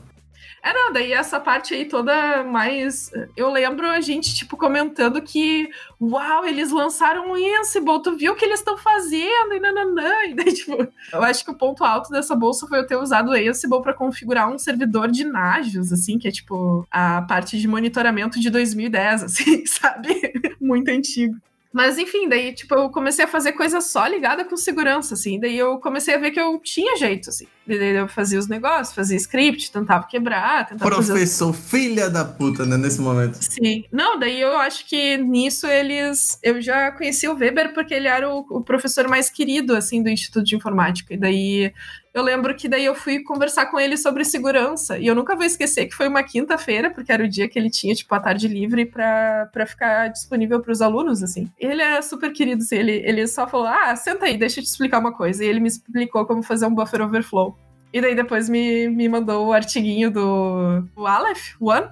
É, 0.62 0.74
não, 0.74 0.92
daí 0.92 1.14
essa 1.14 1.40
parte 1.40 1.74
aí 1.74 1.86
toda 1.86 2.44
mais. 2.44 3.12
Eu 3.36 3.52
lembro 3.52 3.88
a 3.88 4.02
gente, 4.02 4.36
tipo, 4.36 4.58
comentando 4.58 5.22
que, 5.22 5.70
uau, 6.00 6.46
eles 6.46 6.72
lançaram 6.72 7.34
Ansible, 7.34 8.02
tu 8.02 8.16
viu 8.16 8.34
o 8.34 8.36
que 8.36 8.46
eles 8.46 8.60
estão 8.60 8.78
fazendo, 8.78 9.54
e 9.54 9.60
nananã. 9.60 10.26
E 10.28 10.34
daí, 10.34 10.52
tipo, 10.54 10.88
eu 11.14 11.24
acho 11.24 11.44
que 11.44 11.52
o 11.52 11.56
ponto 11.56 11.84
alto 11.84 12.10
dessa 12.10 12.36
bolsa 12.36 12.68
foi 12.68 12.80
eu 12.80 12.88
ter 12.88 12.98
usado 12.98 13.32
o 13.32 13.34
Ansible 13.34 13.82
para 13.82 13.94
configurar 13.94 14.52
um 14.52 14.58
servidor 14.58 15.10
de 15.10 15.24
Nagios, 15.24 15.92
assim, 15.92 16.18
que 16.18 16.28
é, 16.28 16.32
tipo, 16.32 16.86
a 16.92 17.22
parte 17.22 17.58
de 17.58 17.68
monitoramento 17.68 18.40
de 18.40 18.50
2010, 18.50 19.24
assim, 19.24 19.66
sabe? 19.66 20.34
Muito 20.60 20.90
antigo. 20.90 21.36
Mas 21.72 22.00
enfim, 22.00 22.28
daí, 22.28 22.52
tipo, 22.52 22.74
eu 22.74 22.90
comecei 22.90 23.26
a 23.26 23.28
fazer 23.28 23.52
coisa 23.52 23.80
só 23.80 24.08
ligada 24.08 24.44
com 24.44 24.58
segurança, 24.58 25.14
assim. 25.14 25.40
Daí 25.40 25.56
eu 25.56 25.78
comecei 25.78 26.16
a 26.16 26.18
ver 26.18 26.32
que 26.32 26.40
eu 26.40 26.60
tinha 26.60 26.98
jeito, 26.98 27.30
assim. 27.30 27.46
Daí 27.68 27.96
eu 27.96 28.08
fazia 28.08 28.40
os 28.40 28.48
negócios, 28.48 28.96
fazia 28.96 29.16
script, 29.18 29.72
tentava 29.72 30.08
quebrar, 30.08 30.68
tentava. 30.68 30.90
Professor, 30.90 31.54
filha 31.54 32.10
da 32.10 32.26
puta, 32.26 32.66
né? 32.66 32.76
Nesse 32.76 33.00
momento. 33.00 33.36
Sim. 33.36 33.86
Não, 33.92 34.18
daí 34.18 34.42
eu 34.42 34.58
acho 34.58 34.88
que 34.88 35.18
nisso 35.18 35.68
eles. 35.68 36.40
Eu 36.42 36.60
já 36.60 36.92
conheci 36.92 37.28
o 37.28 37.36
Weber 37.36 37.72
porque 37.74 37.94
ele 37.94 38.08
era 38.08 38.28
o, 38.28 38.40
o 38.50 38.62
professor 38.62 39.08
mais 39.08 39.30
querido, 39.30 39.76
assim, 39.76 40.02
do 40.02 40.10
Instituto 40.10 40.46
de 40.46 40.56
Informática. 40.56 41.14
E 41.14 41.18
daí 41.18 41.74
eu 42.14 42.24
lembro 42.24 42.56
que 42.56 42.68
daí 42.68 42.86
eu 42.86 42.96
fui 42.96 43.22
conversar 43.24 43.68
com 43.68 43.80
ele 43.80 43.96
sobre 43.96 44.26
segurança. 44.26 44.98
E 44.98 45.08
eu 45.08 45.16
nunca 45.16 45.36
vou 45.36 45.46
esquecer 45.46 45.86
que 45.86 45.96
foi 45.96 46.08
uma 46.08 46.24
quinta-feira, 46.24 46.90
porque 46.90 47.12
era 47.12 47.24
o 47.24 47.28
dia 47.28 47.48
que 47.48 47.58
ele 47.58 47.70
tinha, 47.70 47.94
tipo, 47.94 48.14
a 48.16 48.20
tarde 48.20 48.48
livre 48.48 48.86
pra 48.86 49.66
ficar 49.68 50.08
disponível 50.08 50.60
pros 50.60 50.82
alunos, 50.82 51.22
assim. 51.22 51.50
Ele 51.60 51.82
é 51.82 52.02
super 52.02 52.32
querido, 52.34 52.64
assim, 52.64 52.78
ele, 52.78 53.04
ele 53.06 53.28
só 53.28 53.48
falou: 53.48 53.68
ah, 53.68 53.96
senta 53.96 54.26
aí, 54.26 54.38
deixa 54.38 54.60
eu 54.60 54.64
te 54.64 54.68
explicar 54.68 55.00
uma 55.00 55.14
coisa. 55.14 55.44
E 55.44 55.48
ele 55.48 55.60
me 55.60 55.68
explicou 55.68 56.26
como 56.26 56.42
fazer 56.42 56.66
um 56.66 56.74
buffer 56.74 57.02
overflow. 57.02 57.58
E 57.92 58.02
daí 58.02 58.16
depois 58.16 58.50
me, 58.50 58.88
me 58.88 59.10
mandou 59.10 59.48
o 59.48 59.54
artiguinho 59.54 60.12
do 60.12 60.84
o 60.96 61.08
Aleph 61.08 61.56
One, 61.60 61.88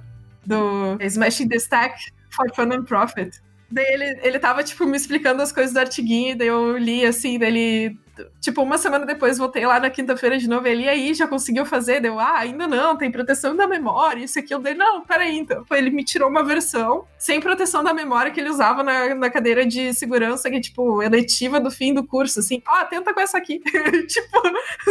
do 0.45 0.97
Smashing 1.01 1.47
the 1.47 1.57
Stack 1.57 1.95
for 2.29 2.53
Fun 2.55 2.71
and 2.73 2.83
Profit. 2.83 3.41
Daí 3.69 3.85
ele, 3.89 4.19
ele 4.23 4.39
tava, 4.39 4.63
tipo, 4.63 4.85
me 4.85 4.95
explicando 4.95 5.41
as 5.41 5.51
coisas 5.51 5.73
do 5.73 5.79
artiguinho, 5.79 6.37
daí 6.37 6.47
eu 6.47 6.77
li, 6.77 7.05
assim, 7.05 7.37
daí 7.37 7.49
ele... 7.49 7.99
Tipo, 8.39 8.61
uma 8.61 8.77
semana 8.77 9.05
depois, 9.05 9.37
voltei 9.37 9.65
lá 9.65 9.79
na 9.79 9.89
quinta-feira 9.89 10.37
de 10.37 10.47
novo, 10.47 10.67
ele, 10.67 10.83
e 10.83 10.89
aí, 10.89 11.13
já 11.13 11.27
conseguiu 11.27 11.65
fazer? 11.65 12.01
Deu, 12.01 12.19
ah, 12.19 12.39
ainda 12.39 12.67
não, 12.67 12.97
tem 12.97 13.11
proteção 13.11 13.55
da 13.55 13.67
memória, 13.67 14.23
isso 14.23 14.39
aqui. 14.39 14.53
Eu 14.53 14.59
dei, 14.59 14.73
não, 14.73 15.01
peraí, 15.01 15.37
então. 15.37 15.65
Ele 15.71 15.89
me 15.89 16.03
tirou 16.03 16.29
uma 16.29 16.43
versão 16.43 17.05
sem 17.17 17.39
proteção 17.39 17.83
da 17.83 17.93
memória 17.93 18.31
que 18.31 18.39
ele 18.39 18.49
usava 18.49 18.83
na, 18.83 19.15
na 19.15 19.29
cadeira 19.29 19.65
de 19.65 19.93
segurança, 19.93 20.49
que 20.49 20.55
é, 20.55 20.61
tipo, 20.61 21.01
eletiva 21.01 21.59
do 21.59 21.71
fim 21.71 21.93
do 21.93 22.05
curso, 22.05 22.39
assim. 22.39 22.61
Ah, 22.65 22.85
tenta 22.85 23.13
com 23.13 23.19
essa 23.19 23.37
aqui. 23.37 23.59
tipo, 24.07 24.41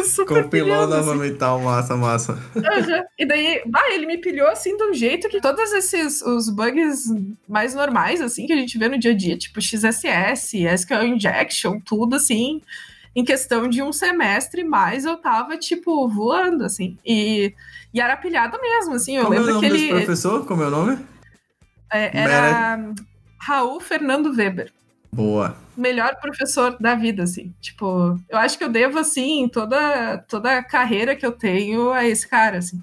super 0.05 0.45
Compilou 0.45 0.81
assim. 0.81 0.91
novamente, 0.91 1.37
tal, 1.37 1.61
massa, 1.61 1.97
massa. 1.97 2.33
Uhum. 2.55 3.05
E 3.19 3.27
daí, 3.27 3.63
bah, 3.67 3.89
ele 3.91 4.07
me 4.07 4.19
pilhou 4.19 4.49
assim 4.49 4.77
de 4.77 4.85
um 4.85 4.95
jeito 4.95 5.29
que 5.29 5.41
todos 5.41 5.73
esses 5.73 6.23
os 6.23 6.49
bugs 6.51 7.05
mais 7.49 7.75
normais, 7.75 8.21
assim, 8.21 8.47
que 8.47 8.53
a 8.53 8.57
gente 8.57 8.79
vê 8.79 8.89
no 8.89 8.99
dia 8.99 9.13
a 9.13 9.17
dia, 9.17 9.37
tipo 9.37 9.61
XSS, 9.61 10.65
SQL 10.67 11.05
Injection, 11.05 11.81
tudo 11.81 12.17
assim, 12.17 12.61
em 13.17 13.25
questão 13.25 13.67
de 13.67 13.83
um 13.83 13.95
semestre 13.95 14.63
mais 14.63 15.07
eu 15.07 15.17
tava, 15.17 15.57
tipo, 15.57 16.07
voando, 16.07 16.63
assim. 16.65 16.99
E, 17.05 17.55
e 17.93 17.99
era 17.99 18.15
pilhado 18.15 18.61
mesmo, 18.61 18.93
assim. 18.93 19.17
Eu 19.17 19.25
Como 19.25 19.35
é 19.35 19.39
o 19.39 19.41
lembro 19.41 19.55
nome 19.55 19.67
que 19.67 19.73
desse 19.73 19.85
ele 19.87 19.97
professor? 19.97 20.47
Como 20.47 20.63
é 20.63 20.67
o 20.67 20.71
nome? 20.71 20.99
é, 21.91 22.11
era 22.15 22.93
Raul 23.41 23.81
Fernando 23.81 24.37
Weber. 24.37 24.71
Boa. 25.11 25.57
melhor 25.75 26.17
professor 26.21 26.77
da 26.79 26.95
vida, 26.95 27.23
assim. 27.23 27.55
Tipo, 27.59 28.21
eu 28.29 28.37
acho 28.37 28.59
que 28.59 28.65
eu 28.65 28.69
devo, 28.69 28.99
assim, 28.99 29.49
toda, 29.49 30.19
toda 30.29 30.59
a 30.59 30.63
carreira 30.63 31.17
que 31.17 31.25
eu 31.25 31.33
tenho 31.33 31.91
a 31.93 32.07
esse 32.07 32.29
cara, 32.29 32.59
assim. 32.59 32.83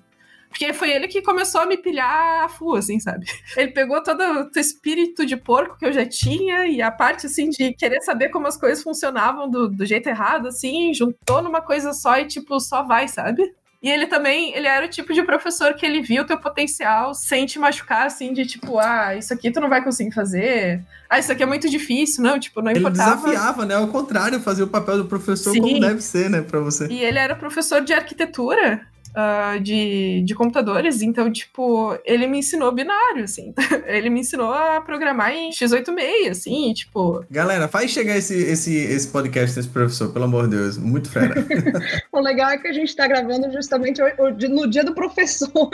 Porque 0.54 0.72
foi 0.72 0.92
ele 0.92 1.08
que 1.08 1.24
começou 1.24 1.62
a 1.62 1.66
me 1.66 1.78
pilhar 1.78 2.44
a 2.44 2.48
full, 2.48 2.76
assim, 2.76 3.00
sabe? 3.00 3.26
Ele 3.58 3.72
pegou 3.72 4.04
todo 4.04 4.22
o 4.22 4.60
espírito 4.60 5.26
de 5.26 5.36
porco 5.36 5.80
que 5.80 5.86
eu 5.86 5.92
já 5.92 6.06
tinha 6.06 6.68
e 6.68 6.80
a 6.80 6.92
parte, 6.92 7.26
assim, 7.26 7.50
de 7.50 7.74
querer 7.74 8.02
saber 8.02 8.30
como 8.30 8.46
as 8.46 8.56
coisas 8.56 8.84
funcionavam 8.84 9.50
do, 9.50 9.68
do 9.68 9.84
jeito 9.84 10.08
errado, 10.08 10.48
assim, 10.48 10.94
juntou 10.94 11.42
numa 11.42 11.60
coisa 11.60 11.92
só 11.92 12.20
e, 12.20 12.28
tipo, 12.28 12.60
só 12.60 12.84
vai, 12.84 13.08
sabe? 13.08 13.52
E 13.82 13.90
ele 13.90 14.06
também, 14.06 14.56
ele 14.56 14.68
era 14.68 14.86
o 14.86 14.90
tipo 14.90 15.12
de 15.12 15.24
professor 15.24 15.74
que 15.74 15.86
ele 15.86 16.02
via 16.04 16.22
o 16.22 16.26
teu 16.26 16.38
potencial 16.38 17.16
sem 17.16 17.48
te 17.48 17.58
machucar, 17.58 18.06
assim, 18.06 18.32
de 18.32 18.46
tipo, 18.46 18.78
ah, 18.78 19.16
isso 19.16 19.34
aqui 19.34 19.50
tu 19.50 19.60
não 19.60 19.70
vai 19.70 19.84
conseguir 19.84 20.12
fazer. 20.12 20.82
Ah, 21.10 21.18
isso 21.18 21.32
aqui 21.32 21.42
é 21.42 21.46
muito 21.48 21.68
difícil. 21.68 22.24
Não, 22.24 22.40
tipo, 22.40 22.62
não 22.62 22.70
Ele 22.70 22.80
importava. 22.80 23.16
desafiava, 23.16 23.66
né? 23.66 23.76
Ao 23.76 23.88
contrário, 23.88 24.40
fazia 24.40 24.64
o 24.64 24.70
papel 24.70 25.00
do 25.00 25.06
professor 25.06 25.52
Sim. 25.52 25.62
como 25.62 25.80
deve 25.80 26.02
ser, 26.02 26.30
né? 26.30 26.42
Pra 26.42 26.60
você. 26.60 26.88
E 26.88 27.04
ele 27.04 27.20
era 27.20 27.36
professor 27.36 27.82
de 27.82 27.92
arquitetura. 27.92 28.88
Uh, 29.16 29.60
de, 29.60 30.22
de 30.26 30.36
computadores, 30.36 31.02
então, 31.02 31.32
tipo, 31.32 31.98
ele 32.04 32.28
me 32.28 32.40
ensinou 32.40 32.72
binário, 32.72 33.24
assim. 33.24 33.54
ele 33.86 34.10
me 34.10 34.22
ensinou 34.22 34.52
a 34.54 34.82
programar 34.82 35.32
em 35.32 35.50
x86, 35.52 36.30
assim, 36.30 36.74
tipo. 36.74 37.24
Galera, 37.30 37.68
faz 37.68 37.92
chegar 37.92 38.18
esse, 38.18 38.36
esse, 38.36 38.76
esse 38.76 39.08
podcast 39.08 39.56
desse 39.56 39.70
professor, 39.70 40.12
pelo 40.12 40.26
amor 40.26 40.48
de 40.48 40.58
Deus. 40.58 40.78
Muito 40.78 41.10
fera. 41.10 41.36
o 42.12 42.20
legal 42.20 42.50
é 42.52 42.58
que 42.58 42.68
a 42.68 42.74
gente 42.74 42.96
tá 42.96 43.08
gravando 43.08 43.52
justamente 43.52 44.02
no 44.50 44.70
dia 44.70 44.84
do 44.84 44.94
professor. 44.94 45.70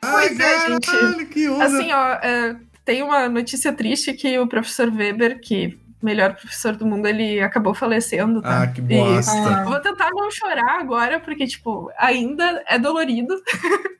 pois 0.00 0.40
é, 0.40 0.68
gente. 0.68 1.26
Que 1.26 1.48
onda. 1.48 1.64
Assim, 1.64 1.92
ó, 1.92 2.12
é, 2.14 2.56
tem 2.84 3.02
uma 3.02 3.28
notícia 3.28 3.72
triste 3.72 4.12
que 4.12 4.38
o 4.38 4.46
professor 4.46 4.92
Weber, 4.92 5.40
que 5.40 5.78
melhor 6.04 6.34
professor 6.34 6.76
do 6.76 6.86
mundo, 6.86 7.06
ele 7.06 7.40
acabou 7.40 7.74
falecendo, 7.74 8.42
tá? 8.42 8.62
Ah, 8.62 8.66
que 8.66 8.80
bosta. 8.80 9.32
E, 9.32 9.64
vou 9.64 9.80
tentar 9.80 10.10
não 10.12 10.30
chorar 10.30 10.80
agora, 10.80 11.18
porque, 11.18 11.46
tipo, 11.46 11.90
ainda 11.98 12.62
é 12.68 12.78
dolorido. 12.78 13.34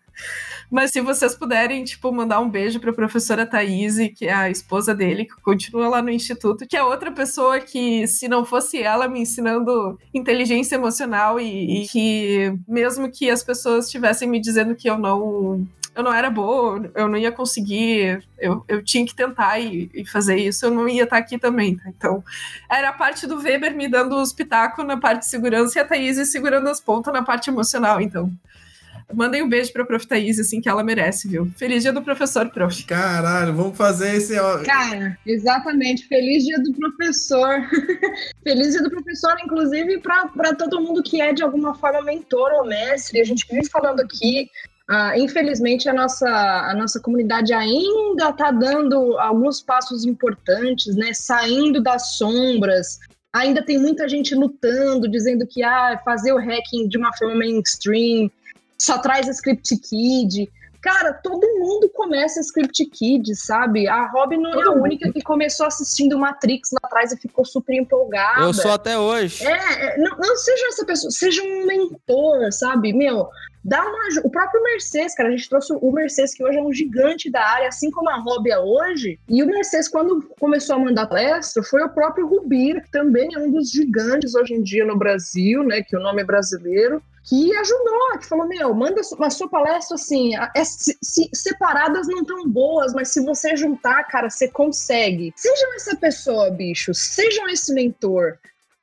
Mas 0.70 0.90
se 0.90 1.00
vocês 1.00 1.34
puderem, 1.34 1.84
tipo, 1.84 2.10
mandar 2.10 2.40
um 2.40 2.50
beijo 2.50 2.80
para 2.80 2.90
a 2.90 2.94
professora 2.94 3.46
Thaís, 3.46 3.96
que 4.16 4.26
é 4.26 4.32
a 4.32 4.50
esposa 4.50 4.94
dele, 4.94 5.24
que 5.24 5.40
continua 5.42 5.88
lá 5.88 6.02
no 6.02 6.10
instituto, 6.10 6.66
que 6.66 6.76
é 6.76 6.82
outra 6.82 7.12
pessoa 7.12 7.60
que, 7.60 8.06
se 8.06 8.26
não 8.26 8.44
fosse 8.44 8.82
ela 8.82 9.06
me 9.06 9.20
ensinando 9.20 9.98
inteligência 10.12 10.74
emocional 10.74 11.38
e, 11.38 11.82
e 11.82 11.88
que, 11.88 12.58
mesmo 12.66 13.10
que 13.10 13.30
as 13.30 13.42
pessoas 13.42 13.86
estivessem 13.86 14.28
me 14.28 14.40
dizendo 14.40 14.74
que 14.74 14.88
eu 14.88 14.98
não 14.98 15.66
eu 15.94 16.02
não 16.02 16.12
era 16.12 16.28
boa, 16.28 16.90
eu 16.94 17.08
não 17.08 17.16
ia 17.16 17.30
conseguir, 17.30 18.22
eu, 18.38 18.64
eu 18.66 18.82
tinha 18.82 19.06
que 19.06 19.14
tentar 19.14 19.60
e, 19.60 19.90
e 19.94 20.04
fazer 20.04 20.36
isso, 20.36 20.66
eu 20.66 20.70
não 20.70 20.88
ia 20.88 21.04
estar 21.04 21.18
aqui 21.18 21.38
também, 21.38 21.76
tá? 21.76 21.84
Então, 21.88 22.22
era 22.70 22.88
a 22.88 22.92
parte 22.92 23.26
do 23.26 23.38
Weber 23.38 23.76
me 23.76 23.88
dando 23.88 24.16
os 24.16 24.32
pitacos 24.32 24.84
na 24.84 24.96
parte 24.96 25.20
de 25.20 25.26
segurança 25.26 25.78
e 25.78 25.82
a 25.82 25.84
Thaís 25.84 26.30
segurando 26.30 26.68
as 26.68 26.80
pontas 26.80 27.12
na 27.12 27.22
parte 27.22 27.48
emocional, 27.48 28.00
então. 28.00 28.30
Mandem 29.12 29.42
um 29.42 29.48
beijo 29.48 29.72
pra 29.72 29.84
Prof. 29.84 30.06
Thaís, 30.06 30.40
assim, 30.40 30.60
que 30.60 30.68
ela 30.68 30.82
merece, 30.82 31.28
viu? 31.28 31.50
Feliz 31.56 31.82
dia 31.82 31.92
do 31.92 32.02
professor, 32.02 32.48
prof. 32.50 32.84
Caralho, 32.84 33.54
vamos 33.54 33.76
fazer 33.76 34.16
esse. 34.16 34.34
Cara, 34.64 35.18
exatamente. 35.26 36.08
Feliz 36.08 36.44
dia 36.44 36.58
do 36.58 36.72
professor. 36.72 37.60
Feliz 38.42 38.72
dia 38.72 38.82
do 38.82 38.90
professor, 38.90 39.36
inclusive, 39.44 40.00
para 40.00 40.54
todo 40.54 40.80
mundo 40.80 41.02
que 41.02 41.20
é 41.20 41.32
de 41.32 41.42
alguma 41.42 41.74
forma 41.74 42.02
mentor 42.02 42.50
ou 42.52 42.66
mestre. 42.66 43.20
A 43.20 43.24
gente 43.24 43.46
vive 43.50 43.68
falando 43.68 44.00
aqui 44.00 44.50
Uh, 44.90 45.16
infelizmente, 45.16 45.88
a 45.88 45.94
nossa, 45.94 46.28
a 46.28 46.74
nossa 46.74 47.00
comunidade 47.00 47.54
ainda 47.54 48.28
está 48.28 48.50
dando 48.50 49.18
alguns 49.18 49.62
passos 49.62 50.04
importantes, 50.04 50.94
né? 50.94 51.14
Saindo 51.14 51.82
das 51.82 52.16
sombras. 52.16 52.98
Ainda 53.32 53.64
tem 53.64 53.78
muita 53.78 54.08
gente 54.08 54.34
lutando, 54.34 55.08
dizendo 55.08 55.46
que 55.46 55.62
ah, 55.62 56.00
fazer 56.04 56.32
o 56.32 56.38
hacking 56.38 56.86
de 56.88 56.98
uma 56.98 57.16
forma 57.16 57.34
mainstream 57.34 58.30
só 58.78 58.98
traz 58.98 59.26
Script 59.26 59.76
Kid. 59.78 60.50
Cara, 60.82 61.14
todo 61.14 61.40
mundo 61.58 61.88
começa 61.88 62.40
Script 62.40 62.84
Kid, 62.90 63.34
sabe? 63.34 63.88
A 63.88 64.06
Robin 64.06 64.36
não 64.36 64.60
é 64.60 64.66
a 64.66 64.70
única 64.72 65.10
que 65.10 65.22
começou 65.22 65.64
assistindo 65.66 66.18
Matrix 66.18 66.70
lá 66.72 66.80
atrás 66.82 67.10
e 67.10 67.16
ficou 67.16 67.42
super 67.42 67.74
empolgada. 67.74 68.42
Eu 68.42 68.52
sou 68.52 68.70
até 68.70 68.98
hoje. 68.98 69.42
É, 69.46 69.94
é 69.94 69.98
não, 69.98 70.14
não 70.18 70.36
seja 70.36 70.66
essa 70.68 70.84
pessoa, 70.84 71.10
seja 71.10 71.42
um 71.42 71.64
mentor, 71.64 72.52
sabe? 72.52 72.92
Meu, 72.92 73.30
dá 73.64 73.82
uma 73.82 74.04
O 74.22 74.30
próprio 74.30 74.62
Mercedes, 74.62 75.14
cara, 75.14 75.28
a 75.28 75.32
gente 75.32 75.48
trouxe 75.48 75.72
o 75.72 75.92
Mercedes, 75.92 76.34
que 76.34 76.44
hoje 76.44 76.58
é 76.58 76.62
um 76.62 76.72
gigante 76.72 77.30
da 77.30 77.42
área, 77.42 77.68
assim 77.68 77.90
como 77.90 78.10
a 78.10 78.16
Robbie 78.16 78.50
é 78.50 78.58
hoje. 78.58 79.18
E 79.28 79.42
o 79.42 79.46
Mercedes, 79.46 79.88
quando 79.88 80.22
começou 80.38 80.76
a 80.76 80.78
mandar 80.78 81.06
palestra, 81.06 81.62
foi 81.62 81.82
o 81.82 81.88
próprio 81.88 82.26
Rubir, 82.26 82.82
que 82.82 82.90
também 82.90 83.30
é 83.34 83.38
um 83.38 83.50
dos 83.50 83.70
gigantes 83.70 84.34
hoje 84.34 84.54
em 84.54 84.62
dia 84.62 84.84
no 84.84 84.98
Brasil, 84.98 85.62
né? 85.62 85.82
Que 85.82 85.96
o 85.96 86.00
nome 86.00 86.22
é 86.22 86.24
brasileiro 86.24 87.02
que 87.24 87.56
ajudou, 87.56 88.18
que 88.18 88.26
falou, 88.26 88.46
meu, 88.46 88.74
manda 88.74 89.00
a 89.00 89.30
sua 89.30 89.48
palestra 89.48 89.94
assim, 89.94 90.32
é, 90.36 90.62
se, 90.62 90.96
se, 91.02 91.30
separadas 91.32 92.06
não 92.06 92.22
tão 92.22 92.46
boas, 92.46 92.92
mas 92.92 93.08
se 93.08 93.24
você 93.24 93.56
juntar, 93.56 94.04
cara, 94.04 94.28
você 94.28 94.46
consegue. 94.46 95.32
Sejam 95.34 95.74
essa 95.74 95.96
pessoa, 95.96 96.50
bicho, 96.50 96.92
sejam 96.92 97.48
esse 97.48 97.72
mentor, 97.72 98.38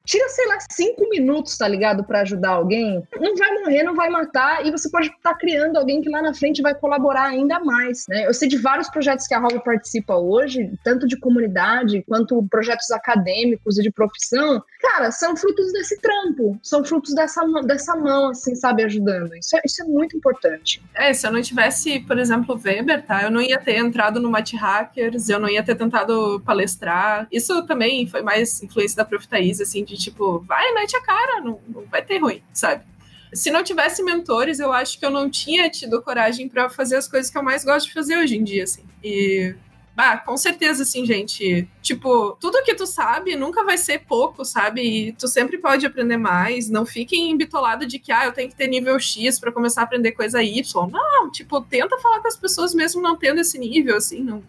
tira, 0.05 0.27
sei 0.29 0.47
lá, 0.47 0.57
cinco 0.71 1.09
minutos, 1.09 1.57
tá 1.57 1.67
ligado, 1.67 2.03
para 2.03 2.21
ajudar 2.21 2.51
alguém, 2.51 3.03
não 3.19 3.35
vai 3.35 3.53
morrer, 3.59 3.83
não 3.83 3.95
vai 3.95 4.09
matar, 4.09 4.65
e 4.65 4.71
você 4.71 4.89
pode 4.89 5.07
estar 5.07 5.33
tá 5.33 5.35
criando 5.35 5.77
alguém 5.77 6.01
que 6.01 6.09
lá 6.09 6.21
na 6.21 6.33
frente 6.33 6.61
vai 6.61 6.75
colaborar 6.75 7.25
ainda 7.25 7.59
mais, 7.59 8.05
né? 8.07 8.25
Eu 8.25 8.33
sei 8.33 8.47
de 8.47 8.57
vários 8.57 8.89
projetos 8.89 9.27
que 9.27 9.33
a 9.33 9.39
Rob 9.39 9.63
participa 9.63 10.15
hoje, 10.15 10.71
tanto 10.83 11.07
de 11.07 11.17
comunidade 11.19 12.03
quanto 12.07 12.45
projetos 12.49 12.91
acadêmicos 12.91 13.77
e 13.77 13.83
de 13.83 13.91
profissão, 13.91 14.63
cara, 14.81 15.11
são 15.11 15.35
frutos 15.35 15.71
desse 15.71 15.99
trampo, 15.99 16.59
são 16.61 16.83
frutos 16.83 17.13
dessa, 17.13 17.41
dessa 17.63 17.95
mão, 17.95 18.29
assim, 18.29 18.55
sabe, 18.55 18.83
ajudando. 18.83 19.35
Isso 19.35 19.55
é, 19.55 19.61
isso 19.65 19.81
é 19.81 19.85
muito 19.85 20.17
importante. 20.17 20.81
É, 20.95 21.13
se 21.13 21.25
eu 21.25 21.31
não 21.31 21.41
tivesse, 21.41 21.99
por 22.01 22.17
exemplo, 22.17 22.59
Weber, 22.63 23.05
tá? 23.05 23.23
Eu 23.23 23.31
não 23.31 23.41
ia 23.41 23.59
ter 23.59 23.77
entrado 23.77 24.19
no 24.19 24.29
Mat 24.29 24.53
Hackers, 24.53 25.29
eu 25.29 25.39
não 25.39 25.49
ia 25.49 25.63
ter 25.63 25.75
tentado 25.75 26.41
palestrar. 26.45 27.27
Isso 27.31 27.65
também 27.65 28.07
foi 28.07 28.21
mais 28.21 28.61
influência 28.61 28.97
da 28.97 29.05
Prof. 29.05 29.21
Thaís, 29.27 29.61
assim, 29.61 29.85
de 29.91 29.97
tipo, 29.97 30.39
vai, 30.39 30.73
mete 30.73 30.95
a 30.95 31.01
cara, 31.01 31.41
não, 31.41 31.59
não 31.67 31.83
vai 31.83 32.01
ter 32.01 32.17
ruim, 32.17 32.41
sabe? 32.53 32.85
Se 33.33 33.51
não 33.51 33.63
tivesse 33.63 34.01
mentores, 34.01 34.59
eu 34.59 34.71
acho 34.71 34.97
que 34.97 35.05
eu 35.05 35.09
não 35.09 35.29
tinha 35.29 35.69
tido 35.69 36.01
coragem 36.01 36.47
para 36.47 36.69
fazer 36.69 36.95
as 36.95 37.07
coisas 37.07 37.29
que 37.29 37.37
eu 37.37 37.43
mais 37.43 37.65
gosto 37.65 37.87
de 37.87 37.93
fazer 37.93 38.17
hoje 38.17 38.37
em 38.37 38.43
dia, 38.43 38.63
assim. 38.63 38.83
E 39.03 39.53
ah, 39.95 40.17
com 40.17 40.37
certeza, 40.37 40.83
assim, 40.83 41.05
gente. 41.05 41.67
Tipo, 41.81 42.37
tudo 42.39 42.63
que 42.63 42.73
tu 42.73 42.87
sabe 42.87 43.35
nunca 43.35 43.63
vai 43.63 43.77
ser 43.77 43.99
pouco, 43.99 44.45
sabe? 44.45 44.81
E 44.81 45.13
tu 45.13 45.27
sempre 45.27 45.57
pode 45.57 45.85
aprender 45.85 46.17
mais. 46.17 46.69
Não 46.69 46.85
fiquem 46.85 47.37
bitolado 47.37 47.85
de 47.85 47.99
que, 47.99 48.11
ah, 48.11 48.25
eu 48.25 48.31
tenho 48.31 48.49
que 48.49 48.55
ter 48.55 48.67
nível 48.67 48.97
X 48.99 49.39
para 49.39 49.51
começar 49.51 49.81
a 49.81 49.83
aprender 49.83 50.13
coisa 50.13 50.41
Y. 50.41 50.89
Não, 50.89 51.29
tipo, 51.29 51.61
tenta 51.61 51.97
falar 51.99 52.21
com 52.21 52.27
as 52.27 52.37
pessoas 52.37 52.73
mesmo 52.73 53.01
não 53.01 53.17
tendo 53.17 53.41
esse 53.41 53.59
nível, 53.59 53.97
assim, 53.97 54.23
não. 54.23 54.41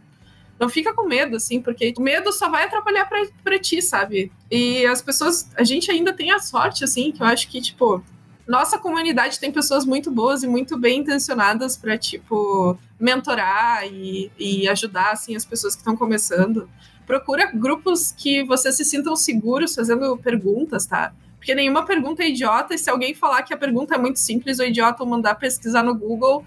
Não 0.63 0.69
fica 0.69 0.95
com 0.95 1.09
medo, 1.09 1.39
assim, 1.39 1.61
porque 1.61 1.93
o 1.99 2.01
medo 2.01 2.33
só 2.33 2.49
vai 2.49 2.67
atrapalhar 2.67 3.05
pra, 3.07 3.27
pra 3.43 3.59
ti, 3.59 3.83
sabe? 3.83 4.31
E 4.49 4.87
as 4.87 5.03
pessoas. 5.03 5.51
A 5.57 5.65
gente 5.65 5.91
ainda 5.91 6.13
tem 6.13 6.31
a 6.31 6.39
sorte, 6.39 6.85
assim, 6.85 7.11
que 7.11 7.21
eu 7.21 7.27
acho 7.27 7.49
que, 7.49 7.61
tipo, 7.61 8.01
nossa 8.47 8.79
comunidade 8.79 9.41
tem 9.41 9.51
pessoas 9.51 9.85
muito 9.85 10.09
boas 10.09 10.45
e 10.45 10.47
muito 10.47 10.79
bem 10.79 11.01
intencionadas 11.01 11.77
para 11.77 11.99
tipo 11.99 12.79
mentorar 13.01 13.85
e, 13.87 14.31
e, 14.39 14.69
ajudar 14.69 15.11
assim 15.11 15.35
as 15.35 15.45
pessoas 15.45 15.75
que 15.75 15.81
estão 15.81 15.97
começando. 15.97 16.71
Procura 17.09 17.51
grupos 17.53 18.13
que 18.13 18.45
você 18.45 18.71
se 18.71 18.85
sintam 18.85 19.17
seguros 19.17 19.75
fazendo 19.75 20.17
perguntas, 20.17 20.87
tá? 20.87 21.13
Porque 21.39 21.57
nenhuma 21.57 21.85
pergunta 21.85 22.23
é 22.23 22.29
idiota, 22.29 22.73
e 22.73 22.79
se 22.79 22.89
alguém 22.89 23.15
falar 23.15 23.43
que 23.43 23.53
a 23.53 23.57
pergunta 23.57 23.97
é 23.97 23.99
muito 23.99 24.21
simples, 24.21 24.61
o 24.61 24.63
idiota 24.63 25.05
mandar 25.05 25.35
pesquisar 25.35 25.83
no 25.83 25.93
Google, 25.93 26.45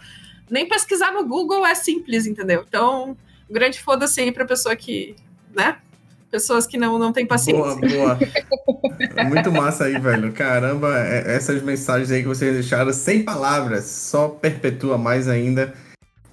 nem 0.50 0.66
pesquisar 0.70 1.12
no 1.12 1.26
Google 1.26 1.66
é 1.66 1.76
simples, 1.76 2.26
entendeu? 2.26 2.64
Então, 2.66 3.18
grande 3.50 3.82
foda-se 3.82 4.22
aí 4.22 4.32
pra 4.32 4.46
pessoa 4.46 4.76
que, 4.76 5.16
né? 5.56 5.78
Pessoas 6.30 6.68
que 6.68 6.78
não, 6.78 7.00
não 7.00 7.14
têm 7.14 7.26
paciência. 7.26 7.64
Boa, 7.64 8.18
boa. 8.18 8.20
Muito 9.30 9.52
massa 9.52 9.86
aí, 9.86 9.98
velho. 9.98 10.34
Caramba, 10.34 10.98
é, 11.00 11.36
essas 11.36 11.62
mensagens 11.62 12.12
aí 12.12 12.22
que 12.22 12.28
vocês 12.28 12.54
deixaram 12.54 12.92
sem 12.92 13.24
palavras, 13.24 13.86
só 13.86 14.28
perpetua 14.28 14.98
mais 14.98 15.28
ainda. 15.28 15.74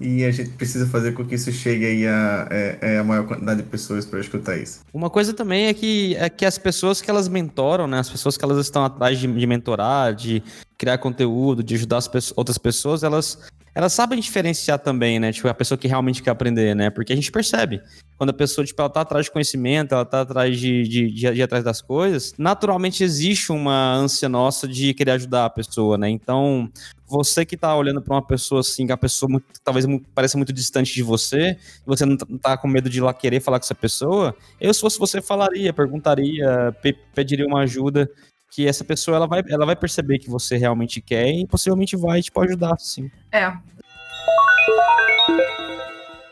E 0.01 0.25
a 0.25 0.31
gente 0.31 0.49
precisa 0.51 0.85
fazer 0.87 1.13
com 1.13 1.23
que 1.23 1.35
isso 1.35 1.51
chegue 1.51 1.85
aí 1.85 2.07
a, 2.07 2.47
a, 2.49 2.53
é, 2.53 2.77
é 2.81 2.97
a 2.97 3.03
maior 3.03 3.25
quantidade 3.25 3.61
de 3.61 3.69
pessoas 3.69 4.05
para 4.05 4.19
escutar 4.19 4.57
isso. 4.57 4.81
Uma 4.93 5.09
coisa 5.09 5.33
também 5.33 5.67
é 5.67 5.73
que, 5.73 6.15
é 6.17 6.29
que 6.29 6.45
as 6.45 6.57
pessoas 6.57 7.01
que 7.01 7.09
elas 7.09 7.29
mentoram, 7.29 7.87
né? 7.87 7.99
As 7.99 8.09
pessoas 8.09 8.35
que 8.35 8.43
elas 8.43 8.57
estão 8.57 8.83
atrás 8.83 9.17
de, 9.17 9.27
de 9.27 9.47
mentorar, 9.47 10.13
de 10.13 10.43
criar 10.83 10.97
conteúdo, 10.97 11.63
de 11.63 11.75
ajudar 11.75 11.99
outras 12.35 12.57
pessoas, 12.57 13.03
elas 13.03 13.39
elas 13.75 13.91
sabem 13.91 14.19
diferenciar 14.19 14.77
também, 14.77 15.19
né? 15.19 15.31
Tipo, 15.31 15.47
a 15.47 15.53
pessoa 15.53 15.77
que 15.77 15.87
realmente 15.87 16.21
quer 16.21 16.29
aprender, 16.29 16.75
né? 16.75 16.91
Porque 16.91 17.11
a 17.11 17.15
gente 17.15 17.31
percebe. 17.31 17.81
Quando 18.17 18.29
a 18.29 18.33
pessoa, 18.33 18.63
tipo, 18.63 18.79
ela 18.79 18.89
tá 18.89 19.01
atrás 19.01 19.25
de 19.25 19.31
conhecimento, 19.31 19.95
ela 19.95 20.05
tá 20.05 20.21
atrás 20.21 20.59
de, 20.59 20.83
de, 20.83 21.11
de, 21.11 21.31
de 21.33 21.41
atrás 21.41 21.63
das 21.63 21.81
coisas, 21.81 22.35
naturalmente 22.37 23.03
existe 23.03 23.51
uma 23.51 23.95
ânsia 23.95 24.29
nossa 24.29 24.67
de 24.67 24.93
querer 24.93 25.11
ajudar 25.11 25.45
a 25.45 25.49
pessoa, 25.49 25.97
né? 25.97 26.07
Então, 26.07 26.69
você 27.07 27.43
que 27.43 27.57
tá 27.57 27.75
olhando 27.75 27.99
para 27.99 28.13
uma 28.13 28.21
pessoa 28.21 28.61
assim, 28.61 28.85
que 28.85 28.91
a 28.91 28.97
pessoa 28.97 29.27
muito, 29.27 29.45
talvez 29.63 29.87
muito, 29.87 30.07
pareça 30.13 30.37
muito 30.37 30.53
distante 30.53 30.93
de 30.93 31.01
você, 31.01 31.57
e 31.81 31.87
você 31.87 32.05
não 32.05 32.15
tá, 32.15 32.27
não 32.29 32.37
tá 32.37 32.55
com 32.55 32.67
medo 32.67 32.89
de 32.91 32.99
ir 32.99 33.01
lá 33.01 33.11
querer 33.11 33.39
falar 33.39 33.59
com 33.59 33.65
essa 33.65 33.75
pessoa, 33.75 34.35
eu, 34.61 34.71
se 34.71 34.81
fosse 34.81 34.99
você, 34.99 35.19
falaria, 35.19 35.73
perguntaria, 35.73 36.75
pe 36.79 36.93
pediria 37.15 37.47
uma 37.47 37.61
ajuda 37.61 38.07
que 38.53 38.67
essa 38.67 38.83
pessoa 38.83 39.17
ela 39.17 39.25
vai, 39.25 39.41
ela 39.49 39.65
vai 39.65 39.75
perceber 39.75 40.19
que 40.19 40.29
você 40.29 40.57
realmente 40.57 41.01
quer 41.01 41.27
e 41.27 41.47
possivelmente 41.47 41.95
vai 41.97 42.21
te 42.21 42.25
tipo, 42.25 42.39
ajudar, 42.39 42.77
sim. 42.79 43.09
É. 43.31 43.51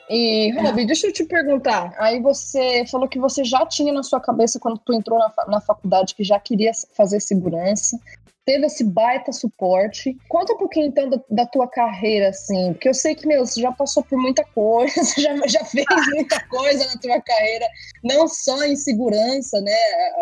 E, 0.07 0.51
Rob, 0.51 0.86
deixa 0.86 1.07
eu 1.07 1.13
te 1.13 1.24
perguntar. 1.24 1.95
Aí 1.97 2.22
você 2.22 2.86
falou 2.86 3.07
que 3.07 3.17
você 3.17 3.43
já 3.43 3.65
tinha 3.65 3.91
na 3.91 4.03
sua 4.03 4.19
cabeça, 4.19 4.59
quando 4.59 4.78
tu 4.78 4.93
entrou 4.93 5.17
na, 5.17 5.32
na 5.47 5.61
faculdade, 5.61 6.13
que 6.13 6.24
já 6.24 6.39
queria 6.39 6.72
fazer 6.95 7.19
segurança 7.22 7.97
teve 8.45 8.65
esse 8.65 8.83
baita 8.83 9.31
suporte. 9.31 10.17
Conta 10.27 10.53
um 10.53 10.57
pouquinho 10.57 10.87
então 10.87 11.09
da, 11.09 11.19
da, 11.29 11.45
tua 11.45 11.67
carreira, 11.67 12.29
assim, 12.29 12.73
porque 12.73 12.89
eu 12.89 12.93
sei 12.93 13.15
que, 13.15 13.27
meu, 13.27 13.45
você 13.45 13.61
já 13.61 13.71
passou 13.71 14.03
por 14.03 14.19
muita 14.19 14.43
coisa, 14.43 14.93
você 15.03 15.21
já, 15.21 15.35
já 15.47 15.65
fez 15.65 15.85
muita 16.13 16.39
coisa 16.47 16.85
na 16.85 16.97
tua 16.99 17.21
carreira, 17.21 17.67
não 18.03 18.27
só 18.27 18.63
em 18.63 18.75
segurança, 18.75 19.61
né? 19.61 19.75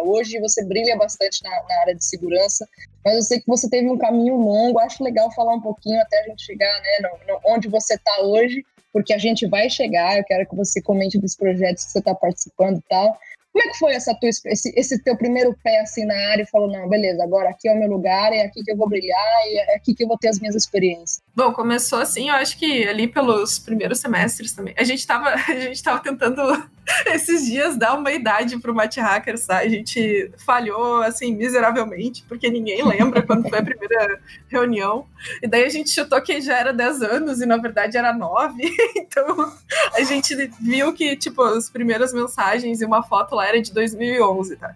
Hoje 0.03 0.39
você 0.39 0.63
brilha 0.65 0.97
bastante 0.97 1.43
na, 1.43 1.49
na 1.49 1.82
área 1.82 1.95
de 1.95 2.03
segurança, 2.03 2.67
Mas 3.03 3.15
eu 3.15 3.22
sei 3.22 3.39
que 3.39 3.47
você 3.47 3.70
teve 3.70 3.89
um 3.89 3.97
caminho 3.97 4.36
longo, 4.36 4.80
acho 4.80 5.03
legal 5.03 5.32
falar 5.32 5.53
um 5.53 5.61
pouquinho 5.61 5.99
até 6.01 6.20
a 6.20 6.24
gente 6.24 6.43
chegar, 6.43 6.72
né, 6.82 7.09
no, 7.09 7.34
no, 7.34 7.39
onde 7.45 7.67
você 7.67 7.95
está 7.95 8.22
hoje, 8.22 8.65
porque 8.91 9.13
a 9.13 9.17
gente 9.17 9.47
vai 9.47 9.70
chegar, 9.70 10.17
eu 10.17 10.24
quero 10.24 10.47
que 10.47 10.55
você 10.55 10.82
comente 10.82 11.20
dos 11.20 11.36
projetos 11.36 11.86
que 11.86 11.91
você 11.91 11.99
está 11.99 12.13
participando 12.13 12.78
e 12.78 12.84
tal. 12.89 13.17
Como 13.52 13.68
é 13.68 13.72
que 13.72 13.80
foi 13.80 13.93
essa 13.93 14.16
tua, 14.16 14.30
esse, 14.30 14.74
esse 14.76 15.04
teu 15.04 15.18
primeiro 15.18 15.56
pé 15.64 15.82
assim 15.82 16.06
na 16.06 16.16
área 16.32 16.43
e 16.43 16.47
falou, 16.47 16.72
não, 16.72 16.88
beleza, 16.88 17.24
agora 17.24 17.50
aqui 17.50 17.68
é 17.68 17.74
o 17.74 17.80
meu 17.80 17.89
lugar, 17.89 18.32
é 18.32 18.43
aqui 18.43 18.64
que 18.64 18.72
eu 18.72 18.78
vou 18.78 18.88
brilhar, 18.88 19.47
e 19.47 19.58
é 19.58 19.76
aqui 19.76 19.93
que 19.93 20.04
eu 20.04 20.08
vou 20.08 20.18
ter 20.18 20.30
as 20.30 20.39
minhas 20.39 20.56
experiências? 20.56 21.22
Bom, 21.36 21.52
começou 21.52 22.00
assim, 22.00 22.30
eu 22.30 22.36
acho 22.36 22.58
que 22.58 22.88
ali 22.88 23.08
pelos 23.08 23.60
primeiros 23.60 24.00
semestres 24.00 24.54
também. 24.54 24.74
A 24.78 24.84
gente 24.84 25.06
tava, 25.06 25.30
a 25.47 25.60
gente 25.60 25.82
tava 25.82 26.00
tentando 26.00 26.41
esses 27.07 27.45
dias 27.45 27.77
dar 27.77 27.97
uma 27.97 28.11
idade 28.11 28.57
pro 28.59 28.73
Mate 28.73 28.99
Hackers, 28.99 29.45
tá? 29.45 29.59
A 29.59 29.67
gente 29.67 30.32
falhou, 30.45 31.01
assim, 31.01 31.34
miseravelmente, 31.36 32.23
porque 32.27 32.49
ninguém 32.49 32.84
lembra 32.86 33.21
quando 33.21 33.47
foi 33.49 33.59
a 33.59 33.63
primeira 33.63 34.19
reunião. 34.47 35.07
E 35.41 35.47
daí 35.47 35.63
a 35.63 35.69
gente 35.69 35.89
chutou 35.89 36.21
que 36.21 36.41
já 36.41 36.57
era 36.57 36.73
10 36.73 37.01
anos 37.01 37.41
e 37.41 37.45
na 37.45 37.57
verdade 37.57 37.97
era 37.97 38.13
9. 38.13 38.49
Então 39.09 39.53
a 39.93 40.03
gente 40.03 40.36
viu 40.61 40.93
que, 40.93 41.15
tipo, 41.15 41.41
as 41.41 41.69
primeiras 41.69 42.13
mensagens 42.13 42.80
e 42.82 42.86
uma 42.86 43.01
foto 43.01 43.36
lá 43.36 43.47
era 43.47 43.61
de 43.61 43.73
2011, 43.73 44.55
tá? 44.55 44.75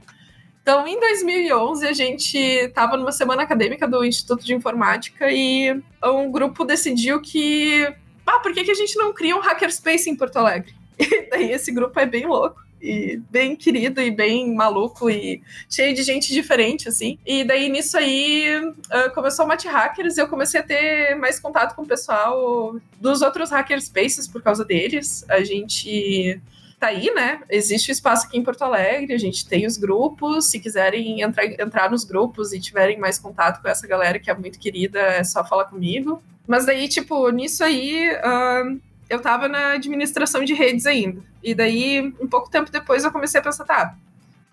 Então, 0.62 0.88
em 0.88 0.98
2011, 0.98 1.86
a 1.86 1.94
gente 1.94 2.38
estava 2.38 2.96
numa 2.96 3.12
semana 3.12 3.44
acadêmica 3.44 3.86
do 3.86 4.04
Instituto 4.04 4.46
de 4.46 4.54
Informática 4.54 5.30
e 5.30 5.82
um 6.04 6.32
grupo 6.32 6.64
decidiu 6.64 7.22
que. 7.22 7.86
Ah, 8.26 8.40
por 8.40 8.54
que, 8.54 8.64
que 8.64 8.72
a 8.72 8.76
gente 8.76 8.98
não 8.98 9.14
cria 9.14 9.36
um 9.36 9.42
hackerspace 9.42 10.10
em 10.10 10.16
Porto 10.16 10.38
Alegre? 10.38 10.74
E 10.98 11.28
daí 11.30 11.52
esse 11.52 11.72
grupo 11.72 12.00
é 12.00 12.06
bem 12.06 12.26
louco 12.26 12.62
e 12.84 13.22
bem 13.32 13.56
querido 13.56 14.02
e 14.02 14.12
bem 14.12 14.54
maluco 14.54 15.10
e 15.10 15.42
cheio 15.70 15.96
de 15.96 16.04
gente 16.04 16.34
diferente, 16.34 16.90
assim. 16.90 17.18
E 17.26 17.46
daí 17.46 17.70
nisso 17.70 17.98
aí 17.98 18.62
uh, 18.68 19.14
começou 19.16 19.46
o 19.46 19.48
Mate 19.48 19.70
Hackers 19.70 20.18
e 20.18 20.22
eu 20.22 20.28
comecei 20.28 20.60
a 20.60 20.64
ter 20.64 21.16
mais 21.16 21.40
contato 21.40 21.76
com 21.76 21.84
o 21.84 21.88
pessoal 21.88 22.76
dos 23.00 23.22
outros 23.22 23.50
hackerspaces 23.52 24.28
por 24.28 24.42
causa 24.42 24.66
deles. 24.66 25.24
A 25.30 25.42
gente 25.46 26.42
tá 26.78 26.88
aí, 26.88 27.10
né? 27.16 27.40
Existe 27.50 27.90
o 27.90 27.94
espaço 27.94 28.28
aqui 28.28 28.38
em 28.38 28.44
Porto 28.44 28.64
Alegre, 28.64 29.14
a 29.14 29.18
gente 29.18 29.48
tem 29.48 29.66
os 29.66 29.78
grupos. 29.78 30.50
Se 30.50 30.60
quiserem 30.60 31.22
entrar, 31.22 31.46
entrar 31.46 31.90
nos 31.90 32.04
grupos 32.04 32.52
e 32.52 32.60
tiverem 32.60 33.00
mais 33.00 33.18
contato 33.18 33.62
com 33.62 33.70
essa 33.70 33.88
galera 33.88 34.20
que 34.20 34.30
é 34.30 34.34
muito 34.34 34.60
querida, 34.60 35.00
é 35.00 35.24
só 35.24 35.46
falar 35.46 35.66
comigo. 35.66 36.22
Mas 36.46 36.66
daí, 36.66 36.90
tipo, 36.90 37.30
nisso 37.30 37.64
aí, 37.64 38.12
uh, 38.12 38.82
eu 39.10 39.22
tava 39.22 39.48
na 39.48 39.74
administração 39.74 40.44
de 40.44 40.54
redes 40.54 40.86
ainda. 40.86 41.22
E 41.42 41.54
daí, 41.54 42.14
um 42.20 42.28
pouco 42.28 42.50
tempo 42.50 42.72
depois, 42.72 43.04
eu 43.04 43.12
comecei 43.12 43.40
a 43.40 43.44
pensar, 43.44 43.66
tá, 43.66 43.96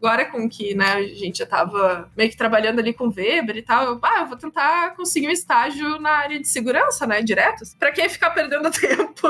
agora 0.01 0.24
com 0.24 0.48
que 0.48 0.74
né, 0.74 0.94
a 0.94 1.03
gente 1.03 1.38
já 1.38 1.44
estava 1.44 2.11
meio 2.16 2.30
que 2.30 2.36
trabalhando 2.36 2.78
ali 2.78 2.94
com 2.94 3.12
Weber 3.14 3.59
e 3.59 3.62
tal, 3.62 3.84
eu, 3.84 3.98
ah, 4.03 4.20
eu 4.20 4.26
vou 4.26 4.36
tentar 4.36 4.94
conseguir 4.96 5.28
um 5.28 5.32
estágio 5.32 6.01
na 6.01 6.11
área 6.11 6.40
de 6.40 6.48
segurança, 6.48 7.07
né, 7.07 7.20
diretos. 7.22 7.74
Para 7.74 7.92
quem 7.92 8.09
ficar 8.09 8.30
perdendo 8.30 8.70
tempo? 8.72 9.28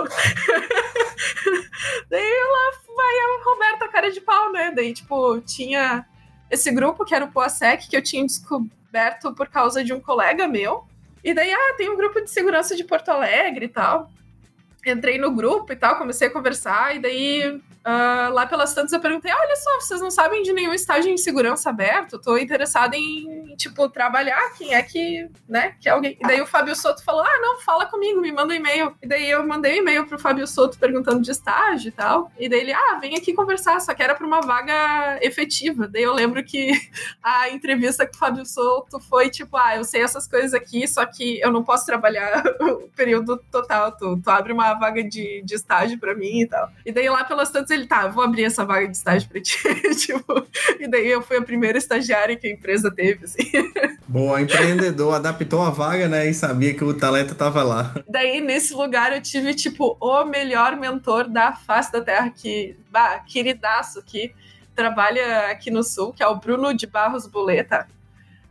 Daí 2.08 2.22
lá 2.22 2.70
vai 2.94 3.18
a 3.18 3.44
Roberta 3.44 3.88
cara 3.88 4.10
de 4.10 4.20
pau, 4.20 4.52
né? 4.52 4.72
Daí, 4.74 4.92
tipo, 4.92 5.40
tinha 5.40 6.06
esse 6.50 6.70
grupo 6.70 7.04
que 7.04 7.14
era 7.14 7.24
o 7.24 7.32
Poasec, 7.32 7.88
que 7.88 7.96
eu 7.96 8.02
tinha 8.02 8.24
descoberto 8.24 9.34
por 9.34 9.48
causa 9.48 9.82
de 9.82 9.92
um 9.92 10.00
colega 10.00 10.46
meu. 10.46 10.84
E 11.22 11.34
daí, 11.34 11.52
ah, 11.52 11.74
tem 11.76 11.90
um 11.90 11.96
grupo 11.96 12.20
de 12.20 12.30
segurança 12.30 12.76
de 12.76 12.84
Porto 12.84 13.10
Alegre 13.10 13.66
e 13.66 13.68
tal. 13.68 14.10
Entrei 14.84 15.18
no 15.18 15.32
grupo 15.34 15.72
e 15.72 15.76
tal, 15.76 15.98
comecei 15.98 16.28
a 16.28 16.32
conversar, 16.32 16.96
e 16.96 16.98
daí 16.98 17.60
Uh, 17.80 18.32
lá 18.34 18.46
pelas 18.46 18.74
tantas 18.74 18.92
eu 18.92 19.00
perguntei: 19.00 19.32
olha 19.32 19.56
só, 19.56 19.80
vocês 19.80 20.00
não 20.00 20.10
sabem 20.10 20.42
de 20.42 20.52
nenhum 20.52 20.74
estágio 20.74 21.10
em 21.10 21.16
segurança 21.16 21.70
aberto? 21.70 22.18
Tô 22.18 22.36
interessada 22.36 22.94
em, 22.94 23.54
tipo, 23.56 23.88
trabalhar. 23.88 24.52
Quem 24.56 24.74
é 24.74 24.82
que, 24.82 25.28
né, 25.48 25.74
que 25.80 25.88
é 25.88 25.92
alguém. 25.92 26.16
E 26.20 26.26
daí 26.26 26.40
o 26.42 26.46
Fábio 26.46 26.76
Soto 26.76 27.02
falou: 27.02 27.22
ah, 27.22 27.38
não, 27.40 27.58
fala 27.60 27.86
comigo, 27.86 28.20
me 28.20 28.30
manda 28.30 28.52
um 28.52 28.56
e-mail. 28.56 28.94
E 29.02 29.08
daí 29.08 29.30
eu 29.30 29.46
mandei 29.46 29.74
um 29.74 29.82
e-mail 29.82 30.06
pro 30.06 30.18
Fábio 30.18 30.46
Soto 30.46 30.78
perguntando 30.78 31.22
de 31.22 31.30
estágio 31.30 31.88
e 31.88 31.92
tal. 31.92 32.30
E 32.38 32.48
daí 32.50 32.60
ele: 32.60 32.72
ah, 32.72 32.98
vem 33.00 33.16
aqui 33.16 33.32
conversar, 33.32 33.80
só 33.80 33.94
que 33.94 34.02
era 34.02 34.14
pra 34.14 34.26
uma 34.26 34.42
vaga 34.42 35.18
efetiva. 35.22 35.88
Daí 35.88 36.02
eu 36.02 36.12
lembro 36.12 36.44
que 36.44 36.72
a 37.22 37.48
entrevista 37.48 38.06
com 38.06 38.14
o 38.14 38.18
Fábio 38.18 38.44
Soto 38.44 39.00
foi 39.00 39.30
tipo: 39.30 39.56
ah, 39.56 39.76
eu 39.76 39.84
sei 39.84 40.02
essas 40.02 40.28
coisas 40.28 40.52
aqui, 40.52 40.86
só 40.86 41.06
que 41.06 41.40
eu 41.40 41.50
não 41.50 41.64
posso 41.64 41.86
trabalhar 41.86 42.42
o 42.60 42.90
período 42.94 43.38
total. 43.50 43.92
Tu, 43.92 44.20
tu 44.22 44.30
abre 44.30 44.52
uma 44.52 44.74
vaga 44.74 45.02
de, 45.02 45.40
de 45.42 45.54
estágio 45.54 45.98
pra 45.98 46.14
mim 46.14 46.42
e 46.42 46.46
tal. 46.46 46.70
E 46.84 46.92
daí 46.92 47.08
lá 47.08 47.24
pelas 47.24 47.50
tantas 47.50 47.70
ele, 47.70 47.79
tá, 47.86 48.08
vou 48.08 48.22
abrir 48.22 48.44
essa 48.44 48.64
vaga 48.64 48.86
de 48.86 48.96
estágio 48.96 49.28
pra 49.28 49.40
ti. 49.40 49.58
tipo, 49.96 50.46
e 50.78 50.88
daí 50.88 51.08
eu 51.08 51.22
fui 51.22 51.36
a 51.36 51.42
primeira 51.42 51.78
estagiária 51.78 52.36
que 52.36 52.46
a 52.46 52.50
empresa 52.50 52.90
teve, 52.90 53.24
assim. 53.24 53.50
Boa, 54.06 54.40
empreendedor, 54.40 55.14
adaptou 55.14 55.62
a 55.62 55.70
vaga, 55.70 56.08
né, 56.08 56.28
e 56.28 56.34
sabia 56.34 56.74
que 56.74 56.84
o 56.84 56.94
talento 56.94 57.34
tava 57.34 57.62
lá. 57.62 57.94
Daí, 58.08 58.40
nesse 58.40 58.74
lugar, 58.74 59.12
eu 59.12 59.20
tive, 59.20 59.54
tipo, 59.54 59.96
o 60.00 60.24
melhor 60.24 60.76
mentor 60.76 61.28
da 61.28 61.52
face 61.52 61.92
da 61.92 62.00
Terra, 62.00 62.30
que, 62.30 62.76
bah, 62.90 63.20
queridaço, 63.20 64.02
que 64.02 64.32
trabalha 64.74 65.50
aqui 65.50 65.70
no 65.70 65.82
Sul, 65.82 66.12
que 66.12 66.22
é 66.22 66.26
o 66.26 66.36
Bruno 66.36 66.74
de 66.74 66.86
Barros 66.86 67.26
Boleta 67.26 67.86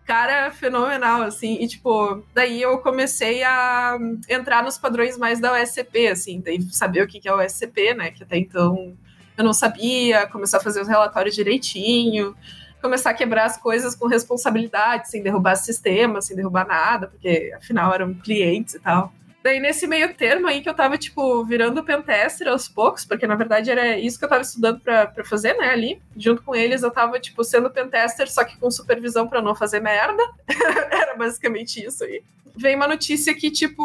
cara 0.09 0.49
fenomenal, 0.49 1.21
assim, 1.21 1.59
e 1.61 1.67
tipo, 1.67 2.23
daí 2.33 2.59
eu 2.59 2.79
comecei 2.79 3.43
a 3.43 3.95
entrar 4.27 4.63
nos 4.63 4.75
padrões 4.75 5.19
mais 5.19 5.39
da 5.39 5.53
OSCP, 5.53 6.07
assim, 6.07 6.41
daí 6.41 6.59
saber 6.71 7.03
o 7.03 7.07
que 7.07 7.27
é 7.27 7.31
o 7.31 7.37
OSCP, 7.37 7.93
né, 7.93 8.09
que 8.09 8.23
até 8.23 8.35
então 8.35 8.97
eu 9.39 9.45
não 9.45 9.53
sabia, 9.53 10.27
começar 10.27 10.57
a 10.57 10.61
fazer 10.61 10.81
os 10.81 10.87
relatórios 10.89 11.33
direitinho, 11.33 12.35
começar 12.81 13.11
a 13.11 13.13
quebrar 13.13 13.45
as 13.45 13.55
coisas 13.55 13.95
com 13.95 14.05
responsabilidade, 14.05 15.09
sem 15.09 15.23
derrubar 15.23 15.55
sistema, 15.55 16.21
sem 16.21 16.35
derrubar 16.35 16.67
nada, 16.67 17.07
porque 17.07 17.53
afinal 17.55 17.93
eram 17.93 18.13
clientes 18.13 18.75
e 18.75 18.79
tal. 18.79 19.13
Daí, 19.41 19.61
nesse 19.61 19.87
meio 19.87 20.13
termo 20.13 20.47
aí 20.47 20.61
que 20.61 20.67
eu 20.67 20.73
tava, 20.73 20.97
tipo, 20.97 21.45
virando 21.45 21.81
pentester 21.81 22.49
aos 22.49 22.67
poucos, 22.67 23.05
porque 23.05 23.25
na 23.25 23.35
verdade 23.35 23.71
era 23.71 23.97
isso 23.97 24.19
que 24.19 24.25
eu 24.25 24.29
tava 24.29 24.41
estudando 24.41 24.81
pra, 24.81 25.07
pra 25.07 25.23
fazer, 25.23 25.53
né, 25.53 25.69
ali. 25.69 26.01
Junto 26.17 26.43
com 26.43 26.53
eles, 26.53 26.83
eu 26.83 26.91
tava, 26.91 27.17
tipo, 27.17 27.41
sendo 27.45 27.69
pentester, 27.69 28.29
só 28.29 28.43
que 28.43 28.57
com 28.57 28.69
supervisão 28.69 29.25
para 29.25 29.41
não 29.41 29.55
fazer 29.55 29.79
merda. 29.79 30.21
era 30.91 31.15
basicamente 31.15 31.81
isso 31.81 32.03
aí. 32.03 32.21
Veio 32.59 32.75
uma 32.75 32.87
notícia 32.87 33.33
que, 33.33 33.49
tipo, 33.49 33.83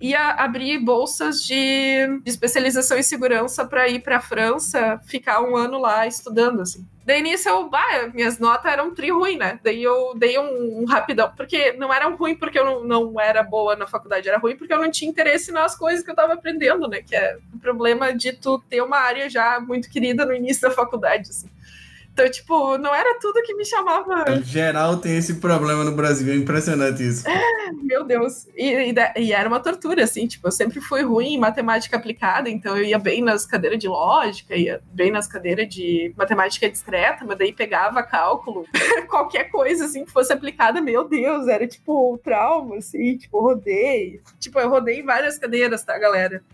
ia 0.00 0.30
abrir 0.32 0.78
bolsas 0.78 1.42
de, 1.42 2.20
de 2.22 2.30
especialização 2.30 2.98
em 2.98 3.02
segurança 3.02 3.64
para 3.64 3.88
ir 3.88 4.00
para 4.00 4.18
a 4.18 4.20
França, 4.20 5.00
ficar 5.06 5.40
um 5.40 5.56
ano 5.56 5.78
lá 5.78 6.06
estudando, 6.06 6.60
assim. 6.60 6.84
Daí 7.06 7.20
nisso 7.20 7.48
eu, 7.48 7.68
bah, 7.68 8.10
minhas 8.14 8.38
notas 8.38 8.72
eram 8.72 8.94
tri 8.94 9.10
ruim, 9.10 9.36
né? 9.36 9.60
Daí 9.62 9.82
eu 9.82 10.14
dei 10.16 10.38
um, 10.38 10.82
um 10.82 10.84
rapidão, 10.86 11.30
porque 11.36 11.72
não 11.72 11.92
eram 11.92 12.16
ruim 12.16 12.34
porque 12.34 12.58
eu 12.58 12.64
não, 12.64 12.84
não, 12.84 13.20
era 13.20 13.42
boa 13.42 13.76
na 13.76 13.86
faculdade, 13.86 14.28
era 14.28 14.38
ruim 14.38 14.56
porque 14.56 14.72
eu 14.72 14.80
não 14.80 14.90
tinha 14.90 15.10
interesse 15.10 15.52
nas 15.52 15.76
coisas 15.76 16.02
que 16.02 16.10
eu 16.10 16.14
tava 16.14 16.32
aprendendo, 16.32 16.88
né? 16.88 17.02
Que 17.02 17.14
é 17.14 17.38
o 17.52 17.58
problema 17.58 18.12
de 18.12 18.32
tu 18.32 18.58
ter 18.70 18.82
uma 18.82 18.98
área 18.98 19.28
já 19.28 19.60
muito 19.60 19.90
querida 19.90 20.24
no 20.24 20.34
início 20.34 20.62
da 20.62 20.70
faculdade, 20.70 21.28
assim. 21.28 21.48
Então, 22.14 22.30
tipo, 22.30 22.78
não 22.78 22.94
era 22.94 23.18
tudo 23.18 23.42
que 23.42 23.54
me 23.54 23.64
chamava. 23.64 24.24
Em 24.30 24.44
geral 24.44 24.98
tem 24.98 25.16
esse 25.16 25.34
problema 25.34 25.82
no 25.82 25.90
Brasil, 25.90 26.32
é 26.32 26.36
impressionante 26.36 27.02
isso. 27.02 27.28
É, 27.28 27.72
meu 27.72 28.04
Deus. 28.04 28.46
E, 28.56 28.92
e, 28.92 28.94
e, 29.16 29.32
era 29.32 29.48
uma 29.48 29.58
tortura, 29.58 30.04
assim, 30.04 30.24
tipo, 30.28 30.46
eu 30.46 30.52
sempre 30.52 30.80
fui 30.80 31.02
ruim 31.02 31.34
em 31.34 31.38
matemática 31.38 31.96
aplicada, 31.96 32.48
então 32.48 32.78
eu 32.78 32.84
ia 32.84 33.00
bem 33.00 33.20
nas 33.20 33.44
cadeiras 33.44 33.80
de 33.80 33.88
lógica, 33.88 34.54
ia 34.54 34.80
bem 34.92 35.10
nas 35.10 35.26
cadeiras 35.26 35.68
de 35.68 36.14
matemática 36.16 36.70
discreta, 36.70 37.24
mas 37.24 37.36
daí 37.36 37.52
pegava 37.52 38.00
cálculo, 38.04 38.64
qualquer 39.10 39.50
coisa, 39.50 39.86
assim, 39.86 40.04
que 40.04 40.12
fosse 40.12 40.32
aplicada, 40.32 40.80
meu 40.80 41.08
Deus, 41.08 41.48
era 41.48 41.66
tipo 41.66 42.16
trauma, 42.22 42.76
assim, 42.76 43.16
tipo, 43.16 43.40
rodei. 43.40 44.20
Tipo, 44.38 44.60
eu 44.60 44.70
rodei 44.70 45.00
em 45.00 45.04
várias 45.04 45.36
cadeiras, 45.36 45.82
tá, 45.82 45.98
galera? 45.98 46.44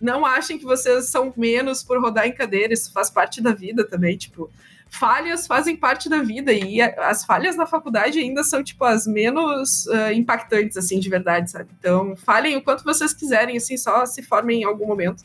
Não 0.00 0.24
achem 0.24 0.56
que 0.56 0.64
vocês 0.64 1.10
são 1.10 1.30
menos 1.36 1.82
por 1.82 2.00
rodar 2.00 2.26
em 2.26 2.32
cadeira, 2.32 2.72
isso 2.72 2.90
faz 2.90 3.10
parte 3.10 3.42
da 3.42 3.52
vida 3.52 3.86
também, 3.86 4.16
tipo 4.16 4.50
falhas 4.90 5.46
fazem 5.46 5.76
parte 5.76 6.08
da 6.08 6.18
vida 6.18 6.52
e 6.52 6.82
as 6.82 7.24
falhas 7.24 7.56
na 7.56 7.64
faculdade 7.64 8.18
ainda 8.18 8.42
são 8.42 8.62
tipo 8.62 8.84
as 8.84 9.06
menos 9.06 9.86
uh, 9.86 10.12
impactantes 10.12 10.76
assim 10.76 10.98
de 10.98 11.08
verdade, 11.08 11.50
sabe? 11.50 11.70
Então, 11.78 12.16
falhem 12.16 12.56
o 12.56 12.62
quanto 12.62 12.84
vocês 12.84 13.14
quiserem, 13.14 13.56
assim, 13.56 13.76
só 13.76 14.04
se 14.04 14.22
formem 14.22 14.62
em 14.62 14.64
algum 14.64 14.86
momento. 14.86 15.24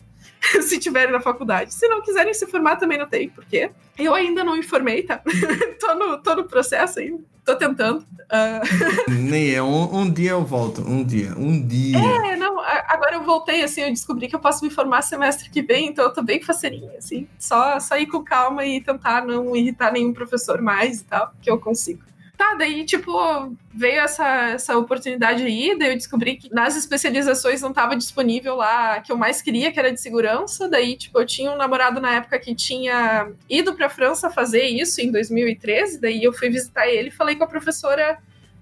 se 0.62 0.80
tiverem 0.80 1.12
na 1.12 1.20
faculdade. 1.20 1.74
Se 1.74 1.88
não 1.88 2.02
quiserem 2.02 2.34
se 2.34 2.46
formar, 2.46 2.76
também 2.76 2.98
não 2.98 3.08
tem, 3.08 3.30
porque 3.30 3.72
eu 3.98 4.14
ainda 4.14 4.44
não 4.44 4.56
me 4.56 4.64
formei, 4.64 5.04
tá? 5.04 5.22
tô, 5.80 5.96
no, 5.96 6.18
tô 6.22 6.36
no 6.36 6.44
processo 6.46 7.00
ainda. 7.00 7.24
Tô 7.44 7.56
tentando. 7.56 8.00
Uh... 8.00 9.06
Nem 9.08 9.54
é. 9.54 9.62
Um, 9.62 10.00
um, 10.00 10.12
dia 10.12 10.32
eu 10.32 10.44
volto. 10.44 10.82
Um 10.82 11.04
dia. 11.04 11.32
Um 11.38 11.66
dia. 11.66 11.98
É, 11.98 12.36
não. 12.36 12.60
Agora 12.60 13.16
eu 13.16 13.24
voltei, 13.24 13.64
assim, 13.64 13.82
eu 13.82 13.90
descobri 13.92 14.28
que 14.28 14.36
eu 14.36 14.40
posso 14.40 14.66
me 14.66 14.72
formar 14.72 15.04
semestre 15.04 15.50
que 15.52 15.62
vem, 15.62 15.90
então 15.90 16.06
eu 16.06 16.12
tô 16.12 16.24
bem 16.24 16.42
faceirinha, 16.42 16.98
assim. 16.98 17.28
Só, 17.38 17.80
só 17.80 17.98
ir 17.98 18.08
com 18.08 18.24
calma 18.24 18.66
e 18.66 18.82
tentar 18.82 19.24
não 19.24 19.56
irritar 19.56 19.94
nenhum 19.94 20.12
professor 20.12 20.60
mais 20.60 21.02
e 21.02 21.04
tal, 21.06 21.32
que 21.40 21.52
eu 21.52 21.60
consigo. 21.60 22.02
Tá, 22.38 22.56
daí, 22.56 22.84
tipo, 22.84 23.56
veio 23.74 24.02
essa, 24.02 24.50
essa 24.50 24.78
oportunidade 24.78 25.44
aí, 25.44 25.78
daí 25.78 25.92
eu 25.92 25.96
descobri 25.96 26.36
que 26.36 26.54
nas 26.54 26.76
especializações 26.76 27.62
não 27.62 27.70
estava 27.70 27.96
disponível 27.96 28.56
lá 28.56 29.00
que 29.00 29.12
eu 29.12 29.18
mais 29.18 29.42
queria, 29.42 29.72
que 29.72 29.80
era 29.80 29.92
de 29.92 30.02
segurança. 30.02 30.68
Daí, 30.68 30.98
tipo, 30.98 31.18
eu 31.18 31.26
tinha 31.26 31.52
um 31.52 31.56
namorado 31.56 32.02
na 32.02 32.16
época 32.16 32.38
que 32.38 32.54
tinha 32.54 33.32
ido 33.50 33.74
pra 33.74 33.90
França 33.90 34.30
fazer 34.30 34.64
isso 34.64 35.00
em 35.00 35.12
2013, 35.12 36.02
daí 36.02 36.24
eu 36.24 36.34
fui 36.34 36.50
visitar 36.50 36.88
ele 36.88 37.08
e 37.08 37.12
falei 37.12 37.36
com 37.36 37.46
a 37.46 37.48
professora 37.48 38.18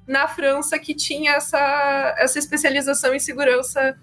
na 0.05 0.27
França 0.27 0.77
que 0.77 0.93
tinha 0.93 1.33
essa, 1.33 2.15
essa 2.17 2.37
especialização 2.37 3.13
em 3.13 3.19
segurança 3.19 3.97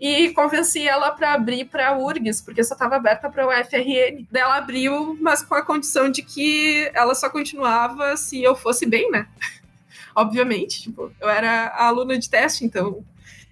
e 0.00 0.32
convenci 0.32 0.88
ela 0.88 1.10
para 1.10 1.34
abrir 1.34 1.66
para 1.66 1.88
a 1.88 1.98
URGS, 1.98 2.40
porque 2.40 2.64
só 2.64 2.72
estava 2.72 2.96
aberta 2.96 3.28
para 3.28 3.46
o 3.46 3.50
FRN. 3.50 4.26
Daí 4.30 4.42
ela 4.42 4.56
abriu, 4.56 5.16
mas 5.20 5.42
com 5.42 5.54
a 5.54 5.62
condição 5.62 6.10
de 6.10 6.22
que 6.22 6.90
ela 6.94 7.14
só 7.14 7.28
continuava 7.28 8.16
se 8.16 8.42
eu 8.42 8.56
fosse 8.56 8.86
bem, 8.86 9.10
né? 9.10 9.28
Obviamente, 10.16 10.82
tipo, 10.82 11.12
eu 11.20 11.28
era 11.28 11.68
aluna 11.76 12.18
de 12.18 12.30
teste, 12.30 12.64
então 12.64 13.04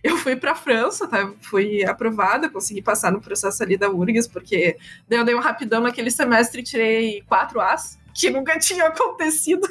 eu 0.03 0.17
fui 0.17 0.37
para 0.37 0.53
a 0.53 0.57
França, 0.57 1.07
tá? 1.07 1.31
Fui 1.43 1.85
aprovada, 1.85 2.49
consegui 2.49 2.81
passar 2.81 3.13
no 3.13 3.21
processo 3.21 3.63
ali 3.63 3.77
da 3.77 3.91
URGS, 3.91 4.27
porque 4.27 4.79
daí 5.07 5.19
eu 5.19 5.25
dei 5.25 5.35
um 5.35 5.41
rapidão 5.41 5.83
naquele 5.83 6.11
semestre 6.11 6.63
e 6.63 6.65
tirei 6.65 7.23
quatro 7.29 7.61
As, 7.61 7.99
que 8.15 8.31
nunca 8.31 8.57
tinha 8.59 8.87
acontecido. 8.87 9.69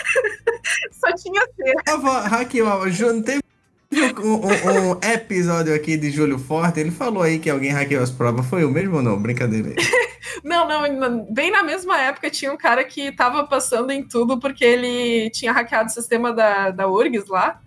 Só 0.92 1.12
tinha. 1.14 1.46
Tava, 1.84 2.20
Raquel, 2.20 2.66
não 2.66 3.22
teve 3.22 3.49
um, 3.92 4.92
um- 4.92 5.12
episódio 5.12 5.74
aqui 5.74 5.96
de 5.96 6.10
Júlio 6.10 6.38
Forte, 6.38 6.80
ele 6.80 6.90
falou 6.90 7.22
aí 7.22 7.38
que 7.38 7.50
alguém 7.50 7.70
hackeou 7.70 8.02
as 8.02 8.10
provas. 8.10 8.46
Foi 8.46 8.64
o 8.64 8.70
mesmo 8.70 8.96
ou 8.96 9.02
não? 9.02 9.20
Brincadeira. 9.20 9.74
Não, 10.44 10.66
não, 10.66 11.26
bem 11.30 11.50
na 11.50 11.62
mesma 11.62 11.98
época 12.00 12.30
tinha 12.30 12.52
um 12.52 12.56
cara 12.56 12.84
que 12.84 13.12
tava 13.12 13.44
passando 13.46 13.90
em 13.90 14.02
tudo 14.06 14.38
porque 14.38 14.64
ele 14.64 15.28
tinha 15.30 15.52
hackeado 15.52 15.90
o 15.90 15.92
sistema 15.92 16.32
da, 16.32 16.70
da 16.70 16.88
URGS 16.88 17.26
lá. 17.28 17.60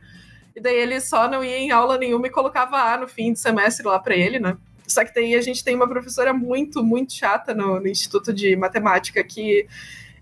E 0.55 0.61
daí 0.61 0.76
ele 0.76 0.99
só 0.99 1.28
não 1.28 1.43
ia 1.43 1.57
em 1.57 1.71
aula 1.71 1.97
nenhuma 1.97 2.26
e 2.28 2.32
colocava 2.32 2.78
A 2.78 2.97
no 2.97 3.07
fim 3.07 3.34
do 3.34 3.38
semestre 3.39 3.86
lá 3.86 3.99
pra 3.99 4.15
ele, 4.15 4.39
né? 4.39 4.57
Só 4.88 5.03
que 5.03 5.13
daí 5.13 5.36
a 5.36 5.41
gente 5.41 5.63
tem 5.63 5.76
uma 5.76 5.88
professora 5.88 6.34
muito, 6.34 6.84
muito 6.84 7.13
chata 7.13 7.53
no, 7.53 7.80
no 7.80 7.88
Instituto 7.88 8.34
de 8.34 8.55
Matemática 8.55 9.24
que 9.24 9.67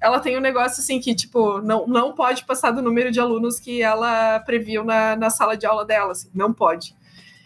ela 0.01 0.19
tem 0.19 0.35
um 0.35 0.41
negócio 0.41 0.81
assim 0.81 0.99
que, 0.99 1.13
tipo, 1.13 1.61
não, 1.61 1.85
não 1.85 2.11
pode 2.13 2.43
passar 2.43 2.71
do 2.71 2.81
número 2.81 3.11
de 3.11 3.19
alunos 3.19 3.59
que 3.59 3.83
ela 3.83 4.39
previu 4.39 4.83
na, 4.83 5.15
na 5.15 5.29
sala 5.29 5.55
de 5.55 5.67
aula 5.67 5.85
dela, 5.85 6.13
assim, 6.13 6.27
não 6.33 6.51
pode. 6.51 6.95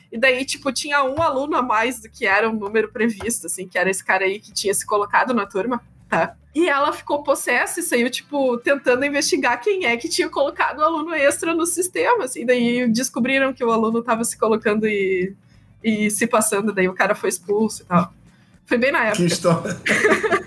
E 0.09 0.17
daí, 0.17 0.45
tipo, 0.45 0.71
tinha 0.71 1.03
um 1.03 1.21
aluno 1.21 1.57
a 1.57 1.61
mais 1.61 2.01
do 2.01 2.09
que 2.09 2.25
era 2.25 2.49
o 2.49 2.53
número 2.53 2.89
previsto, 2.89 3.47
assim, 3.47 3.67
que 3.67 3.77
era 3.77 3.89
esse 3.89 4.03
cara 4.03 4.23
aí 4.23 4.39
que 4.39 4.53
tinha 4.53 4.73
se 4.73 4.85
colocado 4.85 5.33
na 5.33 5.45
turma, 5.45 5.81
tá? 6.07 6.37
E 6.55 6.69
ela 6.69 6.93
ficou 6.93 7.21
possessa 7.21 7.81
e 7.81 7.83
saiu, 7.83 8.09
tipo, 8.09 8.57
tentando 8.59 9.03
investigar 9.03 9.59
quem 9.59 9.85
é 9.85 9.97
que 9.97 10.07
tinha 10.07 10.29
colocado 10.29 10.79
o 10.79 10.83
aluno 10.83 11.13
extra 11.13 11.53
no 11.53 11.65
sistema, 11.65 12.23
assim. 12.23 12.45
Daí 12.45 12.87
descobriram 12.87 13.51
que 13.51 13.65
o 13.65 13.71
aluno 13.71 14.01
tava 14.01 14.23
se 14.23 14.37
colocando 14.37 14.87
e, 14.87 15.35
e 15.83 16.09
se 16.09 16.25
passando, 16.25 16.71
daí 16.71 16.87
o 16.87 16.93
cara 16.93 17.13
foi 17.13 17.27
expulso 17.27 17.81
e 17.81 17.85
tal. 17.85 18.13
Foi 18.65 18.77
bem 18.77 18.93
na 18.93 19.07
época. 19.07 19.17
Que 19.17 19.25
história. 19.25 19.77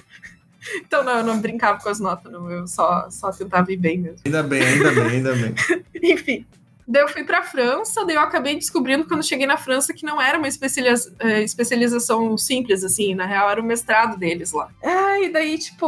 Então, 0.89 1.05
não, 1.05 1.18
eu 1.18 1.22
não 1.24 1.39
brincava 1.39 1.78
com 1.80 1.89
as 1.91 2.01
notas, 2.01 2.32
não. 2.32 2.51
Eu 2.51 2.66
só, 2.66 3.09
só 3.11 3.30
tentava 3.30 3.70
ir 3.70 3.76
bem 3.76 3.99
mesmo. 3.99 4.18
Ainda 4.24 4.43
bem, 4.43 4.62
ainda 4.62 4.91
bem, 4.91 5.07
ainda 5.09 5.32
bem. 5.34 5.55
Enfim. 6.03 6.47
Daí 6.91 7.03
eu 7.03 7.09
fui 7.09 7.22
pra 7.24 7.43
França, 7.43 8.07
daí 8.07 8.16
eu 8.16 8.22
acabei 8.22 8.55
descobrindo 8.55 9.05
quando 9.05 9.22
cheguei 9.22 9.47
na 9.47 9.59
França 9.59 9.93
que 9.93 10.07
não 10.07 10.18
era 10.18 10.39
uma 10.39 10.49
especializa- 10.49 11.14
eh, 11.18 11.43
especialização 11.43 12.39
simples, 12.39 12.82
assim, 12.82 13.14
na 13.14 13.26
real 13.26 13.51
era 13.51 13.61
o 13.61 13.64
mestrado 13.64 14.16
deles 14.16 14.53
lá. 14.53 14.70
Ah, 14.82 15.20
e 15.20 15.28
daí, 15.30 15.59
tipo, 15.59 15.86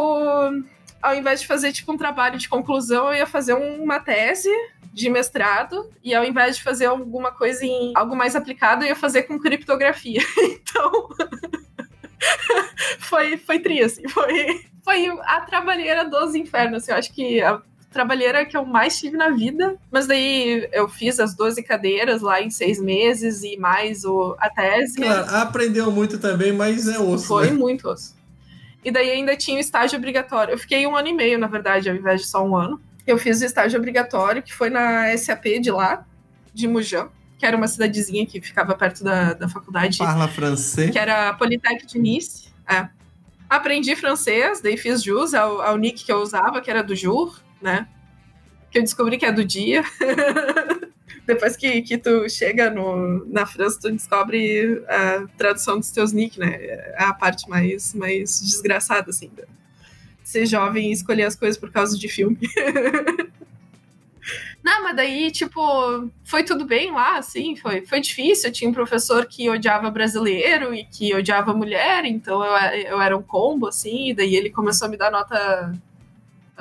ao 1.01 1.15
invés 1.15 1.41
de 1.41 1.47
fazer, 1.47 1.73
tipo, 1.73 1.91
um 1.91 1.97
trabalho 1.97 2.39
de 2.39 2.47
conclusão, 2.51 3.09
eu 3.09 3.15
ia 3.21 3.27
fazer 3.27 3.55
um- 3.55 3.83
uma 3.83 3.99
tese 3.99 4.51
de 4.93 5.09
mestrado, 5.09 5.89
e 6.05 6.15
ao 6.15 6.23
invés 6.25 6.57
de 6.59 6.63
fazer 6.63 6.85
alguma 6.87 7.33
coisa 7.33 7.65
em 7.65 7.93
algo 7.95 8.15
mais 8.15 8.37
aplicado, 8.37 8.85
eu 8.85 8.89
ia 8.89 8.97
fazer 8.97 9.23
com 9.23 9.39
criptografia. 9.39 10.21
Então, 10.61 11.09
foi, 13.01 13.37
foi 13.37 13.59
tri, 13.59 13.83
assim, 13.83 14.09
foi, 14.09 14.65
foi 14.85 15.09
a 15.25 15.41
trabalheira 15.41 16.05
dos 16.05 16.35
infernos, 16.35 16.83
assim, 16.83 16.93
eu 16.93 16.97
acho 16.99 17.13
que 17.13 17.41
a 17.41 17.61
trabalheira 17.91 18.47
que 18.47 18.57
eu 18.57 18.65
mais 18.65 18.99
tive 18.99 19.17
na 19.17 19.31
vida. 19.31 19.77
Mas 19.91 20.07
daí 20.07 20.69
eu 20.73 20.89
fiz 20.89 21.19
as 21.21 21.35
12 21.35 21.63
cadeiras 21.63 22.23
lá 22.23 22.41
em 22.41 22.51
seis 22.51 22.81
meses 22.81 23.43
e 23.43 23.57
mais 23.57 24.05
o, 24.05 24.37
a 24.39 24.49
tese. 24.49 24.97
Claro, 24.97 25.35
aprendeu 25.35 25.91
muito 25.91 26.19
também, 26.19 26.53
mas 26.53 26.89
é 26.89 26.99
osso. 26.99 27.27
Foi 27.27 27.51
né? 27.51 27.53
muito 27.53 27.89
osso. 27.89 28.15
E 28.83 28.91
daí 28.91 29.11
ainda 29.11 29.37
tinha 29.37 29.59
o 29.59 29.61
estágio 29.61 29.99
obrigatório. 29.99 30.53
Eu 30.53 30.59
fiquei 30.59 30.87
um 30.87 30.97
ano 30.97 31.09
e 31.09 31.13
meio, 31.13 31.39
na 31.39 31.47
verdade, 31.47 31.91
ao 31.91 31.97
invés 31.97 32.23
de 32.23 32.27
só 32.29 32.43
um 32.43 32.57
ano. 32.57 32.81
Eu 33.07 33.19
fiz 33.19 33.41
o 33.43 33.45
estágio 33.45 33.79
obrigatório, 33.79 34.43
que 34.43 34.55
foi 34.55 34.71
na 34.71 35.15
SAP 35.17 35.45
de 35.61 35.71
lá, 35.71 36.07
de 36.55 36.69
Mujan, 36.69 37.09
que 37.41 37.47
era 37.47 37.57
uma 37.57 37.67
cidadezinha 37.67 38.27
que 38.27 38.39
ficava 38.39 38.75
perto 38.75 39.03
da, 39.03 39.33
da 39.33 39.49
faculdade 39.49 39.97
Parla 39.97 40.29
francês. 40.29 40.91
que 40.91 40.99
era 40.99 41.31
a 41.31 41.35
Polytech 41.35 41.87
de 41.87 41.99
Nice. 41.99 42.51
É. 42.69 42.87
Aprendi 43.49 43.97
francês, 43.97 44.61
daí 44.61 44.77
fiz 44.77 45.03
jus 45.03 45.33
ao, 45.33 45.63
ao 45.63 45.79
nick 45.79 46.05
que 46.05 46.13
eu 46.13 46.19
usava, 46.19 46.61
que 46.61 46.71
era 46.71 46.83
do 46.83 46.95
jour, 46.95 47.41
né? 47.61 47.89
Que 48.71 48.79
eu 48.79 48.83
descobri 48.83 49.17
que 49.17 49.25
é 49.25 49.33
do 49.33 49.43
dia. 49.43 49.83
Depois 51.27 51.57
que, 51.57 51.81
que 51.81 51.97
tu 51.97 52.29
chega 52.29 52.71
no, 52.71 53.25
na 53.27 53.47
França, 53.47 53.79
tu 53.81 53.91
descobre 53.91 54.85
a 54.87 55.27
tradução 55.39 55.79
dos 55.79 55.91
teus 55.91 56.13
nick, 56.13 56.39
né? 56.39 56.57
É 56.61 57.05
a 57.05 57.15
parte 57.15 57.49
mais, 57.49 57.95
mais 57.95 58.39
desgraçada, 58.43 59.09
assim, 59.09 59.31
de 59.35 59.45
ser 60.23 60.45
jovem 60.45 60.91
e 60.91 60.93
escolher 60.93 61.25
as 61.25 61.35
coisas 61.35 61.57
por 61.57 61.73
causa 61.73 61.99
de 61.99 62.07
filme. 62.07 62.39
Não, 64.63 64.85
mas 64.85 64.95
daí, 64.97 65.31
tipo, 65.31 65.61
foi 66.25 66.45
tudo 66.45 66.67
bem 66.67 66.93
lá, 66.93 67.17
assim, 67.17 67.57
foi, 67.57 67.87
foi 67.87 68.01
difícil. 68.01 68.49
Eu 68.51 68.53
tinha 68.53 68.69
um 68.71 68.75
professor 68.75 69.27
que 69.27 69.49
odiava 69.49 69.91
brasileiro 69.91 70.75
e 70.75 70.85
que 70.85 71.15
odiava 71.15 71.55
mulher, 71.55 72.05
então 72.05 72.45
eu, 72.45 72.53
eu 72.83 73.01
era 73.01 73.17
um 73.17 73.23
combo, 73.23 73.67
assim, 73.69 74.11
e 74.11 74.15
daí 74.15 74.35
ele 74.37 74.51
começou 74.51 74.87
a 74.87 74.91
me 74.91 74.97
dar 74.99 75.11
nota 75.11 75.73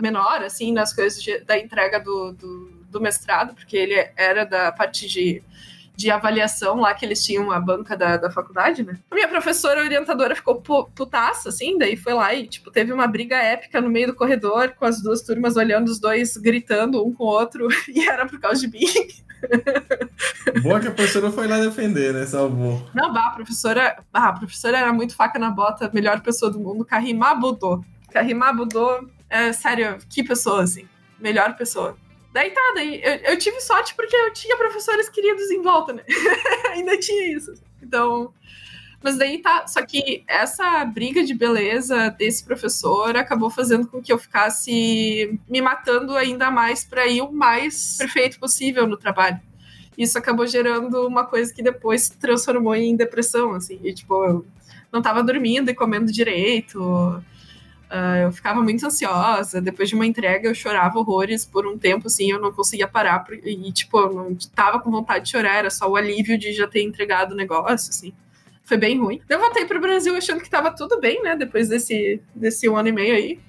menor, 0.02 0.42
assim, 0.44 0.72
nas 0.72 0.94
coisas 0.94 1.22
de- 1.22 1.40
da 1.40 1.58
entrega 1.58 2.00
do, 2.00 2.32
do, 2.34 2.72
do 2.90 3.02
mestrado, 3.02 3.54
porque 3.54 3.76
ele 3.76 3.96
era 4.16 4.46
da 4.46 4.72
parte 4.72 5.08
de, 5.08 5.44
de 6.00 6.10
avaliação 6.10 6.80
lá, 6.80 6.94
que 6.94 7.06
eles 7.06 7.22
tinham 7.22 7.52
a 7.52 7.60
banca 7.60 7.98
da, 7.98 8.16
da 8.16 8.32
faculdade, 8.32 8.84
né? 8.84 8.98
A 9.12 9.16
minha 9.16 9.28
professora 9.28 9.82
orientadora 9.82 10.34
ficou 10.34 10.62
pu- 10.62 10.90
putaça, 10.96 11.50
assim, 11.50 11.78
daí 11.78 11.98
foi 11.98 12.14
lá 12.14 12.34
e, 12.34 12.48
tipo, 12.48 12.72
teve 12.72 12.94
uma 12.94 13.06
briga 13.06 13.36
épica 13.36 13.82
no 13.82 13.90
meio 13.90 14.08
do 14.08 14.16
corredor, 14.16 14.70
com 14.80 14.86
as 14.86 15.02
duas 15.02 15.22
turmas 15.22 15.58
olhando 15.58 15.90
os 15.90 16.00
dois, 16.00 16.38
gritando 16.38 17.06
um 17.06 17.14
com 17.14 17.26
o 17.26 17.28
outro, 17.28 17.68
e 17.94 18.08
era 18.08 18.26
por 18.26 18.40
causa 18.40 18.62
de 18.66 18.70
mim. 18.70 18.86
Boa 20.64 20.80
que 20.80 20.88
a 20.88 20.92
professora 20.92 21.30
foi 21.32 21.48
lá 21.48 21.60
defender, 21.60 22.14
né? 22.14 22.26
Salvou. 22.26 22.82
Não, 22.94 23.12
bah, 23.12 23.28
a 23.28 23.32
professora, 23.32 24.02
bah, 24.12 24.30
a 24.30 24.34
professora 24.34 24.78
era 24.78 24.94
muito 24.94 25.16
faca 25.18 25.38
na 25.38 25.50
bota, 25.50 25.92
melhor 25.94 26.22
pessoa 26.22 26.50
do 26.50 26.60
mundo, 26.62 26.86
Karima 26.86 27.36
Budô. 27.36 27.84
Karima 28.12 28.54
Budô, 28.54 29.06
é, 29.30 29.52
sério, 29.52 29.98
que 30.10 30.24
pessoa, 30.24 30.64
assim, 30.64 30.88
melhor 31.20 31.58
pessoa. 31.58 31.98
Daí 32.32 32.52
tá, 32.52 32.72
daí 32.76 33.02
eu, 33.04 33.32
eu 33.32 33.38
tive 33.38 33.60
sorte 33.62 33.96
porque 33.96 34.16
eu 34.16 34.32
tinha 34.34 34.56
professores 34.58 35.10
queridos 35.10 35.50
em 35.50 35.62
volta, 35.62 35.94
né? 35.94 36.04
Ainda 36.72 36.98
tinha 37.00 37.36
isso. 37.36 37.54
Então, 37.82 38.34
mas 39.02 39.18
daí 39.18 39.40
tá, 39.40 39.66
só 39.68 39.84
que 39.84 40.24
essa 40.28 40.86
briga 40.86 41.24
de 41.24 41.34
beleza 41.34 42.10
desse 42.10 42.44
professor 42.44 43.16
acabou 43.16 43.50
fazendo 43.50 43.88
com 43.88 44.02
que 44.02 44.14
eu 44.14 44.20
ficasse 44.20 45.40
me 45.50 45.62
matando 45.62 46.16
ainda 46.16 46.52
mais 46.52 46.84
para 46.84 47.08
ir 47.08 47.22
o 47.22 47.32
mais 47.32 47.98
perfeito 47.98 48.40
possível 48.40 48.86
no 48.86 48.98
trabalho 48.98 49.40
isso 50.00 50.18
acabou 50.18 50.48
gerando 50.48 51.06
uma 51.06 51.26
coisa 51.26 51.54
que 51.54 51.62
depois 51.62 52.04
se 52.04 52.18
transformou 52.18 52.74
em 52.74 52.96
depressão, 52.96 53.54
assim. 53.54 53.78
E, 53.84 53.94
tipo, 53.94 54.24
eu 54.24 54.46
não 54.90 55.02
tava 55.02 55.22
dormindo 55.22 55.70
e 55.70 55.76
comendo 55.76 56.10
direito. 56.10 57.22
Ah, 57.90 58.18
eu 58.20 58.32
ficava 58.32 58.62
muito 58.62 58.86
ansiosa. 58.86 59.60
Depois 59.62 59.90
de 59.90 59.96
uma 59.96 60.06
entrega, 60.06 60.48
eu 60.48 60.54
chorava 60.56 61.00
horrores 61.00 61.46
por 61.46 61.66
um 61.68 61.78
tempo, 61.78 62.08
assim. 62.08 62.32
Eu 62.32 62.40
não 62.40 62.52
conseguia 62.52 62.88
parar. 62.88 63.20
por- 63.20 63.36
E, 63.36 63.72
tipo, 63.72 63.98
eu 64.00 64.14
não 64.14 64.36
tava 64.56 64.80
com 64.80 64.92
vontade 64.92 65.26
de 65.26 65.32
chorar. 65.32 65.56
Era 65.58 65.70
só 65.70 65.90
o 65.90 65.96
alívio 65.96 66.38
de 66.38 66.54
já 66.54 66.68
ter 66.68 66.84
entregado 66.84 67.32
o 67.32 67.36
negócio, 67.36 67.90
assim. 67.90 68.14
Foi 68.64 68.78
bem 68.78 69.00
ruim. 69.00 69.20
Eu 69.28 69.40
voltei 69.40 69.66
pro 69.66 69.82
Brasil 69.82 70.16
achando 70.16 70.42
que 70.42 70.50
tava 70.50 70.72
tudo 70.72 71.00
bem, 71.00 71.24
né? 71.24 71.36
Depois 71.36 71.70
desse, 71.70 72.22
desse 72.36 72.70
um 72.70 72.78
ano 72.78 72.90
e 72.90 72.92
meio 72.92 73.16
aí. 73.16 73.40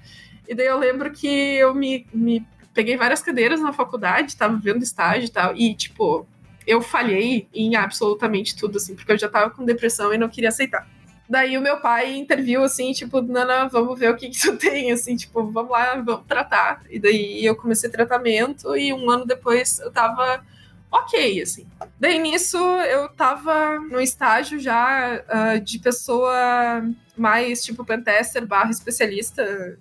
E 0.47 0.55
daí 0.55 0.65
eu 0.65 0.79
lembro 0.79 1.11
que 1.11 1.27
eu 1.27 1.73
me, 1.75 2.07
me 2.13 2.43
peguei 2.73 2.97
várias 2.97 3.21
cadeiras 3.21 3.61
na 3.61 3.71
faculdade, 3.71 4.35
tava 4.35 4.57
vendo 4.57 4.81
estágio 4.83 5.27
e 5.27 5.29
tal. 5.29 5.55
E, 5.55 5.75
tipo, 5.75 6.25
eu 6.65 6.81
falhei 6.81 7.47
em 7.53 7.75
absolutamente 7.75 8.55
tudo, 8.55 8.77
assim, 8.77 8.95
porque 8.95 9.11
eu 9.11 9.17
já 9.19 9.29
tava 9.29 9.51
com 9.51 9.63
depressão 9.63 10.11
e 10.13 10.17
não 10.17 10.27
queria 10.27 10.49
aceitar. 10.49 10.87
Daí 11.31 11.57
o 11.57 11.61
meu 11.61 11.79
pai 11.79 12.13
interviu, 12.17 12.61
assim, 12.61 12.91
tipo, 12.91 13.21
Nana, 13.21 13.65
vamos 13.69 13.97
ver 13.97 14.11
o 14.11 14.17
que 14.17 14.29
que 14.29 14.37
tu 14.37 14.57
tem, 14.57 14.91
assim, 14.91 15.15
tipo, 15.15 15.49
vamos 15.49 15.71
lá, 15.71 15.95
vamos 15.95 16.25
tratar. 16.27 16.83
E 16.89 16.99
daí 16.99 17.45
eu 17.45 17.55
comecei 17.55 17.89
tratamento 17.89 18.75
e 18.75 18.91
um 18.91 19.09
ano 19.09 19.25
depois 19.25 19.79
eu 19.79 19.89
tava 19.89 20.43
ok, 20.91 21.41
assim. 21.41 21.65
Daí 21.97 22.19
nisso 22.19 22.57
eu 22.57 23.07
tava 23.07 23.79
no 23.79 24.01
estágio 24.01 24.59
já 24.59 25.23
ah, 25.29 25.57
de 25.57 25.79
pessoa 25.79 26.83
mais, 27.15 27.63
tipo, 27.63 27.85
pentester 27.85 28.45
barra 28.45 28.71
especialista, 28.71 29.79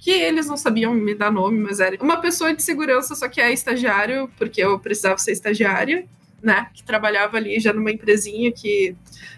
que 0.00 0.10
eles 0.10 0.48
não 0.48 0.56
sabiam 0.56 0.92
me 0.92 1.14
dar 1.14 1.30
nome, 1.30 1.60
mas 1.60 1.78
era 1.78 1.96
uma 2.02 2.20
pessoa 2.20 2.52
de 2.52 2.60
segurança, 2.60 3.14
só 3.14 3.28
que 3.28 3.40
é 3.40 3.52
estagiário, 3.52 4.28
porque 4.36 4.60
eu 4.60 4.80
precisava 4.80 5.16
ser 5.18 5.30
estagiária, 5.30 6.08
né? 6.42 6.66
Que 6.74 6.82
trabalhava 6.82 7.36
ali 7.36 7.58
já 7.60 7.72
numa 7.72 7.90
empresinha 7.90 8.50
que 8.52 8.94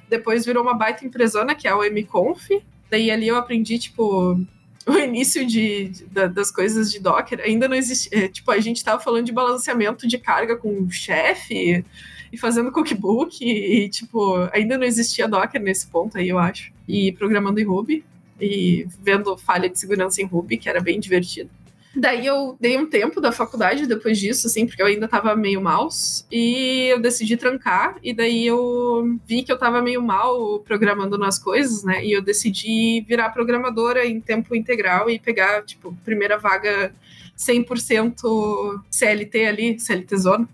depois 0.09 0.45
virou 0.45 0.63
uma 0.63 0.75
baita 0.75 1.05
empresona, 1.05 1.55
que 1.55 1.69
é 1.69 1.75
o 1.75 1.83
MConf. 1.85 2.49
Daí 2.91 3.11
ali 3.11 3.29
eu 3.29 3.37
aprendi, 3.37 3.79
tipo, 3.79 4.39
o 4.87 4.93
início 4.99 5.47
de, 5.47 5.89
de- 5.89 6.05
da- 6.07 6.27
das 6.27 6.51
coisas 6.51 6.91
de 6.93 6.99
Docker 7.01 7.41
ainda 7.41 7.67
não 7.69 7.77
existia. 7.77 8.25
é, 8.25 8.29
tipo, 8.29 8.51
a 8.51 8.59
gente 8.61 8.83
tava 8.85 9.01
falando 9.03 9.27
de 9.27 9.33
balanceamento 9.33 10.07
de 10.07 10.19
carga 10.19 10.57
com 10.57 10.81
o 10.83 10.91
chefe 10.91 11.85
e 12.33 12.37
fazendo 12.39 12.73
cookbook 12.73 13.45
e, 13.45 13.89
tipo, 13.89 14.37
ainda 14.53 14.77
não 14.77 14.85
existia 14.85 15.29
Docker 15.29 15.61
nesse 15.63 15.87
ponto 15.87 16.19
aí, 16.19 16.29
eu 16.29 16.39
acho. 16.39 16.73
E 16.89 17.13
programando 17.13 17.61
em 17.61 17.65
Ruby 17.65 18.05
e 18.41 18.87
vendo 19.03 19.37
falha 19.39 19.69
de 19.69 19.79
segurança 19.79 20.21
em 20.21 20.27
Ruby, 20.27 20.57
que 20.59 20.69
era 20.69 20.81
bem 20.81 20.99
divertido. 21.01 21.49
Daí 21.97 22.26
eu 22.26 22.57
dei 22.61 22.76
um 22.76 22.86
tempo 22.86 23.20
da 23.20 23.30
faculdade 23.30 23.86
depois 23.86 24.18
disso, 24.18 24.49
assim, 24.49 24.66
porque 24.66 24.82
eu 24.82 24.86
ainda 24.86 25.07
tava 25.07 25.36
meio 25.36 25.61
mal. 25.61 25.88
E 26.30 26.88
eu 26.90 27.01
decidi 27.01 27.36
trancar. 27.36 27.97
E 28.03 28.12
daí 28.12 28.47
eu 28.47 29.18
vi 29.24 29.42
que 29.42 29.53
eu 29.53 29.59
tava 29.59 29.80
meio 29.80 30.03
mal 30.03 30.59
programando 30.61 31.16
nas 31.16 31.38
coisas, 31.38 31.84
né? 31.84 32.05
E 32.05 32.12
eu 32.12 32.20
decidi 32.20 33.05
virar 33.07 33.30
programadora 33.30 34.05
em 34.05 34.20
tempo 34.20 34.57
integral 34.57 35.09
e 35.09 35.20
pegar, 35.20 35.62
tipo, 35.62 35.97
primeira 36.05 36.36
vaga 36.36 36.92
100% 37.38 38.82
CLT 38.90 39.47
ali, 39.47 39.78
CLT 39.78 40.16
zona. 40.16 40.49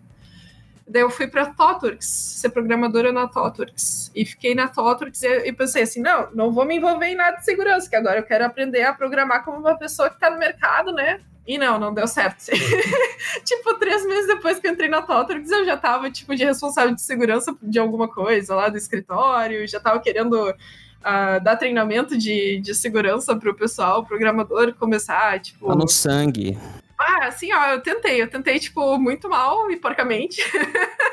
Daí 0.87 1.03
eu 1.03 1.11
fui 1.11 1.29
pra 1.29 1.47
Totworks, 1.47 2.05
ser 2.05 2.51
programadora 2.51 3.13
na 3.13 3.29
Totworks. 3.29 4.11
E 4.13 4.27
fiquei 4.27 4.57
na 4.57 4.67
Totworks 4.67 5.23
e, 5.23 5.53
pensei 5.53 5.85
assim, 5.85 6.01
não, 6.03 6.29
não 6.35 6.53
vou 6.53 6.65
me 6.65 6.77
envolver 6.77 7.07
em 7.07 7.15
nada 7.15 7.37
de 7.37 7.45
segurança, 7.45 7.89
que 7.89 7.95
agora 7.95 8.19
eu 8.19 8.25
quero 8.25 8.45
aprender 8.45 8.83
a 8.83 8.93
programar 8.93 9.45
como 9.45 9.59
uma 9.59 9.79
pessoa 9.79 10.11
que 10.11 10.19
tá 10.19 10.29
no 10.29 10.39
mercado, 10.39 10.93
né? 10.93 11.21
E 11.51 11.59
não, 11.59 11.81
não 11.81 11.93
deu 11.93 12.07
certo. 12.07 12.45
tipo, 13.45 13.75
três 13.75 14.07
meses 14.07 14.29
depois 14.29 14.61
que 14.61 14.69
eu 14.69 14.71
entrei 14.71 14.89
na 14.89 15.03
Totworks, 15.03 15.51
eu 15.51 15.65
já 15.65 15.77
tava, 15.77 16.09
tipo, 16.09 16.33
de 16.37 16.45
responsável 16.45 16.95
de 16.95 17.03
segurança 17.03 17.53
de 17.61 17.77
alguma 17.77 18.07
coisa 18.07 18.55
lá 18.55 18.69
do 18.69 18.77
escritório, 18.77 19.67
já 19.67 19.81
tava 19.81 19.99
querendo 19.99 20.55
ah, 21.03 21.41
dar 21.41 21.57
treinamento 21.57 22.17
de, 22.17 22.61
de 22.61 22.73
segurança 22.73 23.35
pro 23.35 23.53
pessoal, 23.53 24.07
programador, 24.07 24.73
começar, 24.77 25.41
tipo... 25.41 25.67
Tá 25.67 25.75
no 25.75 25.89
sangue. 25.89 26.57
Ah, 26.97 27.27
assim, 27.27 27.53
ó, 27.53 27.67
eu 27.73 27.81
tentei, 27.81 28.23
eu 28.23 28.31
tentei, 28.31 28.61
tipo, 28.61 28.97
muito 28.97 29.29
mal 29.29 29.69
e 29.73 29.77
porcamente. 29.77 30.41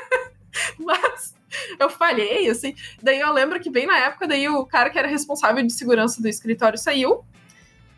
Mas 0.78 1.34
eu 1.80 1.90
falhei, 1.90 2.48
assim. 2.48 2.76
Daí 3.02 3.18
eu 3.18 3.32
lembro 3.32 3.58
que 3.58 3.70
bem 3.70 3.88
na 3.88 3.98
época, 3.98 4.28
daí 4.28 4.48
o 4.48 4.64
cara 4.64 4.88
que 4.88 5.00
era 5.00 5.08
responsável 5.08 5.66
de 5.66 5.72
segurança 5.72 6.22
do 6.22 6.28
escritório 6.28 6.78
saiu. 6.78 7.24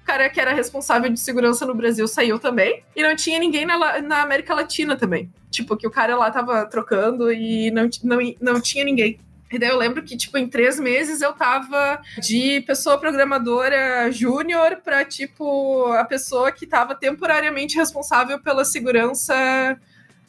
O 0.03 0.07
cara 0.07 0.28
que 0.28 0.40
era 0.40 0.53
responsável 0.53 1.11
de 1.11 1.20
segurança 1.20 1.64
no 1.64 1.74
Brasil 1.74 2.07
saiu 2.09 2.38
também. 2.38 2.82
E 2.96 3.03
não 3.03 3.14
tinha 3.14 3.38
ninguém 3.38 3.64
na, 3.64 4.01
na 4.01 4.22
América 4.22 4.55
Latina 4.55 4.96
também. 4.96 5.30
Tipo, 5.51 5.76
que 5.76 5.86
o 5.86 5.90
cara 5.90 6.16
lá 6.16 6.30
tava 6.30 6.64
trocando 6.66 7.32
e 7.32 7.70
não, 7.70 7.88
não, 8.03 8.18
não 8.40 8.61
tinha 8.61 8.84
ninguém. 8.84 9.20
E 9.53 9.59
daí 9.59 9.68
eu 9.68 9.76
lembro 9.76 10.03
que, 10.03 10.16
tipo, 10.16 10.38
em 10.38 10.48
três 10.48 10.78
meses 10.78 11.20
eu 11.20 11.32
tava 11.32 12.01
de 12.20 12.61
pessoa 12.61 12.98
programadora 12.98 14.11
júnior 14.12 14.76
pra, 14.76 15.05
tipo, 15.05 15.86
a 15.92 16.05
pessoa 16.05 16.53
que 16.53 16.66
tava 16.66 16.94
temporariamente 16.94 17.76
responsável 17.76 18.38
pela 18.38 18.64
segurança 18.64 19.34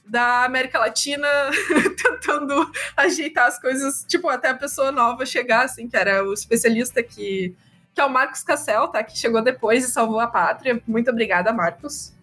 da 0.08 0.44
América 0.44 0.80
Latina, 0.80 1.28
tentando 2.02 2.70
ajeitar 2.98 3.48
as 3.48 3.60
coisas, 3.60 4.04
tipo, 4.08 4.28
até 4.28 4.50
a 4.50 4.56
pessoa 4.56 4.92
nova 4.92 5.24
chegar, 5.24 5.66
assim, 5.66 5.88
que 5.88 5.96
era 5.96 6.28
o 6.28 6.34
especialista 6.34 7.04
que, 7.04 7.56
que 7.94 8.02
é 8.02 8.06
o 8.06 8.10
Marcos 8.10 8.44
Cassel, 8.44 8.88
tá? 8.88 9.04
Que 9.04 9.18
chegou 9.18 9.42
depois 9.42 9.84
e 9.84 9.92
salvou 9.92 10.20
a 10.20 10.28
pátria. 10.28 10.82
Muito 10.88 11.12
obrigada, 11.12 11.52
Marcos. 11.52 12.14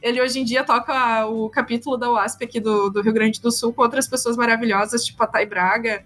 Ele 0.00 0.20
hoje 0.22 0.38
em 0.38 0.44
dia 0.44 0.64
toca 0.64 1.26
o 1.26 1.50
capítulo 1.50 1.96
da 1.96 2.10
UASP 2.10 2.44
aqui 2.44 2.60
do, 2.60 2.88
do 2.88 3.02
Rio 3.02 3.12
Grande 3.12 3.40
do 3.40 3.50
Sul 3.50 3.72
com 3.72 3.82
outras 3.82 4.06
pessoas 4.06 4.36
maravilhosas, 4.36 5.04
tipo 5.04 5.22
a 5.22 5.26
Thay 5.26 5.44
Braga. 5.44 6.04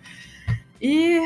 E 0.81 1.21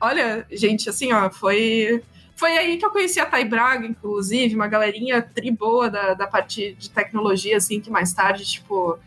olha, 0.00 0.46
gente, 0.50 0.88
assim, 0.88 1.12
ó, 1.12 1.30
foi. 1.30 2.02
Foi 2.34 2.56
aí 2.56 2.76
que 2.76 2.84
eu 2.84 2.90
conheci 2.90 3.20
a 3.20 3.26
Thay 3.26 3.44
Braga, 3.44 3.86
inclusive, 3.86 4.56
uma 4.56 4.66
galerinha 4.66 5.22
tri 5.22 5.50
boa 5.50 5.88
da, 5.88 6.14
da 6.14 6.26
parte 6.26 6.74
de 6.74 6.90
tecnologia, 6.90 7.58
assim, 7.58 7.78
que 7.78 7.90
mais 7.90 8.12
tarde, 8.12 8.44
tipo, 8.44 8.98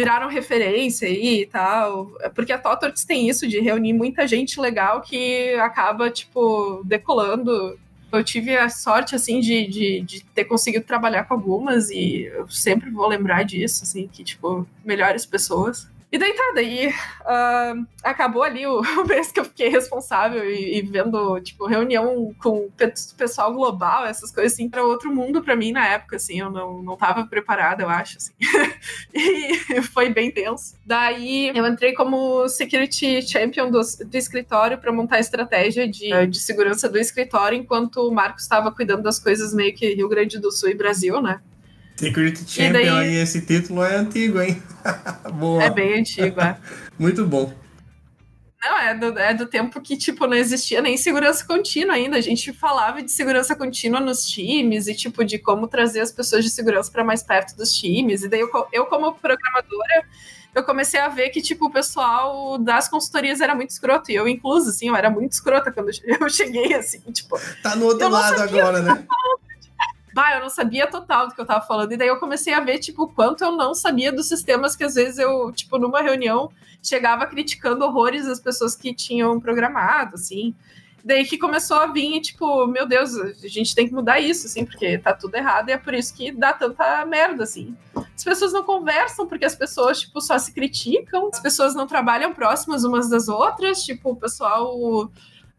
viraram 0.00 0.28
referência 0.28 1.06
aí 1.06 1.42
e 1.42 1.46
tal. 1.46 2.10
Porque 2.34 2.52
a 2.52 2.58
Totorx 2.58 3.04
tem 3.04 3.28
isso 3.28 3.46
de 3.46 3.60
reunir 3.60 3.92
muita 3.92 4.26
gente 4.26 4.58
legal 4.58 5.02
que 5.02 5.52
acaba, 5.56 6.10
tipo, 6.10 6.82
decolando. 6.84 7.78
Eu 8.10 8.24
tive 8.24 8.56
a 8.56 8.70
sorte, 8.70 9.14
assim, 9.14 9.40
de, 9.40 9.66
de, 9.66 10.00
de 10.00 10.24
ter 10.24 10.46
conseguido 10.46 10.84
trabalhar 10.84 11.24
com 11.24 11.34
algumas 11.34 11.90
e 11.90 12.24
eu 12.24 12.48
sempre 12.48 12.90
vou 12.90 13.06
lembrar 13.06 13.44
disso, 13.44 13.84
assim, 13.84 14.08
que, 14.08 14.24
tipo, 14.24 14.66
melhores 14.82 15.26
pessoas. 15.26 15.86
E 16.12 16.18
daí 16.18 16.32
tá, 16.32 16.52
daí 16.56 16.92
ah, 17.24 17.74
acabou 18.02 18.42
ali 18.42 18.66
o, 18.66 18.80
o 19.00 19.06
mês 19.06 19.30
que 19.30 19.38
eu 19.38 19.44
fiquei 19.44 19.68
responsável 19.68 20.44
e, 20.50 20.78
e 20.78 20.82
vendo, 20.82 21.40
tipo, 21.40 21.66
reunião 21.66 22.34
com 22.42 22.66
o 22.66 22.70
pe- 22.76 22.92
pessoal 23.16 23.52
global, 23.52 24.04
essas 24.06 24.32
coisas 24.32 24.52
assim, 24.52 24.68
para 24.68 24.84
outro 24.84 25.14
mundo 25.14 25.42
pra 25.42 25.54
mim 25.54 25.70
na 25.70 25.86
época, 25.86 26.16
assim, 26.16 26.40
eu 26.40 26.50
não, 26.50 26.82
não 26.82 26.96
tava 26.96 27.24
preparada, 27.26 27.84
eu 27.84 27.88
acho, 27.88 28.16
assim. 28.16 28.32
e 29.14 29.82
foi 29.82 30.08
bem 30.08 30.32
tenso. 30.32 30.74
Daí 30.84 31.52
eu 31.54 31.66
entrei 31.66 31.92
como 31.92 32.48
Security 32.48 33.22
Champion 33.22 33.70
do, 33.70 33.80
do 33.80 34.16
escritório 34.16 34.78
para 34.78 34.92
montar 34.92 35.16
a 35.16 35.20
estratégia 35.20 35.86
de, 35.88 36.26
de 36.26 36.38
segurança 36.40 36.88
do 36.88 36.98
escritório, 36.98 37.56
enquanto 37.56 37.98
o 38.08 38.12
Marcos 38.12 38.42
estava 38.42 38.72
cuidando 38.72 39.02
das 39.02 39.20
coisas 39.20 39.54
meio 39.54 39.74
que 39.74 39.94
Rio 39.94 40.08
Grande 40.08 40.40
do 40.40 40.50
Sul 40.50 40.70
e 40.70 40.74
Brasil, 40.74 41.22
né? 41.22 41.40
Security 42.00 42.42
E 42.42 42.48
Champion 42.48 42.96
aí, 42.96 43.16
esse 43.16 43.42
título 43.42 43.84
é 43.84 43.96
antigo, 43.96 44.40
hein? 44.40 44.62
Boa. 45.34 45.64
É 45.64 45.70
bem 45.70 46.00
antigo, 46.00 46.40
é. 46.40 46.56
Muito 46.98 47.26
bom. 47.26 47.52
Não, 48.62 48.78
é 48.78 48.94
do, 48.94 49.18
é 49.18 49.34
do 49.34 49.46
tempo 49.46 49.80
que, 49.80 49.96
tipo, 49.96 50.26
não 50.26 50.34
existia 50.34 50.82
nem 50.82 50.96
segurança 50.96 51.44
contínua 51.46 51.94
ainda. 51.94 52.16
A 52.16 52.20
gente 52.20 52.52
falava 52.52 53.02
de 53.02 53.10
segurança 53.10 53.54
contínua 53.54 54.00
nos 54.00 54.26
times 54.26 54.86
e, 54.86 54.94
tipo, 54.94 55.24
de 55.24 55.38
como 55.38 55.66
trazer 55.66 56.00
as 56.00 56.12
pessoas 56.12 56.44
de 56.44 56.50
segurança 56.50 56.90
para 56.90 57.04
mais 57.04 57.22
perto 57.22 57.56
dos 57.56 57.72
times. 57.72 58.22
E 58.22 58.28
daí, 58.28 58.40
eu, 58.40 58.50
eu, 58.72 58.86
como 58.86 59.14
programadora, 59.14 60.04
eu 60.54 60.62
comecei 60.62 61.00
a 61.00 61.08
ver 61.08 61.30
que, 61.30 61.40
tipo, 61.40 61.66
o 61.66 61.70
pessoal 61.70 62.58
das 62.58 62.86
consultorias 62.86 63.40
era 63.40 63.54
muito 63.54 63.70
escroto. 63.70 64.10
E 64.10 64.14
eu, 64.14 64.28
incluso, 64.28 64.70
assim, 64.70 64.88
eu 64.88 64.96
era 64.96 65.08
muito 65.08 65.32
escrota 65.32 65.72
quando 65.72 65.90
eu 66.04 66.28
cheguei, 66.30 66.74
assim, 66.74 67.00
tipo, 67.12 67.38
Tá 67.62 67.76
no 67.76 67.86
outro 67.86 68.08
lado 68.10 68.42
agora, 68.42 68.80
né? 68.80 69.06
Bah, 70.12 70.34
eu 70.34 70.40
não 70.40 70.48
sabia 70.48 70.86
total 70.86 71.28
do 71.28 71.34
que 71.34 71.40
eu 71.40 71.46
tava 71.46 71.64
falando. 71.64 71.92
E 71.92 71.96
daí 71.96 72.08
eu 72.08 72.18
comecei 72.18 72.52
a 72.52 72.60
ver, 72.60 72.78
tipo, 72.78 73.08
quanto 73.08 73.44
eu 73.44 73.52
não 73.52 73.74
sabia 73.74 74.12
dos 74.12 74.28
sistemas 74.28 74.74
que 74.74 74.84
às 74.84 74.94
vezes 74.94 75.18
eu, 75.18 75.52
tipo, 75.52 75.78
numa 75.78 76.02
reunião, 76.02 76.50
chegava 76.82 77.26
criticando 77.26 77.84
horrores 77.84 78.26
as 78.26 78.40
pessoas 78.40 78.74
que 78.74 78.94
tinham 78.94 79.38
programado, 79.40 80.14
assim. 80.14 80.54
Daí 81.02 81.24
que 81.24 81.38
começou 81.38 81.78
a 81.78 81.86
vir, 81.86 82.20
tipo, 82.20 82.66
meu 82.66 82.86
Deus, 82.86 83.16
a 83.16 83.48
gente 83.48 83.74
tem 83.74 83.88
que 83.88 83.94
mudar 83.94 84.20
isso, 84.20 84.46
assim, 84.46 84.64
porque 84.66 84.98
tá 84.98 85.14
tudo 85.14 85.34
errado 85.34 85.70
e 85.70 85.72
é 85.72 85.78
por 85.78 85.94
isso 85.94 86.14
que 86.14 86.30
dá 86.30 86.52
tanta 86.52 87.04
merda, 87.06 87.44
assim. 87.44 87.74
As 88.14 88.22
pessoas 88.22 88.52
não 88.52 88.62
conversam 88.62 89.26
porque 89.26 89.46
as 89.46 89.54
pessoas, 89.54 90.00
tipo, 90.00 90.20
só 90.20 90.38
se 90.38 90.52
criticam, 90.52 91.30
as 91.32 91.40
pessoas 91.40 91.74
não 91.74 91.86
trabalham 91.86 92.34
próximas 92.34 92.84
umas 92.84 93.08
das 93.08 93.28
outras, 93.28 93.82
tipo, 93.82 94.10
o 94.10 94.16
pessoal 94.16 95.10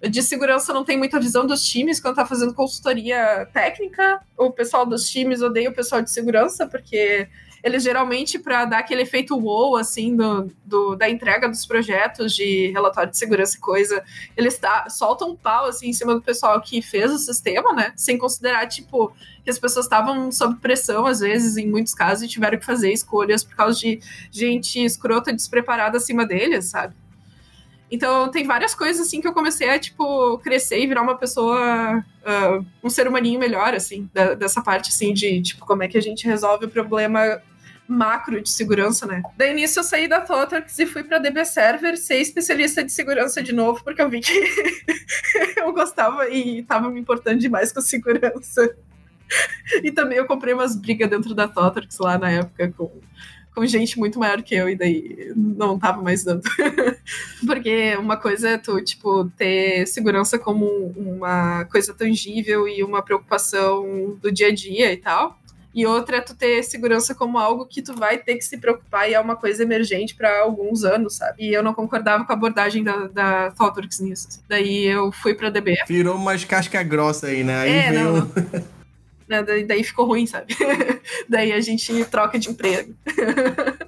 de 0.09 0.23
segurança 0.23 0.73
não 0.73 0.83
tem 0.83 0.97
muita 0.97 1.19
visão 1.19 1.45
dos 1.45 1.63
times 1.63 1.99
quando 1.99 2.15
tá 2.15 2.25
fazendo 2.25 2.53
consultoria 2.53 3.47
técnica. 3.53 4.19
O 4.37 4.49
pessoal 4.51 4.85
dos 4.85 5.09
times 5.09 5.41
odeia 5.41 5.69
o 5.69 5.73
pessoal 5.73 6.01
de 6.01 6.09
segurança, 6.09 6.67
porque 6.67 7.27
eles 7.63 7.83
geralmente, 7.83 8.39
para 8.39 8.65
dar 8.65 8.79
aquele 8.79 9.03
efeito 9.03 9.37
wow, 9.37 9.75
assim, 9.75 10.15
do, 10.15 10.51
do- 10.65 10.95
da 10.95 11.07
entrega 11.07 11.47
dos 11.47 11.63
projetos 11.63 12.33
de 12.33 12.71
relatório 12.71 13.11
de 13.11 13.17
segurança 13.17 13.55
e 13.55 13.59
coisa, 13.59 14.03
eles 14.35 14.57
tá, 14.57 14.89
soltam 14.89 15.29
um 15.29 15.35
pau, 15.35 15.65
assim, 15.67 15.89
em 15.89 15.93
cima 15.93 16.15
do 16.15 16.21
pessoal 16.23 16.59
que 16.59 16.81
fez 16.81 17.11
o 17.11 17.19
sistema, 17.19 17.71
né? 17.71 17.93
Sem 17.95 18.17
considerar, 18.17 18.65
tipo, 18.67 19.13
que 19.43 19.49
as 19.51 19.59
pessoas 19.59 19.85
estavam 19.85 20.31
sob 20.31 20.55
pressão, 20.55 21.05
às 21.05 21.19
vezes, 21.19 21.55
em 21.55 21.67
muitos 21.69 21.93
casos, 21.93 22.23
e 22.23 22.27
tiveram 22.27 22.57
que 22.57 22.65
fazer 22.65 22.91
escolhas 22.91 23.43
por 23.43 23.55
causa 23.55 23.77
de 23.77 23.99
gente 24.31 24.83
escrota 24.83 25.31
despreparada 25.31 25.97
acima 25.97 26.25
deles, 26.25 26.65
sabe? 26.65 26.95
Então, 27.91 28.31
tem 28.31 28.45
várias 28.45 28.73
coisas, 28.73 29.05
assim, 29.05 29.19
que 29.19 29.27
eu 29.27 29.33
comecei 29.33 29.69
a, 29.69 29.77
tipo, 29.77 30.37
crescer 30.39 30.79
e 30.79 30.87
virar 30.87 31.01
uma 31.01 31.17
pessoa, 31.17 32.03
ah, 32.25 32.59
um 32.81 32.89
ser 32.89 33.07
humaninho 33.07 33.39
melhor, 33.39 33.73
assim, 33.73 34.09
da- 34.13 34.33
dessa 34.33 34.61
parte, 34.61 34.89
assim, 34.89 35.13
de, 35.13 35.41
tipo, 35.41 35.65
como 35.65 35.83
é 35.83 35.87
que 35.89 35.97
a 35.97 36.01
gente 36.01 36.25
resolve 36.25 36.65
o 36.65 36.69
problema 36.69 37.41
macro 37.87 38.41
de 38.41 38.49
segurança, 38.49 39.05
né? 39.05 39.21
Daí, 39.35 39.53
nisso, 39.53 39.77
eu 39.79 39.83
saí 39.83 40.07
da 40.07 40.21
Totalx 40.21 40.79
e 40.79 40.85
fui 40.85 41.03
pra 41.03 41.17
DB 41.17 41.43
Server 41.43 41.97
ser 41.97 42.15
especialista 42.21 42.81
de 42.81 42.91
segurança 42.93 43.43
de 43.43 43.51
novo, 43.51 43.83
porque 43.83 44.01
eu 44.01 44.09
vi 44.09 44.21
que 44.21 44.31
eu 45.57 45.73
gostava 45.73 46.29
e 46.29 46.63
tava 46.63 46.89
me 46.89 47.01
importando 47.01 47.39
demais 47.39 47.73
com 47.73 47.81
segurança. 47.81 48.73
E 49.83 49.91
também 49.91 50.17
eu 50.17 50.25
comprei 50.25 50.53
umas 50.53 50.75
brigas 50.75 51.09
dentro 51.09 51.33
da 51.33 51.47
Totalx 51.47 51.97
lá 51.99 52.17
na 52.17 52.29
época 52.31 52.71
com 52.77 52.91
com 53.53 53.65
gente 53.65 53.99
muito 53.99 54.17
maior 54.19 54.41
que 54.41 54.55
eu, 54.55 54.69
e 54.69 54.75
daí 54.75 55.31
não 55.35 55.77
tava 55.77 56.01
mais 56.01 56.23
dando. 56.23 56.41
Porque 57.45 57.95
uma 57.97 58.17
coisa 58.17 58.49
é 58.51 58.57
tu, 58.57 58.81
tipo, 58.81 59.25
ter 59.37 59.85
segurança 59.87 60.37
como 60.39 60.65
uma 60.95 61.65
coisa 61.65 61.93
tangível 61.93 62.67
e 62.67 62.83
uma 62.83 63.01
preocupação 63.01 64.17
do 64.21 64.31
dia 64.31 64.47
a 64.47 64.53
dia 64.53 64.91
e 64.93 64.97
tal. 64.97 65.37
e 65.73 65.85
outra 65.85 66.17
é 66.17 66.21
tu 66.21 66.35
ter 66.35 66.63
segurança 66.63 67.15
como 67.15 67.37
algo 67.37 67.65
que 67.65 67.81
tu 67.81 67.93
vai 67.95 68.17
ter 68.17 68.35
que 68.35 68.43
se 68.43 68.57
preocupar 68.57 69.09
e 69.09 69.13
é 69.13 69.19
uma 69.19 69.35
coisa 69.37 69.63
emergente 69.63 70.15
para 70.15 70.39
alguns 70.41 70.83
anos, 70.83 71.15
sabe? 71.15 71.43
E 71.45 71.53
eu 71.53 71.63
não 71.63 71.73
concordava 71.73 72.25
com 72.25 72.31
a 72.31 72.35
abordagem 72.35 72.83
da, 72.83 73.07
da 73.07 73.51
ThoughtWorks 73.51 73.99
nisso. 74.01 74.27
assim. 74.29 74.41
Daí 74.49 74.85
eu 74.85 75.11
fui 75.11 75.33
pra 75.33 75.49
DBF. 75.49 75.85
Virou 75.87 76.15
umas 76.15 76.43
casca 76.43 76.83
grossa 76.83 77.27
aí, 77.27 77.43
né? 77.43 77.57
Aí 77.61 77.71
É, 77.71 77.89
veio. 77.91 78.03
não, 78.03 78.31
né, 79.31 79.43
daí, 79.43 79.63
daí 79.63 79.83
ficou 79.83 80.05
ruim, 80.05 80.25
sabe? 80.25 80.55
daí 81.27 81.51
a 81.51 81.61
gente 81.61 82.05
troca 82.05 82.37
de 82.37 82.49
emprego. 82.49 82.93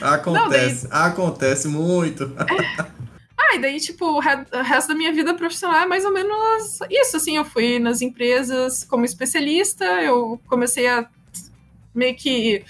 Acontece, 0.00 0.88
acontece 0.90 1.68
muito. 1.68 2.30
Ah, 3.44 3.56
e 3.56 3.58
daí, 3.58 3.80
tipo, 3.80 4.06
o 4.06 4.20
resto 4.20 4.88
da 4.88 4.94
minha 4.94 5.12
vida 5.12 5.34
profissional 5.34 5.80
é 5.80 5.86
mais 5.86 6.04
ou 6.04 6.12
menos 6.12 6.78
isso, 6.88 7.16
assim, 7.16 7.36
eu 7.36 7.44
fui 7.44 7.78
nas 7.78 8.00
empresas 8.00 8.84
como 8.84 9.04
especialista, 9.04 9.84
eu 9.84 10.40
comecei 10.46 10.86
a 10.86 11.06
meio 11.92 12.14
que 12.14 12.64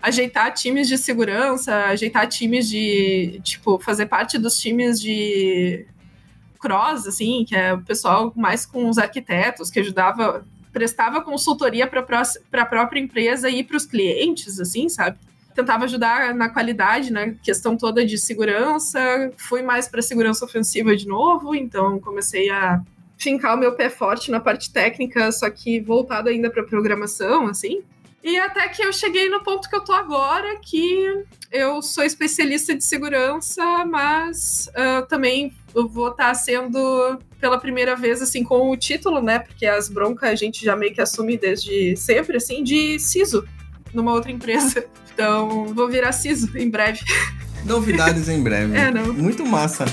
ajeitar 0.00 0.52
times 0.54 0.88
de 0.88 0.96
segurança, 0.96 1.74
ajeitar 1.86 2.26
times 2.26 2.68
de, 2.68 3.40
tipo, 3.42 3.78
fazer 3.78 4.06
parte 4.06 4.38
dos 4.38 4.58
times 4.58 5.00
de 5.00 5.86
cross, 6.58 7.06
assim, 7.06 7.44
que 7.46 7.54
é 7.54 7.74
o 7.74 7.82
pessoal 7.82 8.32
mais 8.34 8.64
com 8.64 8.88
os 8.88 8.96
arquitetos, 8.96 9.70
que 9.70 9.80
ajudava, 9.80 10.44
prestava 10.74 11.22
consultoria 11.22 11.86
para 11.86 12.04
a 12.62 12.66
própria 12.66 13.00
empresa 13.00 13.48
e 13.48 13.64
para 13.64 13.76
os 13.76 13.86
clientes, 13.86 14.60
assim, 14.60 14.88
sabe? 14.88 15.16
tentava 15.54 15.84
ajudar 15.84 16.34
na 16.34 16.48
qualidade, 16.48 17.12
na 17.12 17.30
questão 17.30 17.76
toda 17.76 18.04
de 18.04 18.18
segurança. 18.18 18.98
Fui 19.36 19.62
mais 19.62 19.86
para 19.86 20.02
segurança 20.02 20.44
ofensiva 20.44 20.96
de 20.96 21.06
novo, 21.06 21.54
então 21.54 22.00
comecei 22.00 22.50
a 22.50 22.82
fincar 23.16 23.54
o 23.54 23.58
meu 23.58 23.72
pé 23.72 23.88
forte 23.88 24.32
na 24.32 24.40
parte 24.40 24.72
técnica, 24.72 25.30
só 25.30 25.48
que 25.48 25.80
voltado 25.80 26.28
ainda 26.28 26.50
para 26.50 26.64
programação, 26.64 27.46
assim. 27.46 27.82
E 28.22 28.36
até 28.38 28.66
que 28.68 28.82
eu 28.82 28.92
cheguei 28.92 29.28
no 29.28 29.42
ponto 29.42 29.68
que 29.68 29.76
eu 29.76 29.84
tô 29.84 29.92
agora, 29.92 30.58
que 30.58 31.24
eu 31.52 31.80
sou 31.82 32.02
especialista 32.02 32.74
de 32.74 32.82
segurança, 32.82 33.62
mas 33.84 34.68
uh, 34.70 35.06
também 35.06 35.54
vou 35.88 36.08
estar 36.08 36.32
sendo 36.34 37.18
pela 37.40 37.58
primeira 37.58 37.96
vez 37.96 38.22
assim 38.22 38.44
com 38.44 38.70
o 38.70 38.76
título, 38.76 39.20
né? 39.20 39.40
Porque 39.40 39.66
as 39.66 39.88
broncas 39.88 40.30
a 40.30 40.34
gente 40.34 40.64
já 40.64 40.76
meio 40.76 40.94
que 40.94 41.00
assume 41.00 41.36
desde 41.36 41.96
sempre, 41.96 42.36
assim, 42.36 42.62
de 42.62 42.98
CISO 42.98 43.44
numa 43.92 44.12
outra 44.12 44.30
empresa. 44.30 44.84
Então, 45.12 45.66
vou 45.66 45.88
virar 45.88 46.10
CISO 46.10 46.58
em 46.58 46.68
breve. 46.68 47.00
Novidades 47.64 48.28
em 48.28 48.42
breve. 48.42 48.76
É, 48.76 48.90
não. 48.90 49.12
Muito 49.12 49.46
massa. 49.46 49.84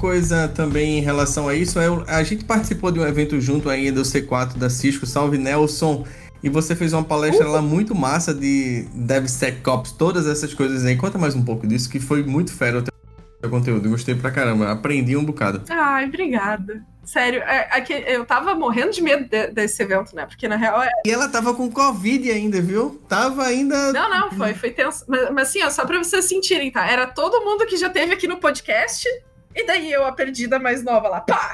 Coisa 0.00 0.48
também 0.48 0.98
em 0.98 1.02
relação 1.02 1.46
a 1.46 1.54
isso 1.54 1.78
é 1.78 1.86
a 2.08 2.22
gente 2.22 2.44
participou 2.44 2.90
de 2.90 2.98
um 2.98 3.06
evento 3.06 3.38
junto 3.38 3.68
aí 3.68 3.90
do 3.90 4.00
C4 4.00 4.56
da 4.56 4.70
Cisco, 4.70 5.04
Salve 5.04 5.36
Nelson, 5.36 6.06
e 6.42 6.48
você 6.48 6.74
fez 6.74 6.94
uma 6.94 7.04
palestra 7.04 7.46
lá 7.46 7.60
muito 7.60 7.94
massa 7.94 8.32
de 8.32 8.86
DevSecOps, 8.94 9.92
todas 9.92 10.26
essas 10.26 10.54
coisas 10.54 10.86
aí. 10.86 10.96
Conta 10.96 11.18
mais 11.18 11.34
um 11.34 11.44
pouco 11.44 11.66
disso, 11.66 11.90
que 11.90 12.00
foi 12.00 12.22
muito 12.22 12.50
fera 12.50 12.78
o 12.78 12.82
teu 12.82 13.50
conteúdo. 13.50 13.90
Gostei 13.90 14.14
pra 14.14 14.30
caramba, 14.30 14.70
aprendi 14.72 15.14
um 15.18 15.24
bocado. 15.24 15.62
Ai, 15.68 16.06
obrigada. 16.06 16.82
Sério, 17.04 17.42
é, 17.42 17.68
é 17.72 17.80
que 17.80 17.92
eu 17.92 18.24
tava 18.24 18.54
morrendo 18.54 18.92
de 18.92 19.02
medo 19.02 19.28
de- 19.28 19.48
desse 19.48 19.82
evento, 19.82 20.14
né? 20.14 20.24
Porque 20.26 20.46
na 20.48 20.56
real 20.56 20.82
é. 20.82 20.90
E 21.04 21.10
ela 21.10 21.28
tava 21.28 21.52
com 21.52 21.70
Covid 21.70 22.30
ainda, 22.30 22.60
viu? 22.62 23.00
Tava 23.08 23.44
ainda. 23.44 23.92
Não, 23.92 24.08
não, 24.08 24.30
foi, 24.32 24.54
foi 24.54 24.70
tenso. 24.70 25.04
Mas, 25.08 25.30
mas 25.30 25.48
assim, 25.48 25.62
ó, 25.62 25.70
só 25.70 25.84
pra 25.84 25.98
vocês 25.98 26.24
sentirem, 26.26 26.70
tá? 26.70 26.86
Era 26.88 27.06
todo 27.06 27.44
mundo 27.44 27.66
que 27.66 27.76
já 27.76 27.90
teve 27.90 28.12
aqui 28.14 28.28
no 28.28 28.36
podcast, 28.38 29.06
e 29.54 29.66
daí 29.66 29.92
eu, 29.92 30.04
a 30.04 30.12
perdida 30.12 30.58
mais 30.58 30.82
nova 30.82 31.08
lá, 31.08 31.20
pá! 31.20 31.52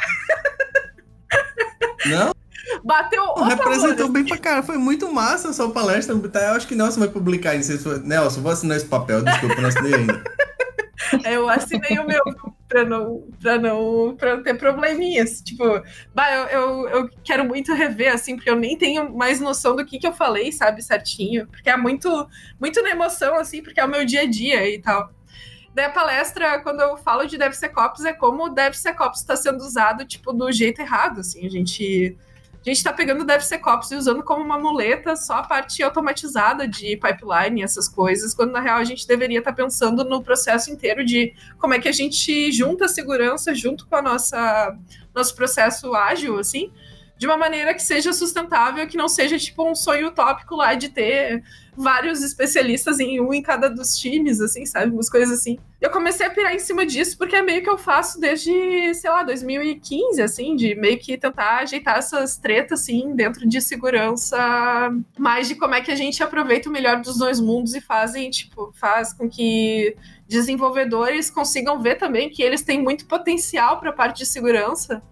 Não, 2.06 2.32
Bateu 2.84 3.22
o 3.22 3.44
representou 3.44 4.08
bem 4.08 4.24
pra 4.24 4.38
cara. 4.38 4.62
Foi 4.62 4.76
muito 4.76 5.12
massa 5.12 5.50
a 5.50 5.52
sua 5.52 5.70
palestra. 5.70 6.16
Tá, 6.28 6.40
Eu 6.40 6.54
acho 6.54 6.66
que 6.66 6.74
Nelson 6.74 7.00
vai 7.00 7.08
publicar 7.08 7.54
isso. 7.54 8.00
Nelson, 8.00 8.40
vou 8.40 8.52
assinar 8.52 8.76
esse 8.76 8.86
papel. 8.86 9.22
Desculpa, 9.22 9.60
não 9.60 9.68
assinei 9.68 9.94
ainda. 9.94 10.22
Eu 11.24 11.48
assinei 11.48 11.98
o 11.98 12.06
meu 12.06 12.20
pra 12.66 12.84
não, 12.84 13.28
pra 13.40 13.58
não, 13.58 14.16
pra 14.16 14.36
não 14.36 14.42
ter 14.42 14.54
probleminhas. 14.54 15.40
Tipo, 15.40 15.80
bah, 16.12 16.28
eu, 16.32 16.46
eu, 16.46 16.88
eu 16.88 17.10
quero 17.22 17.44
muito 17.44 17.72
rever, 17.74 18.12
assim, 18.12 18.34
porque 18.34 18.50
eu 18.50 18.56
nem 18.56 18.76
tenho 18.76 19.14
mais 19.16 19.38
noção 19.38 19.76
do 19.76 19.84
que, 19.84 19.98
que 19.98 20.06
eu 20.06 20.12
falei, 20.12 20.50
sabe, 20.50 20.82
certinho. 20.82 21.46
Porque 21.46 21.70
é 21.70 21.76
muito, 21.76 22.28
muito 22.58 22.82
na 22.82 22.90
emoção, 22.90 23.36
assim, 23.36 23.62
porque 23.62 23.78
é 23.78 23.84
o 23.84 23.88
meu 23.88 24.04
dia 24.04 24.22
a 24.22 24.26
dia 24.26 24.68
e 24.68 24.80
tal. 24.80 25.10
Daí 25.76 25.84
a 25.84 25.90
palestra, 25.90 26.58
quando 26.60 26.80
eu 26.80 26.96
falo 26.96 27.26
de 27.26 27.36
DevSecOps, 27.36 28.02
é 28.06 28.14
como 28.14 28.46
o 28.46 28.48
DevSecOps 28.48 29.20
está 29.20 29.36
sendo 29.36 29.60
usado, 29.60 30.06
tipo, 30.06 30.32
do 30.32 30.50
jeito 30.50 30.80
errado, 30.80 31.20
assim. 31.20 31.44
A 31.44 31.50
gente... 31.50 32.16
A 32.64 32.68
gente 32.68 32.82
tá 32.82 32.92
pegando 32.92 33.20
o 33.20 33.24
DevSecOps 33.24 33.90
e 33.92 33.94
usando 33.94 34.24
como 34.24 34.42
uma 34.42 34.58
muleta 34.58 35.14
só 35.14 35.34
a 35.34 35.42
parte 35.42 35.82
automatizada 35.82 36.66
de 36.66 36.96
pipeline 36.96 37.62
essas 37.62 37.86
coisas, 37.86 38.34
quando 38.34 38.52
na 38.52 38.60
real 38.60 38.78
a 38.78 38.84
gente 38.84 39.06
deveria 39.06 39.38
estar 39.38 39.52
pensando 39.52 40.02
no 40.02 40.20
processo 40.20 40.68
inteiro 40.72 41.04
de 41.04 41.32
como 41.58 41.74
é 41.74 41.78
que 41.78 41.88
a 41.88 41.92
gente 41.92 42.50
junta 42.50 42.86
a 42.86 42.88
segurança 42.88 43.54
junto 43.54 43.86
com 43.86 43.94
a 43.94 44.02
nossa 44.02 44.76
nosso 45.14 45.36
processo 45.36 45.94
ágil, 45.94 46.40
assim, 46.40 46.72
de 47.18 47.26
uma 47.26 47.36
maneira 47.36 47.72
que 47.72 47.82
seja 47.82 48.12
sustentável, 48.12 48.86
que 48.86 48.96
não 48.96 49.08
seja 49.08 49.38
tipo 49.38 49.68
um 49.68 49.74
sonho 49.74 50.08
utópico 50.08 50.54
lá 50.54 50.74
de 50.74 50.88
ter 50.90 51.42
vários 51.76 52.22
especialistas 52.22 52.98
em 52.98 53.20
um 53.20 53.34
em 53.34 53.42
cada 53.42 53.68
dos 53.68 53.96
times, 53.98 54.40
assim, 54.40 54.64
sabe? 54.64 54.92
Umas 54.92 55.10
coisas 55.10 55.38
assim. 55.38 55.58
Eu 55.80 55.90
comecei 55.90 56.26
a 56.26 56.30
pirar 56.30 56.54
em 56.54 56.58
cima 56.58 56.86
disso 56.86 57.18
porque 57.18 57.36
é 57.36 57.42
meio 57.42 57.62
que 57.62 57.68
eu 57.68 57.76
faço 57.76 58.18
desde, 58.18 58.94
sei 58.94 59.10
lá, 59.10 59.22
2015, 59.22 60.22
assim, 60.22 60.56
de 60.56 60.74
meio 60.74 60.98
que 60.98 61.18
tentar 61.18 61.58
ajeitar 61.58 61.98
essas 61.98 62.38
tretas, 62.38 62.80
assim, 62.80 63.14
dentro 63.14 63.46
de 63.46 63.60
segurança, 63.60 64.38
mais 65.18 65.48
de 65.48 65.54
como 65.54 65.74
é 65.74 65.82
que 65.82 65.90
a 65.90 65.96
gente 65.96 66.22
aproveita 66.22 66.68
o 66.68 66.72
melhor 66.72 67.00
dos 67.00 67.18
dois 67.18 67.40
mundos 67.40 67.74
e 67.74 67.80
fazem, 67.80 68.30
tipo, 68.30 68.72
faz 68.74 69.12
com 69.12 69.28
que 69.28 69.94
desenvolvedores 70.26 71.30
consigam 71.30 71.80
ver 71.80 71.96
também 71.96 72.30
que 72.30 72.42
eles 72.42 72.62
têm 72.62 72.82
muito 72.82 73.06
potencial 73.06 73.78
para 73.78 73.90
a 73.90 73.92
parte 73.92 74.18
de 74.18 74.26
segurança 74.26 75.02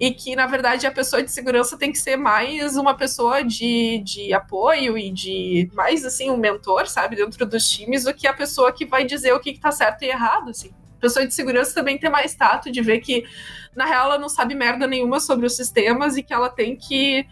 e 0.00 0.12
que, 0.12 0.36
na 0.36 0.46
verdade, 0.46 0.86
a 0.86 0.92
pessoa 0.92 1.22
de 1.22 1.30
segurança 1.30 1.76
tem 1.76 1.90
que 1.90 1.98
ser 1.98 2.16
mais 2.16 2.76
uma 2.76 2.96
pessoa 2.96 3.42
de, 3.42 3.98
de 4.04 4.32
apoio 4.32 4.96
e 4.96 5.10
de 5.10 5.68
mais, 5.74 6.04
assim, 6.04 6.30
um 6.30 6.36
mentor, 6.36 6.86
sabe, 6.86 7.16
dentro 7.16 7.44
dos 7.44 7.68
times, 7.68 8.04
do 8.04 8.14
que 8.14 8.26
a 8.26 8.32
pessoa 8.32 8.72
que 8.72 8.86
vai 8.86 9.04
dizer 9.04 9.32
o 9.32 9.40
que, 9.40 9.52
que 9.52 9.60
tá 9.60 9.72
certo 9.72 10.02
e 10.02 10.06
errado, 10.06 10.50
assim. 10.50 10.70
Pessoa 11.00 11.26
de 11.26 11.34
segurança 11.34 11.74
também 11.74 11.98
tem 11.98 12.10
mais 12.10 12.34
tato 12.34 12.70
de 12.70 12.80
ver 12.80 13.00
que, 13.00 13.24
na 13.74 13.86
real, 13.86 14.06
ela 14.06 14.18
não 14.18 14.28
sabe 14.28 14.54
merda 14.54 14.86
nenhuma 14.86 15.18
sobre 15.18 15.46
os 15.46 15.56
sistemas 15.56 16.16
e 16.16 16.22
que 16.22 16.32
ela 16.32 16.48
tem 16.48 16.76
que 16.76 17.26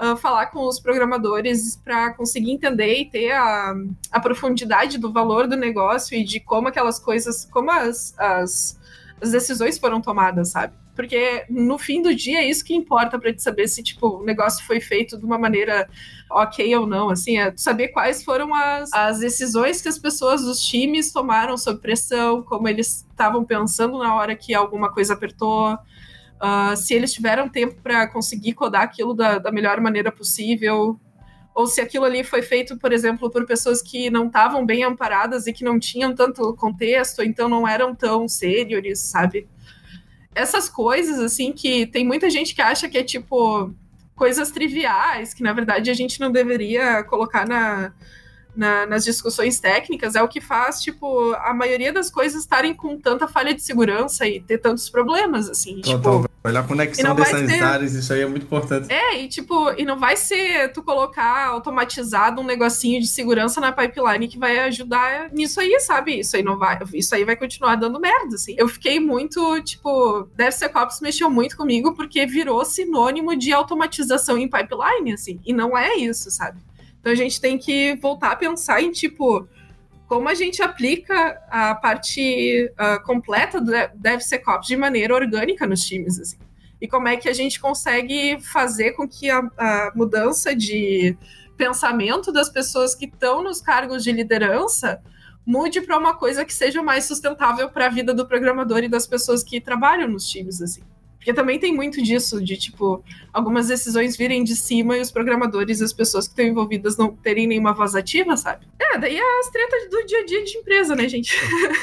uh, 0.00 0.16
falar 0.16 0.46
com 0.46 0.66
os 0.66 0.78
programadores 0.78 1.76
para 1.76 2.14
conseguir 2.14 2.52
entender 2.52 3.00
e 3.00 3.04
ter 3.10 3.32
a, 3.32 3.74
a 4.12 4.20
profundidade 4.20 4.96
do 4.96 5.12
valor 5.12 5.48
do 5.48 5.56
negócio 5.56 6.16
e 6.16 6.22
de 6.22 6.38
como 6.38 6.68
aquelas 6.68 7.00
coisas, 7.00 7.44
como 7.46 7.70
as, 7.70 8.16
as, 8.16 8.78
as 9.20 9.32
decisões 9.32 9.76
foram 9.76 10.00
tomadas, 10.00 10.50
sabe? 10.50 10.81
Porque 10.94 11.46
no 11.48 11.78
fim 11.78 12.02
do 12.02 12.14
dia 12.14 12.40
é 12.40 12.48
isso 12.48 12.64
que 12.64 12.74
importa 12.74 13.18
para 13.18 13.32
te 13.32 13.42
saber 13.42 13.66
se 13.66 13.82
tipo 13.82 14.18
o 14.18 14.24
negócio 14.24 14.64
foi 14.66 14.78
feito 14.78 15.16
de 15.16 15.24
uma 15.24 15.38
maneira 15.38 15.88
ok 16.30 16.74
ou 16.76 16.86
não, 16.86 17.08
assim, 17.08 17.38
é 17.38 17.52
saber 17.56 17.88
quais 17.88 18.22
foram 18.22 18.54
as, 18.54 18.92
as 18.92 19.18
decisões 19.18 19.80
que 19.80 19.88
as 19.88 19.98
pessoas 19.98 20.42
dos 20.42 20.60
times 20.60 21.12
tomaram 21.12 21.56
sob 21.56 21.80
pressão, 21.80 22.42
como 22.42 22.68
eles 22.68 23.06
estavam 23.10 23.44
pensando 23.44 23.98
na 23.98 24.14
hora 24.14 24.36
que 24.36 24.54
alguma 24.54 24.92
coisa 24.92 25.14
apertou, 25.14 25.74
uh, 25.74 26.76
se 26.76 26.94
eles 26.94 27.12
tiveram 27.12 27.48
tempo 27.48 27.76
para 27.82 28.06
conseguir 28.06 28.52
codar 28.52 28.82
aquilo 28.82 29.14
da, 29.14 29.38
da 29.38 29.52
melhor 29.52 29.80
maneira 29.80 30.12
possível, 30.12 30.98
ou 31.54 31.66
se 31.66 31.80
aquilo 31.80 32.04
ali 32.04 32.24
foi 32.24 32.42
feito, 32.42 32.78
por 32.78 32.92
exemplo, 32.92 33.30
por 33.30 33.46
pessoas 33.46 33.82
que 33.82 34.10
não 34.10 34.26
estavam 34.26 34.64
bem 34.64 34.84
amparadas 34.84 35.46
e 35.46 35.52
que 35.52 35.64
não 35.64 35.78
tinham 35.78 36.14
tanto 36.14 36.54
contexto, 36.54 37.22
então 37.22 37.48
não 37.48 37.68
eram 37.68 37.94
tão 37.94 38.26
sêniores, 38.26 38.98
sabe? 39.00 39.46
Essas 40.34 40.68
coisas, 40.68 41.18
assim, 41.18 41.52
que 41.52 41.86
tem 41.86 42.06
muita 42.06 42.30
gente 42.30 42.54
que 42.54 42.62
acha 42.62 42.88
que 42.88 42.98
é 42.98 43.04
tipo 43.04 43.74
coisas 44.14 44.50
triviais, 44.50 45.34
que 45.34 45.42
na 45.42 45.52
verdade 45.52 45.90
a 45.90 45.94
gente 45.94 46.20
não 46.20 46.30
deveria 46.30 47.02
colocar 47.04 47.46
na, 47.46 47.92
na- 48.54 48.84
nas 48.86 49.04
discussões 49.04 49.58
técnicas 49.60 50.14
é 50.14 50.22
o 50.22 50.28
que 50.28 50.40
faz, 50.40 50.80
tipo, 50.80 51.32
a 51.34 51.54
maioria 51.54 51.92
das 51.92 52.10
coisas 52.10 52.42
estarem 52.42 52.74
com 52.74 52.98
tanta 52.98 53.26
falha 53.26 53.54
de 53.54 53.62
segurança 53.62 54.26
e 54.26 54.40
ter 54.40 54.58
tantos 54.58 54.90
problemas, 54.90 55.48
assim. 55.48 55.80
Total, 55.80 56.22
tipo, 56.22 56.30
velho. 56.44 56.58
a 56.58 56.62
conexão 56.62 57.14
dessas 57.14 57.46
ter- 57.50 57.62
áreas, 57.62 57.94
isso 57.94 58.12
aí 58.12 58.20
é 58.20 58.26
muito 58.26 58.44
importante. 58.44 58.92
é, 58.92 59.20
e 59.22 59.28
tipo, 59.28 59.72
e 59.78 59.84
não 59.84 59.98
vai 59.98 60.16
ser 60.16 60.70
tu 60.72 60.82
colocar 60.82 61.46
automatizado 61.48 62.40
um 62.40 62.44
negocinho 62.44 63.00
de 63.00 63.06
segurança 63.06 63.60
na 63.60 63.72
pipeline 63.72 64.28
que 64.28 64.38
vai 64.38 64.58
ajudar 64.60 65.30
nisso 65.32 65.60
aí, 65.60 65.78
sabe? 65.80 66.18
Isso 66.20 66.36
aí 66.36 66.42
não 66.42 66.58
vai, 66.58 66.78
isso 66.94 67.14
aí 67.14 67.24
vai 67.24 67.36
continuar 67.36 67.76
dando 67.76 67.98
merda, 68.00 68.34
assim. 68.34 68.54
Eu 68.58 68.68
fiquei 68.68 69.00
muito, 69.00 69.60
tipo, 69.62 70.28
DevSecOps 70.36 71.00
mexeu 71.00 71.30
muito 71.30 71.56
comigo 71.56 71.94
porque 71.94 72.26
virou 72.26 72.64
sinônimo 72.64 73.34
de 73.36 73.52
automatização 73.52 74.36
em 74.36 74.48
pipeline, 74.48 75.12
assim. 75.14 75.40
E 75.46 75.52
não 75.52 75.76
é 75.76 75.94
isso, 75.96 76.30
sabe? 76.30 76.58
Então 77.02 77.12
a 77.12 77.16
gente 77.16 77.38
tem 77.38 77.58
que 77.58 77.94
voltar 77.96 78.32
a 78.32 78.36
pensar 78.36 78.80
em, 78.80 78.90
tipo, 78.90 79.46
como 80.06 80.30
a 80.30 80.34
gente 80.34 80.62
aplica 80.62 81.38
a 81.50 81.74
parte 81.74 82.72
ah, 82.78 82.98
completa 83.00 83.60
do 83.60 83.70
Dev- 83.70 83.90
DevSecOps 83.94 84.66
de 84.66 84.76
maneira 84.76 85.14
orgânica 85.14 85.66
nos 85.66 85.84
times, 85.84 86.18
assim 86.18 86.38
e 86.82 86.88
como 86.88 87.06
é 87.06 87.16
que 87.16 87.28
a 87.28 87.32
gente 87.32 87.60
consegue 87.60 88.40
fazer 88.40 88.90
com 88.94 89.06
que 89.06 89.30
a, 89.30 89.38
a 89.56 89.92
mudança 89.94 90.52
de 90.52 91.16
pensamento 91.56 92.32
das 92.32 92.48
pessoas 92.48 92.92
que 92.92 93.04
estão 93.04 93.40
nos 93.40 93.60
cargos 93.60 94.02
de 94.02 94.10
liderança 94.10 95.00
mude 95.46 95.80
para 95.80 95.96
uma 95.96 96.16
coisa 96.16 96.44
que 96.44 96.52
seja 96.52 96.82
mais 96.82 97.04
sustentável 97.04 97.70
para 97.70 97.86
a 97.86 97.88
vida 97.88 98.12
do 98.12 98.26
programador 98.26 98.78
e 98.78 98.88
das 98.88 99.06
pessoas 99.06 99.44
que 99.44 99.60
trabalham 99.60 100.08
nos 100.08 100.28
times 100.28 100.60
assim. 100.60 100.82
Porque 101.22 101.32
também 101.32 101.56
tem 101.56 101.72
muito 101.72 102.02
disso, 102.02 102.42
de 102.42 102.56
tipo, 102.56 103.02
algumas 103.32 103.68
decisões 103.68 104.16
virem 104.16 104.42
de 104.42 104.56
cima 104.56 104.96
e 104.96 105.00
os 105.00 105.12
programadores 105.12 105.80
e 105.80 105.84
as 105.84 105.92
pessoas 105.92 106.26
que 106.26 106.32
estão 106.32 106.44
envolvidas 106.44 106.96
não 106.96 107.14
terem 107.14 107.46
nenhuma 107.46 107.72
voz 107.72 107.94
ativa, 107.94 108.36
sabe? 108.36 108.66
É, 108.76 108.98
daí 108.98 109.16
é 109.16 109.40
as 109.40 109.48
tretas 109.48 109.88
do 109.88 110.04
dia 110.04 110.18
a 110.18 110.26
dia 110.26 110.44
de 110.44 110.58
empresa, 110.58 110.96
né, 110.96 111.08
gente? 111.08 111.32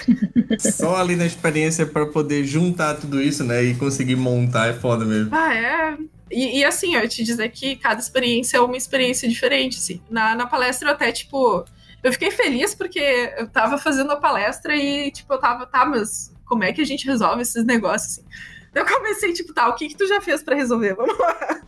Só 0.59 0.97
ali 0.97 1.15
na 1.15 1.25
experiência 1.25 1.85
para 1.85 2.05
poder 2.05 2.43
juntar 2.43 2.95
tudo 2.95 3.21
isso, 3.21 3.45
né? 3.45 3.63
E 3.63 3.75
conseguir 3.75 4.17
montar 4.17 4.67
é 4.67 4.73
foda 4.73 5.05
mesmo. 5.05 5.29
Ah, 5.33 5.55
é. 5.55 5.97
E, 6.29 6.59
e 6.59 6.65
assim, 6.65 6.95
eu 6.95 7.07
te 7.07 7.23
dizer 7.23 7.49
que 7.49 7.77
cada 7.77 8.01
experiência 8.01 8.57
é 8.57 8.59
uma 8.59 8.75
experiência 8.75 9.27
diferente, 9.29 9.77
assim. 9.77 10.01
Na, 10.09 10.35
na 10.35 10.47
palestra 10.47 10.89
eu 10.89 10.93
até, 10.93 11.13
tipo, 11.13 11.63
eu 12.03 12.11
fiquei 12.11 12.29
feliz 12.29 12.75
porque 12.75 12.99
eu 13.37 13.47
tava 13.47 13.77
fazendo 13.77 14.11
a 14.11 14.17
palestra 14.17 14.75
e, 14.75 15.11
tipo, 15.11 15.33
eu 15.33 15.39
tava, 15.39 15.65
tá, 15.65 15.85
mas 15.85 16.35
como 16.45 16.65
é 16.65 16.73
que 16.73 16.81
a 16.81 16.85
gente 16.85 17.05
resolve 17.05 17.41
esses 17.41 17.63
negócios, 17.63 18.19
assim? 18.19 18.27
Eu 18.73 18.85
comecei, 18.85 19.33
tipo, 19.33 19.53
tá, 19.53 19.67
o 19.69 19.75
que 19.75 19.87
que 19.87 19.97
tu 19.97 20.07
já 20.07 20.21
fez 20.21 20.43
pra 20.43 20.55
resolver? 20.55 20.95
Vamos 20.95 21.17
lá. 21.17 21.61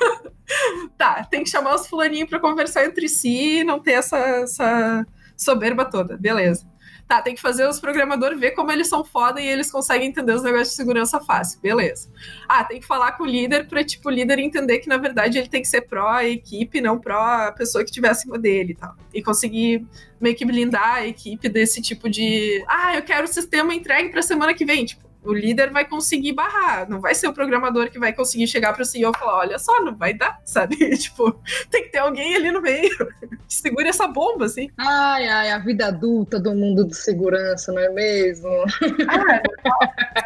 tá, 0.96 1.24
tem 1.24 1.42
que 1.42 1.50
chamar 1.50 1.74
os 1.74 1.86
fulaninhos 1.86 2.28
pra 2.28 2.38
conversar 2.40 2.84
entre 2.84 3.08
si 3.08 3.58
e 3.58 3.64
não 3.64 3.80
ter 3.80 3.92
essa, 3.92 4.18
essa 4.18 5.06
soberba 5.36 5.84
toda. 5.84 6.16
Beleza. 6.16 6.68
Tá, 7.10 7.20
tem 7.20 7.34
que 7.34 7.40
fazer 7.40 7.66
os 7.68 7.80
programadores 7.80 8.38
ver 8.38 8.52
como 8.52 8.70
eles 8.70 8.86
são 8.86 9.02
foda 9.02 9.40
e 9.40 9.44
eles 9.44 9.68
conseguem 9.68 10.06
entender 10.06 10.32
os 10.32 10.44
negócios 10.44 10.68
de 10.68 10.76
segurança 10.76 11.18
fácil. 11.18 11.60
Beleza. 11.60 12.08
Ah, 12.48 12.62
tem 12.62 12.78
que 12.78 12.86
falar 12.86 13.10
com 13.12 13.24
o 13.24 13.26
líder 13.26 13.66
pra, 13.66 13.82
tipo, 13.82 14.08
o 14.08 14.12
líder 14.12 14.38
entender 14.38 14.78
que, 14.78 14.88
na 14.88 14.96
verdade, 14.96 15.36
ele 15.36 15.48
tem 15.48 15.60
que 15.60 15.66
ser 15.66 15.80
pró 15.80 16.06
a 16.06 16.24
equipe, 16.24 16.80
não 16.80 17.00
pró 17.00 17.20
a 17.20 17.50
pessoa 17.50 17.82
que 17.82 17.90
estiver 17.90 18.10
acima 18.10 18.38
dele 18.38 18.74
e 18.74 18.76
tal. 18.76 18.94
E 19.12 19.20
conseguir 19.24 19.84
meio 20.20 20.36
que 20.36 20.44
blindar 20.44 20.98
a 20.98 21.06
equipe 21.08 21.48
desse 21.48 21.82
tipo 21.82 22.08
de. 22.08 22.64
Ah, 22.68 22.94
eu 22.94 23.02
quero 23.02 23.24
o 23.24 23.28
sistema 23.28 23.74
entregue 23.74 24.10
pra 24.10 24.22
semana 24.22 24.54
que 24.54 24.64
vem. 24.64 24.84
Tipo, 24.84 25.09
o 25.22 25.32
líder 25.32 25.70
vai 25.70 25.84
conseguir 25.84 26.32
barrar. 26.32 26.88
Não 26.88 27.00
vai 27.00 27.14
ser 27.14 27.28
o 27.28 27.32
programador 27.32 27.90
que 27.90 27.98
vai 27.98 28.12
conseguir 28.12 28.46
chegar 28.46 28.72
pro 28.72 28.84
CEO 28.84 29.12
e 29.14 29.18
falar: 29.18 29.38
olha 29.38 29.58
só, 29.58 29.82
não 29.82 29.96
vai 29.96 30.14
dar, 30.14 30.40
sabe? 30.44 30.76
tipo, 30.96 31.40
tem 31.70 31.84
que 31.84 31.90
ter 31.90 31.98
alguém 31.98 32.36
ali 32.36 32.50
no 32.50 32.60
meio 32.60 32.96
que 33.46 33.54
segure 33.54 33.88
essa 33.88 34.06
bomba, 34.06 34.46
assim. 34.46 34.68
Ai, 34.78 35.28
ai, 35.28 35.50
a 35.50 35.58
vida 35.58 35.86
adulta 35.86 36.38
do 36.40 36.54
mundo 36.54 36.86
de 36.86 36.96
segurança, 36.96 37.72
não 37.72 37.80
é 37.80 37.90
mesmo? 37.90 38.50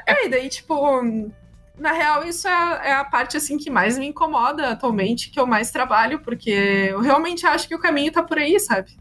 É, 0.07 0.27
e 0.27 0.29
daí, 0.29 0.49
tipo, 0.49 1.03
na 1.79 1.93
real, 1.93 2.25
isso 2.25 2.47
é, 2.47 2.89
é 2.89 2.93
a 2.93 3.05
parte, 3.05 3.37
assim, 3.37 3.57
que 3.57 3.71
mais 3.71 3.99
me 3.99 4.07
incomoda 4.07 4.69
atualmente, 4.71 5.31
que 5.31 5.41
eu 5.41 5.47
mais 5.47 5.71
trabalho, 5.71 6.21
porque 6.21 6.51
eu 6.51 7.01
realmente 7.01 7.47
acho 7.47 7.67
que 7.67 7.75
o 7.75 7.79
caminho 7.79 8.13
tá 8.13 8.23
por 8.23 8.39
aí, 8.39 8.59
sabe? 8.61 8.97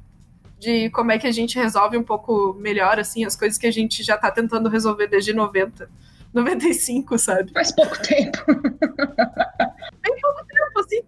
De 0.64 0.90
como 0.92 1.12
é 1.12 1.20
que 1.20 1.28
a 1.28 1.32
gente 1.32 1.60
resolve 1.60 1.98
um 1.98 2.04
pouco 2.04 2.56
melhor, 2.58 2.98
assim, 2.98 3.26
as 3.26 3.36
coisas 3.36 3.58
que 3.58 3.68
a 3.68 3.72
gente 3.72 4.02
já 4.02 4.18
tá 4.18 4.32
tentando 4.32 4.70
resolver 4.70 5.08
desde 5.08 5.34
90, 5.34 5.90
95, 6.34 7.20
sabe? 7.20 7.52
Faz 7.52 7.74
pouco 7.76 8.02
tempo. 8.02 8.38
Tipo 10.74 10.80
assim, 10.80 11.02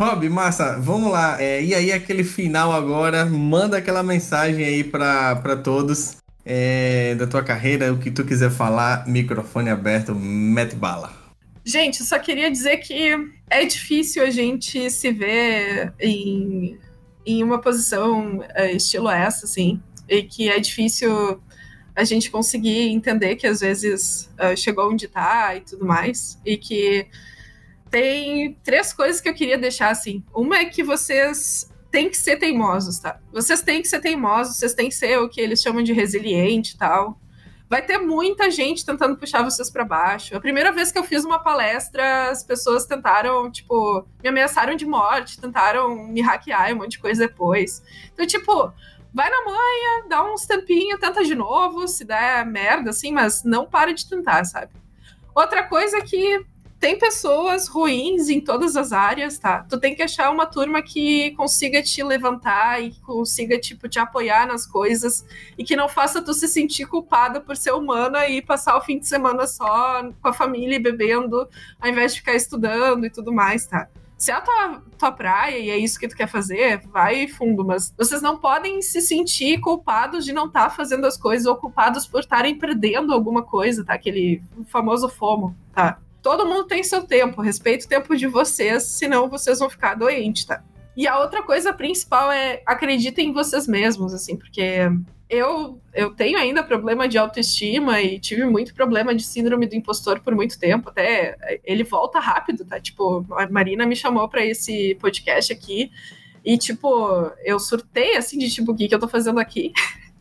Rob, 0.00 0.28
massa, 0.28 0.76
vamos 0.80 1.12
lá. 1.12 1.40
É, 1.40 1.62
e 1.62 1.72
aí, 1.72 1.92
aquele 1.92 2.24
final 2.24 2.72
agora, 2.72 3.24
manda 3.24 3.76
aquela 3.78 4.02
mensagem 4.02 4.64
aí 4.64 4.82
pra, 4.82 5.36
pra 5.36 5.56
todos 5.56 6.16
é, 6.44 7.14
da 7.14 7.28
tua 7.28 7.44
carreira, 7.44 7.92
o 7.92 7.98
que 7.98 8.10
tu 8.10 8.24
quiser 8.24 8.50
falar, 8.50 9.06
microfone 9.06 9.70
aberto, 9.70 10.12
mete 10.14 10.74
bala. 10.74 11.23
Gente, 11.64 12.04
só 12.04 12.18
queria 12.18 12.50
dizer 12.50 12.76
que 12.76 13.10
é 13.48 13.64
difícil 13.64 14.22
a 14.22 14.28
gente 14.28 14.90
se 14.90 15.10
ver 15.10 15.94
em, 15.98 16.78
em 17.24 17.42
uma 17.42 17.58
posição 17.58 18.44
é, 18.50 18.72
estilo 18.72 19.08
essa, 19.08 19.46
assim, 19.46 19.80
e 20.06 20.22
que 20.22 20.50
é 20.50 20.60
difícil 20.60 21.40
a 21.96 22.04
gente 22.04 22.30
conseguir 22.30 22.90
entender 22.90 23.36
que 23.36 23.46
às 23.46 23.60
vezes 23.60 24.30
é, 24.36 24.54
chegou 24.54 24.92
onde 24.92 25.08
tá 25.08 25.56
e 25.56 25.62
tudo 25.62 25.86
mais, 25.86 26.38
e 26.44 26.58
que 26.58 27.06
tem 27.90 28.58
três 28.62 28.92
coisas 28.92 29.20
que 29.20 29.28
eu 29.28 29.34
queria 29.34 29.56
deixar 29.56 29.88
assim. 29.88 30.22
Uma 30.34 30.58
é 30.58 30.64
que 30.66 30.82
vocês 30.82 31.70
têm 31.90 32.10
que 32.10 32.16
ser 32.18 32.36
teimosos, 32.36 32.98
tá? 32.98 33.18
Vocês 33.32 33.62
têm 33.62 33.80
que 33.80 33.88
ser 33.88 34.00
teimosos, 34.00 34.56
vocês 34.56 34.74
têm 34.74 34.90
que 34.90 34.94
ser 34.94 35.18
o 35.18 35.30
que 35.30 35.40
eles 35.40 35.62
chamam 35.62 35.82
de 35.82 35.94
resiliente 35.94 36.74
e 36.74 36.76
tal 36.76 37.18
vai 37.68 37.82
ter 37.82 37.98
muita 37.98 38.50
gente 38.50 38.84
tentando 38.84 39.16
puxar 39.16 39.42
vocês 39.42 39.70
para 39.70 39.84
baixo. 39.84 40.36
A 40.36 40.40
primeira 40.40 40.70
vez 40.70 40.92
que 40.92 40.98
eu 40.98 41.04
fiz 41.04 41.24
uma 41.24 41.38
palestra, 41.38 42.30
as 42.30 42.42
pessoas 42.42 42.86
tentaram, 42.86 43.50
tipo, 43.50 44.06
me 44.22 44.28
ameaçaram 44.28 44.76
de 44.76 44.86
morte, 44.86 45.40
tentaram 45.40 45.94
me 46.06 46.20
hackear 46.20 46.70
e 46.70 46.74
um 46.74 46.78
monte 46.78 46.92
de 46.92 46.98
coisa 46.98 47.26
depois. 47.26 47.82
Então, 48.12 48.26
tipo, 48.26 48.72
vai 49.12 49.30
na 49.30 49.44
manha, 49.44 50.08
dá 50.08 50.24
uns 50.24 50.46
tempinhos, 50.46 51.00
tenta 51.00 51.24
de 51.24 51.34
novo, 51.34 51.88
se 51.88 52.04
der 52.04 52.44
merda, 52.44 52.90
assim, 52.90 53.12
mas 53.12 53.44
não 53.44 53.66
para 53.66 53.94
de 53.94 54.08
tentar, 54.08 54.44
sabe? 54.44 54.72
Outra 55.34 55.62
coisa 55.64 55.98
é 55.98 56.02
que 56.02 56.44
tem 56.84 56.98
pessoas 56.98 57.66
ruins 57.66 58.28
em 58.28 58.42
todas 58.42 58.76
as 58.76 58.92
áreas, 58.92 59.38
tá? 59.38 59.64
Tu 59.66 59.80
tem 59.80 59.94
que 59.94 60.02
achar 60.02 60.30
uma 60.30 60.44
turma 60.44 60.82
que 60.82 61.30
consiga 61.30 61.82
te 61.82 62.02
levantar 62.02 62.78
e 62.82 62.94
consiga, 63.00 63.58
tipo, 63.58 63.88
te 63.88 63.98
apoiar 63.98 64.46
nas 64.46 64.66
coisas 64.66 65.24
e 65.56 65.64
que 65.64 65.76
não 65.76 65.88
faça 65.88 66.20
tu 66.20 66.34
se 66.34 66.46
sentir 66.46 66.84
culpada 66.84 67.40
por 67.40 67.56
ser 67.56 67.72
humana 67.72 68.28
e 68.28 68.42
passar 68.42 68.76
o 68.76 68.82
fim 68.82 68.98
de 68.98 69.08
semana 69.08 69.46
só 69.46 70.02
com 70.20 70.28
a 70.28 70.32
família 70.34 70.76
e 70.76 70.78
bebendo, 70.78 71.48
ao 71.80 71.88
invés 71.88 72.12
de 72.12 72.20
ficar 72.20 72.34
estudando 72.34 73.06
e 73.06 73.10
tudo 73.10 73.32
mais, 73.32 73.64
tá? 73.64 73.88
Se 74.18 74.30
é 74.30 74.34
a 74.34 74.42
tua, 74.42 74.82
tua 74.98 75.12
praia 75.12 75.56
e 75.56 75.70
é 75.70 75.78
isso 75.78 75.98
que 75.98 76.06
tu 76.06 76.14
quer 76.14 76.28
fazer, 76.28 76.86
vai 76.88 77.26
fundo, 77.28 77.64
mas 77.64 77.94
vocês 77.96 78.20
não 78.20 78.36
podem 78.36 78.82
se 78.82 79.00
sentir 79.00 79.58
culpados 79.58 80.22
de 80.22 80.34
não 80.34 80.48
estar 80.48 80.64
tá 80.64 80.70
fazendo 80.70 81.06
as 81.06 81.16
coisas 81.16 81.46
ou 81.46 81.56
culpados 81.56 82.06
por 82.06 82.20
estarem 82.20 82.58
perdendo 82.58 83.14
alguma 83.14 83.42
coisa, 83.42 83.82
tá? 83.82 83.94
Aquele 83.94 84.42
famoso 84.66 85.08
FOMO, 85.08 85.56
tá? 85.72 85.98
Todo 86.24 86.46
mundo 86.46 86.64
tem 86.64 86.82
seu 86.82 87.02
tempo, 87.02 87.42
respeita 87.42 87.84
o 87.84 87.88
tempo 87.88 88.16
de 88.16 88.26
vocês, 88.26 88.84
senão 88.84 89.28
vocês 89.28 89.58
vão 89.58 89.68
ficar 89.68 89.94
doentes, 89.94 90.46
tá? 90.46 90.64
E 90.96 91.06
a 91.06 91.18
outra 91.20 91.42
coisa 91.42 91.70
principal 91.70 92.32
é 92.32 92.62
acreditem 92.64 93.28
em 93.28 93.32
vocês 93.34 93.68
mesmos, 93.68 94.14
assim, 94.14 94.34
porque 94.34 94.88
eu, 95.28 95.78
eu 95.92 96.14
tenho 96.14 96.38
ainda 96.38 96.62
problema 96.62 97.06
de 97.06 97.18
autoestima 97.18 98.00
e 98.00 98.18
tive 98.18 98.42
muito 98.46 98.72
problema 98.72 99.14
de 99.14 99.22
síndrome 99.22 99.66
do 99.66 99.74
impostor 99.74 100.18
por 100.20 100.34
muito 100.34 100.58
tempo. 100.58 100.88
Até 100.88 101.60
ele 101.62 101.84
volta 101.84 102.18
rápido, 102.18 102.64
tá? 102.64 102.80
Tipo, 102.80 103.26
a 103.32 103.46
Marina 103.50 103.84
me 103.84 103.94
chamou 103.94 104.26
para 104.26 104.42
esse 104.46 104.94
podcast 104.94 105.52
aqui 105.52 105.90
e, 106.42 106.56
tipo, 106.56 107.30
eu 107.44 107.60
surtei 107.60 108.16
assim 108.16 108.38
de 108.38 108.50
tipo, 108.50 108.72
o 108.72 108.74
que, 108.74 108.88
que 108.88 108.94
eu 108.94 108.98
tô 108.98 109.08
fazendo 109.08 109.38
aqui? 109.38 109.74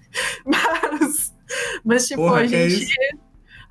mas, 0.45 1.34
mas, 1.81 2.07
tipo, 2.09 2.23
Porra, 2.23 2.41
a 2.41 2.43
é 2.43 2.47
gente. 2.49 2.84
isso? 2.84 3.23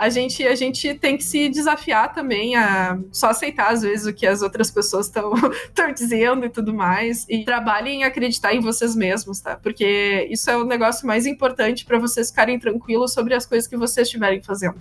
A 0.03 0.09
gente, 0.09 0.45
a 0.45 0.55
gente 0.57 0.95
tem 0.95 1.17
que 1.17 1.23
se 1.23 1.49
desafiar 1.49 2.13
também 2.13 2.57
a 2.57 2.99
só 3.13 3.29
aceitar, 3.29 3.71
às 3.71 3.83
vezes, 3.83 4.05
o 4.05 4.13
que 4.13 4.27
as 4.27 4.43
outras 4.43 4.69
pessoas 4.69 5.07
estão 5.07 5.33
dizendo 5.95 6.45
e 6.45 6.51
tudo 6.51 6.75
mais. 6.75 7.25
E 7.29 7.45
trabalhem 7.45 8.01
em 8.01 8.05
acreditar 8.05 8.53
em 8.53 8.59
vocês 8.59 8.97
mesmos, 8.97 9.41
tá? 9.41 9.57
Porque 9.57 10.27
isso 10.29 10.51
é 10.51 10.57
o 10.57 10.65
negócio 10.65 11.07
mais 11.07 11.25
importante 11.25 11.85
para 11.85 12.01
vocês 12.01 12.31
ficarem 12.31 12.59
tranquilos 12.59 13.13
sobre 13.13 13.33
as 13.33 13.47
coisas 13.47 13.69
que 13.69 13.77
vocês 13.77 14.09
estiverem 14.09 14.43
fazendo. 14.43 14.79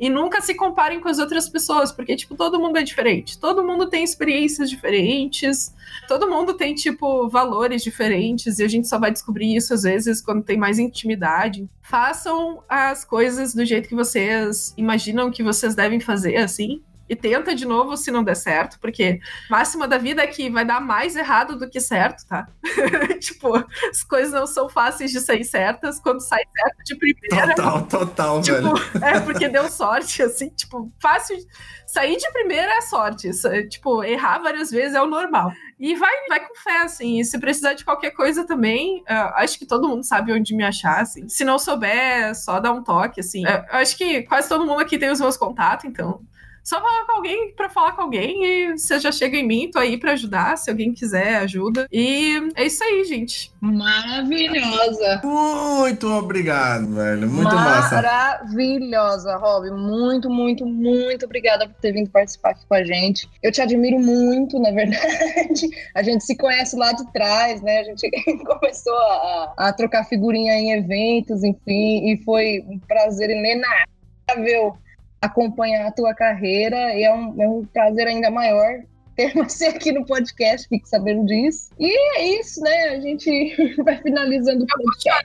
E 0.00 0.08
nunca 0.08 0.40
se 0.40 0.54
comparem 0.54 0.98
com 0.98 1.10
as 1.10 1.18
outras 1.18 1.46
pessoas, 1.46 1.92
porque, 1.92 2.16
tipo, 2.16 2.34
todo 2.34 2.58
mundo 2.58 2.78
é 2.78 2.82
diferente. 2.82 3.38
Todo 3.38 3.62
mundo 3.62 3.86
tem 3.86 4.02
experiências 4.02 4.70
diferentes. 4.70 5.74
Todo 6.08 6.28
mundo 6.28 6.54
tem, 6.54 6.74
tipo, 6.74 7.28
valores 7.28 7.82
diferentes. 7.82 8.58
E 8.58 8.64
a 8.64 8.68
gente 8.68 8.88
só 8.88 8.98
vai 8.98 9.10
descobrir 9.12 9.54
isso, 9.54 9.74
às 9.74 9.82
vezes, 9.82 10.22
quando 10.22 10.42
tem 10.42 10.56
mais 10.56 10.78
intimidade. 10.78 11.68
Façam 11.82 12.62
as 12.66 13.04
coisas 13.04 13.54
do 13.54 13.62
jeito 13.62 13.90
que 13.90 13.94
vocês 13.94 14.72
imaginam 14.74 15.30
que 15.30 15.42
vocês 15.42 15.74
devem 15.74 16.00
fazer, 16.00 16.36
assim. 16.36 16.82
E 17.10 17.16
tenta 17.16 17.56
de 17.56 17.66
novo 17.66 17.96
se 17.96 18.08
não 18.12 18.22
der 18.22 18.36
certo, 18.36 18.78
porque 18.78 19.18
máxima 19.50 19.88
da 19.88 19.98
vida 19.98 20.22
é 20.22 20.28
que 20.28 20.48
vai 20.48 20.64
dar 20.64 20.80
mais 20.80 21.16
errado 21.16 21.58
do 21.58 21.68
que 21.68 21.80
certo, 21.80 22.24
tá? 22.24 22.46
tipo, 23.18 23.52
as 23.90 24.04
coisas 24.04 24.32
não 24.32 24.46
são 24.46 24.68
fáceis 24.68 25.10
de 25.10 25.18
sair 25.18 25.42
certas 25.44 25.98
quando 25.98 26.20
sai 26.20 26.44
certo 26.56 26.84
de 26.84 26.94
primeira. 26.94 27.56
Total, 27.56 27.82
total, 27.82 28.40
tipo, 28.40 28.56
velho. 28.62 28.74
é 29.04 29.18
porque 29.18 29.48
deu 29.48 29.68
sorte, 29.68 30.22
assim, 30.22 30.50
tipo, 30.50 30.88
fácil. 31.02 31.36
Sair 31.84 32.16
de 32.16 32.30
primeira 32.30 32.70
é 32.74 32.80
sorte. 32.82 33.28
Tipo, 33.68 34.04
errar 34.04 34.38
várias 34.38 34.70
vezes 34.70 34.94
é 34.94 35.02
o 35.02 35.08
normal. 35.08 35.50
E 35.80 35.96
vai, 35.96 36.28
vai 36.28 36.46
com 36.46 36.54
fé, 36.54 36.82
assim. 36.82 37.18
E 37.18 37.24
se 37.24 37.36
precisar 37.40 37.74
de 37.74 37.84
qualquer 37.84 38.12
coisa 38.12 38.46
também, 38.46 39.02
ah, 39.08 39.42
acho 39.42 39.58
que 39.58 39.66
todo 39.66 39.88
mundo 39.88 40.04
sabe 40.04 40.32
onde 40.32 40.54
me 40.54 40.62
achar, 40.62 41.00
assim. 41.00 41.28
Se 41.28 41.42
não 41.42 41.58
souber, 41.58 41.90
é 41.90 42.34
só 42.34 42.60
dar 42.60 42.70
um 42.70 42.84
toque, 42.84 43.18
assim. 43.18 43.44
Ah, 43.44 43.66
acho 43.70 43.96
que 43.96 44.22
quase 44.22 44.48
todo 44.48 44.64
mundo 44.64 44.80
aqui 44.80 44.96
tem 44.96 45.10
os 45.10 45.20
meus 45.20 45.36
contatos, 45.36 45.86
então. 45.86 46.22
Só 46.62 46.80
falar 46.80 47.06
com 47.06 47.12
alguém 47.12 47.52
pra 47.54 47.68
falar 47.68 47.92
com 47.92 48.02
alguém 48.02 48.44
e 48.44 48.78
você 48.78 48.98
já 48.98 49.10
chega 49.10 49.36
em 49.36 49.46
mim, 49.46 49.70
tô 49.70 49.78
aí 49.78 49.98
pra 49.98 50.12
ajudar. 50.12 50.56
Se 50.56 50.70
alguém 50.70 50.92
quiser, 50.92 51.36
ajuda. 51.36 51.86
E 51.90 52.40
é 52.54 52.66
isso 52.66 52.82
aí, 52.84 53.04
gente. 53.04 53.50
Maravilhosa. 53.60 55.20
Muito 55.24 56.06
obrigado, 56.08 56.94
velho. 56.94 57.28
Muito 57.28 57.54
massa. 57.54 57.96
Maravilhosa, 57.96 59.36
Rob. 59.36 59.70
Muito, 59.70 60.30
muito, 60.30 60.66
muito 60.66 61.24
obrigada 61.24 61.68
por 61.68 61.74
ter 61.80 61.92
vindo 61.92 62.10
participar 62.10 62.50
aqui 62.50 62.66
com 62.66 62.74
a 62.74 62.84
gente. 62.84 63.28
Eu 63.42 63.50
te 63.52 63.60
admiro 63.60 63.98
muito, 63.98 64.58
na 64.58 64.70
verdade. 64.70 65.68
A 65.94 66.02
gente 66.02 66.24
se 66.24 66.36
conhece 66.36 66.76
lá 66.76 66.92
de 66.92 67.10
trás, 67.12 67.60
né? 67.62 67.80
A 67.80 67.84
gente 67.84 68.08
começou 68.44 68.96
a, 68.96 69.54
a 69.56 69.72
trocar 69.72 70.04
figurinha 70.04 70.54
em 70.54 70.72
eventos, 70.72 71.42
enfim, 71.42 72.10
e 72.10 72.22
foi 72.24 72.64
um 72.68 72.78
prazer 72.78 73.30
inenarrável 73.30 74.76
acompanhar 75.20 75.86
a 75.86 75.92
tua 75.92 76.14
carreira 76.14 76.94
e 76.94 77.04
é 77.04 77.12
um, 77.12 77.42
é 77.42 77.48
um 77.48 77.64
prazer 77.64 78.06
ainda 78.06 78.30
maior 78.30 78.80
ter 79.16 79.32
você 79.34 79.66
aqui 79.66 79.92
no 79.92 80.04
podcast, 80.06 80.66
fique 80.68 80.88
sabendo 80.88 81.26
disso. 81.26 81.70
E 81.78 82.18
é 82.18 82.40
isso, 82.40 82.60
né? 82.60 82.90
A 82.90 83.00
gente 83.00 83.54
vai 83.84 83.98
finalizando 83.98 84.64
o 84.64 84.66
podcast. 84.66 85.24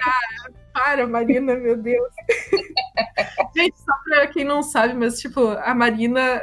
Para, 0.74 1.08
Marina, 1.08 1.56
meu 1.56 1.78
Deus. 1.78 2.14
gente, 3.56 3.78
só 3.78 3.94
pra 4.04 4.28
quem 4.28 4.44
não 4.44 4.62
sabe, 4.62 4.94
mas, 4.94 5.20
tipo, 5.20 5.48
a 5.48 5.74
Marina. 5.74 6.42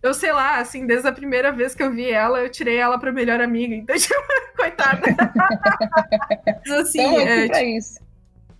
Eu 0.00 0.12
sei 0.12 0.32
lá, 0.32 0.58
assim, 0.58 0.84
desde 0.84 1.06
a 1.06 1.12
primeira 1.12 1.52
vez 1.52 1.76
que 1.76 1.82
eu 1.82 1.92
vi 1.92 2.10
ela, 2.10 2.40
eu 2.40 2.50
tirei 2.50 2.76
ela 2.76 2.98
pra 2.98 3.12
melhor 3.12 3.40
amiga. 3.40 3.72
Então, 3.72 3.96
tipo, 3.96 4.14
coitada. 4.56 5.00
Mas, 6.66 6.78
assim, 6.80 7.04
aqui 7.04 7.28
é, 7.28 7.46
pra 7.46 7.62
isso. 7.62 8.01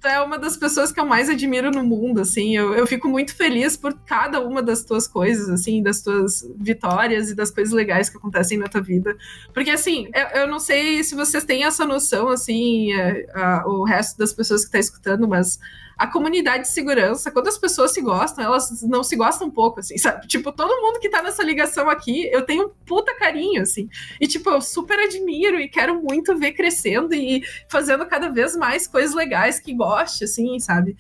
Tu 0.03 0.09
é 0.09 0.21
uma 0.21 0.37
das 0.39 0.57
pessoas 0.57 0.91
que 0.93 0.99
eu 1.01 1.07
mais 1.07 1.29
admiro 1.31 1.71
no 1.71 1.85
mundo, 1.85 2.21
assim. 2.21 2.57
Eu, 2.57 2.75
eu 2.75 2.87
fico 2.87 3.09
muito 3.09 3.35
feliz 3.35 3.77
por 3.77 3.95
cada 4.05 4.41
uma 4.41 4.61
das 4.63 4.85
tuas 4.85 5.07
coisas, 5.07 5.49
assim, 5.49 5.83
das 5.83 6.03
tuas 6.03 6.45
vitórias 6.59 7.31
e 7.31 7.35
das 7.35 7.51
coisas 7.51 7.73
legais 7.73 8.11
que 8.11 8.17
acontecem 8.17 8.59
na 8.59 8.67
tua 8.67 8.81
vida. 8.83 9.17
Porque, 9.55 9.71
assim, 9.71 10.09
eu, 10.15 10.43
eu 10.43 10.47
não 10.49 10.59
sei 10.59 11.03
se 11.05 11.15
vocês 11.15 11.45
têm 11.45 11.65
essa 11.65 11.87
noção, 11.87 12.29
assim, 12.29 12.93
é, 12.93 13.27
a- 13.35 13.65
o 13.67 13.85
resto 13.85 14.19
das 14.19 14.33
pessoas 14.33 14.65
que 14.65 14.73
tá 14.73 14.79
escutando, 14.79 15.27
mas 15.29 15.59
a 16.03 16.07
comunidade 16.09 16.65
de 16.65 16.69
segurança, 16.69 17.31
quando 17.31 17.47
as 17.47 17.57
pessoas 17.57 17.95
se 17.95 18.01
gostam, 18.01 18.45
elas 18.45 18.83
não 18.83 19.05
se 19.05 19.15
gostam 19.15 19.47
um 19.47 19.51
pouco, 19.53 19.79
assim, 19.79 19.97
sabe? 19.97 20.27
Tipo, 20.27 20.51
todo 20.51 20.83
mundo 20.83 20.99
que 20.99 21.09
tá 21.09 21.23
nessa 21.23 21.45
ligação 21.45 21.89
aqui, 21.89 22.29
eu 22.33 22.45
tenho 22.45 22.67
um 22.67 22.71
puta 22.85 23.15
carinho, 23.15 23.63
assim. 23.63 23.89
E, 24.21 24.27
tipo, 24.27 24.51
eu 24.51 24.61
super 24.61 24.99
admiro 24.99 25.61
e 25.61 25.69
quero 25.69 26.03
muito 26.03 26.37
ver 26.37 26.55
crescendo 26.55 27.15
e 27.15 27.45
fazendo 27.69 28.05
cada 28.05 28.29
vez 28.29 28.57
mais 28.57 28.89
coisas 28.89 29.15
legais 29.15 29.61
que 29.61 29.73
goste, 29.73 30.25
assim, 30.25 30.59
sabe? 30.59 30.97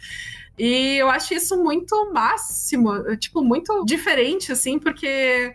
E 0.56 0.98
eu 0.98 1.10
acho 1.10 1.34
isso 1.34 1.60
muito 1.60 2.12
máximo, 2.12 3.16
tipo, 3.16 3.42
muito 3.42 3.84
diferente, 3.84 4.52
assim, 4.52 4.78
porque 4.78 5.52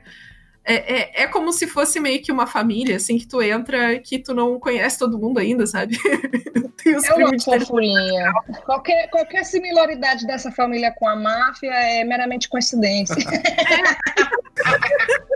é, 0.68 0.76
é, 0.76 1.23
é 1.23 1.27
como 1.27 1.53
se 1.53 1.65
fosse 1.65 1.98
meio 1.98 2.22
que 2.22 2.30
uma 2.30 2.45
família, 2.45 2.98
assim, 2.98 3.18
que 3.18 3.26
tu 3.26 3.41
entra 3.41 3.98
que 3.99 4.19
tu 4.19 4.34
não 4.34 4.60
conhece 4.60 4.99
todo 4.99 5.18
mundo 5.18 5.39
ainda, 5.39 5.65
sabe? 5.65 5.98
Tem 6.84 6.94
os 6.94 7.06
É 7.06 7.14
uma 7.14 7.39
fofurinha. 7.39 8.34
Qualquer, 8.65 9.10
qualquer 9.10 9.45
similaridade 9.45 10.27
dessa 10.27 10.52
família 10.52 10.91
com 10.91 11.07
a 11.07 11.15
máfia 11.15 11.72
é 11.72 12.03
meramente 12.03 12.49
coincidência. 12.49 13.15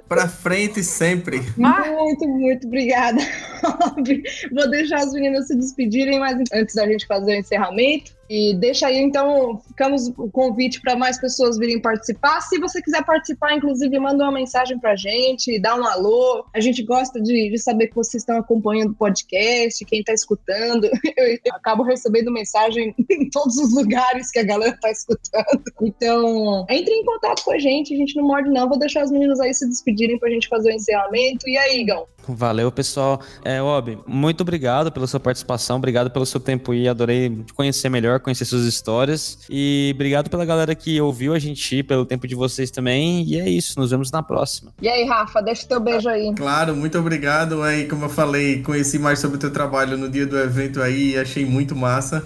Pra 0.10 0.28
frente 0.28 0.84
sempre. 0.84 1.42
Muito, 1.56 2.28
muito 2.28 2.68
obrigada. 2.68 3.22
Rob. 3.64 4.24
Vou 4.52 4.70
deixar 4.70 4.98
as 4.98 5.14
meninas 5.14 5.48
se 5.48 5.56
despedirem, 5.56 6.20
mas 6.20 6.38
antes 6.54 6.76
da 6.76 6.86
gente 6.86 7.08
fazer 7.08 7.32
o 7.32 7.40
encerramento. 7.40 8.12
E 8.34 8.54
deixa 8.54 8.88
aí, 8.88 8.98
então, 8.98 9.60
ficamos 9.68 10.08
o 10.18 10.32
convite 10.32 10.80
para 10.80 10.96
mais 10.96 11.20
pessoas 11.20 11.58
virem 11.58 11.82
participar. 11.82 12.40
Se 12.40 12.58
você 12.60 12.82
quiser 12.82 13.04
participar, 13.04 13.58
inclusive, 13.58 14.00
manda 14.00 14.24
uma 14.24 14.32
mensagem 14.32 14.80
pra 14.80 14.96
gente, 14.96 15.60
dá 15.60 15.76
um 15.76 15.86
alô. 15.86 16.46
A 16.56 16.62
gente 16.62 16.82
gosta 16.82 17.20
de, 17.22 17.50
de 17.50 17.58
saber 17.58 17.88
que 17.88 17.96
vocês 17.96 18.22
estão 18.22 18.38
acompanhando 18.38 18.92
o 18.92 18.96
podcast, 18.96 19.84
quem 19.84 20.02
tá 20.02 20.14
escutando. 20.14 20.90
Eu, 21.18 21.38
eu 21.44 21.56
acabo 21.56 21.84
recebendo 21.84 22.32
mensagem 22.32 22.96
em 23.12 23.30
todos 23.30 23.58
os 23.58 23.76
lugares 23.76 24.32
que 24.32 24.40
a 24.40 24.44
galera 24.44 24.78
tá 24.80 24.90
escutando. 24.90 25.62
Então, 25.82 26.66
entre 26.70 26.94
em 26.94 27.04
contato 27.04 27.44
com 27.44 27.52
a 27.52 27.60
gente, 27.60 27.94
a 27.94 27.98
gente 27.98 28.16
não 28.16 28.24
morde 28.26 28.50
não. 28.50 28.70
Vou 28.70 28.80
deixar 28.80 29.02
as 29.02 29.12
meninas 29.12 29.42
aí 29.42 29.54
se 29.54 29.68
despedirem 29.68 30.18
pra 30.18 30.30
gente 30.30 30.48
fazer 30.48 30.72
o 30.72 30.76
encerramento. 30.76 31.50
E 31.50 31.58
aí, 31.58 31.82
Igão? 31.82 32.08
Valeu, 32.28 32.72
pessoal. 32.72 33.22
É, 33.44 33.62
Obi, 33.62 33.98
muito 34.08 34.42
obrigado 34.42 34.92
pela 34.92 35.08
sua 35.08 35.20
participação, 35.20 35.78
obrigado 35.78 36.12
pelo 36.12 36.26
seu 36.26 36.40
tempo 36.40 36.72
aí, 36.72 36.88
adorei 36.88 37.30
te 37.30 37.54
conhecer 37.54 37.90
melhor, 37.90 38.20
conhecer 38.22 38.46
suas 38.46 38.64
histórias. 38.64 39.40
E 39.50 39.92
obrigado 39.94 40.30
pela 40.30 40.46
galera 40.46 40.74
que 40.76 41.00
ouviu 41.02 41.34
a 41.34 41.40
gente, 41.40 41.84
pelo 41.84 42.06
tempo 42.06 42.28
de 42.28 42.36
vocês 42.36 42.72
também. 42.72 43.24
E 43.24 43.40
é 43.40 43.50
isso, 43.50 43.80
nos 43.80 43.92
vemos 43.92 44.12
na 44.12 44.24
próxima. 44.24 44.72
E 44.82 44.88
aí, 44.88 45.06
Rafa, 45.06 45.42
deixa 45.42 45.66
o 45.66 45.68
teu 45.68 45.80
beijo 45.80 46.10
aí. 46.10 46.34
Claro, 46.36 46.76
muito 46.76 46.98
obrigado. 46.98 47.62
Aí, 47.62 47.88
como 47.88 48.06
eu 48.06 48.10
falei, 48.10 48.62
conheci 48.62 49.00
mais 49.00 49.20
sobre 49.20 49.38
o 49.38 49.40
teu 49.40 49.52
trabalho 49.52 49.98
no 49.98 50.10
dia 50.10 50.26
do 50.26 50.38
evento 50.38 50.82
aí 50.82 51.12
e 51.12 51.18
achei 51.18 51.46
muito 51.46 51.76
massa. 51.76 52.24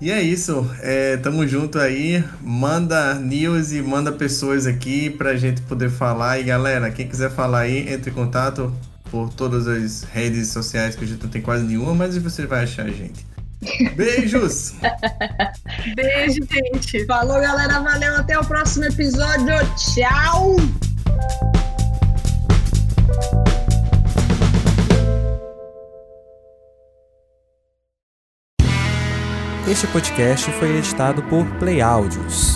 E 0.00 0.10
é 0.10 0.22
isso, 0.22 0.66
é, 0.80 1.18
tamo 1.18 1.46
junto 1.46 1.78
aí. 1.78 2.24
Manda 2.40 3.14
news 3.16 3.70
e 3.72 3.82
manda 3.82 4.10
pessoas 4.10 4.66
aqui 4.66 5.10
pra 5.10 5.36
gente 5.36 5.60
poder 5.62 5.90
falar. 5.90 6.40
E 6.40 6.44
galera, 6.44 6.90
quem 6.90 7.06
quiser 7.06 7.30
falar 7.30 7.60
aí, 7.60 7.92
entre 7.92 8.10
em 8.10 8.14
contato 8.14 8.72
por 9.10 9.28
todas 9.30 9.68
as 9.68 10.04
redes 10.04 10.48
sociais, 10.48 10.94
que 10.94 11.04
a 11.04 11.06
gente 11.06 11.22
não 11.22 11.28
tem 11.28 11.42
quase 11.42 11.64
nenhuma, 11.64 11.94
mas 11.94 12.16
você 12.16 12.46
vai 12.46 12.64
achar 12.64 12.86
a 12.86 12.90
gente. 12.90 13.26
Beijos! 13.94 14.74
Beijo, 15.94 16.40
gente. 16.50 17.04
Falou, 17.06 17.40
galera. 17.40 17.80
Valeu. 17.80 18.16
Até 18.16 18.38
o 18.38 18.44
próximo 18.44 18.86
episódio. 18.86 19.54
Tchau. 19.76 20.56
Este 29.70 29.86
podcast 29.88 30.50
foi 30.52 30.78
editado 30.78 31.22
por 31.24 31.46
Play 31.58 31.80
Áudios. 31.80 32.54